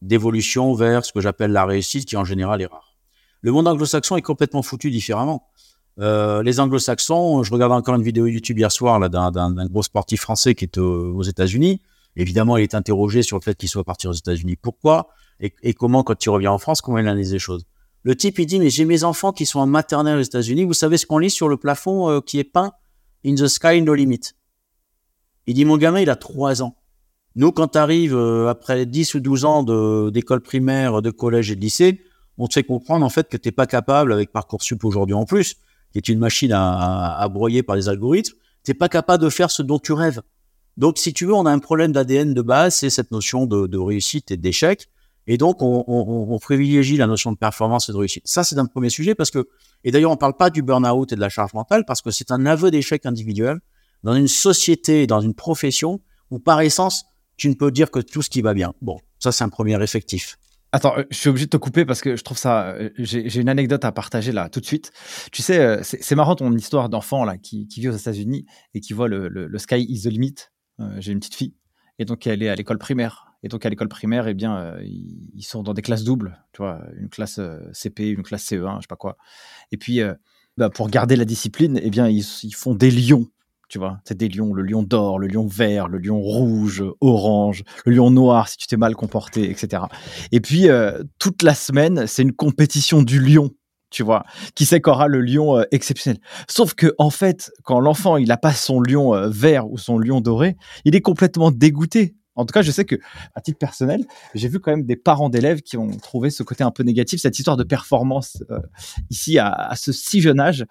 d'évolution 0.01 0.73
vers 0.73 1.05
ce 1.05 1.13
que 1.13 1.21
j'appelle 1.21 1.53
la 1.53 1.67
réussite 1.67 2.09
qui 2.09 2.17
en 2.17 2.25
général 2.25 2.63
est 2.63 2.67
rare. 2.67 2.97
Le 3.43 3.53
monde 3.53 3.69
anglo-saxon 3.69 4.17
est 4.17 4.23
complètement 4.23 4.63
foutu 4.63 4.91
différemment. 4.91 5.47
Euh, 6.01 6.43
les 6.43 6.59
anglo-saxons, 6.59 7.43
je 7.43 7.53
regardais 7.53 7.75
encore 7.75 7.97
une 7.97 8.03
vidéo 8.03 8.27
YouTube 8.27 8.59
hier 8.59 8.73
soir 8.73 8.99
là 8.99 9.09
d'un 9.09 9.67
gros 9.67 9.83
sportif 9.83 10.23
français 10.23 10.55
qui 10.55 10.65
est 10.65 10.79
aux 10.79 11.23
États-Unis. 11.23 11.83
Évidemment, 12.17 12.57
il 12.57 12.63
est 12.63 12.75
interrogé 12.75 13.23
sur 13.23 13.37
le 13.37 13.43
fait 13.43 13.57
qu'il 13.57 13.69
soit 13.69 13.85
parti 13.85 14.09
aux 14.09 14.13
États-Unis. 14.13 14.57
Pourquoi? 14.57 15.09
Et, 15.41 15.53
et, 15.63 15.75
comment, 15.75 16.03
quand 16.03 16.25
il 16.25 16.31
revient 16.31 16.49
en 16.49 16.59
France, 16.59 16.81
comment 16.81 16.99
il 16.99 17.07
analyse 17.07 17.33
les 17.33 17.39
choses? 17.39 17.65
Le 18.09 18.17
type, 18.17 18.39
il 18.39 18.47
dit, 18.47 18.59
mais 18.59 18.71
j'ai 18.71 18.87
mes 18.87 19.05
enfants 19.05 19.33
qui 19.33 19.45
sont 19.45 19.61
en 19.61 19.67
maternelle 19.67 20.17
aux 20.17 20.23
États-Unis. 20.23 20.65
Vous 20.65 20.73
savez 20.73 20.97
ce 20.97 21.05
qu'on 21.05 21.19
lit 21.19 21.29
sur 21.29 21.47
le 21.47 21.59
plafond 21.59 22.09
euh, 22.09 22.21
qui 22.23 22.39
est 22.39 22.45
peint? 22.45 22.73
In 23.27 23.35
the 23.35 23.49
sky, 23.49 23.83
no 23.83 23.93
limit. 23.93 24.33
Il 25.47 25.53
dit, 25.53 25.67
mon 25.67 25.77
gamin, 25.77 26.01
il 26.01 26.09
a 26.09 26.17
3 26.17 26.63
ans. 26.63 26.75
Nous, 27.37 27.53
quand 27.53 27.69
tu 27.69 27.77
arrives 27.77 28.17
euh, 28.17 28.49
après 28.49 28.87
10 28.87 29.17
ou 29.17 29.21
12 29.21 29.45
ans 29.45 29.63
d'école 30.09 30.41
primaire, 30.41 31.03
de 31.03 31.11
collège 31.11 31.51
et 31.51 31.55
de 31.55 31.61
lycée, 31.61 32.01
on 32.39 32.47
te 32.47 32.55
fait 32.55 32.65
comprendre 32.65 33.05
en 33.05 33.11
fait 33.11 33.29
que 33.29 33.37
t'es 33.37 33.53
pas 33.53 33.67
capable, 33.67 34.15
avec 34.15 34.33
Parcoursup 34.33 34.83
aujourd'hui 34.87 35.15
en 35.15 35.27
plus, 35.27 35.57
qui 35.93 35.99
est 35.99 36.09
une 36.09 36.19
machine 36.19 36.53
à, 36.55 37.29
broyer 37.31 37.63
par 37.63 37.77
les 37.77 37.91
algorithmes, 37.91 38.39
t'es 38.63 38.73
pas 38.73 38.89
capable 38.89 39.23
de 39.23 39.29
faire 39.29 39.51
ce 39.51 39.61
dont 39.61 39.79
tu 39.79 39.93
rêves. 39.93 40.23
Donc, 40.79 40.97
si 40.97 41.13
tu 41.13 41.27
veux, 41.27 41.35
on 41.35 41.45
a 41.45 41.53
un 41.53 41.59
problème 41.59 41.93
d'ADN 41.93 42.33
de 42.33 42.41
base, 42.41 42.77
c'est 42.77 42.89
cette 42.89 43.11
notion 43.11 43.45
de 43.45 43.77
réussite 43.77 44.31
et 44.31 44.39
d'échec. 44.39 44.89
Et 45.31 45.37
donc, 45.37 45.59
on, 45.61 46.39
privilégie 46.41 46.97
la 46.97 47.07
notion 47.07 47.31
de 47.33 47.37
performance 47.37 47.91
et 47.91 47.93
de 47.93 47.99
réussite. 47.99 48.27
Ça, 48.27 48.45
c'est 48.45 48.59
un 48.59 48.65
premier 48.65 48.89
sujet 48.89 49.15
parce 49.15 49.31
que, 49.31 49.47
et 49.85 49.91
d'ailleurs, 49.91 50.11
on 50.11 50.15
ne 50.15 50.19
parle 50.19 50.37
pas 50.37 50.49
du 50.49 50.63
burn-out 50.63 51.13
et 51.13 51.17
de 51.17 51.21
la 51.21 51.29
charge 51.29 51.53
mentale 51.53 51.85
parce 51.87 52.01
que 52.01 52.11
c'est 52.11 52.31
un 52.31 52.47
aveu 52.47 52.71
d'échec 52.71 53.05
individuel 53.05 53.59
dans 54.03 54.15
une 54.15 54.27
société, 54.27 55.07
dans 55.07 55.21
une 55.21 55.35
profession 55.35 56.01
où, 56.31 56.39
par 56.39 56.63
essence, 56.63 57.05
tu 57.37 57.51
ne 57.51 57.55
peux 57.55 57.71
dire 57.71 57.91
que 57.91 58.01
tout 58.01 58.23
ce 58.23 58.31
qui 58.31 58.41
va 58.41 58.55
bien. 58.55 58.73
Bon, 58.81 58.99
ça, 59.19 59.31
c'est 59.31 59.45
un 59.45 59.51
premier 59.51 59.81
effectif. 59.83 60.39
Attends, 60.73 60.99
euh, 60.99 61.05
je 61.11 61.17
suis 61.17 61.29
obligé 61.29 61.47
de 61.47 61.51
te 61.51 61.57
couper 61.59 61.85
parce 61.85 62.01
que 62.01 62.17
je 62.17 62.23
trouve 62.23 62.39
ça. 62.39 62.71
Euh, 62.71 62.91
j'ai 62.99 63.41
une 63.41 63.49
anecdote 63.51 63.85
à 63.85 63.93
partager 63.93 64.33
là 64.33 64.49
tout 64.49 64.61
de 64.61 64.67
suite. 64.67 64.93
Tu 65.33 65.43
sais, 65.43 65.59
euh, 65.59 65.81
c'est 65.83 66.15
marrant 66.15 66.37
ton 66.37 66.53
histoire 66.53 66.89
d'enfant 66.89 67.25
là 67.25 67.37
qui, 67.37 67.67
vit 67.77 67.89
aux 67.89 67.97
États-Unis 67.97 68.47
et 68.75 68.81
qui 68.81 68.93
voit 68.95 69.09
le, 69.09 69.51
sky 69.59 69.85
is 69.89 70.03
the 70.03 70.13
limit. 70.13 70.35
J'ai 70.99 71.13
une 71.13 71.19
petite 71.19 71.35
fille 71.35 71.55
et 71.99 72.05
donc 72.05 72.27
elle 72.27 72.43
est 72.43 72.49
à 72.49 72.55
l'école 72.55 72.79
primaire. 72.79 73.28
Et 73.43 73.49
donc 73.49 73.65
à 73.65 73.69
l'école 73.69 73.89
primaire, 73.89 74.27
eh 74.27 74.35
bien, 74.35 74.77
ils 74.83 75.45
sont 75.45 75.63
dans 75.63 75.75
des 75.75 75.83
classes 75.83 76.05
doubles, 76.05 76.43
tu 76.53 76.63
vois, 76.63 76.81
une 76.99 77.09
classe 77.09 77.41
CP, 77.73 78.09
une 78.09 78.23
classe 78.23 78.45
CE1, 78.51 78.77
je 78.77 78.83
sais 78.83 78.87
pas 78.89 78.97
quoi. 78.97 79.17
Et 79.71 79.77
puis, 79.77 80.01
bah, 80.57 80.71
pour 80.71 80.91
garder 80.91 81.15
la 81.15 81.25
discipline, 81.25 81.79
eh 81.81 81.89
bien, 81.89 82.09
ils, 82.09 82.25
font 82.25 82.75
des 82.75 82.91
lions 82.91 83.29
tu 83.69 83.79
vois. 83.79 84.01
C'est 84.05 84.17
des 84.17 84.29
lions, 84.29 84.55
le 84.55 84.63
lion 84.63 84.83
d'or, 84.83 85.19
le 85.19 85.27
lion 85.27 85.47
vert, 85.47 85.89
le 85.89 85.99
lion 85.99 86.21
rouge, 86.21 86.83
orange, 87.01 87.65
le 87.85 87.93
lion 87.93 88.11
noir 88.11 88.49
si 88.49 88.57
tu 88.57 88.67
t'es 88.67 88.77
mal 88.77 88.97
comporté, 88.97 89.51
etc. 89.51 89.83
Et 90.33 90.41
puis, 90.41 90.69
euh, 90.69 91.03
toute 91.19 91.43
la 91.43 91.55
semaine, 91.55 92.07
c'est 92.07 92.23
une 92.23 92.33
compétition 92.33 93.03
du 93.03 93.21
lion, 93.21 93.51
tu 93.91 94.03
vois. 94.03 94.25
Qui 94.55 94.65
sait 94.65 94.81
qu'aura 94.81 95.07
le 95.07 95.21
lion 95.21 95.59
euh, 95.59 95.65
exceptionnel. 95.71 96.19
Sauf 96.49 96.75
que, 96.75 96.95
en 96.99 97.11
fait, 97.11 97.51
quand 97.63 97.79
l'enfant, 97.79 98.17
il 98.17 98.33
a 98.33 98.39
pas 98.39 98.55
son 98.55 98.81
lion 98.81 99.15
euh, 99.15 99.29
vert 99.29 99.71
ou 99.71 99.77
son 99.77 99.99
lion 99.99 100.21
doré, 100.21 100.57
il 100.85 100.97
est 100.97 101.03
complètement 101.03 101.51
dégoûté. 101.51 102.15
En 102.39 102.47
tout 102.47 102.53
cas, 102.53 102.63
je 102.63 102.71
sais 102.71 102.85
que, 102.85 102.97
à 103.35 103.41
titre 103.41 103.59
personnel, 103.59 104.07
j'ai 104.35 104.49
vu 104.49 104.61
quand 104.61 104.71
même 104.71 104.85
des 104.85 104.97
parents 104.97 105.29
d'élèves 105.29 105.63
qui 105.63 105.77
ont 105.77 105.91
trouvé 105.91 106.31
ce 106.31 106.43
côté 106.43 106.65
un 106.65 106.71
peu 106.71 106.83
négatif, 106.83 107.21
cette 107.21 107.39
histoire 107.39 107.57
de 107.57 107.65
performance 107.65 108.43
ici 109.11 109.39
à, 109.39 109.73
ce 109.77 109.93
si 109.93 110.21
jeune 110.21 110.41
âge 110.41 110.65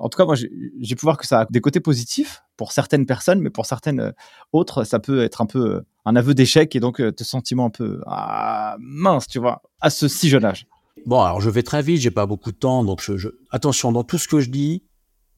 en 0.00 0.08
tout 0.08 0.16
cas, 0.16 0.24
moi, 0.24 0.34
j'ai 0.36 0.94
pu 0.94 1.02
voir 1.02 1.16
que 1.16 1.26
ça 1.26 1.40
a 1.40 1.46
des 1.50 1.60
côtés 1.60 1.80
positifs 1.80 2.42
pour 2.56 2.72
certaines 2.72 3.06
personnes, 3.06 3.40
mais 3.40 3.50
pour 3.50 3.66
certaines 3.66 4.00
euh, 4.00 4.12
autres, 4.52 4.84
ça 4.84 4.98
peut 4.98 5.22
être 5.22 5.40
un 5.40 5.46
peu 5.46 5.76
euh, 5.76 5.86
un 6.04 6.16
aveu 6.16 6.34
d'échec 6.34 6.74
et 6.74 6.80
donc 6.80 6.96
te 6.96 7.02
euh, 7.02 7.12
sentiment 7.20 7.66
un 7.66 7.70
peu 7.70 8.00
ah, 8.06 8.76
mince, 8.80 9.26
tu 9.26 9.38
vois, 9.38 9.62
à 9.80 9.90
ce 9.90 10.08
si 10.08 10.28
jeune 10.28 10.44
âge. 10.44 10.66
Bon, 11.06 11.20
alors 11.20 11.40
je 11.40 11.50
vais 11.50 11.62
très 11.62 11.82
vite, 11.82 12.00
j'ai 12.00 12.10
pas 12.10 12.26
beaucoup 12.26 12.50
de 12.50 12.56
temps, 12.56 12.84
donc 12.84 13.08
attention 13.50 13.92
dans 13.92 14.04
tout 14.04 14.18
ce 14.18 14.28
que 14.28 14.40
je 14.40 14.50
dis. 14.50 14.82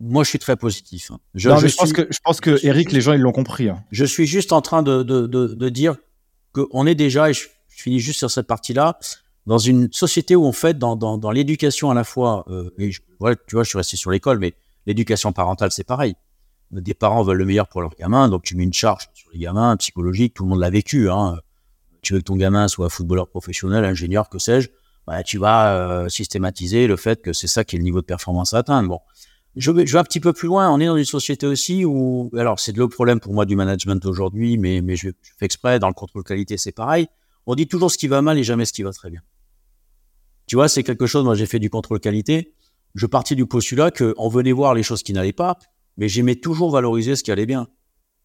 Moi, 0.00 0.24
je 0.24 0.30
suis 0.30 0.38
très 0.38 0.56
positif. 0.56 1.10
Hein. 1.10 1.18
Je, 1.34 1.50
je, 1.50 1.76
pense 1.76 1.92
que 1.92 2.06
je 2.10 2.18
pense 2.24 2.40
que 2.40 2.64
Eric, 2.64 2.90
les 2.90 3.02
gens, 3.02 3.12
ils 3.12 3.20
l'ont 3.20 3.32
compris. 3.32 3.68
Hein. 3.68 3.84
Je 3.90 4.04
suis 4.04 4.26
juste 4.26 4.52
en 4.52 4.62
train 4.62 4.82
de 4.82 5.02
de, 5.02 5.26
de, 5.26 5.48
de 5.48 5.68
dire 5.68 5.96
qu'on 6.52 6.86
est 6.86 6.94
déjà, 6.94 7.30
et 7.30 7.34
je, 7.34 7.48
finis 7.68 8.00
juste 8.00 8.18
sur 8.18 8.30
cette 8.30 8.46
partie-là, 8.46 8.98
dans 9.46 9.58
une 9.58 9.92
société 9.92 10.36
où 10.36 10.44
on 10.44 10.52
fait 10.52 10.76
dans, 10.78 10.96
dans, 10.96 11.18
dans 11.18 11.30
l'éducation 11.30 11.90
à 11.90 11.94
la 11.94 12.04
fois, 12.04 12.44
euh, 12.48 12.70
et 12.78 12.90
tu 12.90 13.00
vois, 13.20 13.34
je 13.62 13.68
suis 13.68 13.78
resté 13.78 13.96
sur 13.96 14.10
l'école, 14.10 14.38
mais 14.38 14.54
l'éducation 14.86 15.32
parentale, 15.32 15.70
c'est 15.70 15.84
pareil. 15.84 16.14
Des 16.70 16.94
parents 16.94 17.22
veulent 17.22 17.38
le 17.38 17.46
meilleur 17.46 17.68
pour 17.68 17.80
leurs 17.80 17.94
gamins, 17.96 18.28
donc 18.28 18.42
tu 18.42 18.56
mets 18.56 18.64
une 18.64 18.72
charge 18.72 19.08
sur 19.12 19.28
les 19.32 19.38
gamins, 19.38 19.76
psychologique, 19.76 20.34
tout 20.34 20.44
le 20.44 20.50
monde 20.50 20.60
l'a 20.60 20.70
vécu. 20.70 21.10
Hein. 21.10 21.38
Tu 22.02 22.12
veux 22.12 22.20
que 22.20 22.24
ton 22.24 22.36
gamin 22.36 22.68
soit 22.68 22.88
footballeur 22.88 23.28
professionnel, 23.28 23.84
ingénieur, 23.84 24.28
que 24.28 24.38
sais-je, 24.38 24.68
bah, 25.06 25.22
tu 25.22 25.38
vas 25.38 25.74
euh, 25.74 26.08
systématiser 26.08 26.86
le 26.86 26.96
fait 26.96 27.20
que 27.22 27.32
c'est 27.32 27.48
ça 27.48 27.64
qui 27.64 27.76
est 27.76 27.78
le 27.78 27.84
niveau 27.84 28.00
de 28.00 28.06
performance 28.06 28.54
à 28.54 28.58
atteindre. 28.58 28.88
Bon, 28.88 29.00
je 29.56 29.70
vais, 29.70 29.96
un 29.96 30.04
petit 30.04 30.20
peu 30.20 30.32
plus 30.32 30.46
loin. 30.46 30.70
On 30.70 30.78
est 30.80 30.86
dans 30.86 30.96
une 30.96 31.04
société 31.04 31.46
aussi 31.46 31.84
où, 31.84 32.30
alors 32.36 32.60
c'est 32.60 32.76
le 32.76 32.88
problème 32.88 33.20
pour 33.20 33.34
moi 33.34 33.46
du 33.46 33.56
management 33.56 34.04
aujourd'hui, 34.06 34.58
mais, 34.58 34.80
je, 34.96 35.10
fais 35.38 35.44
exprès, 35.44 35.78
dans 35.78 35.88
le 35.88 35.94
contrôle 35.94 36.24
qualité, 36.24 36.56
c'est 36.56 36.72
pareil. 36.72 37.08
On 37.46 37.54
dit 37.54 37.66
toujours 37.66 37.90
ce 37.90 37.98
qui 37.98 38.08
va 38.08 38.22
mal 38.22 38.38
et 38.38 38.44
jamais 38.44 38.64
ce 38.64 38.72
qui 38.72 38.82
va 38.82 38.92
très 38.92 39.10
bien. 39.10 39.22
Tu 40.46 40.56
vois, 40.56 40.68
c'est 40.68 40.82
quelque 40.82 41.06
chose, 41.06 41.24
moi 41.24 41.34
j'ai 41.34 41.46
fait 41.46 41.58
du 41.58 41.70
contrôle 41.70 42.00
qualité, 42.00 42.54
je 42.94 43.06
partis 43.06 43.36
du 43.36 43.46
postulat 43.46 43.90
qu'on 43.90 44.28
venait 44.28 44.52
voir 44.52 44.74
les 44.74 44.82
choses 44.82 45.02
qui 45.02 45.12
n'allaient 45.12 45.32
pas, 45.32 45.58
mais 45.96 46.08
j'aimais 46.08 46.36
toujours 46.36 46.70
valoriser 46.70 47.16
ce 47.16 47.22
qui 47.22 47.30
allait 47.30 47.46
bien. 47.46 47.68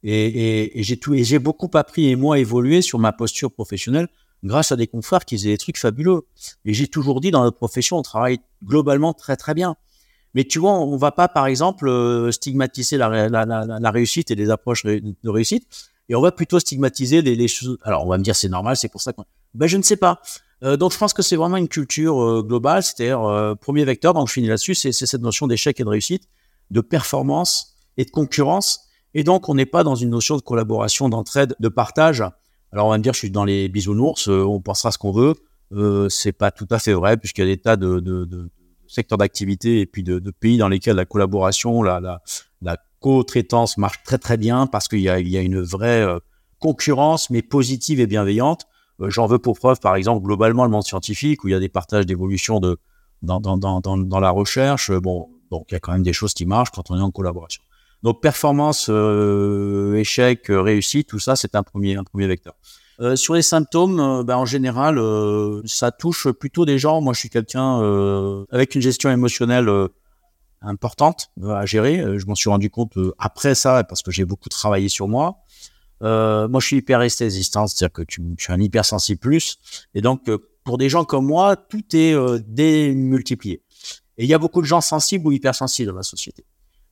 Et, 0.03 0.71
j'ai 0.75 0.99
et 1.13 1.23
j'ai 1.23 1.39
beaucoup 1.39 1.69
appris 1.73 2.09
et 2.09 2.15
moi 2.15 2.37
évolué 2.37 2.81
sur 2.81 2.99
ma 2.99 3.11
posture 3.11 3.51
professionnelle 3.51 4.07
grâce 4.43 4.71
à 4.71 4.75
des 4.75 4.85
confrères 4.85 5.25
qui 5.25 5.35
faisaient 5.35 5.49
des 5.49 5.57
trucs 5.57 5.79
fabuleux. 5.79 6.27
Et 6.65 6.73
j'ai 6.73 6.87
toujours 6.87 7.21
dit 7.21 7.31
dans 7.31 7.43
notre 7.43 7.57
profession, 7.57 7.97
on 7.97 8.03
travaille 8.03 8.39
globalement 8.63 9.13
très 9.13 9.35
très 9.35 9.55
bien. 9.55 9.75
Mais 10.35 10.43
tu 10.43 10.59
vois, 10.59 10.73
on 10.73 10.97
va 10.97 11.11
pas 11.11 11.27
par 11.27 11.47
exemple 11.47 11.87
euh, 11.87 12.31
stigmatiser 12.31 12.97
la, 12.97 13.91
réussite 13.91 14.29
et 14.29 14.35
les 14.35 14.51
approches 14.51 14.85
de 14.85 15.29
réussite, 15.29 15.67
et 16.09 16.15
on 16.15 16.21
va 16.21 16.31
plutôt 16.31 16.59
stigmatiser 16.59 17.21
les, 17.21 17.47
choses. 17.47 17.77
Alors 17.83 18.05
on 18.05 18.09
va 18.09 18.17
me 18.17 18.23
dire 18.23 18.35
c'est 18.35 18.49
normal, 18.49 18.77
c'est 18.77 18.89
pour 18.89 19.01
ça 19.01 19.13
que 19.13 19.21
ben 19.53 19.67
je 19.67 19.77
ne 19.77 19.81
sais 19.81 19.97
pas. 19.97 20.21
Euh, 20.63 20.77
donc 20.77 20.93
je 20.93 20.97
pense 20.97 21.13
que 21.13 21.21
c'est 21.21 21.35
vraiment 21.35 21.57
une 21.57 21.67
culture 21.67 22.21
euh, 22.21 22.43
globale, 22.43 22.83
c'est-à-dire 22.83 23.23
euh, 23.23 23.55
premier 23.55 23.85
vecteur, 23.85 24.13
donc 24.13 24.27
je 24.27 24.33
finis 24.33 24.47
là-dessus, 24.47 24.75
c'est 24.75 24.91
cette 24.91 25.21
notion 25.21 25.47
d'échec 25.47 25.79
et 25.79 25.83
de 25.83 25.89
réussite, 25.89 26.23
de 26.71 26.81
performance 26.81 27.75
et 27.97 28.05
de 28.05 28.11
concurrence. 28.11 28.81
Et 29.13 29.23
donc 29.23 29.49
on 29.49 29.55
n'est 29.55 29.65
pas 29.65 29.83
dans 29.83 29.95
une 29.95 30.09
notion 30.09 30.37
de 30.37 30.41
collaboration, 30.41 31.09
d'entraide, 31.09 31.55
de 31.59 31.69
partage. 31.69 32.23
Alors 32.71 32.87
on 32.87 32.89
va 32.89 32.97
me 32.97 33.03
dire, 33.03 33.13
je 33.13 33.19
suis 33.19 33.31
dans 33.31 33.45
les 33.45 33.69
bisounours, 33.69 34.27
on 34.27 34.59
pensera 34.61 34.91
ce 34.91 34.97
qu'on 34.97 35.11
veut. 35.11 36.09
c'est 36.09 36.33
pas 36.33 36.51
tout 36.51 36.67
à 36.69 36.79
fait 36.79 36.93
vrai, 36.93 37.15
puisqu'il 37.17 37.41
y 37.41 37.43
a 37.43 37.55
des 37.55 37.61
tas 37.61 37.77
de 37.77 38.49
secteurs 38.95 39.17
d'activité 39.17 39.81
et 39.81 39.85
puis 39.85 40.03
de, 40.03 40.19
pays 40.31 40.57
dans 40.57 40.69
lesquels 40.69 40.95
la 40.95 41.05
collaboration, 41.05 41.83
la, 41.83 42.21
co-traitance 43.01 43.77
marche 43.77 44.01
très 44.03 44.17
très 44.17 44.37
bien 44.37 44.65
parce 44.65 44.87
qu'il 44.87 45.01
y 45.01 45.09
a, 45.09 45.19
une 45.19 45.61
vraie 45.61 46.07
concurrence, 46.59 47.29
mais 47.29 47.41
positive 47.41 47.99
et 47.99 48.07
bienveillante. 48.07 48.65
Euh, 49.01 49.09
j'en 49.09 49.25
veux 49.25 49.39
pour 49.39 49.57
preuve, 49.57 49.79
par 49.79 49.95
exemple, 49.95 50.23
globalement, 50.25 50.63
le 50.63 50.71
monde 50.71 50.83
scientifique, 50.83 51.43
où 51.43 51.47
il 51.47 51.51
y 51.51 51.55
a 51.55 51.59
des 51.59 51.69
partages 51.69 52.05
d'évolution 52.05 52.59
de, 52.59 52.77
dans, 53.21 54.19
la 54.19 54.29
recherche. 54.29 54.89
Euh, 54.89 54.99
bon, 54.99 55.29
donc 55.51 55.65
il 55.69 55.73
y 55.73 55.77
a 55.77 55.79
quand 55.79 55.91
même 55.91 56.03
des 56.03 56.13
choses 56.13 56.33
qui 56.33 56.45
marchent 56.45 56.71
quand 56.71 56.89
on 56.91 56.97
est 56.97 57.01
en 57.01 57.11
collaboration. 57.11 57.61
Donc 58.03 58.21
performance, 58.21 58.87
euh, 58.89 59.95
échec, 59.95 60.45
réussite, 60.49 61.07
tout 61.07 61.19
ça, 61.19 61.35
c'est 61.35 61.55
un 61.55 61.63
premier 61.63 61.97
vecteur. 62.27 62.55
Euh, 63.01 63.15
sur 63.15 63.33
les 63.33 63.41
symptômes, 63.41 64.23
ben, 64.23 64.37
en 64.37 64.45
général, 64.45 64.99
ça 65.65 65.91
touche 65.91 66.29
plutôt 66.31 66.65
des 66.65 66.77
gens. 66.79 67.01
Moi, 67.01 67.13
je 67.13 67.19
suis 67.19 67.29
quelqu'un 67.29 68.45
avec 68.51 68.75
une 68.75 68.81
gestion 68.81 69.09
émotionnelle 69.09 69.69
importante 70.61 71.29
à 71.47 71.65
gérer. 71.65 72.03
Je 72.17 72.25
m'en 72.25 72.35
suis 72.35 72.49
rendu 72.49 72.69
compte 72.69 72.97
après 73.17 73.55
ça 73.55 73.83
parce 73.83 74.01
que 74.01 74.11
j'ai 74.11 74.25
beaucoup 74.25 74.49
travaillé 74.49 74.89
sur 74.89 75.07
moi. 75.07 75.39
Euh, 76.01 76.47
moi, 76.47 76.59
je 76.59 76.67
suis 76.67 76.77
hyper 76.77 76.99
résistant, 76.99 77.67
c'est-à-dire 77.67 77.93
que 77.93 78.01
tu, 78.01 78.21
je 78.37 78.43
suis 78.43 78.53
un 78.53 78.59
hypersensible 78.59 79.19
plus. 79.19 79.57
Et 79.93 80.01
donc, 80.01 80.27
euh, 80.29 80.37
pour 80.63 80.77
des 80.77 80.89
gens 80.89 81.05
comme 81.05 81.25
moi, 81.25 81.55
tout 81.55 81.83
est 81.95 82.13
euh, 82.13 82.39
démultiplié. 82.47 83.61
Et 84.17 84.23
il 84.23 84.29
y 84.29 84.33
a 84.33 84.37
beaucoup 84.37 84.61
de 84.61 84.67
gens 84.67 84.81
sensibles 84.81 85.27
ou 85.27 85.31
hypersensibles 85.31 85.91
dans 85.91 85.97
la 85.97 86.03
société. 86.03 86.45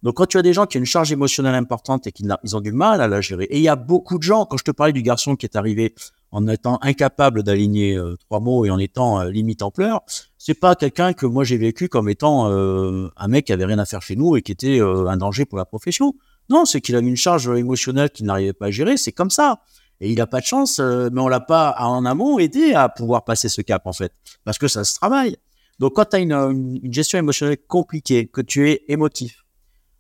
Donc, 0.04 0.16
quand 0.16 0.26
tu 0.26 0.38
as 0.38 0.41
des 0.41 0.54
gens 0.54 0.66
qui 0.66 0.78
ont 0.78 0.82
une 0.82 0.86
charge 0.86 1.12
émotionnelle 1.12 1.56
importante 1.56 2.06
et 2.08 2.12
qu'ils 2.12 2.30
ont 2.54 2.62
du 2.62 2.72
mal 2.72 3.01
à 3.01 3.08
la 3.08 3.22
gérer, 3.22 3.45
et 3.45 3.58
il 3.58 3.64
y 3.64 3.70
a 3.70 3.76
beaucoup 3.76 4.18
de 4.18 4.24
gens, 4.24 4.45
quand 4.45 4.58
je 4.58 4.64
te 4.64 4.72
parlais 4.72 4.93
du 4.93 5.01
garçon 5.01 5.36
qui 5.36 5.45
est 5.45 5.56
arrivé 5.56 5.95
en 6.32 6.47
étant 6.47 6.78
incapable 6.82 7.43
d'aligner 7.43 7.95
euh, 7.95 8.16
trois 8.18 8.39
mots 8.39 8.66
et 8.66 8.70
en 8.70 8.80
étant 8.80 9.24
limite 9.24 9.62
en 9.62 9.72
pleurs, 9.72 10.01
c'est 10.38 10.60
pas 10.60 10.76
quelqu'un 10.76 11.14
que 11.14 11.26
moi 11.26 11.43
j'ai 11.43 11.58
vécu 11.58 11.88
comme 11.88 12.10
étant 12.10 12.47
un 12.47 13.28
mec 13.28 13.45
qui 13.45 13.54
avait 13.54 13.66
rien 13.66 13.80
à 13.80 13.86
faire 13.86 14.01
chez 14.01 14.16
nous 14.16 14.36
et 14.36 14.41
qui 14.41 14.51
était 14.51 14.82
un 14.82 15.16
danger 15.16 15.45
pour 15.45 15.58
la 15.58 15.66
profession. 15.66 16.16
Non, 16.49 16.66
c'est 16.66 16.82
qu'il 16.82 16.95
a 16.95 16.99
une 16.99 17.16
charge 17.16 17.47
émotionnelle 17.47 18.10
qu'il 18.10 18.26
n'arrivait 18.26 18.54
pas 18.54 18.66
à 18.68 18.72
gérer. 18.72 18.97
C'est 18.97 19.12
comme 19.12 19.30
ça. 19.30 19.62
Et 20.01 20.12
il 20.12 20.18
n'a 20.18 20.28
pas 20.28 20.41
de 20.41 20.45
chance, 20.45 20.80
euh, 20.80 21.10
mais 21.12 21.22
on 21.22 21.28
l'a 21.28 21.39
pas 21.39 21.76
en 21.80 22.06
amont 22.06 22.39
aidé 22.39 22.74
à 22.74 22.89
pouvoir 22.89 23.24
passer 23.24 23.47
ce 23.47 23.62
cap, 23.62 23.86
en 23.86 23.93
fait. 23.93 24.14
Parce 24.43 24.58
que 24.58 24.68
ça 24.68 24.84
se 24.84 24.95
travaille. 24.95 25.38
Donc, 25.80 25.93
quand 25.93 26.06
tu 26.06 26.18
as 26.18 26.20
une, 26.20 26.80
gestion 26.91 27.20
émotionnelle 27.20 27.58
compliquée, 27.68 28.28
que 28.28 28.41
tu 28.41 28.70
es 28.70 28.84
émotif, 28.89 29.42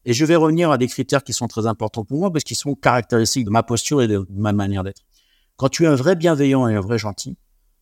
et 0.05 0.13
je 0.13 0.25
vais 0.25 0.35
revenir 0.35 0.71
à 0.71 0.77
des 0.77 0.87
critères 0.87 1.23
qui 1.23 1.33
sont 1.33 1.47
très 1.47 1.65
importants 1.65 2.03
pour 2.03 2.19
moi 2.19 2.31
parce 2.31 2.43
qu'ils 2.43 2.57
sont 2.57 2.75
caractéristiques 2.75 3.45
de 3.45 3.49
ma 3.49 3.63
posture 3.63 4.01
et 4.01 4.07
de 4.07 4.25
ma 4.29 4.53
manière 4.53 4.83
d'être. 4.83 5.01
Quand 5.55 5.69
tu 5.69 5.83
es 5.83 5.87
un 5.87 5.95
vrai 5.95 6.15
bienveillant 6.15 6.67
et 6.67 6.75
un 6.75 6.81
vrai 6.81 6.97
gentil, 6.97 7.37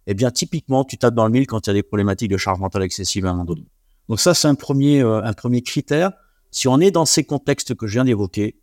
eh 0.07 0.13
bien, 0.13 0.31
typiquement, 0.31 0.83
tu 0.83 0.97
tapes 0.97 1.15
dans 1.15 1.25
le 1.25 1.31
mille 1.31 1.47
quand 1.47 1.65
il 1.65 1.69
y 1.69 1.71
a 1.71 1.73
des 1.73 1.83
problématiques 1.83 2.31
de 2.31 2.37
charge 2.37 2.59
mentale 2.59 2.83
excessive 2.83 3.25
à 3.25 3.29
un 3.29 3.33
moment 3.33 3.45
donné. 3.45 3.65
Donc 4.09 4.19
ça, 4.19 4.33
c'est 4.33 4.47
un 4.47 4.55
premier, 4.55 5.01
euh, 5.01 5.23
un 5.23 5.33
premier 5.33 5.61
critère 5.61 6.11
si 6.51 6.67
on 6.67 6.79
est 6.79 6.91
dans 6.91 7.05
ces 7.05 7.23
contextes 7.23 7.75
que 7.75 7.87
je 7.87 7.93
viens 7.93 8.03
d'évoquer, 8.03 8.59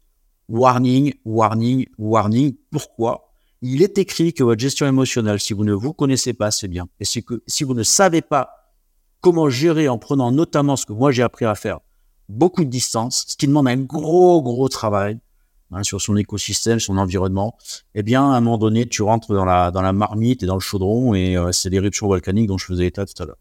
warning, 0.49 1.15
warning, 1.25 1.87
warning, 1.97 2.55
pourquoi? 2.71 3.33
Il 3.63 3.83
est 3.83 3.99
écrit 3.99 4.35
que 4.35 4.45
votre 4.45 4.61
gestion 4.61 4.87
émotionnelle, 4.87 5.41
si 5.41 5.55
vous 5.55 5.65
ne 5.65 5.73
vous 5.73 5.95
connaissez 5.95 6.35
pas 6.35 6.47
assez 6.47 6.69
bien, 6.69 6.87
et 7.01 7.05
c'est 7.05 7.25
si 7.47 7.65
vous 7.65 7.75
ne 7.75 7.83
savez 7.83 8.23
pas 8.23 8.51
comment 9.21 9.49
gérer 9.49 9.89
en 9.89 9.99
prenant 9.99 10.31
notamment 10.31 10.77
ce 10.77 10.87
que 10.87 10.93
moi 10.93 11.11
j'ai 11.11 11.23
appris 11.23 11.45
à 11.45 11.55
faire, 11.55 11.81
beaucoup 12.29 12.65
de 12.65 12.71
distance, 12.71 13.25
ce 13.29 13.37
qui 13.37 13.47
demande 13.47 13.69
un 13.69 13.77
gros, 13.77 14.43
gros 14.43 14.69
travail 14.69 15.19
hein, 15.71 15.83
sur 15.83 16.01
son 16.01 16.17
écosystème, 16.17 16.79
son 16.79 16.99
environnement, 16.99 17.57
eh 17.95 18.03
bien, 18.03 18.23
à 18.31 18.37
un 18.37 18.41
moment 18.41 18.59
donné, 18.59 18.87
tu 18.87 19.03
rentres 19.03 19.33
dans 19.33 19.45
la, 19.45 19.71
dans 19.71 19.83
la 19.83 19.93
marmite 19.93 20.43
et 20.43 20.47
dans 20.47 20.55
le 20.55 20.61
chaudron, 20.61 21.15
et 21.15 21.37
euh, 21.37 21.53
c'est 21.53 21.71
l'éruption 21.71 22.09
volcanique 22.09 22.49
dont 22.49 22.59
je 22.59 22.67
faisais 22.67 22.87
état 22.87 23.07
tout 23.07 23.23
à 23.23 23.27
l'heure. 23.27 23.39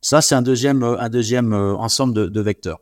Ça, 0.00 0.20
c'est 0.20 0.34
un 0.34 0.42
deuxième, 0.42 0.82
un 0.82 1.08
deuxième 1.08 1.52
euh, 1.52 1.76
ensemble 1.76 2.14
de, 2.14 2.26
de 2.26 2.40
vecteurs. 2.40 2.80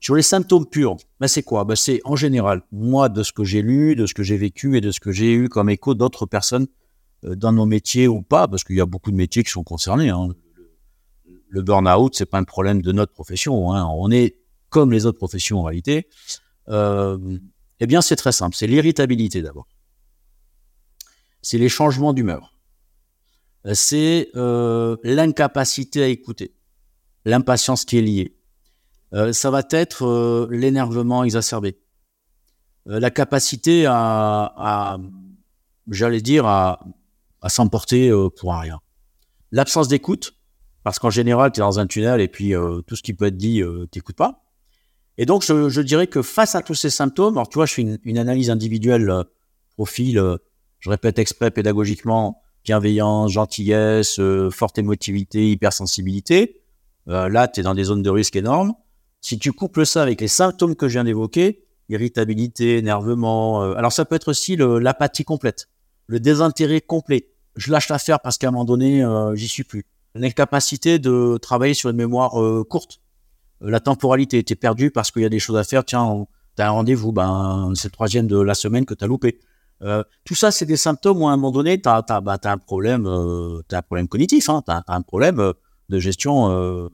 Sur 0.00 0.14
les 0.14 0.22
symptômes 0.22 0.66
purs, 0.66 0.96
ben 1.20 1.26
c'est 1.26 1.42
quoi? 1.42 1.64
Ben 1.64 1.74
C'est 1.74 2.00
en 2.04 2.16
général, 2.16 2.62
moi, 2.70 3.08
de 3.08 3.22
ce 3.22 3.32
que 3.32 3.44
j'ai 3.44 3.62
lu, 3.62 3.96
de 3.96 4.06
ce 4.06 4.14
que 4.14 4.22
j'ai 4.22 4.36
vécu 4.36 4.76
et 4.76 4.80
de 4.80 4.90
ce 4.90 5.00
que 5.00 5.10
j'ai 5.10 5.32
eu 5.32 5.48
comme 5.48 5.70
écho 5.70 5.94
d'autres 5.94 6.26
personnes 6.26 6.66
euh, 7.24 7.34
dans 7.34 7.52
nos 7.52 7.66
métiers 7.66 8.08
ou 8.08 8.22
pas, 8.22 8.46
parce 8.46 8.64
qu'il 8.64 8.76
y 8.76 8.80
a 8.80 8.86
beaucoup 8.86 9.10
de 9.10 9.16
métiers 9.16 9.42
qui 9.42 9.50
sont 9.50 9.64
concernés. 9.64 10.10
Hein. 10.10 10.28
Le 11.48 11.62
burn-out, 11.62 12.14
c'est 12.14 12.26
pas 12.26 12.38
un 12.38 12.44
problème 12.44 12.82
de 12.82 12.92
notre 12.92 13.12
profession. 13.12 13.72
Hein. 13.72 13.86
On 13.96 14.10
est 14.10 14.36
comme 14.70 14.92
les 14.92 15.06
autres 15.06 15.18
professions 15.18 15.60
en 15.60 15.64
réalité. 15.64 16.08
Euh, 16.68 17.38
eh 17.80 17.86
bien, 17.86 18.00
c'est 18.00 18.16
très 18.16 18.32
simple. 18.32 18.56
C'est 18.56 18.66
l'irritabilité 18.66 19.42
d'abord. 19.42 19.66
C'est 21.42 21.58
les 21.58 21.68
changements 21.68 22.12
d'humeur. 22.12 22.56
Euh, 23.66 23.74
c'est 23.74 24.30
euh, 24.34 24.96
l'incapacité 25.04 26.02
à 26.02 26.08
écouter, 26.08 26.54
l'impatience 27.24 27.84
qui 27.84 27.98
est 27.98 28.02
liée. 28.02 28.32
Ça 29.32 29.50
va 29.50 29.62
être 29.70 30.48
l'énervement 30.50 31.24
exacerbé, 31.24 31.78
la 32.84 33.10
capacité 33.10 33.86
à, 33.88 34.98
j'allais 35.88 36.20
dire, 36.20 36.44
à, 36.44 36.80
s'emporter 37.48 38.10
pour 38.36 38.52
rien. 38.52 38.78
L'absence 39.52 39.88
d'écoute, 39.88 40.34
parce 40.82 40.98
qu'en 40.98 41.08
général, 41.08 41.50
tu 41.52 41.60
es 41.60 41.62
dans 41.62 41.78
un 41.78 41.86
tunnel 41.86 42.20
et 42.20 42.28
puis 42.28 42.52
tout 42.86 42.96
ce 42.96 43.02
qui 43.02 43.14
peut 43.14 43.26
être 43.26 43.38
dit, 43.38 43.62
t'écoutes 43.90 44.16
pas. 44.16 44.45
Et 45.18 45.24
donc, 45.26 45.44
je, 45.44 45.68
je, 45.68 45.80
dirais 45.80 46.06
que 46.06 46.22
face 46.22 46.54
à 46.54 46.62
tous 46.62 46.74
ces 46.74 46.90
symptômes, 46.90 47.38
alors 47.38 47.48
tu 47.48 47.54
vois, 47.54 47.66
je 47.66 47.74
fais 47.74 47.82
une, 47.82 47.98
une 48.04 48.18
analyse 48.18 48.50
individuelle, 48.50 49.08
euh, 49.08 49.22
profil, 49.76 50.18
euh, 50.18 50.36
je 50.78 50.90
répète 50.90 51.18
exprès 51.18 51.50
pédagogiquement, 51.50 52.42
bienveillance, 52.64 53.32
gentillesse, 53.32 54.18
euh, 54.18 54.50
forte 54.50 54.78
émotivité, 54.78 55.50
hypersensibilité. 55.50 56.60
là, 57.06 57.48
tu 57.48 57.60
es 57.60 57.62
dans 57.62 57.74
des 57.74 57.84
zones 57.84 58.02
de 58.02 58.10
risque 58.10 58.36
énormes. 58.36 58.74
Si 59.20 59.38
tu 59.38 59.52
couples 59.52 59.86
ça 59.86 60.02
avec 60.02 60.20
les 60.20 60.28
symptômes 60.28 60.76
que 60.76 60.88
je 60.88 60.94
viens 60.94 61.04
d'évoquer, 61.04 61.64
irritabilité, 61.88 62.78
énervement, 62.78 63.62
alors 63.62 63.92
ça 63.92 64.04
peut 64.04 64.16
être 64.16 64.28
aussi 64.28 64.56
l'apathie 64.56 65.24
complète, 65.24 65.68
le 66.08 66.18
désintérêt 66.18 66.80
complet. 66.80 67.28
Je 67.54 67.70
lâche 67.70 67.88
l'affaire 67.88 68.20
parce 68.20 68.38
qu'à 68.38 68.48
un 68.48 68.50
moment 68.50 68.64
donné, 68.64 69.06
j'y 69.34 69.46
suis 69.46 69.62
plus. 69.62 69.86
L'incapacité 70.16 70.98
de 70.98 71.38
travailler 71.40 71.74
sur 71.74 71.90
une 71.90 71.96
mémoire 71.96 72.32
courte 72.68 73.00
la 73.60 73.80
temporalité 73.80 74.38
était 74.38 74.54
perdue 74.54 74.90
parce 74.90 75.10
qu'il 75.10 75.22
y 75.22 75.26
a 75.26 75.30
des 75.30 75.38
choses 75.38 75.56
à 75.56 75.64
faire. 75.64 75.84
Tiens, 75.84 76.26
tu 76.56 76.62
as 76.62 76.68
un 76.68 76.70
rendez-vous, 76.70 77.12
ben, 77.12 77.72
c'est 77.74 77.88
le 77.88 77.92
troisième 77.92 78.26
de 78.26 78.38
la 78.38 78.54
semaine 78.54 78.84
que 78.84 78.94
tu 78.94 79.04
as 79.04 79.06
loupé. 79.06 79.38
Euh, 79.82 80.02
tout 80.24 80.34
ça, 80.34 80.50
c'est 80.50 80.64
des 80.64 80.76
symptômes 80.76 81.22
où 81.22 81.28
à 81.28 81.32
un 81.32 81.36
moment 81.36 81.52
donné, 81.52 81.80
tu 81.80 81.88
as, 81.88 82.02
bah, 82.20 82.38
un 82.42 82.58
problème, 82.58 83.06
euh, 83.06 83.60
un 83.70 83.82
problème 83.82 84.08
cognitif, 84.08 84.48
hein, 84.48 84.62
tu 84.66 84.72
as, 84.72 84.82
un 84.88 85.02
problème 85.02 85.38
euh, 85.40 85.52
de 85.88 85.98
gestion 85.98 86.50
euh, 86.50 86.88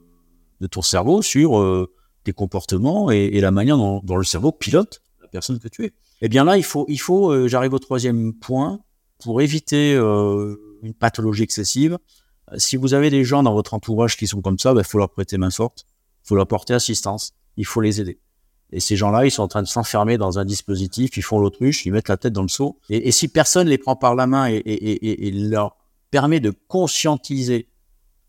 de 0.59 0.67
ton 0.67 0.81
cerveau 0.81 1.21
sur 1.21 1.57
euh, 1.57 1.91
tes 2.23 2.33
comportements 2.33 3.11
et, 3.11 3.29
et 3.33 3.41
la 3.41 3.51
manière 3.51 3.77
dont, 3.77 4.01
dont, 4.03 4.17
le 4.17 4.23
cerveau 4.23 4.51
pilote 4.51 5.01
la 5.21 5.27
personne 5.27 5.59
que 5.59 5.67
tu 5.67 5.85
es. 5.85 5.93
Eh 6.21 6.29
bien 6.29 6.43
là, 6.43 6.57
il 6.57 6.63
faut, 6.63 6.85
il 6.89 6.99
faut 6.99 7.31
euh, 7.31 7.47
j'arrive 7.47 7.73
au 7.73 7.79
troisième 7.79 8.33
point, 8.33 8.79
pour 9.19 9.41
éviter 9.41 9.93
une 9.93 10.93
pathologie 10.99 11.43
excessive. 11.43 11.97
Si 12.57 12.75
vous 12.75 12.93
avez 12.93 13.09
des 13.09 13.23
gens 13.23 13.41
dans 13.41 13.53
votre 13.53 13.73
entourage 13.73 14.17
qui 14.17 14.27
sont 14.27 14.41
comme 14.41 14.59
ça, 14.59 14.71
il 14.71 14.75
bah, 14.75 14.83
faut 14.83 14.97
leur 14.97 15.09
prêter 15.09 15.37
main 15.37 15.49
forte 15.49 15.85
faut 16.23 16.35
leur 16.35 16.47
porter 16.47 16.73
assistance, 16.73 17.33
il 17.57 17.65
faut 17.65 17.81
les 17.81 18.01
aider. 18.01 18.19
Et 18.71 18.79
ces 18.79 18.95
gens-là, 18.95 19.25
ils 19.25 19.31
sont 19.31 19.43
en 19.43 19.47
train 19.47 19.61
de 19.61 19.67
s'enfermer 19.67 20.17
dans 20.17 20.39
un 20.39 20.45
dispositif, 20.45 21.15
ils 21.15 21.21
font 21.21 21.37
l'autruche, 21.37 21.85
ils 21.85 21.91
mettent 21.91 22.09
la 22.09 22.17
tête 22.17 22.33
dans 22.33 22.41
le 22.41 22.47
seau. 22.47 22.79
Et, 22.89 23.11
si 23.11 23.27
personne 23.27 23.67
les 23.67 23.77
prend 23.77 23.95
par 23.95 24.15
la 24.15 24.25
main 24.25 24.49
et, 24.49 24.55
et, 24.55 25.27
et, 25.27 25.31
leur 25.31 25.77
permet 26.09 26.39
de 26.39 26.51
conscientiser 26.67 27.69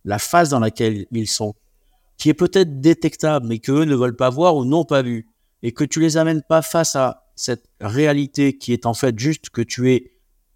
la 0.04 0.18
phase 0.18 0.50
dans 0.50 0.60
laquelle 0.60 1.06
ils 1.12 1.28
sont, 1.28 1.54
qui 2.18 2.28
est 2.28 2.34
peut-être 2.34 2.80
détectable, 2.80 3.46
mais 3.46 3.58
qu'eux 3.58 3.84
ne 3.84 3.94
veulent 3.94 4.16
pas 4.16 4.28
voir 4.28 4.56
ou 4.56 4.66
n'ont 4.66 4.84
pas 4.84 5.00
vu, 5.00 5.28
et 5.62 5.72
que 5.72 5.84
tu 5.84 5.98
les 5.98 6.18
amènes 6.18 6.42
pas 6.46 6.60
face 6.60 6.94
à 6.94 7.24
cette 7.36 7.64
réalité 7.80 8.58
qui 8.58 8.74
est 8.74 8.84
en 8.84 8.94
fait 8.94 9.18
juste 9.18 9.48
que 9.48 9.62
tu 9.62 9.92
es 9.92 10.12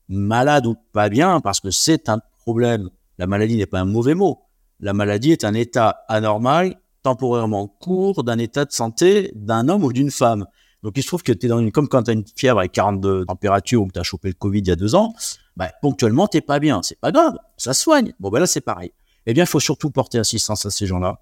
malade 0.08 0.66
ou 0.66 0.76
pas 0.92 1.08
bien, 1.08 1.40
parce 1.40 1.60
que 1.60 1.70
c'est 1.70 2.10
un 2.10 2.20
problème. 2.40 2.90
La 3.16 3.26
maladie 3.26 3.56
n'est 3.56 3.66
pas 3.66 3.80
un 3.80 3.86
mauvais 3.86 4.14
mot. 4.14 4.42
La 4.80 4.92
maladie 4.92 5.32
est 5.32 5.44
un 5.44 5.54
état 5.54 6.04
anormal 6.08 6.78
temporairement 7.02 7.66
court 7.66 8.24
d'un 8.24 8.38
état 8.38 8.64
de 8.64 8.72
santé 8.72 9.32
d'un 9.34 9.68
homme 9.68 9.84
ou 9.84 9.92
d'une 9.92 10.10
femme. 10.10 10.46
Donc 10.82 10.92
il 10.96 11.02
se 11.02 11.08
trouve 11.08 11.22
que 11.22 11.32
tu 11.32 11.46
es 11.46 11.48
dans 11.48 11.58
une, 11.58 11.72
comme 11.72 11.88
quand 11.88 12.04
tu 12.04 12.10
as 12.10 12.14
une 12.14 12.24
fièvre 12.36 12.60
avec 12.60 12.72
42 12.72 13.26
températures 13.26 13.82
ou 13.82 13.86
que 13.86 13.92
tu 13.92 13.98
as 13.98 14.04
chopé 14.04 14.28
le 14.28 14.34
Covid 14.34 14.60
il 14.60 14.68
y 14.68 14.70
a 14.70 14.76
deux 14.76 14.94
ans, 14.94 15.12
bah, 15.56 15.70
ponctuellement 15.82 16.28
t'es 16.28 16.40
pas 16.40 16.60
bien. 16.60 16.82
C'est 16.82 17.00
pas 17.00 17.10
grave, 17.10 17.34
ça 17.56 17.74
soigne. 17.74 18.12
Bon 18.20 18.30
ben 18.30 18.40
là 18.40 18.46
c'est 18.46 18.60
pareil. 18.60 18.92
Eh 19.26 19.34
bien 19.34 19.44
il 19.44 19.48
faut 19.48 19.60
surtout 19.60 19.90
porter 19.90 20.18
assistance 20.18 20.66
à 20.66 20.70
ces 20.70 20.86
gens-là. 20.86 21.20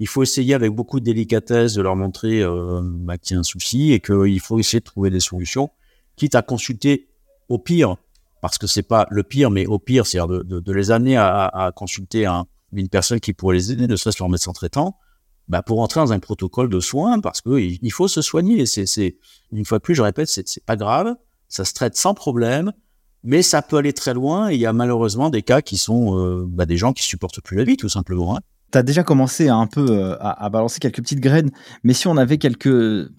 Il 0.00 0.06
faut 0.06 0.22
essayer 0.22 0.54
avec 0.54 0.72
beaucoup 0.72 1.00
de 1.00 1.04
délicatesse 1.04 1.74
de 1.74 1.82
leur 1.82 1.96
montrer 1.96 2.42
euh, 2.42 2.80
bah, 2.82 3.18
qu'il 3.18 3.34
y 3.34 3.36
a 3.36 3.40
un 3.40 3.44
souci 3.44 3.92
et 3.92 4.00
qu'il 4.00 4.40
faut 4.40 4.58
essayer 4.58 4.80
de 4.80 4.84
trouver 4.84 5.10
des 5.10 5.20
solutions, 5.20 5.70
quitte 6.16 6.34
à 6.34 6.42
consulter 6.42 7.08
au 7.48 7.58
pire, 7.58 7.96
parce 8.40 8.58
que 8.58 8.66
c'est 8.66 8.82
pas 8.82 9.06
le 9.10 9.22
pire, 9.22 9.50
mais 9.50 9.66
au 9.66 9.78
pire, 9.78 10.06
c'est-à-dire 10.06 10.44
de, 10.44 10.72
les 10.72 10.90
amener 10.92 11.16
à, 11.16 11.72
consulter 11.74 12.26
un, 12.26 12.46
une 12.72 12.88
personne 12.88 13.18
qui 13.18 13.32
pourrait 13.32 13.56
les 13.56 13.72
aider, 13.72 13.86
ne 13.88 13.96
serait-ce 13.96 14.22
leur 14.22 14.28
médecin 14.28 14.52
traitant, 14.52 14.96
bah, 15.48 15.62
pour 15.62 15.80
entrer 15.80 16.00
dans 16.00 16.12
un 16.12 16.18
protocole 16.18 16.68
de 16.68 16.80
soins 16.80 17.20
parce 17.20 17.40
que 17.40 17.58
il 17.58 17.92
faut 17.92 18.08
se 18.08 18.22
soigner. 18.22 18.66
C'est, 18.66 19.16
une 19.52 19.64
fois 19.64 19.78
de 19.78 19.82
plus, 19.82 19.94
je 19.94 20.02
répète, 20.02 20.28
c'est, 20.28 20.46
c'est 20.46 20.64
pas 20.64 20.76
grave, 20.76 21.14
ça 21.48 21.64
se 21.64 21.72
traite 21.72 21.96
sans 21.96 22.14
problème, 22.14 22.72
mais 23.22 23.42
ça 23.42 23.62
peut 23.62 23.76
aller 23.76 23.92
très 23.92 24.14
loin. 24.14 24.50
Il 24.50 24.60
y 24.60 24.66
a 24.66 24.72
malheureusement 24.72 25.30
des 25.30 25.42
cas 25.42 25.62
qui 25.62 25.78
sont 25.78 26.18
euh, 26.18 26.44
bah, 26.46 26.66
des 26.66 26.76
gens 26.76 26.92
qui 26.92 27.02
supportent 27.02 27.40
plus 27.40 27.56
la 27.56 27.64
vie, 27.64 27.76
tout 27.76 27.88
simplement. 27.88 28.36
Hein. 28.36 28.40
Tu 28.72 28.78
as 28.78 28.82
déjà 28.82 29.02
commencé 29.02 29.48
à 29.48 29.56
un 29.56 29.66
peu 29.66 29.86
euh, 29.90 30.16
à, 30.20 30.44
à, 30.44 30.50
balancer 30.50 30.78
quelques 30.78 31.00
petites 31.00 31.20
graines, 31.20 31.50
mais 31.82 31.94
si 31.94 32.06
on 32.06 32.16
avait 32.18 32.38
quelques 32.38 33.10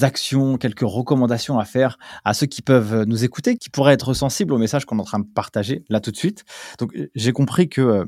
actions, 0.00 0.56
quelques 0.56 0.80
recommandations 0.80 1.58
à 1.58 1.64
faire 1.64 1.98
à 2.24 2.34
ceux 2.34 2.46
qui 2.46 2.62
peuvent 2.62 3.04
nous 3.04 3.24
écouter, 3.24 3.56
qui 3.56 3.70
pourraient 3.70 3.92
être 3.92 4.14
sensibles 4.14 4.52
au 4.52 4.58
message 4.58 4.84
qu'on 4.84 4.98
est 4.98 5.02
en 5.02 5.04
train 5.04 5.18
de 5.18 5.26
partager 5.26 5.84
là 5.88 6.00
tout 6.00 6.10
de 6.10 6.16
suite. 6.16 6.44
Donc 6.78 6.92
j'ai 7.14 7.32
compris 7.32 7.68
que 7.68 7.80
euh, 7.80 8.04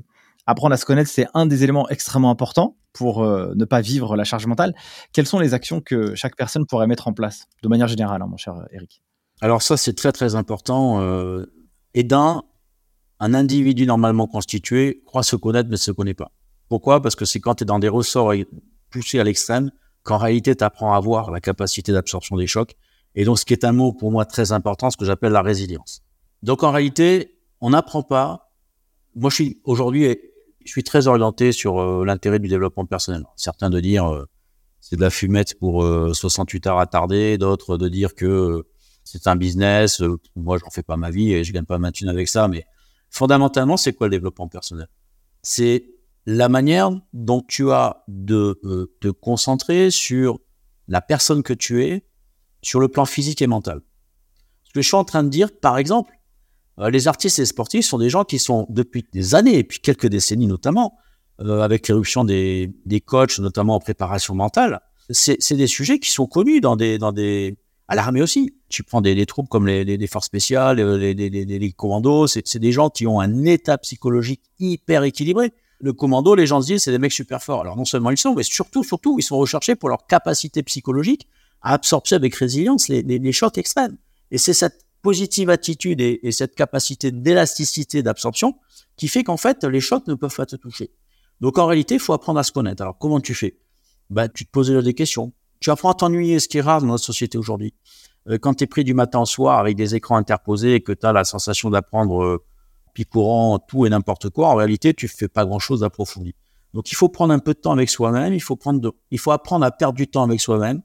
apprendre 0.46 0.74
à 0.74 0.76
se 0.76 0.86
connaître, 0.86 1.10
c'est 1.10 1.26
un 1.34 1.46
des 1.46 1.64
éléments 1.64 1.88
extrêmement 1.88 2.30
importants 2.30 2.76
pour 2.96 3.22
euh, 3.22 3.52
ne 3.54 3.64
pas 3.64 3.80
vivre 3.82 4.16
la 4.16 4.24
charge 4.24 4.46
mentale. 4.46 4.74
Quelles 5.12 5.26
sont 5.26 5.38
les 5.38 5.52
actions 5.52 5.80
que 5.80 6.14
chaque 6.14 6.34
personne 6.34 6.66
pourrait 6.66 6.86
mettre 6.86 7.08
en 7.08 7.12
place, 7.12 7.46
de 7.62 7.68
manière 7.68 7.88
générale, 7.88 8.22
hein, 8.22 8.26
mon 8.26 8.38
cher 8.38 8.54
Eric? 8.72 9.02
Alors 9.42 9.60
ça, 9.60 9.76
c'est 9.76 9.92
très 9.92 10.12
très 10.12 10.34
important. 10.34 11.00
Euh, 11.00 11.44
et 11.92 12.04
d'un, 12.04 12.42
un 13.20 13.34
individu 13.34 13.86
normalement 13.86 14.26
constitué 14.26 15.02
croit 15.04 15.22
se 15.22 15.36
connaître 15.36 15.68
mais 15.68 15.74
ne 15.74 15.76
se 15.76 15.92
connaît 15.92 16.14
pas. 16.14 16.32
Pourquoi? 16.68 17.02
Parce 17.02 17.14
que 17.14 17.26
c'est 17.26 17.40
quand 17.40 17.56
tu 17.56 17.64
es 17.64 17.66
dans 17.66 17.78
des 17.78 17.88
ressorts 17.88 18.32
poussés 18.90 19.20
à 19.20 19.24
l'extrême 19.24 19.70
qu'en 20.02 20.16
réalité, 20.16 20.56
tu 20.56 20.64
apprends 20.64 20.94
à 20.94 20.96
avoir 20.96 21.30
la 21.30 21.40
capacité 21.40 21.92
d'absorption 21.92 22.36
des 22.36 22.46
chocs. 22.46 22.74
Et 23.14 23.24
donc, 23.24 23.38
ce 23.38 23.44
qui 23.44 23.52
est 23.52 23.64
un 23.64 23.72
mot 23.72 23.92
pour 23.92 24.10
moi 24.10 24.24
très 24.24 24.52
important, 24.52 24.90
ce 24.90 24.96
que 24.96 25.04
j'appelle 25.04 25.32
la 25.32 25.42
résilience. 25.42 26.02
Donc, 26.42 26.62
en 26.62 26.70
réalité, 26.70 27.38
on 27.60 27.70
n'apprend 27.70 28.02
pas. 28.02 28.50
Moi, 29.14 29.30
je 29.30 29.34
suis 29.34 29.60
aujourd'hui 29.64 30.18
je 30.66 30.72
suis 30.72 30.84
très 30.84 31.06
orienté 31.06 31.52
sur 31.52 31.80
euh, 31.80 32.04
l'intérêt 32.04 32.38
du 32.38 32.48
développement 32.48 32.84
personnel. 32.84 33.24
Certains 33.36 33.70
de 33.70 33.80
dire 33.80 34.12
euh, 34.12 34.26
c'est 34.88 34.96
de 34.96 35.00
la 35.00 35.10
fumette 35.10 35.58
pour 35.58 35.82
euh, 35.82 36.12
68 36.12 36.66
heures 36.66 36.78
attardées, 36.78 37.38
d'autres 37.38 37.76
de 37.76 37.88
dire 37.88 38.14
que 38.14 38.26
euh, 38.26 38.62
c'est 39.04 39.26
un 39.26 39.36
business. 39.36 40.00
Euh, 40.00 40.16
moi, 40.36 40.58
j'en 40.58 40.70
fais 40.70 40.82
pas 40.82 40.96
ma 40.96 41.10
vie 41.10 41.32
et 41.32 41.42
je 41.42 41.52
gagne 41.52 41.64
pas 41.64 41.78
ma 41.78 41.90
thune 41.90 42.08
avec 42.08 42.28
ça. 42.28 42.46
Mais 42.46 42.64
fondamentalement, 43.10 43.76
c'est 43.76 43.92
quoi 43.92 44.06
le 44.06 44.12
développement 44.12 44.48
personnel? 44.48 44.88
C'est 45.42 45.86
la 46.26 46.48
manière 46.48 46.90
dont 47.12 47.40
tu 47.40 47.70
as 47.70 48.04
de 48.08 48.60
te 49.00 49.08
concentrer 49.08 49.90
sur 49.92 50.40
la 50.88 51.00
personne 51.00 51.42
que 51.42 51.52
tu 51.52 51.84
es, 51.84 52.04
sur 52.62 52.80
le 52.80 52.88
plan 52.88 53.06
physique 53.06 53.42
et 53.42 53.46
mental. 53.46 53.80
Ce 54.64 54.72
que 54.72 54.82
je 54.82 54.86
suis 54.86 54.96
en 54.96 55.04
train 55.04 55.22
de 55.22 55.28
dire, 55.28 55.56
par 55.56 55.78
exemple, 55.78 56.12
euh, 56.12 56.16
les 56.78 57.08
artistes 57.08 57.38
et 57.38 57.42
les 57.42 57.46
sportifs 57.46 57.86
sont 57.86 57.98
des 57.98 58.10
gens 58.10 58.24
qui 58.24 58.38
sont 58.38 58.66
depuis 58.68 59.04
des 59.12 59.34
années, 59.34 59.58
et 59.58 59.64
puis 59.64 59.80
quelques 59.80 60.08
décennies 60.08 60.46
notamment, 60.46 60.98
euh, 61.40 61.60
avec 61.60 61.88
l'éruption 61.88 62.24
des, 62.24 62.72
des 62.84 63.00
coachs, 63.00 63.38
notamment 63.38 63.74
en 63.76 63.80
préparation 63.80 64.34
mentale, 64.34 64.80
c'est 65.10 65.54
des 65.54 65.66
sujets 65.66 65.98
qui 65.98 66.10
sont 66.10 66.26
connus 66.26 66.60
dans 66.60 66.74
des, 66.74 66.98
dans 66.98 67.12
des, 67.12 67.56
à 67.88 67.94
l'armée 67.94 68.22
aussi. 68.22 68.54
Tu 68.68 68.82
prends 68.82 69.00
des, 69.00 69.14
des 69.14 69.26
troupes 69.26 69.48
comme 69.48 69.66
les, 69.66 69.84
les, 69.84 70.06
forces 70.06 70.26
spéciales, 70.26 70.80
euh, 70.80 70.96
les, 70.96 71.14
les, 71.14 71.72
commandos, 71.72 72.26
c'est 72.26 72.58
des 72.58 72.72
gens 72.72 72.90
qui 72.90 73.06
ont 73.06 73.20
un 73.20 73.44
état 73.44 73.78
psychologique 73.78 74.42
hyper 74.58 75.04
équilibré. 75.04 75.52
Le 75.78 75.92
commando, 75.92 76.34
les 76.34 76.46
gens 76.46 76.62
se 76.62 76.66
disent, 76.66 76.82
c'est 76.82 76.90
des 76.90 76.98
mecs 76.98 77.12
super 77.12 77.42
forts. 77.42 77.60
Alors 77.60 77.76
non 77.76 77.84
seulement 77.84 78.10
ils 78.10 78.16
sont, 78.16 78.34
mais 78.34 78.42
surtout, 78.42 78.82
surtout, 78.82 79.16
ils 79.18 79.22
sont 79.22 79.36
recherchés 79.36 79.76
pour 79.76 79.90
leur 79.90 80.06
capacité 80.06 80.62
psychologique 80.62 81.28
à 81.60 81.74
absorber 81.74 82.14
avec 82.14 82.34
résilience 82.34 82.88
les 82.88 83.32
chocs 83.32 83.58
extrêmes. 83.58 83.96
Et 84.30 84.38
c'est 84.38 84.54
cette 84.54 84.85
positive 85.06 85.50
attitude 85.50 86.00
et, 86.00 86.18
et 86.26 86.32
cette 86.32 86.56
capacité 86.56 87.12
d'élasticité 87.12 88.02
d'absorption 88.02 88.56
qui 88.96 89.06
fait 89.06 89.22
qu'en 89.22 89.36
fait, 89.36 89.62
les 89.62 89.80
chocs 89.80 90.04
ne 90.08 90.14
peuvent 90.14 90.34
pas 90.34 90.46
te 90.46 90.56
toucher. 90.56 90.90
Donc 91.40 91.58
en 91.58 91.66
réalité, 91.66 91.94
il 91.94 92.00
faut 92.00 92.12
apprendre 92.12 92.40
à 92.40 92.42
se 92.42 92.50
connaître. 92.50 92.82
Alors 92.82 92.98
comment 92.98 93.20
tu 93.20 93.32
fais? 93.32 93.56
Bah, 94.10 94.28
Tu 94.28 94.46
te 94.46 94.50
poses 94.50 94.72
des 94.72 94.94
questions. 94.94 95.32
Tu 95.60 95.70
apprends 95.70 95.90
à 95.90 95.94
t'ennuyer, 95.94 96.40
ce 96.40 96.48
qui 96.48 96.58
est 96.58 96.60
rare 96.60 96.80
dans 96.80 96.88
notre 96.88 97.04
société 97.04 97.38
aujourd'hui. 97.38 97.72
Euh, 98.28 98.36
quand 98.36 98.54
tu 98.54 98.64
es 98.64 98.66
pris 98.66 98.82
du 98.82 98.94
matin 98.94 99.20
au 99.20 99.26
soir 99.26 99.60
avec 99.60 99.76
des 99.76 99.94
écrans 99.94 100.16
interposés 100.16 100.74
et 100.74 100.80
que 100.80 100.90
tu 100.90 101.06
as 101.06 101.12
la 101.12 101.22
sensation 101.22 101.70
d'apprendre 101.70 102.24
euh, 102.24 102.44
courant 103.04 103.60
tout 103.60 103.86
et 103.86 103.90
n'importe 103.90 104.30
quoi, 104.30 104.48
en 104.48 104.56
réalité, 104.56 104.92
tu 104.92 105.06
fais 105.06 105.28
pas 105.28 105.44
grand-chose 105.44 105.80
d'approfondi. 105.80 106.34
Donc 106.74 106.90
il 106.90 106.96
faut 106.96 107.08
prendre 107.08 107.32
un 107.32 107.38
peu 107.38 107.54
de 107.54 107.60
temps 107.60 107.72
avec 107.72 107.90
soi-même, 107.90 108.32
il 108.32 108.42
faut 108.42 108.56
prendre, 108.56 108.92
il 109.12 109.18
faut 109.20 109.30
apprendre 109.30 109.64
à 109.64 109.70
perdre 109.70 109.94
du 109.94 110.08
temps 110.08 110.24
avec 110.24 110.40
soi-même. 110.40 110.82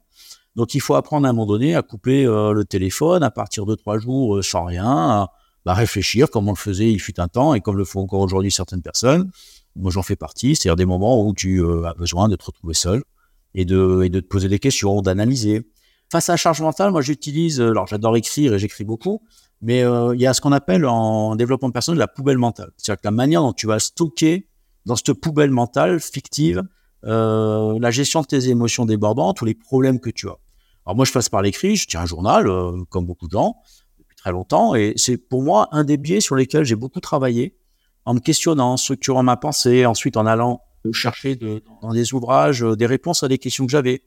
Donc 0.54 0.74
il 0.74 0.80
faut 0.80 0.94
apprendre 0.94 1.26
à 1.26 1.30
un 1.30 1.32
moment 1.32 1.46
donné 1.46 1.74
à 1.74 1.82
couper 1.82 2.26
euh, 2.26 2.52
le 2.52 2.64
téléphone 2.64 3.22
à 3.22 3.30
partir 3.30 3.64
de 3.64 3.74
trois 3.74 3.98
jours 3.98 4.36
euh, 4.36 4.42
sans 4.42 4.64
rien, 4.64 4.86
à 4.86 5.32
bah, 5.64 5.74
réfléchir 5.74 6.30
comme 6.30 6.48
on 6.48 6.52
le 6.52 6.56
faisait 6.56 6.90
il 6.90 6.98
fut 6.98 7.18
un 7.20 7.28
temps 7.28 7.54
et 7.54 7.60
comme 7.60 7.76
le 7.76 7.84
font 7.84 8.00
encore 8.00 8.20
aujourd'hui 8.20 8.50
certaines 8.50 8.82
personnes. 8.82 9.30
Moi 9.76 9.90
j'en 9.90 10.02
fais 10.02 10.16
partie, 10.16 10.54
c'est-à-dire 10.54 10.76
des 10.76 10.84
moments 10.84 11.26
où 11.26 11.32
tu 11.32 11.62
euh, 11.62 11.84
as 11.84 11.94
besoin 11.94 12.28
de 12.28 12.36
te 12.36 12.44
retrouver 12.44 12.74
seul 12.74 13.02
et 13.54 13.64
de, 13.64 14.02
et 14.04 14.10
de 14.10 14.20
te 14.20 14.26
poser 14.26 14.48
des 14.48 14.58
questions, 14.58 15.00
d'analyser. 15.00 15.66
Face 16.10 16.28
à 16.28 16.34
la 16.34 16.36
charge 16.36 16.60
mentale, 16.60 16.90
moi 16.90 17.00
j'utilise, 17.00 17.58
alors 17.58 17.86
j'adore 17.86 18.16
écrire 18.16 18.52
et 18.52 18.58
j'écris 18.58 18.84
beaucoup, 18.84 19.22
mais 19.62 19.80
il 19.80 20.20
y 20.20 20.26
a 20.26 20.34
ce 20.34 20.42
qu'on 20.42 20.52
appelle 20.52 20.84
en 20.84 21.36
développement 21.36 21.70
personnel 21.70 21.98
la 21.98 22.08
poubelle 22.08 22.36
mentale. 22.36 22.70
C'est-à-dire 22.76 23.00
que 23.00 23.06
la 23.06 23.12
manière 23.12 23.40
dont 23.40 23.54
tu 23.54 23.66
vas 23.66 23.78
stocker 23.78 24.46
dans 24.84 24.96
cette 24.96 25.14
poubelle 25.14 25.50
mentale 25.50 26.00
fictive 26.00 26.62
la 27.02 27.90
gestion 27.90 28.20
de 28.20 28.26
tes 28.26 28.50
émotions 28.50 28.84
débordantes 28.84 29.40
ou 29.40 29.46
les 29.46 29.54
problèmes 29.54 30.00
que 30.00 30.10
tu 30.10 30.28
as. 30.28 30.36
Alors 30.86 30.96
moi, 30.96 31.04
je 31.04 31.12
passe 31.12 31.28
par 31.28 31.42
l'écrit, 31.42 31.76
je 31.76 31.86
tiens 31.86 32.00
un 32.00 32.06
journal, 32.06 32.48
euh, 32.48 32.72
comme 32.90 33.06
beaucoup 33.06 33.26
de 33.26 33.32
gens, 33.32 33.56
depuis 33.98 34.16
très 34.16 34.32
longtemps, 34.32 34.74
et 34.74 34.94
c'est 34.96 35.16
pour 35.16 35.42
moi 35.42 35.68
un 35.72 35.84
des 35.84 35.96
biais 35.96 36.20
sur 36.20 36.34
lesquels 36.34 36.64
j'ai 36.64 36.74
beaucoup 36.74 37.00
travaillé, 37.00 37.56
en 38.04 38.14
me 38.14 38.20
questionnant, 38.20 38.72
en 38.72 38.76
structurant 38.76 39.22
ma 39.22 39.36
pensée, 39.36 39.86
ensuite 39.86 40.16
en 40.16 40.26
allant 40.26 40.60
chercher 40.92 41.38
dans 41.80 41.92
des 41.92 42.12
ouvrages 42.12 42.64
euh, 42.64 42.74
des 42.74 42.86
réponses 42.86 43.22
à 43.22 43.28
des 43.28 43.38
questions 43.38 43.66
que 43.66 43.72
j'avais, 43.72 44.02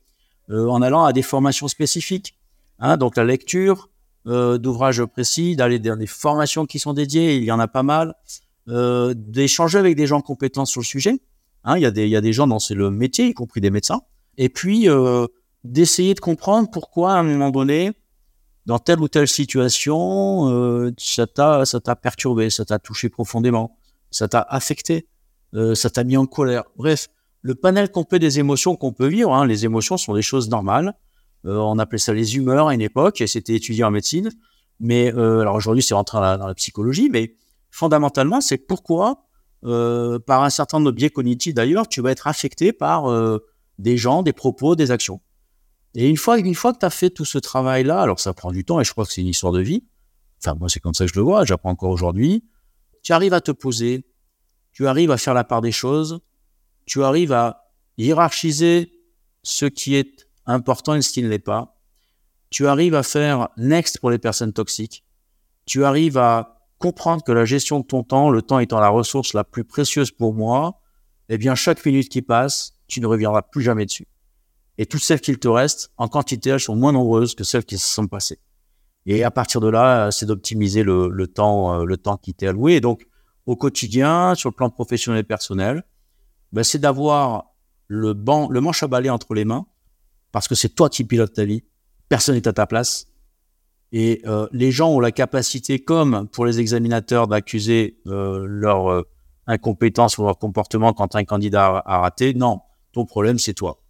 en 0.50 0.84
allant 0.84 1.06
à 1.06 1.12
des 1.12 1.24
formations 1.24 1.68
spécifiques. 1.68 2.38
Hein, 2.78 2.98
donc 2.98 3.16
la 3.16 3.24
lecture 3.24 3.90
d'ouvrages 4.26 5.04
précis, 5.06 5.56
d'aller 5.56 5.80
dans 5.80 5.98
des 5.98 6.06
formations 6.06 6.68
qui 6.68 6.78
sont 6.78 6.94
dédiées, 6.94 7.38
il 7.38 7.44
y 7.44 7.52
en 7.52 7.60
a 7.60 7.68
pas 7.68 7.82
mal, 7.82 8.14
d'échanger 8.68 9.80
avec 9.80 9.96
des 9.96 10.06
gens 10.06 10.22
compétents 10.22 10.66
sur 10.66 10.82
le 10.82 10.86
sujet. 10.86 11.20
Hein, 11.66 11.78
il, 11.78 11.82
y 11.82 11.86
a 11.88 11.92
des, 11.92 12.04
il 12.04 12.10
y 12.10 12.16
a 12.16 12.22
des 12.22 12.32
gens 12.32 12.46
dans 12.46 12.60
le 12.70 12.92
métier, 12.92 13.28
y 13.28 13.34
compris 13.34 13.60
des 13.60 13.72
médecins. 13.72 14.02
Et 14.38 14.50
puis, 14.50 14.88
euh, 14.88 15.26
d'essayer 15.66 16.14
de 16.14 16.20
comprendre 16.20 16.70
pourquoi, 16.72 17.14
à 17.14 17.18
un 17.18 17.24
moment 17.24 17.52
donné, 17.52 17.92
dans 18.66 18.80
telle 18.80 19.00
ou 19.00 19.08
telle 19.08 19.28
situation, 19.28 20.50
euh, 20.50 20.92
ça 20.98 21.28
t'a 21.28 21.96
perturbé, 21.96 22.50
ça 22.50 22.66
t'a 22.66 22.80
touché 22.80 23.10
profondément, 23.10 23.78
ça 24.12 24.28
t'a 24.28 24.42
affecté, 24.42 25.08
euh, 25.54 25.76
ça 25.76 25.90
t'a 25.90 26.04
mis 26.04 26.18
en 26.18 26.26
colère. 26.26 26.64
Bref, 26.76 27.08
le 27.42 27.56
panel 27.56 27.92
complet 27.92 28.20
des 28.20 28.40
émotions 28.40 28.76
qu'on 28.76 28.92
peut 28.92 29.08
vivre, 29.08 29.34
hein, 29.34 29.46
les 29.46 29.66
émotions 29.66 29.98
sont 29.98 30.14
des 30.14 30.22
choses 30.22 30.50
normales. 30.50 30.94
Euh, 31.46 31.58
on 31.58 31.78
appelait 31.78 32.00
ça 32.00 32.14
les 32.14 32.38
humeurs 32.38 32.68
à 32.68 32.74
une 32.74 32.82
époque, 32.82 33.22
et 33.22 33.28
c'était 33.28 33.56
étudié 33.56 33.84
en 33.84 33.92
médecine. 33.92 34.30
Mais 34.80 35.14
euh, 35.14 35.42
alors 35.42 35.56
aujourd'hui, 35.56 35.84
c'est 35.84 35.94
rentré 35.94 36.18
dans 36.18 36.24
la, 36.24 36.38
dans 36.38 36.48
la, 36.48 36.56
psychologie, 36.56 37.10
mais 37.10 37.36
fondamentalement, 37.72 38.42
c'est 38.42 38.58
pourquoi 38.58 39.22
par 40.28 40.44
un 40.44 40.52
certain 40.52 40.78
nombre 40.78 40.92
de 40.92 40.96
biais 40.96 41.10
cognitifs 41.10 41.56
d'ailleurs, 41.56 41.88
tu 41.88 42.00
vas 42.00 42.12
être 42.12 42.28
affecté 42.28 42.72
par 42.72 43.12
des 43.80 43.98
gens, 43.98 44.22
des 44.22 44.32
propos, 44.32 44.76
des 44.76 44.92
actions. 44.92 45.22
Et 45.96 46.10
une 46.10 46.18
fois, 46.18 46.38
une 46.38 46.56
fois 46.56 46.74
que 46.74 46.80
tu 46.80 46.86
as 46.86 46.90
fait 46.90 47.10
tout 47.10 47.26
ce 47.26 47.38
travail-là, 47.38 48.02
alors 48.02 48.20
ça 48.20 48.34
prend 48.34 48.52
du 48.52 48.66
temps 48.66 48.82
et 48.82 48.84
je 48.84 48.92
crois 48.92 49.06
que 49.06 49.14
c'est 49.14 49.22
une 49.22 49.28
histoire 49.28 49.54
de 49.54 49.62
vie. 49.62 49.86
Enfin, 50.40 50.56
moi, 50.56 50.68
c'est 50.68 50.82
comme 50.82 50.94
ça 50.94 51.06
que 51.06 51.12
je 51.14 51.18
le 51.18 51.24
vois, 51.24 51.46
j'apprends 51.46 51.72
encore 51.72 51.90
aujourd'hui. 51.90 52.44
Tu 53.02 53.14
arrives 53.14 53.34
à 53.34 53.40
te 53.40 53.52
poser, 53.52 54.06
tu 54.74 54.88
arrives 54.88 55.12
à 55.12 55.18
faire 55.18 55.34
la 55.34 55.46
part 55.46 55.62
des 55.62 55.72
choses, 55.72 56.20
tu 56.86 57.02
arrives 57.04 57.32
à 57.32 57.72
hiérarchiser 57.98 58.92
ce 59.44 59.66
qui 59.66 59.96
est 59.96 60.28
important 60.46 60.96
et 60.96 61.02
ce 61.02 61.12
qui 61.12 61.24
ne 61.24 61.30
l'est 61.30 61.40
pas. 61.40 61.78
Tu 62.50 62.68
arrives 62.68 62.96
à 62.96 63.04
faire 63.04 63.50
next 63.58 64.00
pour 64.00 64.12
les 64.12 64.20
personnes 64.20 64.54
toxiques. 64.54 65.06
Tu 65.66 65.86
arrives 65.86 66.18
à 66.18 66.62
comprendre 66.78 67.24
que 67.24 67.32
la 67.32 67.46
gestion 67.46 67.80
de 67.80 67.86
ton 67.86 68.04
temps, 68.04 68.30
le 68.30 68.42
temps 68.42 68.60
étant 68.60 68.80
la 68.82 68.90
ressource 68.90 69.34
la 69.34 69.46
plus 69.46 69.64
précieuse 69.64 70.12
pour 70.12 70.34
moi, 70.34 70.82
eh 71.30 71.38
bien, 71.38 71.56
chaque 71.56 71.84
minute 71.86 72.10
qui 72.10 72.22
passe, 72.22 72.74
tu 72.88 73.00
ne 73.02 73.08
reviendras 73.08 73.42
plus 73.44 73.64
jamais 73.64 73.86
dessus. 73.86 74.08
Et 74.78 74.86
toutes 74.86 75.04
celles 75.04 75.22
qu'il 75.22 75.40
te 75.40 75.48
reste, 75.48 75.92
en 75.98 76.08
quantité, 76.08 76.52
elles 76.52 76.60
sont 76.60 76.76
moins 76.76 76.92
nombreuses 76.92 77.36
que 77.36 77.44
celles 77.44 77.66
qui 77.66 77.78
se 77.78 77.88
sont 77.88 78.08
passées. 78.08 78.40
Et 79.06 79.24
à 79.24 79.32
partir 79.32 79.62
de 79.62 79.70
là, 79.70 80.12
c'est 80.12 80.26
d'optimiser 80.26 80.84
le, 80.84 81.10
le, 81.10 81.28
temps, 81.28 81.82
euh, 81.82 81.86
le 81.86 81.98
temps 81.98 82.18
qui 82.18 82.34
t'est 82.34 82.48
alloué. 82.48 82.74
Et 82.74 82.82
donc, 82.82 83.08
au 83.46 83.56
quotidien, 83.56 84.36
sur 84.36 84.50
le 84.50 84.56
plan 84.56 84.70
professionnel 84.70 85.22
et 85.22 85.24
personnel, 85.24 85.84
ben, 86.52 86.64
c'est 86.64 86.80
d'avoir 86.80 87.56
le 87.88 88.14
banc, 88.14 88.50
le 88.50 88.62
manche 88.62 88.82
à 88.84 88.88
balai 88.88 89.10
entre 89.10 89.34
les 89.34 89.46
mains, 89.46 89.66
parce 90.32 90.48
que 90.48 90.56
c'est 90.56 90.70
toi 90.70 90.90
qui 90.90 91.04
pilotes 91.04 91.34
ta 91.34 91.46
vie. 91.46 91.64
Personne 92.10 92.36
n'est 92.36 92.48
à 92.48 92.54
ta 92.54 92.68
place. 92.68 93.08
Et 93.92 94.22
euh, 94.26 94.48
les 94.52 94.72
gens 94.72 94.90
ont 94.90 95.00
la 95.00 95.12
capacité, 95.12 95.80
comme 95.80 96.28
pour 96.28 96.46
les 96.46 96.60
examinateurs, 96.60 97.28
d'accuser 97.28 98.00
euh, 98.08 98.46
leur 98.46 98.92
euh, 98.92 99.04
incompétence 99.48 100.18
ou 100.18 100.24
leur 100.24 100.38
comportement 100.38 100.94
quand 100.94 101.16
un 101.16 101.24
candidat 101.24 101.82
a, 101.86 102.00
raté. 102.00 102.34
Non, 102.34 102.60
ton 102.92 103.06
problème, 103.06 103.40
c'est 103.40 103.54
toi. 103.54 103.82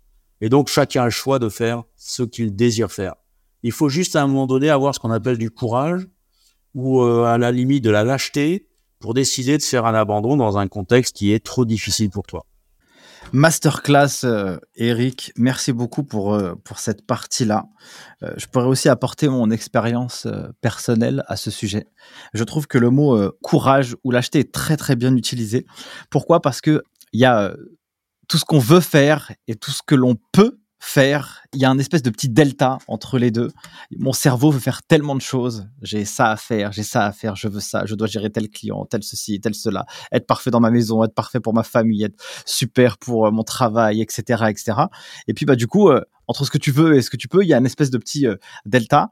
Et 0.42 0.50
donc, 0.50 0.68
chacun 0.68 1.04
a 1.04 1.06
le 1.06 1.12
choix 1.12 1.40
de 1.40 1.50
faire 1.50 1.84
ce 1.96 2.24
qu'il 2.24 2.56
désire 2.56 2.92
faire. 2.92 3.16
Il 3.64 3.72
faut 3.72 3.90
juste 3.90 4.16
à 4.16 4.22
un 4.22 4.28
moment 4.28 4.48
donné 4.48 4.70
avoir 4.70 4.94
ce 4.94 5.00
qu'on 5.00 5.12
appelle 5.12 5.38
du 5.38 5.50
courage 5.50 6.08
ou 6.74 7.02
à 7.02 7.38
la 7.38 7.52
limite 7.52 7.84
de 7.84 7.90
la 7.90 8.04
lâcheté 8.04 8.68
pour 9.00 9.14
décider 9.14 9.58
de 9.58 9.64
faire 9.64 9.86
un 9.86 9.94
abandon 9.94 10.36
dans 10.38 10.58
un 10.58 10.68
contexte 10.68 11.16
qui 11.16 11.32
est 11.32 11.44
trop 11.44 11.66
difficile 11.66 12.10
pour 12.10 12.24
toi. 12.24 12.46
Masterclass, 13.34 14.24
euh, 14.24 14.58
Eric. 14.76 15.32
Merci 15.36 15.74
beaucoup 15.74 16.04
pour, 16.04 16.34
euh, 16.34 16.56
pour 16.64 16.80
cette 16.80 17.06
partie-là. 17.06 17.66
Euh, 18.24 18.34
je 18.38 18.46
pourrais 18.46 18.68
aussi 18.68 18.90
apporter 18.90 19.28
mon 19.28 19.50
expérience 19.52 20.26
euh, 20.26 20.48
personnelle 20.62 21.24
à 21.28 21.36
ce 21.36 21.52
sujet. 21.52 21.88
Je 22.34 22.44
trouve 22.44 22.68
que 22.68 22.78
le 22.78 22.90
mot 22.90 23.16
euh, 23.16 23.38
courage 23.42 23.96
ou 24.04 24.12
lâcheté 24.12 24.40
est 24.40 24.52
très 24.52 24.78
très 24.78 24.96
bien 24.96 25.16
utilisé. 25.16 25.66
Pourquoi? 26.10 26.42
Parce 26.42 26.62
que 26.62 26.84
il 27.14 27.20
y 27.20 27.26
a 27.26 27.56
tout 28.28 28.38
ce 28.38 28.46
qu'on 28.46 28.60
veut 28.60 28.80
faire 28.80 29.32
et 29.48 29.56
tout 29.56 29.72
ce 29.72 29.82
que 29.86 29.96
l'on 29.96 30.16
peut 30.32 30.60
faire. 30.86 31.42
Il 31.54 31.60
y 31.60 31.66
a 31.66 31.70
un 31.70 31.80
espèce 31.80 32.04
de 32.04 32.10
petit 32.10 32.30
delta 32.30 32.78
entre 32.88 33.18
les 33.18 33.32
deux. 33.32 33.50
Mon 33.98 34.14
cerveau 34.14 34.52
veut 34.52 34.60
faire 34.60 34.84
tellement 34.84 35.16
de 35.16 35.22
choses. 35.22 35.68
J'ai 35.82 36.06
ça 36.06 36.30
à 36.30 36.38
faire, 36.38 36.72
j'ai 36.72 36.84
ça 36.84 37.06
à 37.06 37.12
faire, 37.12 37.36
je 37.36 37.48
veux 37.48 37.60
ça, 37.60 37.86
je 37.86 37.96
dois 37.96 38.08
gérer 38.08 38.30
tel 38.30 38.50
client, 38.50 38.86
tel 38.86 39.02
ceci, 39.02 39.40
tel 39.42 39.56
cela, 39.56 39.86
être 40.12 40.28
parfait 40.28 40.52
dans 40.52 40.60
ma 40.60 40.70
maison, 40.70 41.04
être 41.04 41.16
parfait 41.16 41.40
pour 41.40 41.54
ma 41.54 41.64
famille, 41.64 42.04
être 42.04 42.22
super 42.46 42.98
pour 42.98 43.26
euh, 43.26 43.32
mon 43.32 43.44
travail, 43.44 44.02
etc., 44.02 44.46
etc. 44.50 44.74
Et 45.28 45.34
puis 45.34 45.46
bah 45.46 45.56
du 45.56 45.68
coup, 45.68 45.90
euh, 45.90 46.02
entre 46.28 46.46
ce 46.46 46.52
que 46.52 46.58
tu 46.58 46.72
veux 46.72 46.96
et 46.96 47.02
ce 47.02 47.10
que 47.10 47.18
tu 47.18 47.28
peux, 47.28 47.44
il 47.44 47.48
y 47.48 47.54
a 47.54 47.58
une 47.58 47.66
espèce 47.66 47.90
de 47.90 47.98
petit 47.98 48.28
euh, 48.28 48.36
delta 48.66 49.10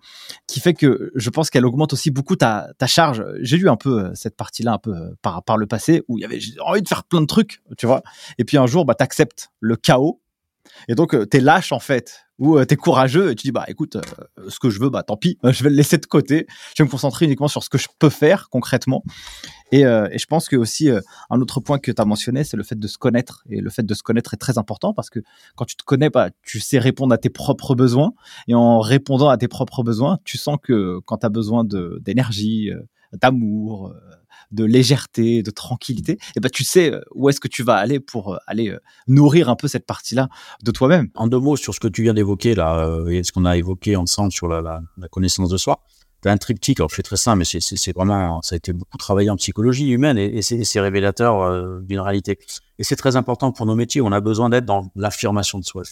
qui 0.48 0.60
fait 0.60 0.74
que 0.74 1.12
je 1.16 1.30
pense 1.30 1.50
qu'elle 1.50 1.66
augmente 1.66 1.94
aussi 1.94 2.12
beaucoup 2.12 2.36
ta, 2.36 2.70
charge. 2.86 3.24
J'ai 3.42 3.58
lu 3.58 3.70
un 3.70 3.78
peu 3.78 4.12
cette 4.14 4.36
partie-là 4.36 4.74
un 4.74 4.78
peu 4.78 4.94
par, 5.22 5.44
par 5.44 5.58
le 5.58 5.66
passé 5.66 6.04
où 6.08 6.18
il 6.18 6.22
y 6.22 6.26
avait 6.26 6.40
envie 6.62 6.82
de 6.82 6.88
faire 6.88 7.04
plein 7.04 7.22
de 7.22 7.26
trucs, 7.26 7.62
tu 7.78 7.86
vois. 7.86 8.04
Et 8.38 8.44
puis 8.44 8.58
un 8.58 8.68
jour, 8.68 8.86
bah 8.86 8.96
t'acceptes 8.96 9.52
le 9.60 9.76
chaos 9.76 10.20
et 10.88 10.96
donc, 10.96 11.14
euh, 11.14 11.26
t'es 11.26 11.40
lâche 11.40 11.72
en 11.72 11.80
fait, 11.80 12.26
ou 12.44 12.58
euh, 12.58 12.66
t'es 12.66 12.76
courageux 12.76 13.32
et 13.32 13.36
tu 13.36 13.48
dis 13.48 13.52
bah 13.54 13.64
écoute, 13.70 13.96
euh, 13.96 14.50
ce 14.50 14.60
que 14.60 14.70
je 14.70 14.80
veux, 14.80 14.90
bah 14.90 15.02
tant 15.02 15.16
pis, 15.16 15.38
je 15.44 15.64
vais 15.64 15.70
le 15.70 15.78
laisser 15.78 15.98
de 15.98 16.06
côté. 16.06 16.46
Je 16.76 16.84
vais 16.84 16.88
me 16.88 16.92
concentrer 16.92 17.26
uniquement 17.26 17.48
sur 17.48 17.64
ce 17.64 17.70
que 17.70 17.78
je 17.78 17.88
peux 18.00 18.10
faire 18.10 18.50
concrètement. 18.50 19.04
Et, 19.72 19.82
et 19.82 20.20
je 20.20 20.26
pense 20.28 20.50
que 20.50 20.56
aussi 20.56 20.92
un 21.32 21.42
autre 21.42 21.60
point 21.60 21.80
que 21.80 21.92
tu 21.92 22.00
as 22.00 22.06
mentionné, 22.06 22.44
c'est 22.44 22.58
le 22.58 22.62
fait 22.62 22.78
de 22.78 22.88
se 22.88 23.00
connaître. 23.00 23.44
Et 23.50 23.60
le 23.60 23.72
fait 23.72 23.84
de 23.84 23.94
se 23.96 24.04
connaître 24.04 24.36
est 24.36 24.38
très 24.38 24.60
important 24.60 24.94
parce 24.94 25.10
que 25.10 25.20
quand 25.56 25.66
tu 25.66 25.76
te 25.76 25.84
connais, 25.84 26.12
bah, 26.12 26.30
tu 26.44 26.60
sais 26.60 26.78
répondre 26.78 27.12
à 27.12 27.18
tes 27.18 27.30
propres 27.30 27.74
besoins. 27.74 28.14
Et 28.48 28.54
en 28.54 28.82
répondant 28.82 29.30
à 29.30 29.38
tes 29.38 29.48
propres 29.48 29.82
besoins, 29.82 30.20
tu 30.26 30.38
sens 30.38 30.58
que 30.62 31.00
quand 31.06 31.18
tu 31.20 31.26
as 31.26 31.30
besoin 31.30 31.64
d'énergie, 31.64 32.70
d'amour, 33.14 33.96
de 34.54 34.64
légèreté, 34.64 35.44
de 35.44 35.52
tranquillité, 35.52 36.14
et 36.14 36.18
eh 36.38 36.40
ben 36.40 36.50
tu 36.50 36.64
sais 36.64 36.94
euh, 36.94 37.02
où 37.14 37.30
est-ce 37.30 37.40
que 37.40 37.48
tu 37.48 37.64
vas 37.64 37.76
aller 37.76 38.00
pour 38.00 38.34
euh, 38.34 38.38
aller 38.48 38.70
euh, 38.70 38.80
nourrir 39.08 39.50
un 39.50 39.56
peu 39.56 39.68
cette 39.68 39.86
partie-là 39.86 40.30
de 40.64 40.72
toi-même. 40.72 41.10
En 41.16 41.28
deux 41.28 41.40
mots 41.40 41.58
sur 41.58 41.74
ce 41.74 41.80
que 41.80 41.88
tu 41.88 42.04
viens 42.04 42.14
d'évoquer 42.14 42.56
là, 42.56 42.88
et 43.10 43.24
ce 43.24 43.32
qu'on 43.32 43.46
a 43.46 43.58
évoqué 43.58 43.96
ensemble 43.96 44.32
sur 44.32 44.48
la, 44.48 44.62
la, 44.62 45.08
connaissance 45.10 45.50
de 45.50 45.58
soi. 45.58 45.84
as 46.26 46.32
un 46.32 46.38
triptyque, 46.38 46.80
alors 46.80 46.90
je 46.90 46.96
fais 46.96 47.04
très 47.04 47.18
simple, 47.18 47.40
mais 47.40 47.46
c'est 47.46 47.96
vraiment, 47.96 48.42
ça 48.42 48.56
a 48.56 48.58
été 48.58 48.74
beaucoup 48.74 48.98
travaillé 48.98 49.30
en 49.30 49.36
psychologie 49.36 49.90
humaine 49.90 50.18
et, 50.18 50.42
c'est 50.42 50.80
révélateur 50.80 51.82
d'une 51.82 52.00
réalité. 52.00 52.40
Et 52.80 52.84
c'est 52.84 52.96
très 52.96 53.16
important 53.16 53.52
pour 53.52 53.66
nos 53.66 53.76
métiers. 53.76 54.02
On 54.02 54.12
a 54.12 54.22
besoin 54.22 54.50
d'être 54.50 54.66
dans 54.66 54.92
l'affirmation 54.96 55.60
de 55.60 55.66
soi. 55.66 55.84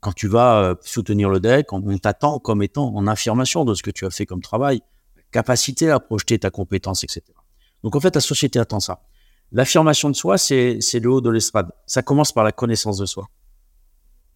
Quand 0.00 0.12
tu 0.12 0.28
vas 0.28 0.74
soutenir 0.82 1.30
le 1.30 1.40
deck, 1.40 1.72
on 1.72 1.98
t'attend 1.98 2.38
comme 2.38 2.62
étant 2.62 2.94
en 2.94 3.06
affirmation 3.06 3.64
de 3.64 3.74
ce 3.74 3.82
que 3.82 3.90
tu 3.90 4.04
as 4.06 4.10
fait 4.10 4.26
comme 4.26 4.42
travail, 4.42 4.80
capacité 5.30 5.90
à 5.90 6.00
projeter 6.00 6.38
ta 6.38 6.50
compétence, 6.50 7.04
etc. 7.04 7.22
Donc 7.82 7.96
en 7.96 8.00
fait, 8.00 8.14
la 8.14 8.20
société 8.20 8.58
attend 8.58 8.80
ça. 8.80 9.02
L'affirmation 9.52 10.10
de 10.10 10.14
soi, 10.14 10.36
c'est 10.36 10.78
le 11.00 11.10
haut 11.10 11.20
de 11.20 11.30
l'estrade. 11.30 11.70
Ça 11.86 12.02
commence 12.02 12.32
par 12.32 12.44
la 12.44 12.52
connaissance 12.52 12.98
de 12.98 13.06
soi. 13.06 13.28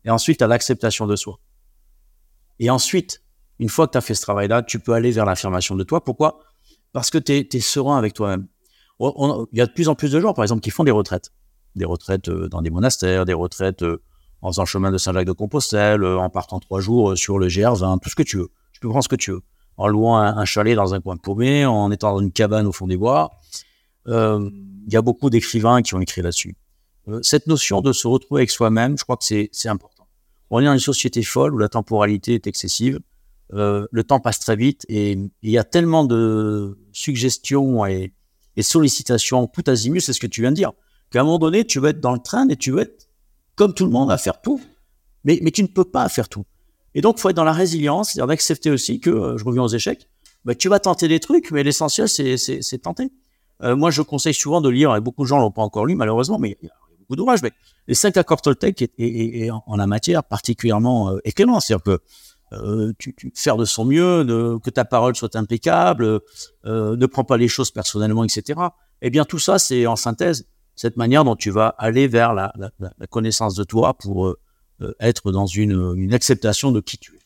Et 0.04 0.10
ensuite, 0.10 0.42
à 0.42 0.46
l'acceptation 0.46 1.06
de 1.06 1.16
soi. 1.16 1.38
Et 2.58 2.70
ensuite, 2.70 3.22
une 3.58 3.68
fois 3.68 3.86
que 3.86 3.92
tu 3.92 3.98
as 3.98 4.00
fait 4.00 4.14
ce 4.14 4.22
travail-là, 4.22 4.62
tu 4.62 4.78
peux 4.78 4.92
aller 4.92 5.10
vers 5.10 5.26
l'affirmation 5.26 5.76
de 5.76 5.84
toi. 5.84 6.02
Pourquoi? 6.02 6.40
Parce 6.92 7.10
que 7.10 7.18
tu 7.18 7.32
es, 7.32 7.60
serein 7.60 7.98
avec 7.98 8.14
toi-même. 8.14 8.46
Il 9.00 9.46
y 9.52 9.60
a 9.60 9.66
de 9.66 9.72
plus 9.72 9.88
en 9.88 9.94
plus 9.94 10.12
de 10.12 10.20
gens, 10.20 10.32
par 10.32 10.44
exemple, 10.44 10.62
qui 10.62 10.70
font 10.70 10.84
des 10.84 10.90
retraites. 10.90 11.30
Des 11.74 11.84
retraites 11.84 12.28
euh, 12.28 12.48
dans 12.48 12.62
des 12.62 12.70
monastères, 12.70 13.24
des 13.24 13.32
retraites 13.32 13.82
euh, 13.82 14.02
en 14.42 14.50
faisant 14.50 14.66
chemin 14.66 14.90
de 14.90 14.98
Saint-Jacques-de-Compostelle, 14.98 16.02
euh, 16.02 16.18
en 16.18 16.30
partant 16.30 16.60
trois 16.60 16.80
jours 16.80 17.16
sur 17.16 17.38
le 17.38 17.48
GR20, 17.48 18.00
tout 18.00 18.10
ce 18.10 18.14
que 18.14 18.22
tu 18.22 18.36
veux. 18.36 18.50
Tu 18.72 18.80
peux 18.80 18.88
prendre 18.88 19.04
ce 19.04 19.08
que 19.08 19.16
tu 19.16 19.30
veux 19.30 19.42
en 19.76 19.88
louant 19.88 20.18
un, 20.18 20.44
chalet 20.44 20.76
dans 20.76 20.94
un 20.94 21.00
coin 21.00 21.16
paumé, 21.16 21.64
en 21.64 21.90
étant 21.90 22.12
dans 22.12 22.20
une 22.20 22.32
cabane 22.32 22.66
au 22.66 22.72
fond 22.72 22.86
des 22.86 22.96
bois. 22.96 23.30
Euh, 24.08 24.50
il 24.86 24.92
y 24.92 24.96
a 24.96 25.02
beaucoup 25.02 25.30
d'écrivains 25.30 25.82
qui 25.82 25.94
ont 25.94 26.00
écrit 26.00 26.22
là-dessus. 26.22 26.56
euh, 27.08 27.20
cette 27.22 27.46
notion 27.46 27.80
de 27.80 27.92
se 27.92 28.06
retrouver 28.06 28.40
avec 28.40 28.50
soi-même, 28.50 28.98
je 28.98 29.04
crois 29.04 29.16
que 29.16 29.24
c'est 29.24 29.68
important. 29.68 30.06
On 30.50 30.60
est 30.60 30.64
dans 30.64 30.72
une 30.72 30.78
société 30.78 31.22
folle 31.22 31.54
où 31.54 31.58
la 31.58 31.68
temporalité 31.68 32.34
est 32.34 32.46
excessive, 32.46 33.00
euh, 33.54 33.86
le 33.90 34.04
temps 34.04 34.20
passe 34.20 34.38
très 34.38 34.56
vite 34.56 34.84
et 34.88 35.12
il 35.12 35.50
y 35.50 35.58
a 35.58 35.64
tellement 35.64 36.04
de 36.04 36.78
suggestions 36.92 37.84
et, 37.86 38.12
et 38.56 38.62
sollicitations 38.62 39.46
tout 39.46 39.64
azimut, 39.66 40.00
c'est 40.00 40.12
ce 40.12 40.20
que 40.20 40.26
tu 40.26 40.42
viens 40.42 40.50
de 40.50 40.56
dire, 40.56 40.72
qu'à 41.10 41.20
un 41.20 41.24
moment 41.24 41.38
donné, 41.38 41.64
tu 41.64 41.78
vas 41.78 41.90
être 41.90 42.00
dans 42.00 42.12
le 42.12 42.20
train 42.20 42.48
et 42.48 42.56
tu 42.56 42.72
vas 42.72 42.82
être 42.82 43.08
comme 43.54 43.74
tout 43.74 43.84
le 43.84 43.90
monde 43.90 44.10
à 44.10 44.18
faire 44.18 44.40
tout, 44.40 44.60
mais, 45.24 45.38
mais 45.42 45.50
tu 45.50 45.62
ne 45.62 45.68
peux 45.68 45.84
pas 45.84 46.08
faire 46.08 46.28
tout. 46.28 46.44
Et 46.94 47.00
donc, 47.00 47.18
faut 47.18 47.30
être 47.30 47.36
dans 47.36 47.44
la 47.44 47.52
résilience, 47.52 48.10
c'est-à-dire 48.10 48.28
d'accepter 48.28 48.70
aussi 48.70 49.00
que, 49.00 49.10
euh, 49.10 49.38
je 49.38 49.44
reviens 49.44 49.62
aux 49.62 49.68
échecs, 49.68 50.08
bah, 50.44 50.54
tu 50.54 50.68
vas 50.68 50.78
tenter 50.78 51.08
des 51.08 51.20
trucs, 51.20 51.50
mais 51.50 51.62
l'essentiel, 51.62 52.08
c'est 52.08 52.78
tenter. 52.82 53.10
Euh, 53.62 53.76
moi, 53.76 53.90
je 53.90 54.02
conseille 54.02 54.34
souvent 54.34 54.60
de 54.60 54.68
lire, 54.68 54.94
et 54.96 55.00
beaucoup 55.00 55.22
de 55.22 55.28
gens 55.28 55.38
l'ont 55.38 55.50
pas 55.50 55.62
encore 55.62 55.86
lu, 55.86 55.94
malheureusement, 55.94 56.38
mais 56.38 56.56
il 56.60 56.66
y 56.66 56.70
a 56.70 56.74
beaucoup 56.98 57.16
d'ouvrages, 57.16 57.42
mais 57.42 57.52
les 57.86 57.94
cinq 57.94 58.16
accords 58.16 58.42
Toltec 58.42 58.82
est, 58.98 59.50
en, 59.50 59.76
la 59.76 59.86
matière 59.86 60.24
particulièrement 60.24 61.10
euh, 61.10 61.18
éclairant. 61.24 61.60
C'est-à-dire 61.60 61.84
que 61.84 62.00
euh, 62.52 62.92
tu, 62.98 63.14
tu, 63.14 63.32
faire 63.34 63.56
de 63.56 63.64
son 63.64 63.84
mieux, 63.84 64.24
de, 64.24 64.58
que 64.62 64.70
ta 64.70 64.84
parole 64.84 65.16
soit 65.16 65.36
impeccable, 65.36 66.20
euh, 66.66 66.96
ne 66.96 67.06
prends 67.06 67.24
pas 67.24 67.36
les 67.36 67.48
choses 67.48 67.70
personnellement, 67.70 68.24
etc. 68.24 68.60
Eh 69.00 69.10
bien, 69.10 69.24
tout 69.24 69.38
ça, 69.38 69.58
c'est 69.58 69.86
en 69.86 69.96
synthèse 69.96 70.46
cette 70.74 70.96
manière 70.96 71.24
dont 71.24 71.36
tu 71.36 71.50
vas 71.50 71.68
aller 71.78 72.08
vers 72.08 72.34
la, 72.34 72.52
la, 72.56 72.70
la 72.78 73.06
connaissance 73.06 73.54
de 73.54 73.64
toi 73.64 73.94
pour 73.94 74.26
euh, 74.26 74.38
être 75.00 75.32
dans 75.32 75.46
une, 75.46 75.94
une 75.96 76.14
acceptation 76.14 76.72
de 76.72 76.80
qui 76.80 76.98
tu 76.98 77.14
es. 77.16 77.22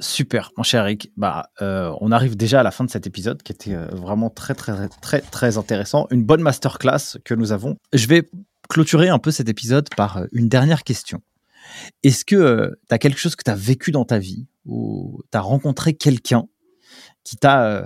Super, 0.00 0.50
mon 0.56 0.62
cher 0.62 0.84
Eric. 0.84 1.12
Bah, 1.18 1.50
euh, 1.60 1.94
on 2.00 2.10
arrive 2.10 2.34
déjà 2.34 2.60
à 2.60 2.62
la 2.62 2.70
fin 2.70 2.84
de 2.84 2.90
cet 2.90 3.06
épisode 3.06 3.42
qui 3.42 3.52
était 3.52 3.74
euh, 3.74 3.86
vraiment 3.92 4.30
très, 4.30 4.54
très, 4.54 4.88
très, 5.02 5.20
très 5.20 5.58
intéressant. 5.58 6.06
Une 6.10 6.24
bonne 6.24 6.40
masterclass 6.40 7.18
que 7.22 7.34
nous 7.34 7.52
avons. 7.52 7.76
Je 7.92 8.06
vais 8.06 8.28
clôturer 8.70 9.10
un 9.10 9.18
peu 9.18 9.30
cet 9.30 9.50
épisode 9.50 9.88
par 9.94 10.16
euh, 10.16 10.26
une 10.32 10.48
dernière 10.48 10.84
question. 10.84 11.20
Est-ce 12.02 12.24
que 12.24 12.78
tu 12.88 12.94
as 12.94 12.98
quelque 12.98 13.18
chose 13.18 13.36
que 13.36 13.44
tu 13.44 13.50
as 13.50 13.54
vécu 13.54 13.90
dans 13.90 14.06
ta 14.06 14.18
vie 14.18 14.46
ou 14.64 15.22
tu 15.30 15.36
as 15.36 15.42
rencontré 15.42 15.92
quelqu'un 15.92 16.46
qui 17.22 17.36
t'a 17.36 17.84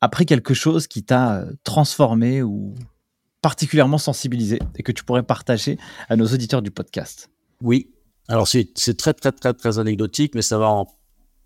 appris 0.00 0.26
quelque 0.26 0.54
chose 0.54 0.86
qui 0.86 1.02
t'a 1.02 1.44
transformé 1.64 2.42
ou 2.42 2.74
particulièrement 3.42 3.98
sensibilisé 3.98 4.60
et 4.76 4.82
que 4.84 4.92
tu 4.92 5.04
pourrais 5.04 5.24
partager 5.24 5.78
à 6.08 6.16
nos 6.16 6.26
auditeurs 6.26 6.62
du 6.62 6.70
podcast? 6.70 7.28
Oui. 7.60 7.93
Alors, 8.28 8.48
c'est 8.48 8.72
très, 8.96 9.12
très, 9.12 9.32
très, 9.32 9.52
très 9.52 9.78
anecdotique, 9.78 10.34
mais 10.34 10.42
ça 10.42 10.58
va 10.58 10.84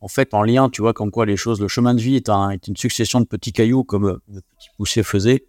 en 0.01 0.09
fait 0.09 0.35
en 0.35 0.43
lien, 0.43 0.69
tu 0.71 0.83
vois, 0.83 0.93
comme 0.93 1.11
quoi 1.11 1.27
les 1.27 1.37
choses, 1.37 1.61
le 1.61 1.69
chemin 1.69 1.95
de 1.95 2.01
vie 2.01 2.17
est, 2.17 2.29
un, 2.29 2.51
est 2.51 2.69
une 2.69 2.77
succession 2.77 3.21
de 3.21 3.27
petits 3.27 3.53
cailloux 3.53 3.85
comme 3.85 4.07
euh, 4.07 4.23
le 4.33 4.41
petit 4.41 4.69
poussier 4.77 5.03
faisait. 5.03 5.45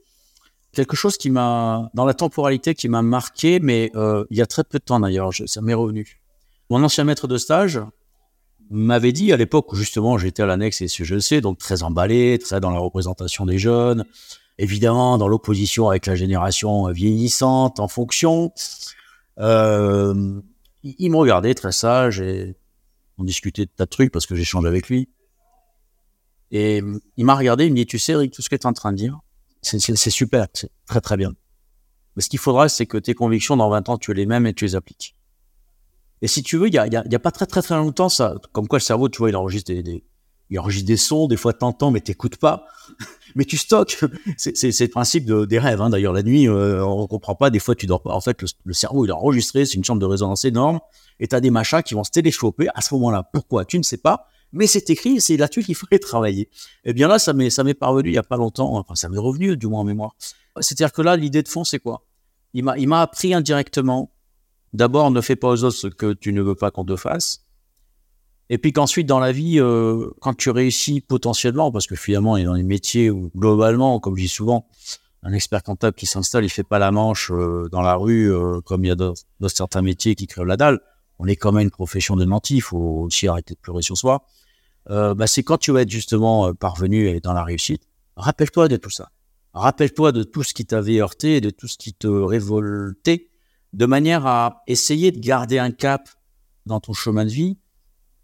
Quelque 0.71 0.95
chose 0.95 1.17
qui 1.17 1.29
m'a, 1.29 1.89
dans 1.93 2.05
la 2.05 2.13
temporalité, 2.13 2.75
qui 2.75 2.89
m'a 2.89 3.01
marqué, 3.01 3.59
mais 3.59 3.91
euh, 3.95 4.25
il 4.29 4.37
y 4.37 4.41
a 4.41 4.45
très 4.45 4.63
peu 4.63 4.79
de 4.79 4.83
temps 4.83 4.99
d'ailleurs, 4.99 5.31
ça 5.45 5.61
m'est 5.61 5.73
revenu. 5.73 6.19
Mon 6.69 6.83
ancien 6.83 7.03
maître 7.03 7.27
de 7.27 7.37
stage 7.37 7.79
m'avait 8.69 9.11
dit 9.11 9.33
à 9.33 9.37
l'époque 9.37 9.71
où 9.73 9.75
justement 9.75 10.19
j'étais 10.19 10.43
à 10.43 10.45
l'annexe 10.45 10.81
et 10.81 10.87
je 10.87 11.19
sais, 11.19 11.41
donc 11.41 11.57
très 11.57 11.81
emballé, 11.81 12.37
très 12.37 12.59
dans 12.59 12.69
la 12.69 12.77
représentation 12.77 13.47
des 13.47 13.57
jeunes, 13.57 14.05
évidemment 14.59 15.17
dans 15.17 15.27
l'opposition 15.27 15.89
avec 15.89 16.05
la 16.05 16.13
génération 16.13 16.87
vieillissante 16.91 17.79
en 17.79 17.87
fonction. 17.87 18.51
Euh, 19.39 20.39
il 20.83 21.11
me 21.11 21.17
regardait 21.17 21.53
très 21.53 21.71
sage 21.71 22.21
et 22.21 22.55
on 23.17 23.23
discutait 23.23 23.65
de 23.65 23.71
tas 23.71 23.85
de 23.85 23.89
trucs 23.89 24.11
parce 24.11 24.25
que 24.25 24.35
j'échange 24.35 24.65
avec 24.65 24.89
lui. 24.89 25.09
Et 26.51 26.81
il 27.17 27.25
m'a 27.25 27.35
regardé, 27.35 27.65
il 27.65 27.71
me 27.71 27.75
dit, 27.75 27.85
tu 27.85 27.99
sais, 27.99 28.13
Eric, 28.13 28.33
tout 28.33 28.41
ce 28.41 28.49
que 28.49 28.55
tu 28.55 28.63
es 28.63 28.65
en 28.65 28.73
train 28.73 28.91
de 28.91 28.97
dire, 28.97 29.19
c'est 29.61 29.79
super, 30.09 30.47
c'est 30.53 30.71
très 30.85 31.01
très 31.01 31.17
bien. 31.17 31.33
Mais 32.15 32.23
ce 32.23 32.29
qu'il 32.29 32.39
faudra, 32.39 32.69
c'est 32.69 32.85
que 32.85 32.97
tes 32.97 33.13
convictions, 33.13 33.55
dans 33.57 33.69
20 33.69 33.89
ans, 33.89 33.97
tu 33.97 34.13
les 34.13 34.25
mêmes 34.25 34.47
et 34.47 34.53
tu 34.53 34.65
les 34.65 34.75
appliques. 34.75 35.15
Et 36.21 36.27
si 36.27 36.43
tu 36.43 36.57
veux, 36.57 36.67
il 36.67 36.73
y 36.73 36.77
a, 36.77 36.87
y 36.87 36.95
a, 36.95 37.19
pas 37.19 37.31
très 37.31 37.45
très 37.45 37.61
très 37.61 37.75
longtemps, 37.75 38.09
ça, 38.09 38.35
comme 38.51 38.67
quoi 38.67 38.79
le 38.79 38.83
cerveau, 38.83 39.09
tu 39.09 39.19
vois, 39.19 39.29
il 39.29 39.35
enregistre 39.35 39.71
des, 39.71 40.03
il 40.49 40.59
enregistre 40.59 40.87
des 40.87 40.97
sons, 40.97 41.27
des 41.27 41.37
fois 41.37 41.53
t'entends, 41.53 41.91
mais 41.91 42.01
t'écoutes 42.01 42.37
pas. 42.37 42.65
mais 43.35 43.45
tu 43.45 43.57
stockes. 43.57 43.97
C'est 44.37 44.79
le 44.79 44.87
principe 44.87 45.25
de, 45.25 45.45
des 45.45 45.59
rêves. 45.59 45.81
Hein. 45.81 45.89
D'ailleurs, 45.89 46.13
la 46.13 46.23
nuit, 46.23 46.47
euh, 46.47 46.83
on 46.83 47.07
comprend 47.07 47.35
pas. 47.35 47.49
Des 47.49 47.59
fois, 47.59 47.75
tu 47.75 47.85
dors 47.85 48.01
pas. 48.01 48.13
En 48.13 48.21
fait, 48.21 48.41
le, 48.65 48.73
cerveau, 48.73 49.05
il 49.05 49.09
est 49.09 49.13
enregistré. 49.13 49.65
C'est 49.65 49.75
une 49.75 49.83
chambre 49.83 50.01
de 50.01 50.05
résonance 50.05 50.45
énorme. 50.45 50.79
Et 51.19 51.27
tu 51.27 51.35
as 51.35 51.41
des 51.41 51.51
machins 51.51 51.83
qui 51.83 51.93
vont 51.93 52.03
se 52.03 52.11
téléchoper 52.11 52.67
à 52.73 52.81
ce 52.81 52.93
moment-là. 52.95 53.29
Pourquoi? 53.31 53.65
Tu 53.65 53.77
ne 53.77 53.83
sais 53.83 53.97
pas. 53.97 54.27
Mais 54.51 54.65
c'est 54.65 54.89
écrit. 54.89 55.21
C'est 55.21 55.37
là-dessus 55.37 55.63
qu'il 55.63 55.75
faudrait 55.75 55.99
travailler. 55.99 56.49
Eh 56.83 56.93
bien 56.93 57.07
là, 57.07 57.19
ça 57.19 57.33
m'est 57.33 57.73
parvenu 57.73 58.09
il 58.09 58.15
y 58.15 58.17
a 58.17 58.23
pas 58.23 58.37
longtemps. 58.37 58.75
Enfin, 58.77 58.95
ça 58.95 59.09
m'est 59.09 59.19
revenu 59.19 59.55
du 59.57 59.67
moins 59.67 59.81
en 59.81 59.83
mémoire. 59.83 60.15
C'est-à-dire 60.59 60.91
que 60.91 61.01
là, 61.01 61.15
l'idée 61.15 61.43
de 61.43 61.47
fond, 61.47 61.63
c'est 61.63 61.79
quoi? 61.79 62.05
Il 62.53 62.63
m'a 62.63 63.01
appris 63.01 63.33
indirectement. 63.33 64.11
D'abord, 64.73 65.11
ne 65.11 65.21
fais 65.21 65.35
pas 65.35 65.49
aux 65.49 65.63
autres 65.63 65.77
ce 65.77 65.87
que 65.87 66.13
tu 66.13 66.33
ne 66.33 66.41
veux 66.41 66.55
pas 66.55 66.71
qu'on 66.71 66.85
te 66.85 66.95
fasse. 66.95 67.45
Et 68.49 68.57
puis 68.57 68.73
qu'ensuite, 68.73 69.07
dans 69.07 69.19
la 69.19 69.31
vie, 69.31 69.59
euh, 69.59 70.09
quand 70.21 70.33
tu 70.33 70.49
réussis 70.49 71.01
potentiellement, 71.01 71.71
parce 71.71 71.85
que 71.85 71.95
finalement, 71.95 72.35
il 72.35 72.43
a 72.43 72.45
dans 72.45 72.53
les 72.53 72.63
métiers 72.63 73.11
où, 73.11 73.31
globalement, 73.35 73.99
comme 73.99 74.17
je 74.17 74.23
dis 74.23 74.29
souvent, 74.29 74.67
un 75.21 75.33
expert 75.33 75.61
comptable 75.61 75.95
qui 75.95 76.07
s'installe, 76.07 76.45
il 76.45 76.49
fait 76.49 76.63
pas 76.63 76.79
la 76.79 76.91
manche 76.91 77.31
euh, 77.31 77.69
dans 77.71 77.81
la 77.81 77.95
rue, 77.95 78.33
euh, 78.33 78.59
comme 78.61 78.83
il 78.85 78.87
y 78.87 78.91
a 78.91 78.95
dans, 78.95 79.13
certains 79.47 79.83
métiers 79.83 80.15
qui 80.15 80.25
crèvent 80.25 80.47
la 80.47 80.57
dalle. 80.57 80.79
On 81.19 81.27
est 81.27 81.35
quand 81.35 81.51
même 81.51 81.63
une 81.63 81.71
profession 81.71 82.15
de 82.15 82.25
nantis, 82.25 82.55
il 82.55 82.61
faut 82.61 82.77
aussi 82.77 83.27
arrêter 83.27 83.53
de 83.53 83.59
pleurer 83.59 83.81
sur 83.81 83.97
soi. 83.97 84.23
Bah, 84.87 85.27
c'est 85.27 85.43
quand 85.43 85.59
tu 85.59 85.71
vas 85.71 85.83
être 85.83 85.89
justement 85.91 86.51
parvenu 86.55 87.09
et 87.09 87.19
dans 87.19 87.33
la 87.33 87.43
réussite, 87.43 87.83
rappelle-toi 88.15 88.67
de 88.69 88.77
tout 88.77 88.89
ça. 88.89 89.11
Rappelle-toi 89.53 90.11
de 90.11 90.23
tout 90.23 90.41
ce 90.41 90.55
qui 90.55 90.65
t'avait 90.65 90.99
heurté, 90.99 91.41
de 91.41 91.51
tout 91.51 91.67
ce 91.67 91.77
qui 91.77 91.93
te 91.93 92.07
révoltait, 92.07 93.29
de 93.73 93.85
manière 93.85 94.25
à 94.25 94.63
essayer 94.65 95.11
de 95.11 95.19
garder 95.19 95.59
un 95.59 95.69
cap 95.69 96.09
dans 96.65 96.79
ton 96.79 96.93
chemin 96.93 97.25
de 97.25 97.29
vie, 97.29 97.57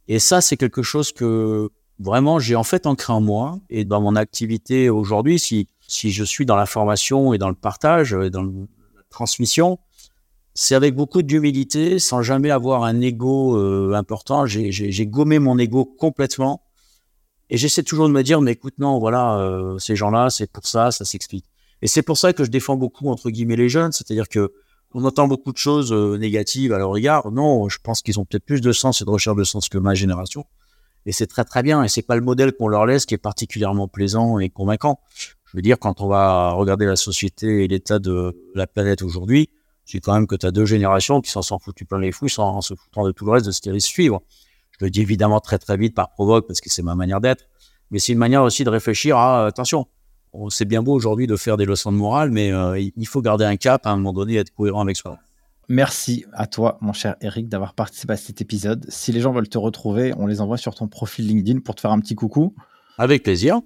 et 0.08 0.20
ça, 0.20 0.42
c'est 0.42 0.58
quelque 0.58 0.84
chose 0.84 1.12
que 1.12 1.70
vraiment 2.00 2.40
j'ai 2.40 2.56
en 2.56 2.64
fait 2.64 2.86
ancré 2.86 3.14
en 3.14 3.22
moi 3.22 3.60
et 3.70 3.86
dans 3.86 4.02
mon 4.02 4.16
activité 4.16 4.90
aujourd'hui. 4.90 5.40
Si, 5.40 5.68
si 5.88 6.12
je 6.12 6.24
suis 6.24 6.46
dans 6.46 6.56
la 6.56 6.66
formation 6.66 7.34
et 7.34 7.38
dans 7.38 7.50
le 7.50 7.56
partage, 7.56 8.14
et 8.14 8.30
dans 8.30 8.44
la 8.44 8.52
transmission, 9.10 9.80
c'est 10.54 10.76
avec 10.76 10.96
beaucoup 10.96 11.22
d'humilité, 11.22 12.00
sans 12.00 12.22
jamais 12.22 12.50
avoir 12.50 12.84
un 12.84 13.02
ego 13.02 13.58
euh, 13.58 13.94
important. 13.94 14.46
J'ai 14.46 15.08
gommé 15.08 15.38
mon 15.38 15.58
ego 15.60 15.86
complètement. 15.86 16.62
Et 17.50 17.58
j'essaie 17.58 17.84
toujours 17.84 18.08
de 18.08 18.14
me 18.14 18.24
dire, 18.24 18.42
mais 18.42 18.54
écoute, 18.54 18.76
non, 18.80 18.98
voilà, 18.98 19.38
euh, 19.38 19.78
ces 19.78 19.96
gens-là, 19.96 20.30
c'est 20.30 20.52
pour 20.52 20.66
ça, 20.66 20.92
ça 20.92 21.06
s'explique. 21.06 21.46
Et 21.82 21.88
c'est 21.88 22.02
pour 22.02 22.18
ça 22.18 22.34
que 22.34 22.44
je 22.44 22.50
défends 22.50 22.78
beaucoup, 22.78 23.10
entre 23.10 23.30
guillemets, 23.30 23.58
les 23.58 23.70
jeunes. 23.70 23.92
C'est-à-dire 23.92 24.30
que 24.30 24.54
on 24.96 25.04
entend 25.04 25.28
beaucoup 25.28 25.52
de 25.52 25.58
choses 25.58 25.92
euh, 25.92 26.18
négatives 26.18 26.72
à 26.72 26.78
leur 26.78 26.90
regard. 26.90 27.30
Non, 27.30 27.68
je 27.68 27.80
pense 27.84 28.02
qu'ils 28.02 28.18
ont 28.18 28.24
peut-être 28.24 28.46
plus 28.46 28.62
de 28.62 28.72
sens 28.72 29.02
et 29.02 29.06
de 29.06 29.10
recherche 29.10 29.36
de 29.36 29.44
sens 29.44 29.68
que 29.68 29.78
ma 29.78 29.94
génération. 29.94 30.46
Et 31.06 31.12
c'est 31.12 31.28
très 31.28 31.44
très 31.44 31.64
bien. 31.64 31.84
Et 31.84 31.90
c'est 31.90 32.02
pas 32.02 32.16
le 32.16 32.22
modèle 32.22 32.54
qu'on 32.54 32.70
leur 32.70 32.86
laisse 32.86 33.06
qui 33.06 33.14
est 33.14 33.20
particulièrement 33.20 33.90
plaisant 33.90 34.40
et 34.40 34.50
convaincant. 34.50 35.02
Je 35.18 35.58
veux 35.58 35.62
dire, 35.62 35.80
quand 35.80 36.00
on 36.00 36.08
va 36.08 36.52
regarder 36.54 36.86
la 36.86 36.96
société 36.96 37.66
et 37.66 37.68
l'état 37.68 38.00
de 38.00 38.42
la 38.56 38.68
planète 38.68 39.02
aujourd'hui, 39.02 39.50
c'est 39.84 40.00
quand 40.00 40.14
même 40.14 40.28
que 40.28 40.36
tu 40.36 40.46
as 40.46 40.52
deux 40.52 40.66
générations 40.66 41.20
qui 41.20 41.30
s'en 41.30 41.42
sont 41.42 41.60
foutues 41.60 41.86
plein 41.86 42.00
les 42.00 42.14
fouilles 42.14 42.30
sans 42.30 42.62
se 42.62 42.74
foutant 42.74 43.06
de 43.06 43.12
tout 43.12 43.26
le 43.26 43.32
reste 43.32 43.46
de 43.46 43.52
ce 43.52 43.60
qui 43.60 43.70
allait 43.70 43.82
suivre. 43.82 44.22
Je 44.80 44.86
le 44.86 44.90
dis 44.90 45.02
évidemment 45.02 45.42
très 45.42 45.58
très 45.58 45.76
vite 45.76 45.94
par 45.94 46.10
provoque 46.12 46.48
parce 46.48 46.62
que 46.62 46.70
c'est 46.70 46.82
ma 46.84 46.96
manière 46.96 47.20
d'être. 47.20 47.44
Mais 47.92 48.00
c'est 48.00 48.14
une 48.14 48.18
manière 48.18 48.44
aussi 48.44 48.64
de 48.64 48.70
réfléchir 48.70 49.18
à, 49.18 49.46
attention, 49.46 49.88
c'est 50.50 50.66
bien 50.66 50.84
beau 50.84 50.94
aujourd'hui 50.94 51.28
de 51.28 51.36
faire 51.36 51.58
des 51.58 51.66
leçons 51.66 51.92
de 51.92 51.98
morale, 51.98 52.32
mais 52.32 52.52
euh, 52.52 52.80
il 52.80 53.08
faut 53.08 53.22
garder 53.22 53.46
un 53.46 53.58
cap 53.58 53.86
à 53.86 53.92
un 53.92 53.98
moment 53.98 54.14
donné 54.14 54.34
et 54.34 54.38
être 54.38 54.52
cohérent 54.52 54.82
avec 54.82 54.98
soi. 54.98 55.18
Merci 55.68 56.26
à 56.34 56.46
toi, 56.46 56.78
mon 56.82 56.94
cher 56.94 57.16
Eric, 57.22 57.50
d'avoir 57.50 57.74
participé 57.74 58.14
à 58.14 58.18
cet 58.18 58.42
épisode. 58.42 58.86
Si 58.90 59.12
les 59.12 59.20
gens 59.20 59.32
veulent 59.32 59.50
te 59.50 59.58
retrouver, 59.58 60.14
on 60.18 60.28
les 60.28 60.42
envoie 60.42 60.58
sur 60.58 60.76
ton 60.76 60.88
profil 60.88 61.28
LinkedIn 61.28 61.60
pour 61.62 61.76
te 61.76 61.82
faire 61.82 61.92
un 61.92 62.00
petit 62.00 62.16
coucou. 62.16 62.54
Avec 62.98 63.24
plaisir. 63.24 63.62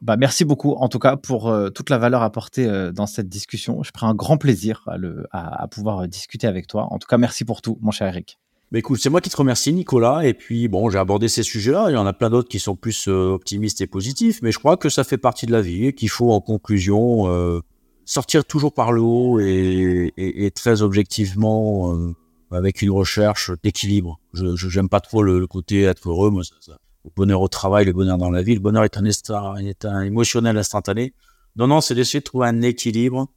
Bah, 0.00 0.16
merci 0.16 0.44
beaucoup, 0.44 0.72
en 0.72 0.88
tout 0.88 0.98
cas, 0.98 1.16
pour 1.16 1.48
euh, 1.48 1.70
toute 1.70 1.90
la 1.90 1.98
valeur 1.98 2.22
apportée 2.22 2.66
euh, 2.66 2.92
dans 2.92 3.06
cette 3.06 3.28
discussion. 3.28 3.82
Je 3.82 3.90
prends 3.90 4.08
un 4.08 4.14
grand 4.14 4.36
plaisir 4.36 4.86
à 5.32 5.66
pouvoir 5.68 6.06
discuter 6.06 6.46
avec 6.46 6.66
toi. 6.66 6.86
En 6.90 6.98
tout 6.98 7.08
cas, 7.08 7.18
merci 7.18 7.44
pour 7.44 7.62
tout, 7.62 7.78
mon 7.80 7.90
cher 7.90 8.08
Eric. 8.08 8.38
Mais 8.74 8.80
écoute, 8.80 8.98
c'est 9.00 9.08
moi 9.08 9.20
qui 9.20 9.30
te 9.30 9.36
remercie, 9.36 9.72
Nicolas. 9.72 10.26
Et 10.26 10.34
puis, 10.34 10.66
bon, 10.66 10.90
j'ai 10.90 10.98
abordé 10.98 11.28
ces 11.28 11.44
sujets-là. 11.44 11.90
Il 11.90 11.92
y 11.92 11.96
en 11.96 12.06
a 12.06 12.12
plein 12.12 12.28
d'autres 12.28 12.48
qui 12.48 12.58
sont 12.58 12.74
plus 12.74 13.06
euh, 13.06 13.28
optimistes 13.28 13.80
et 13.80 13.86
positifs. 13.86 14.42
Mais 14.42 14.50
je 14.50 14.58
crois 14.58 14.76
que 14.76 14.88
ça 14.88 15.04
fait 15.04 15.16
partie 15.16 15.46
de 15.46 15.52
la 15.52 15.62
vie 15.62 15.86
et 15.86 15.92
qu'il 15.92 16.08
faut, 16.08 16.32
en 16.32 16.40
conclusion, 16.40 17.28
euh, 17.28 17.60
sortir 18.04 18.44
toujours 18.44 18.74
par 18.74 18.90
le 18.90 19.00
haut 19.00 19.38
et, 19.38 20.50
très 20.56 20.82
objectivement, 20.82 21.94
euh, 21.94 22.16
avec 22.50 22.82
une 22.82 22.90
recherche 22.90 23.52
d'équilibre. 23.62 24.18
Je 24.32 24.76
n'aime 24.76 24.88
pas 24.88 24.98
trop 24.98 25.22
le, 25.22 25.46
côté 25.46 25.82
être 25.82 26.08
heureux. 26.08 26.30
Moi, 26.30 26.42
ça. 26.42 26.76
Le 27.04 27.10
bonheur 27.14 27.42
au 27.42 27.48
travail, 27.48 27.84
le 27.84 27.92
bonheur 27.92 28.18
dans 28.18 28.30
la 28.30 28.42
vie. 28.42 28.54
Le 28.54 28.60
bonheur 28.60 28.82
est 28.82 28.98
un, 28.98 29.04
état, 29.04 29.54
est 29.60 29.84
un 29.84 30.00
émotionnel 30.00 30.58
instantané. 30.58 31.14
Non, 31.54 31.68
non, 31.68 31.80
c'est 31.80 31.94
d'essayer 31.94 32.18
de 32.18 32.24
trouver 32.24 32.48
un 32.48 32.60
équilibre 32.60 33.28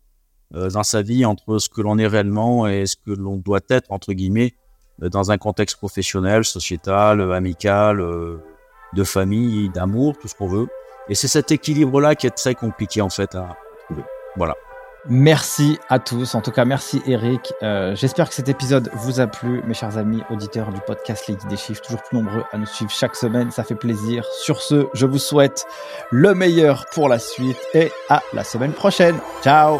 dans 0.52 0.82
sa 0.84 1.04
vie 1.04 1.26
entre 1.26 1.60
ce 1.60 1.70
que 1.70 1.82
l'on 1.82 2.00
est 2.00 2.08
réellement 2.08 2.68
et 2.68 2.88
ce 2.88 2.96
que 2.96 3.12
l'on 3.12 3.38
doit 3.38 3.60
être, 3.70 3.92
entre 3.92 4.14
guillemets, 4.14 4.56
dans 5.00 5.32
un 5.32 5.38
contexte 5.38 5.78
professionnel, 5.78 6.44
sociétal, 6.44 7.22
euh, 7.22 7.32
amical, 7.32 8.00
euh, 8.00 8.42
de 8.94 9.04
famille, 9.04 9.70
d'amour, 9.70 10.16
tout 10.20 10.28
ce 10.28 10.36
qu'on 10.36 10.48
veut. 10.48 10.68
Et 11.10 11.16
c'est 11.16 11.28
cet 11.28 11.52
équilibre-là 11.52 12.16
qui 12.16 12.28
est 12.28 12.32
très 12.32 12.56
compliqué 12.56 13.02
en 13.02 13.10
fait 13.10 13.36
à 13.36 13.56
trouver. 13.86 14.04
Voilà. 14.36 14.56
Merci 15.10 15.80
à 15.88 16.00
tous. 16.00 16.36
En 16.36 16.42
tout 16.42 16.52
cas, 16.52 16.66
merci 16.66 17.02
Eric. 17.06 17.54
Euh, 17.64 17.96
J'espère 17.96 18.28
que 18.28 18.36
cet 18.36 18.50
épisode 18.50 18.90
vous 18.94 19.22
a 19.22 19.28
plu, 19.28 19.62
mes 19.66 19.74
chers 19.74 19.98
amis 19.98 20.22
auditeurs 20.30 20.74
du 20.74 20.82
podcast 20.82 21.28
Les 21.28 21.36
Guides 21.36 21.50
des 21.50 21.56
Chiffres, 21.56 21.82
toujours 21.82 22.02
plus 22.04 22.18
nombreux 22.18 22.44
à 22.52 22.58
nous 22.58 22.66
suivre 22.66 22.92
chaque 22.92 23.16
semaine. 23.16 23.50
Ça 23.52 23.64
fait 23.64 23.76
plaisir. 23.76 24.26
Sur 24.26 24.62
ce, 24.62 24.88
je 24.94 25.06
vous 25.06 25.20
souhaite 25.20 25.66
le 26.12 26.34
meilleur 26.34 26.88
pour 26.92 27.08
la 27.08 27.20
suite 27.20 27.60
et 27.74 27.92
à 28.10 28.22
la 28.34 28.44
semaine 28.44 28.74
prochaine. 28.74 29.18
Ciao 29.42 29.80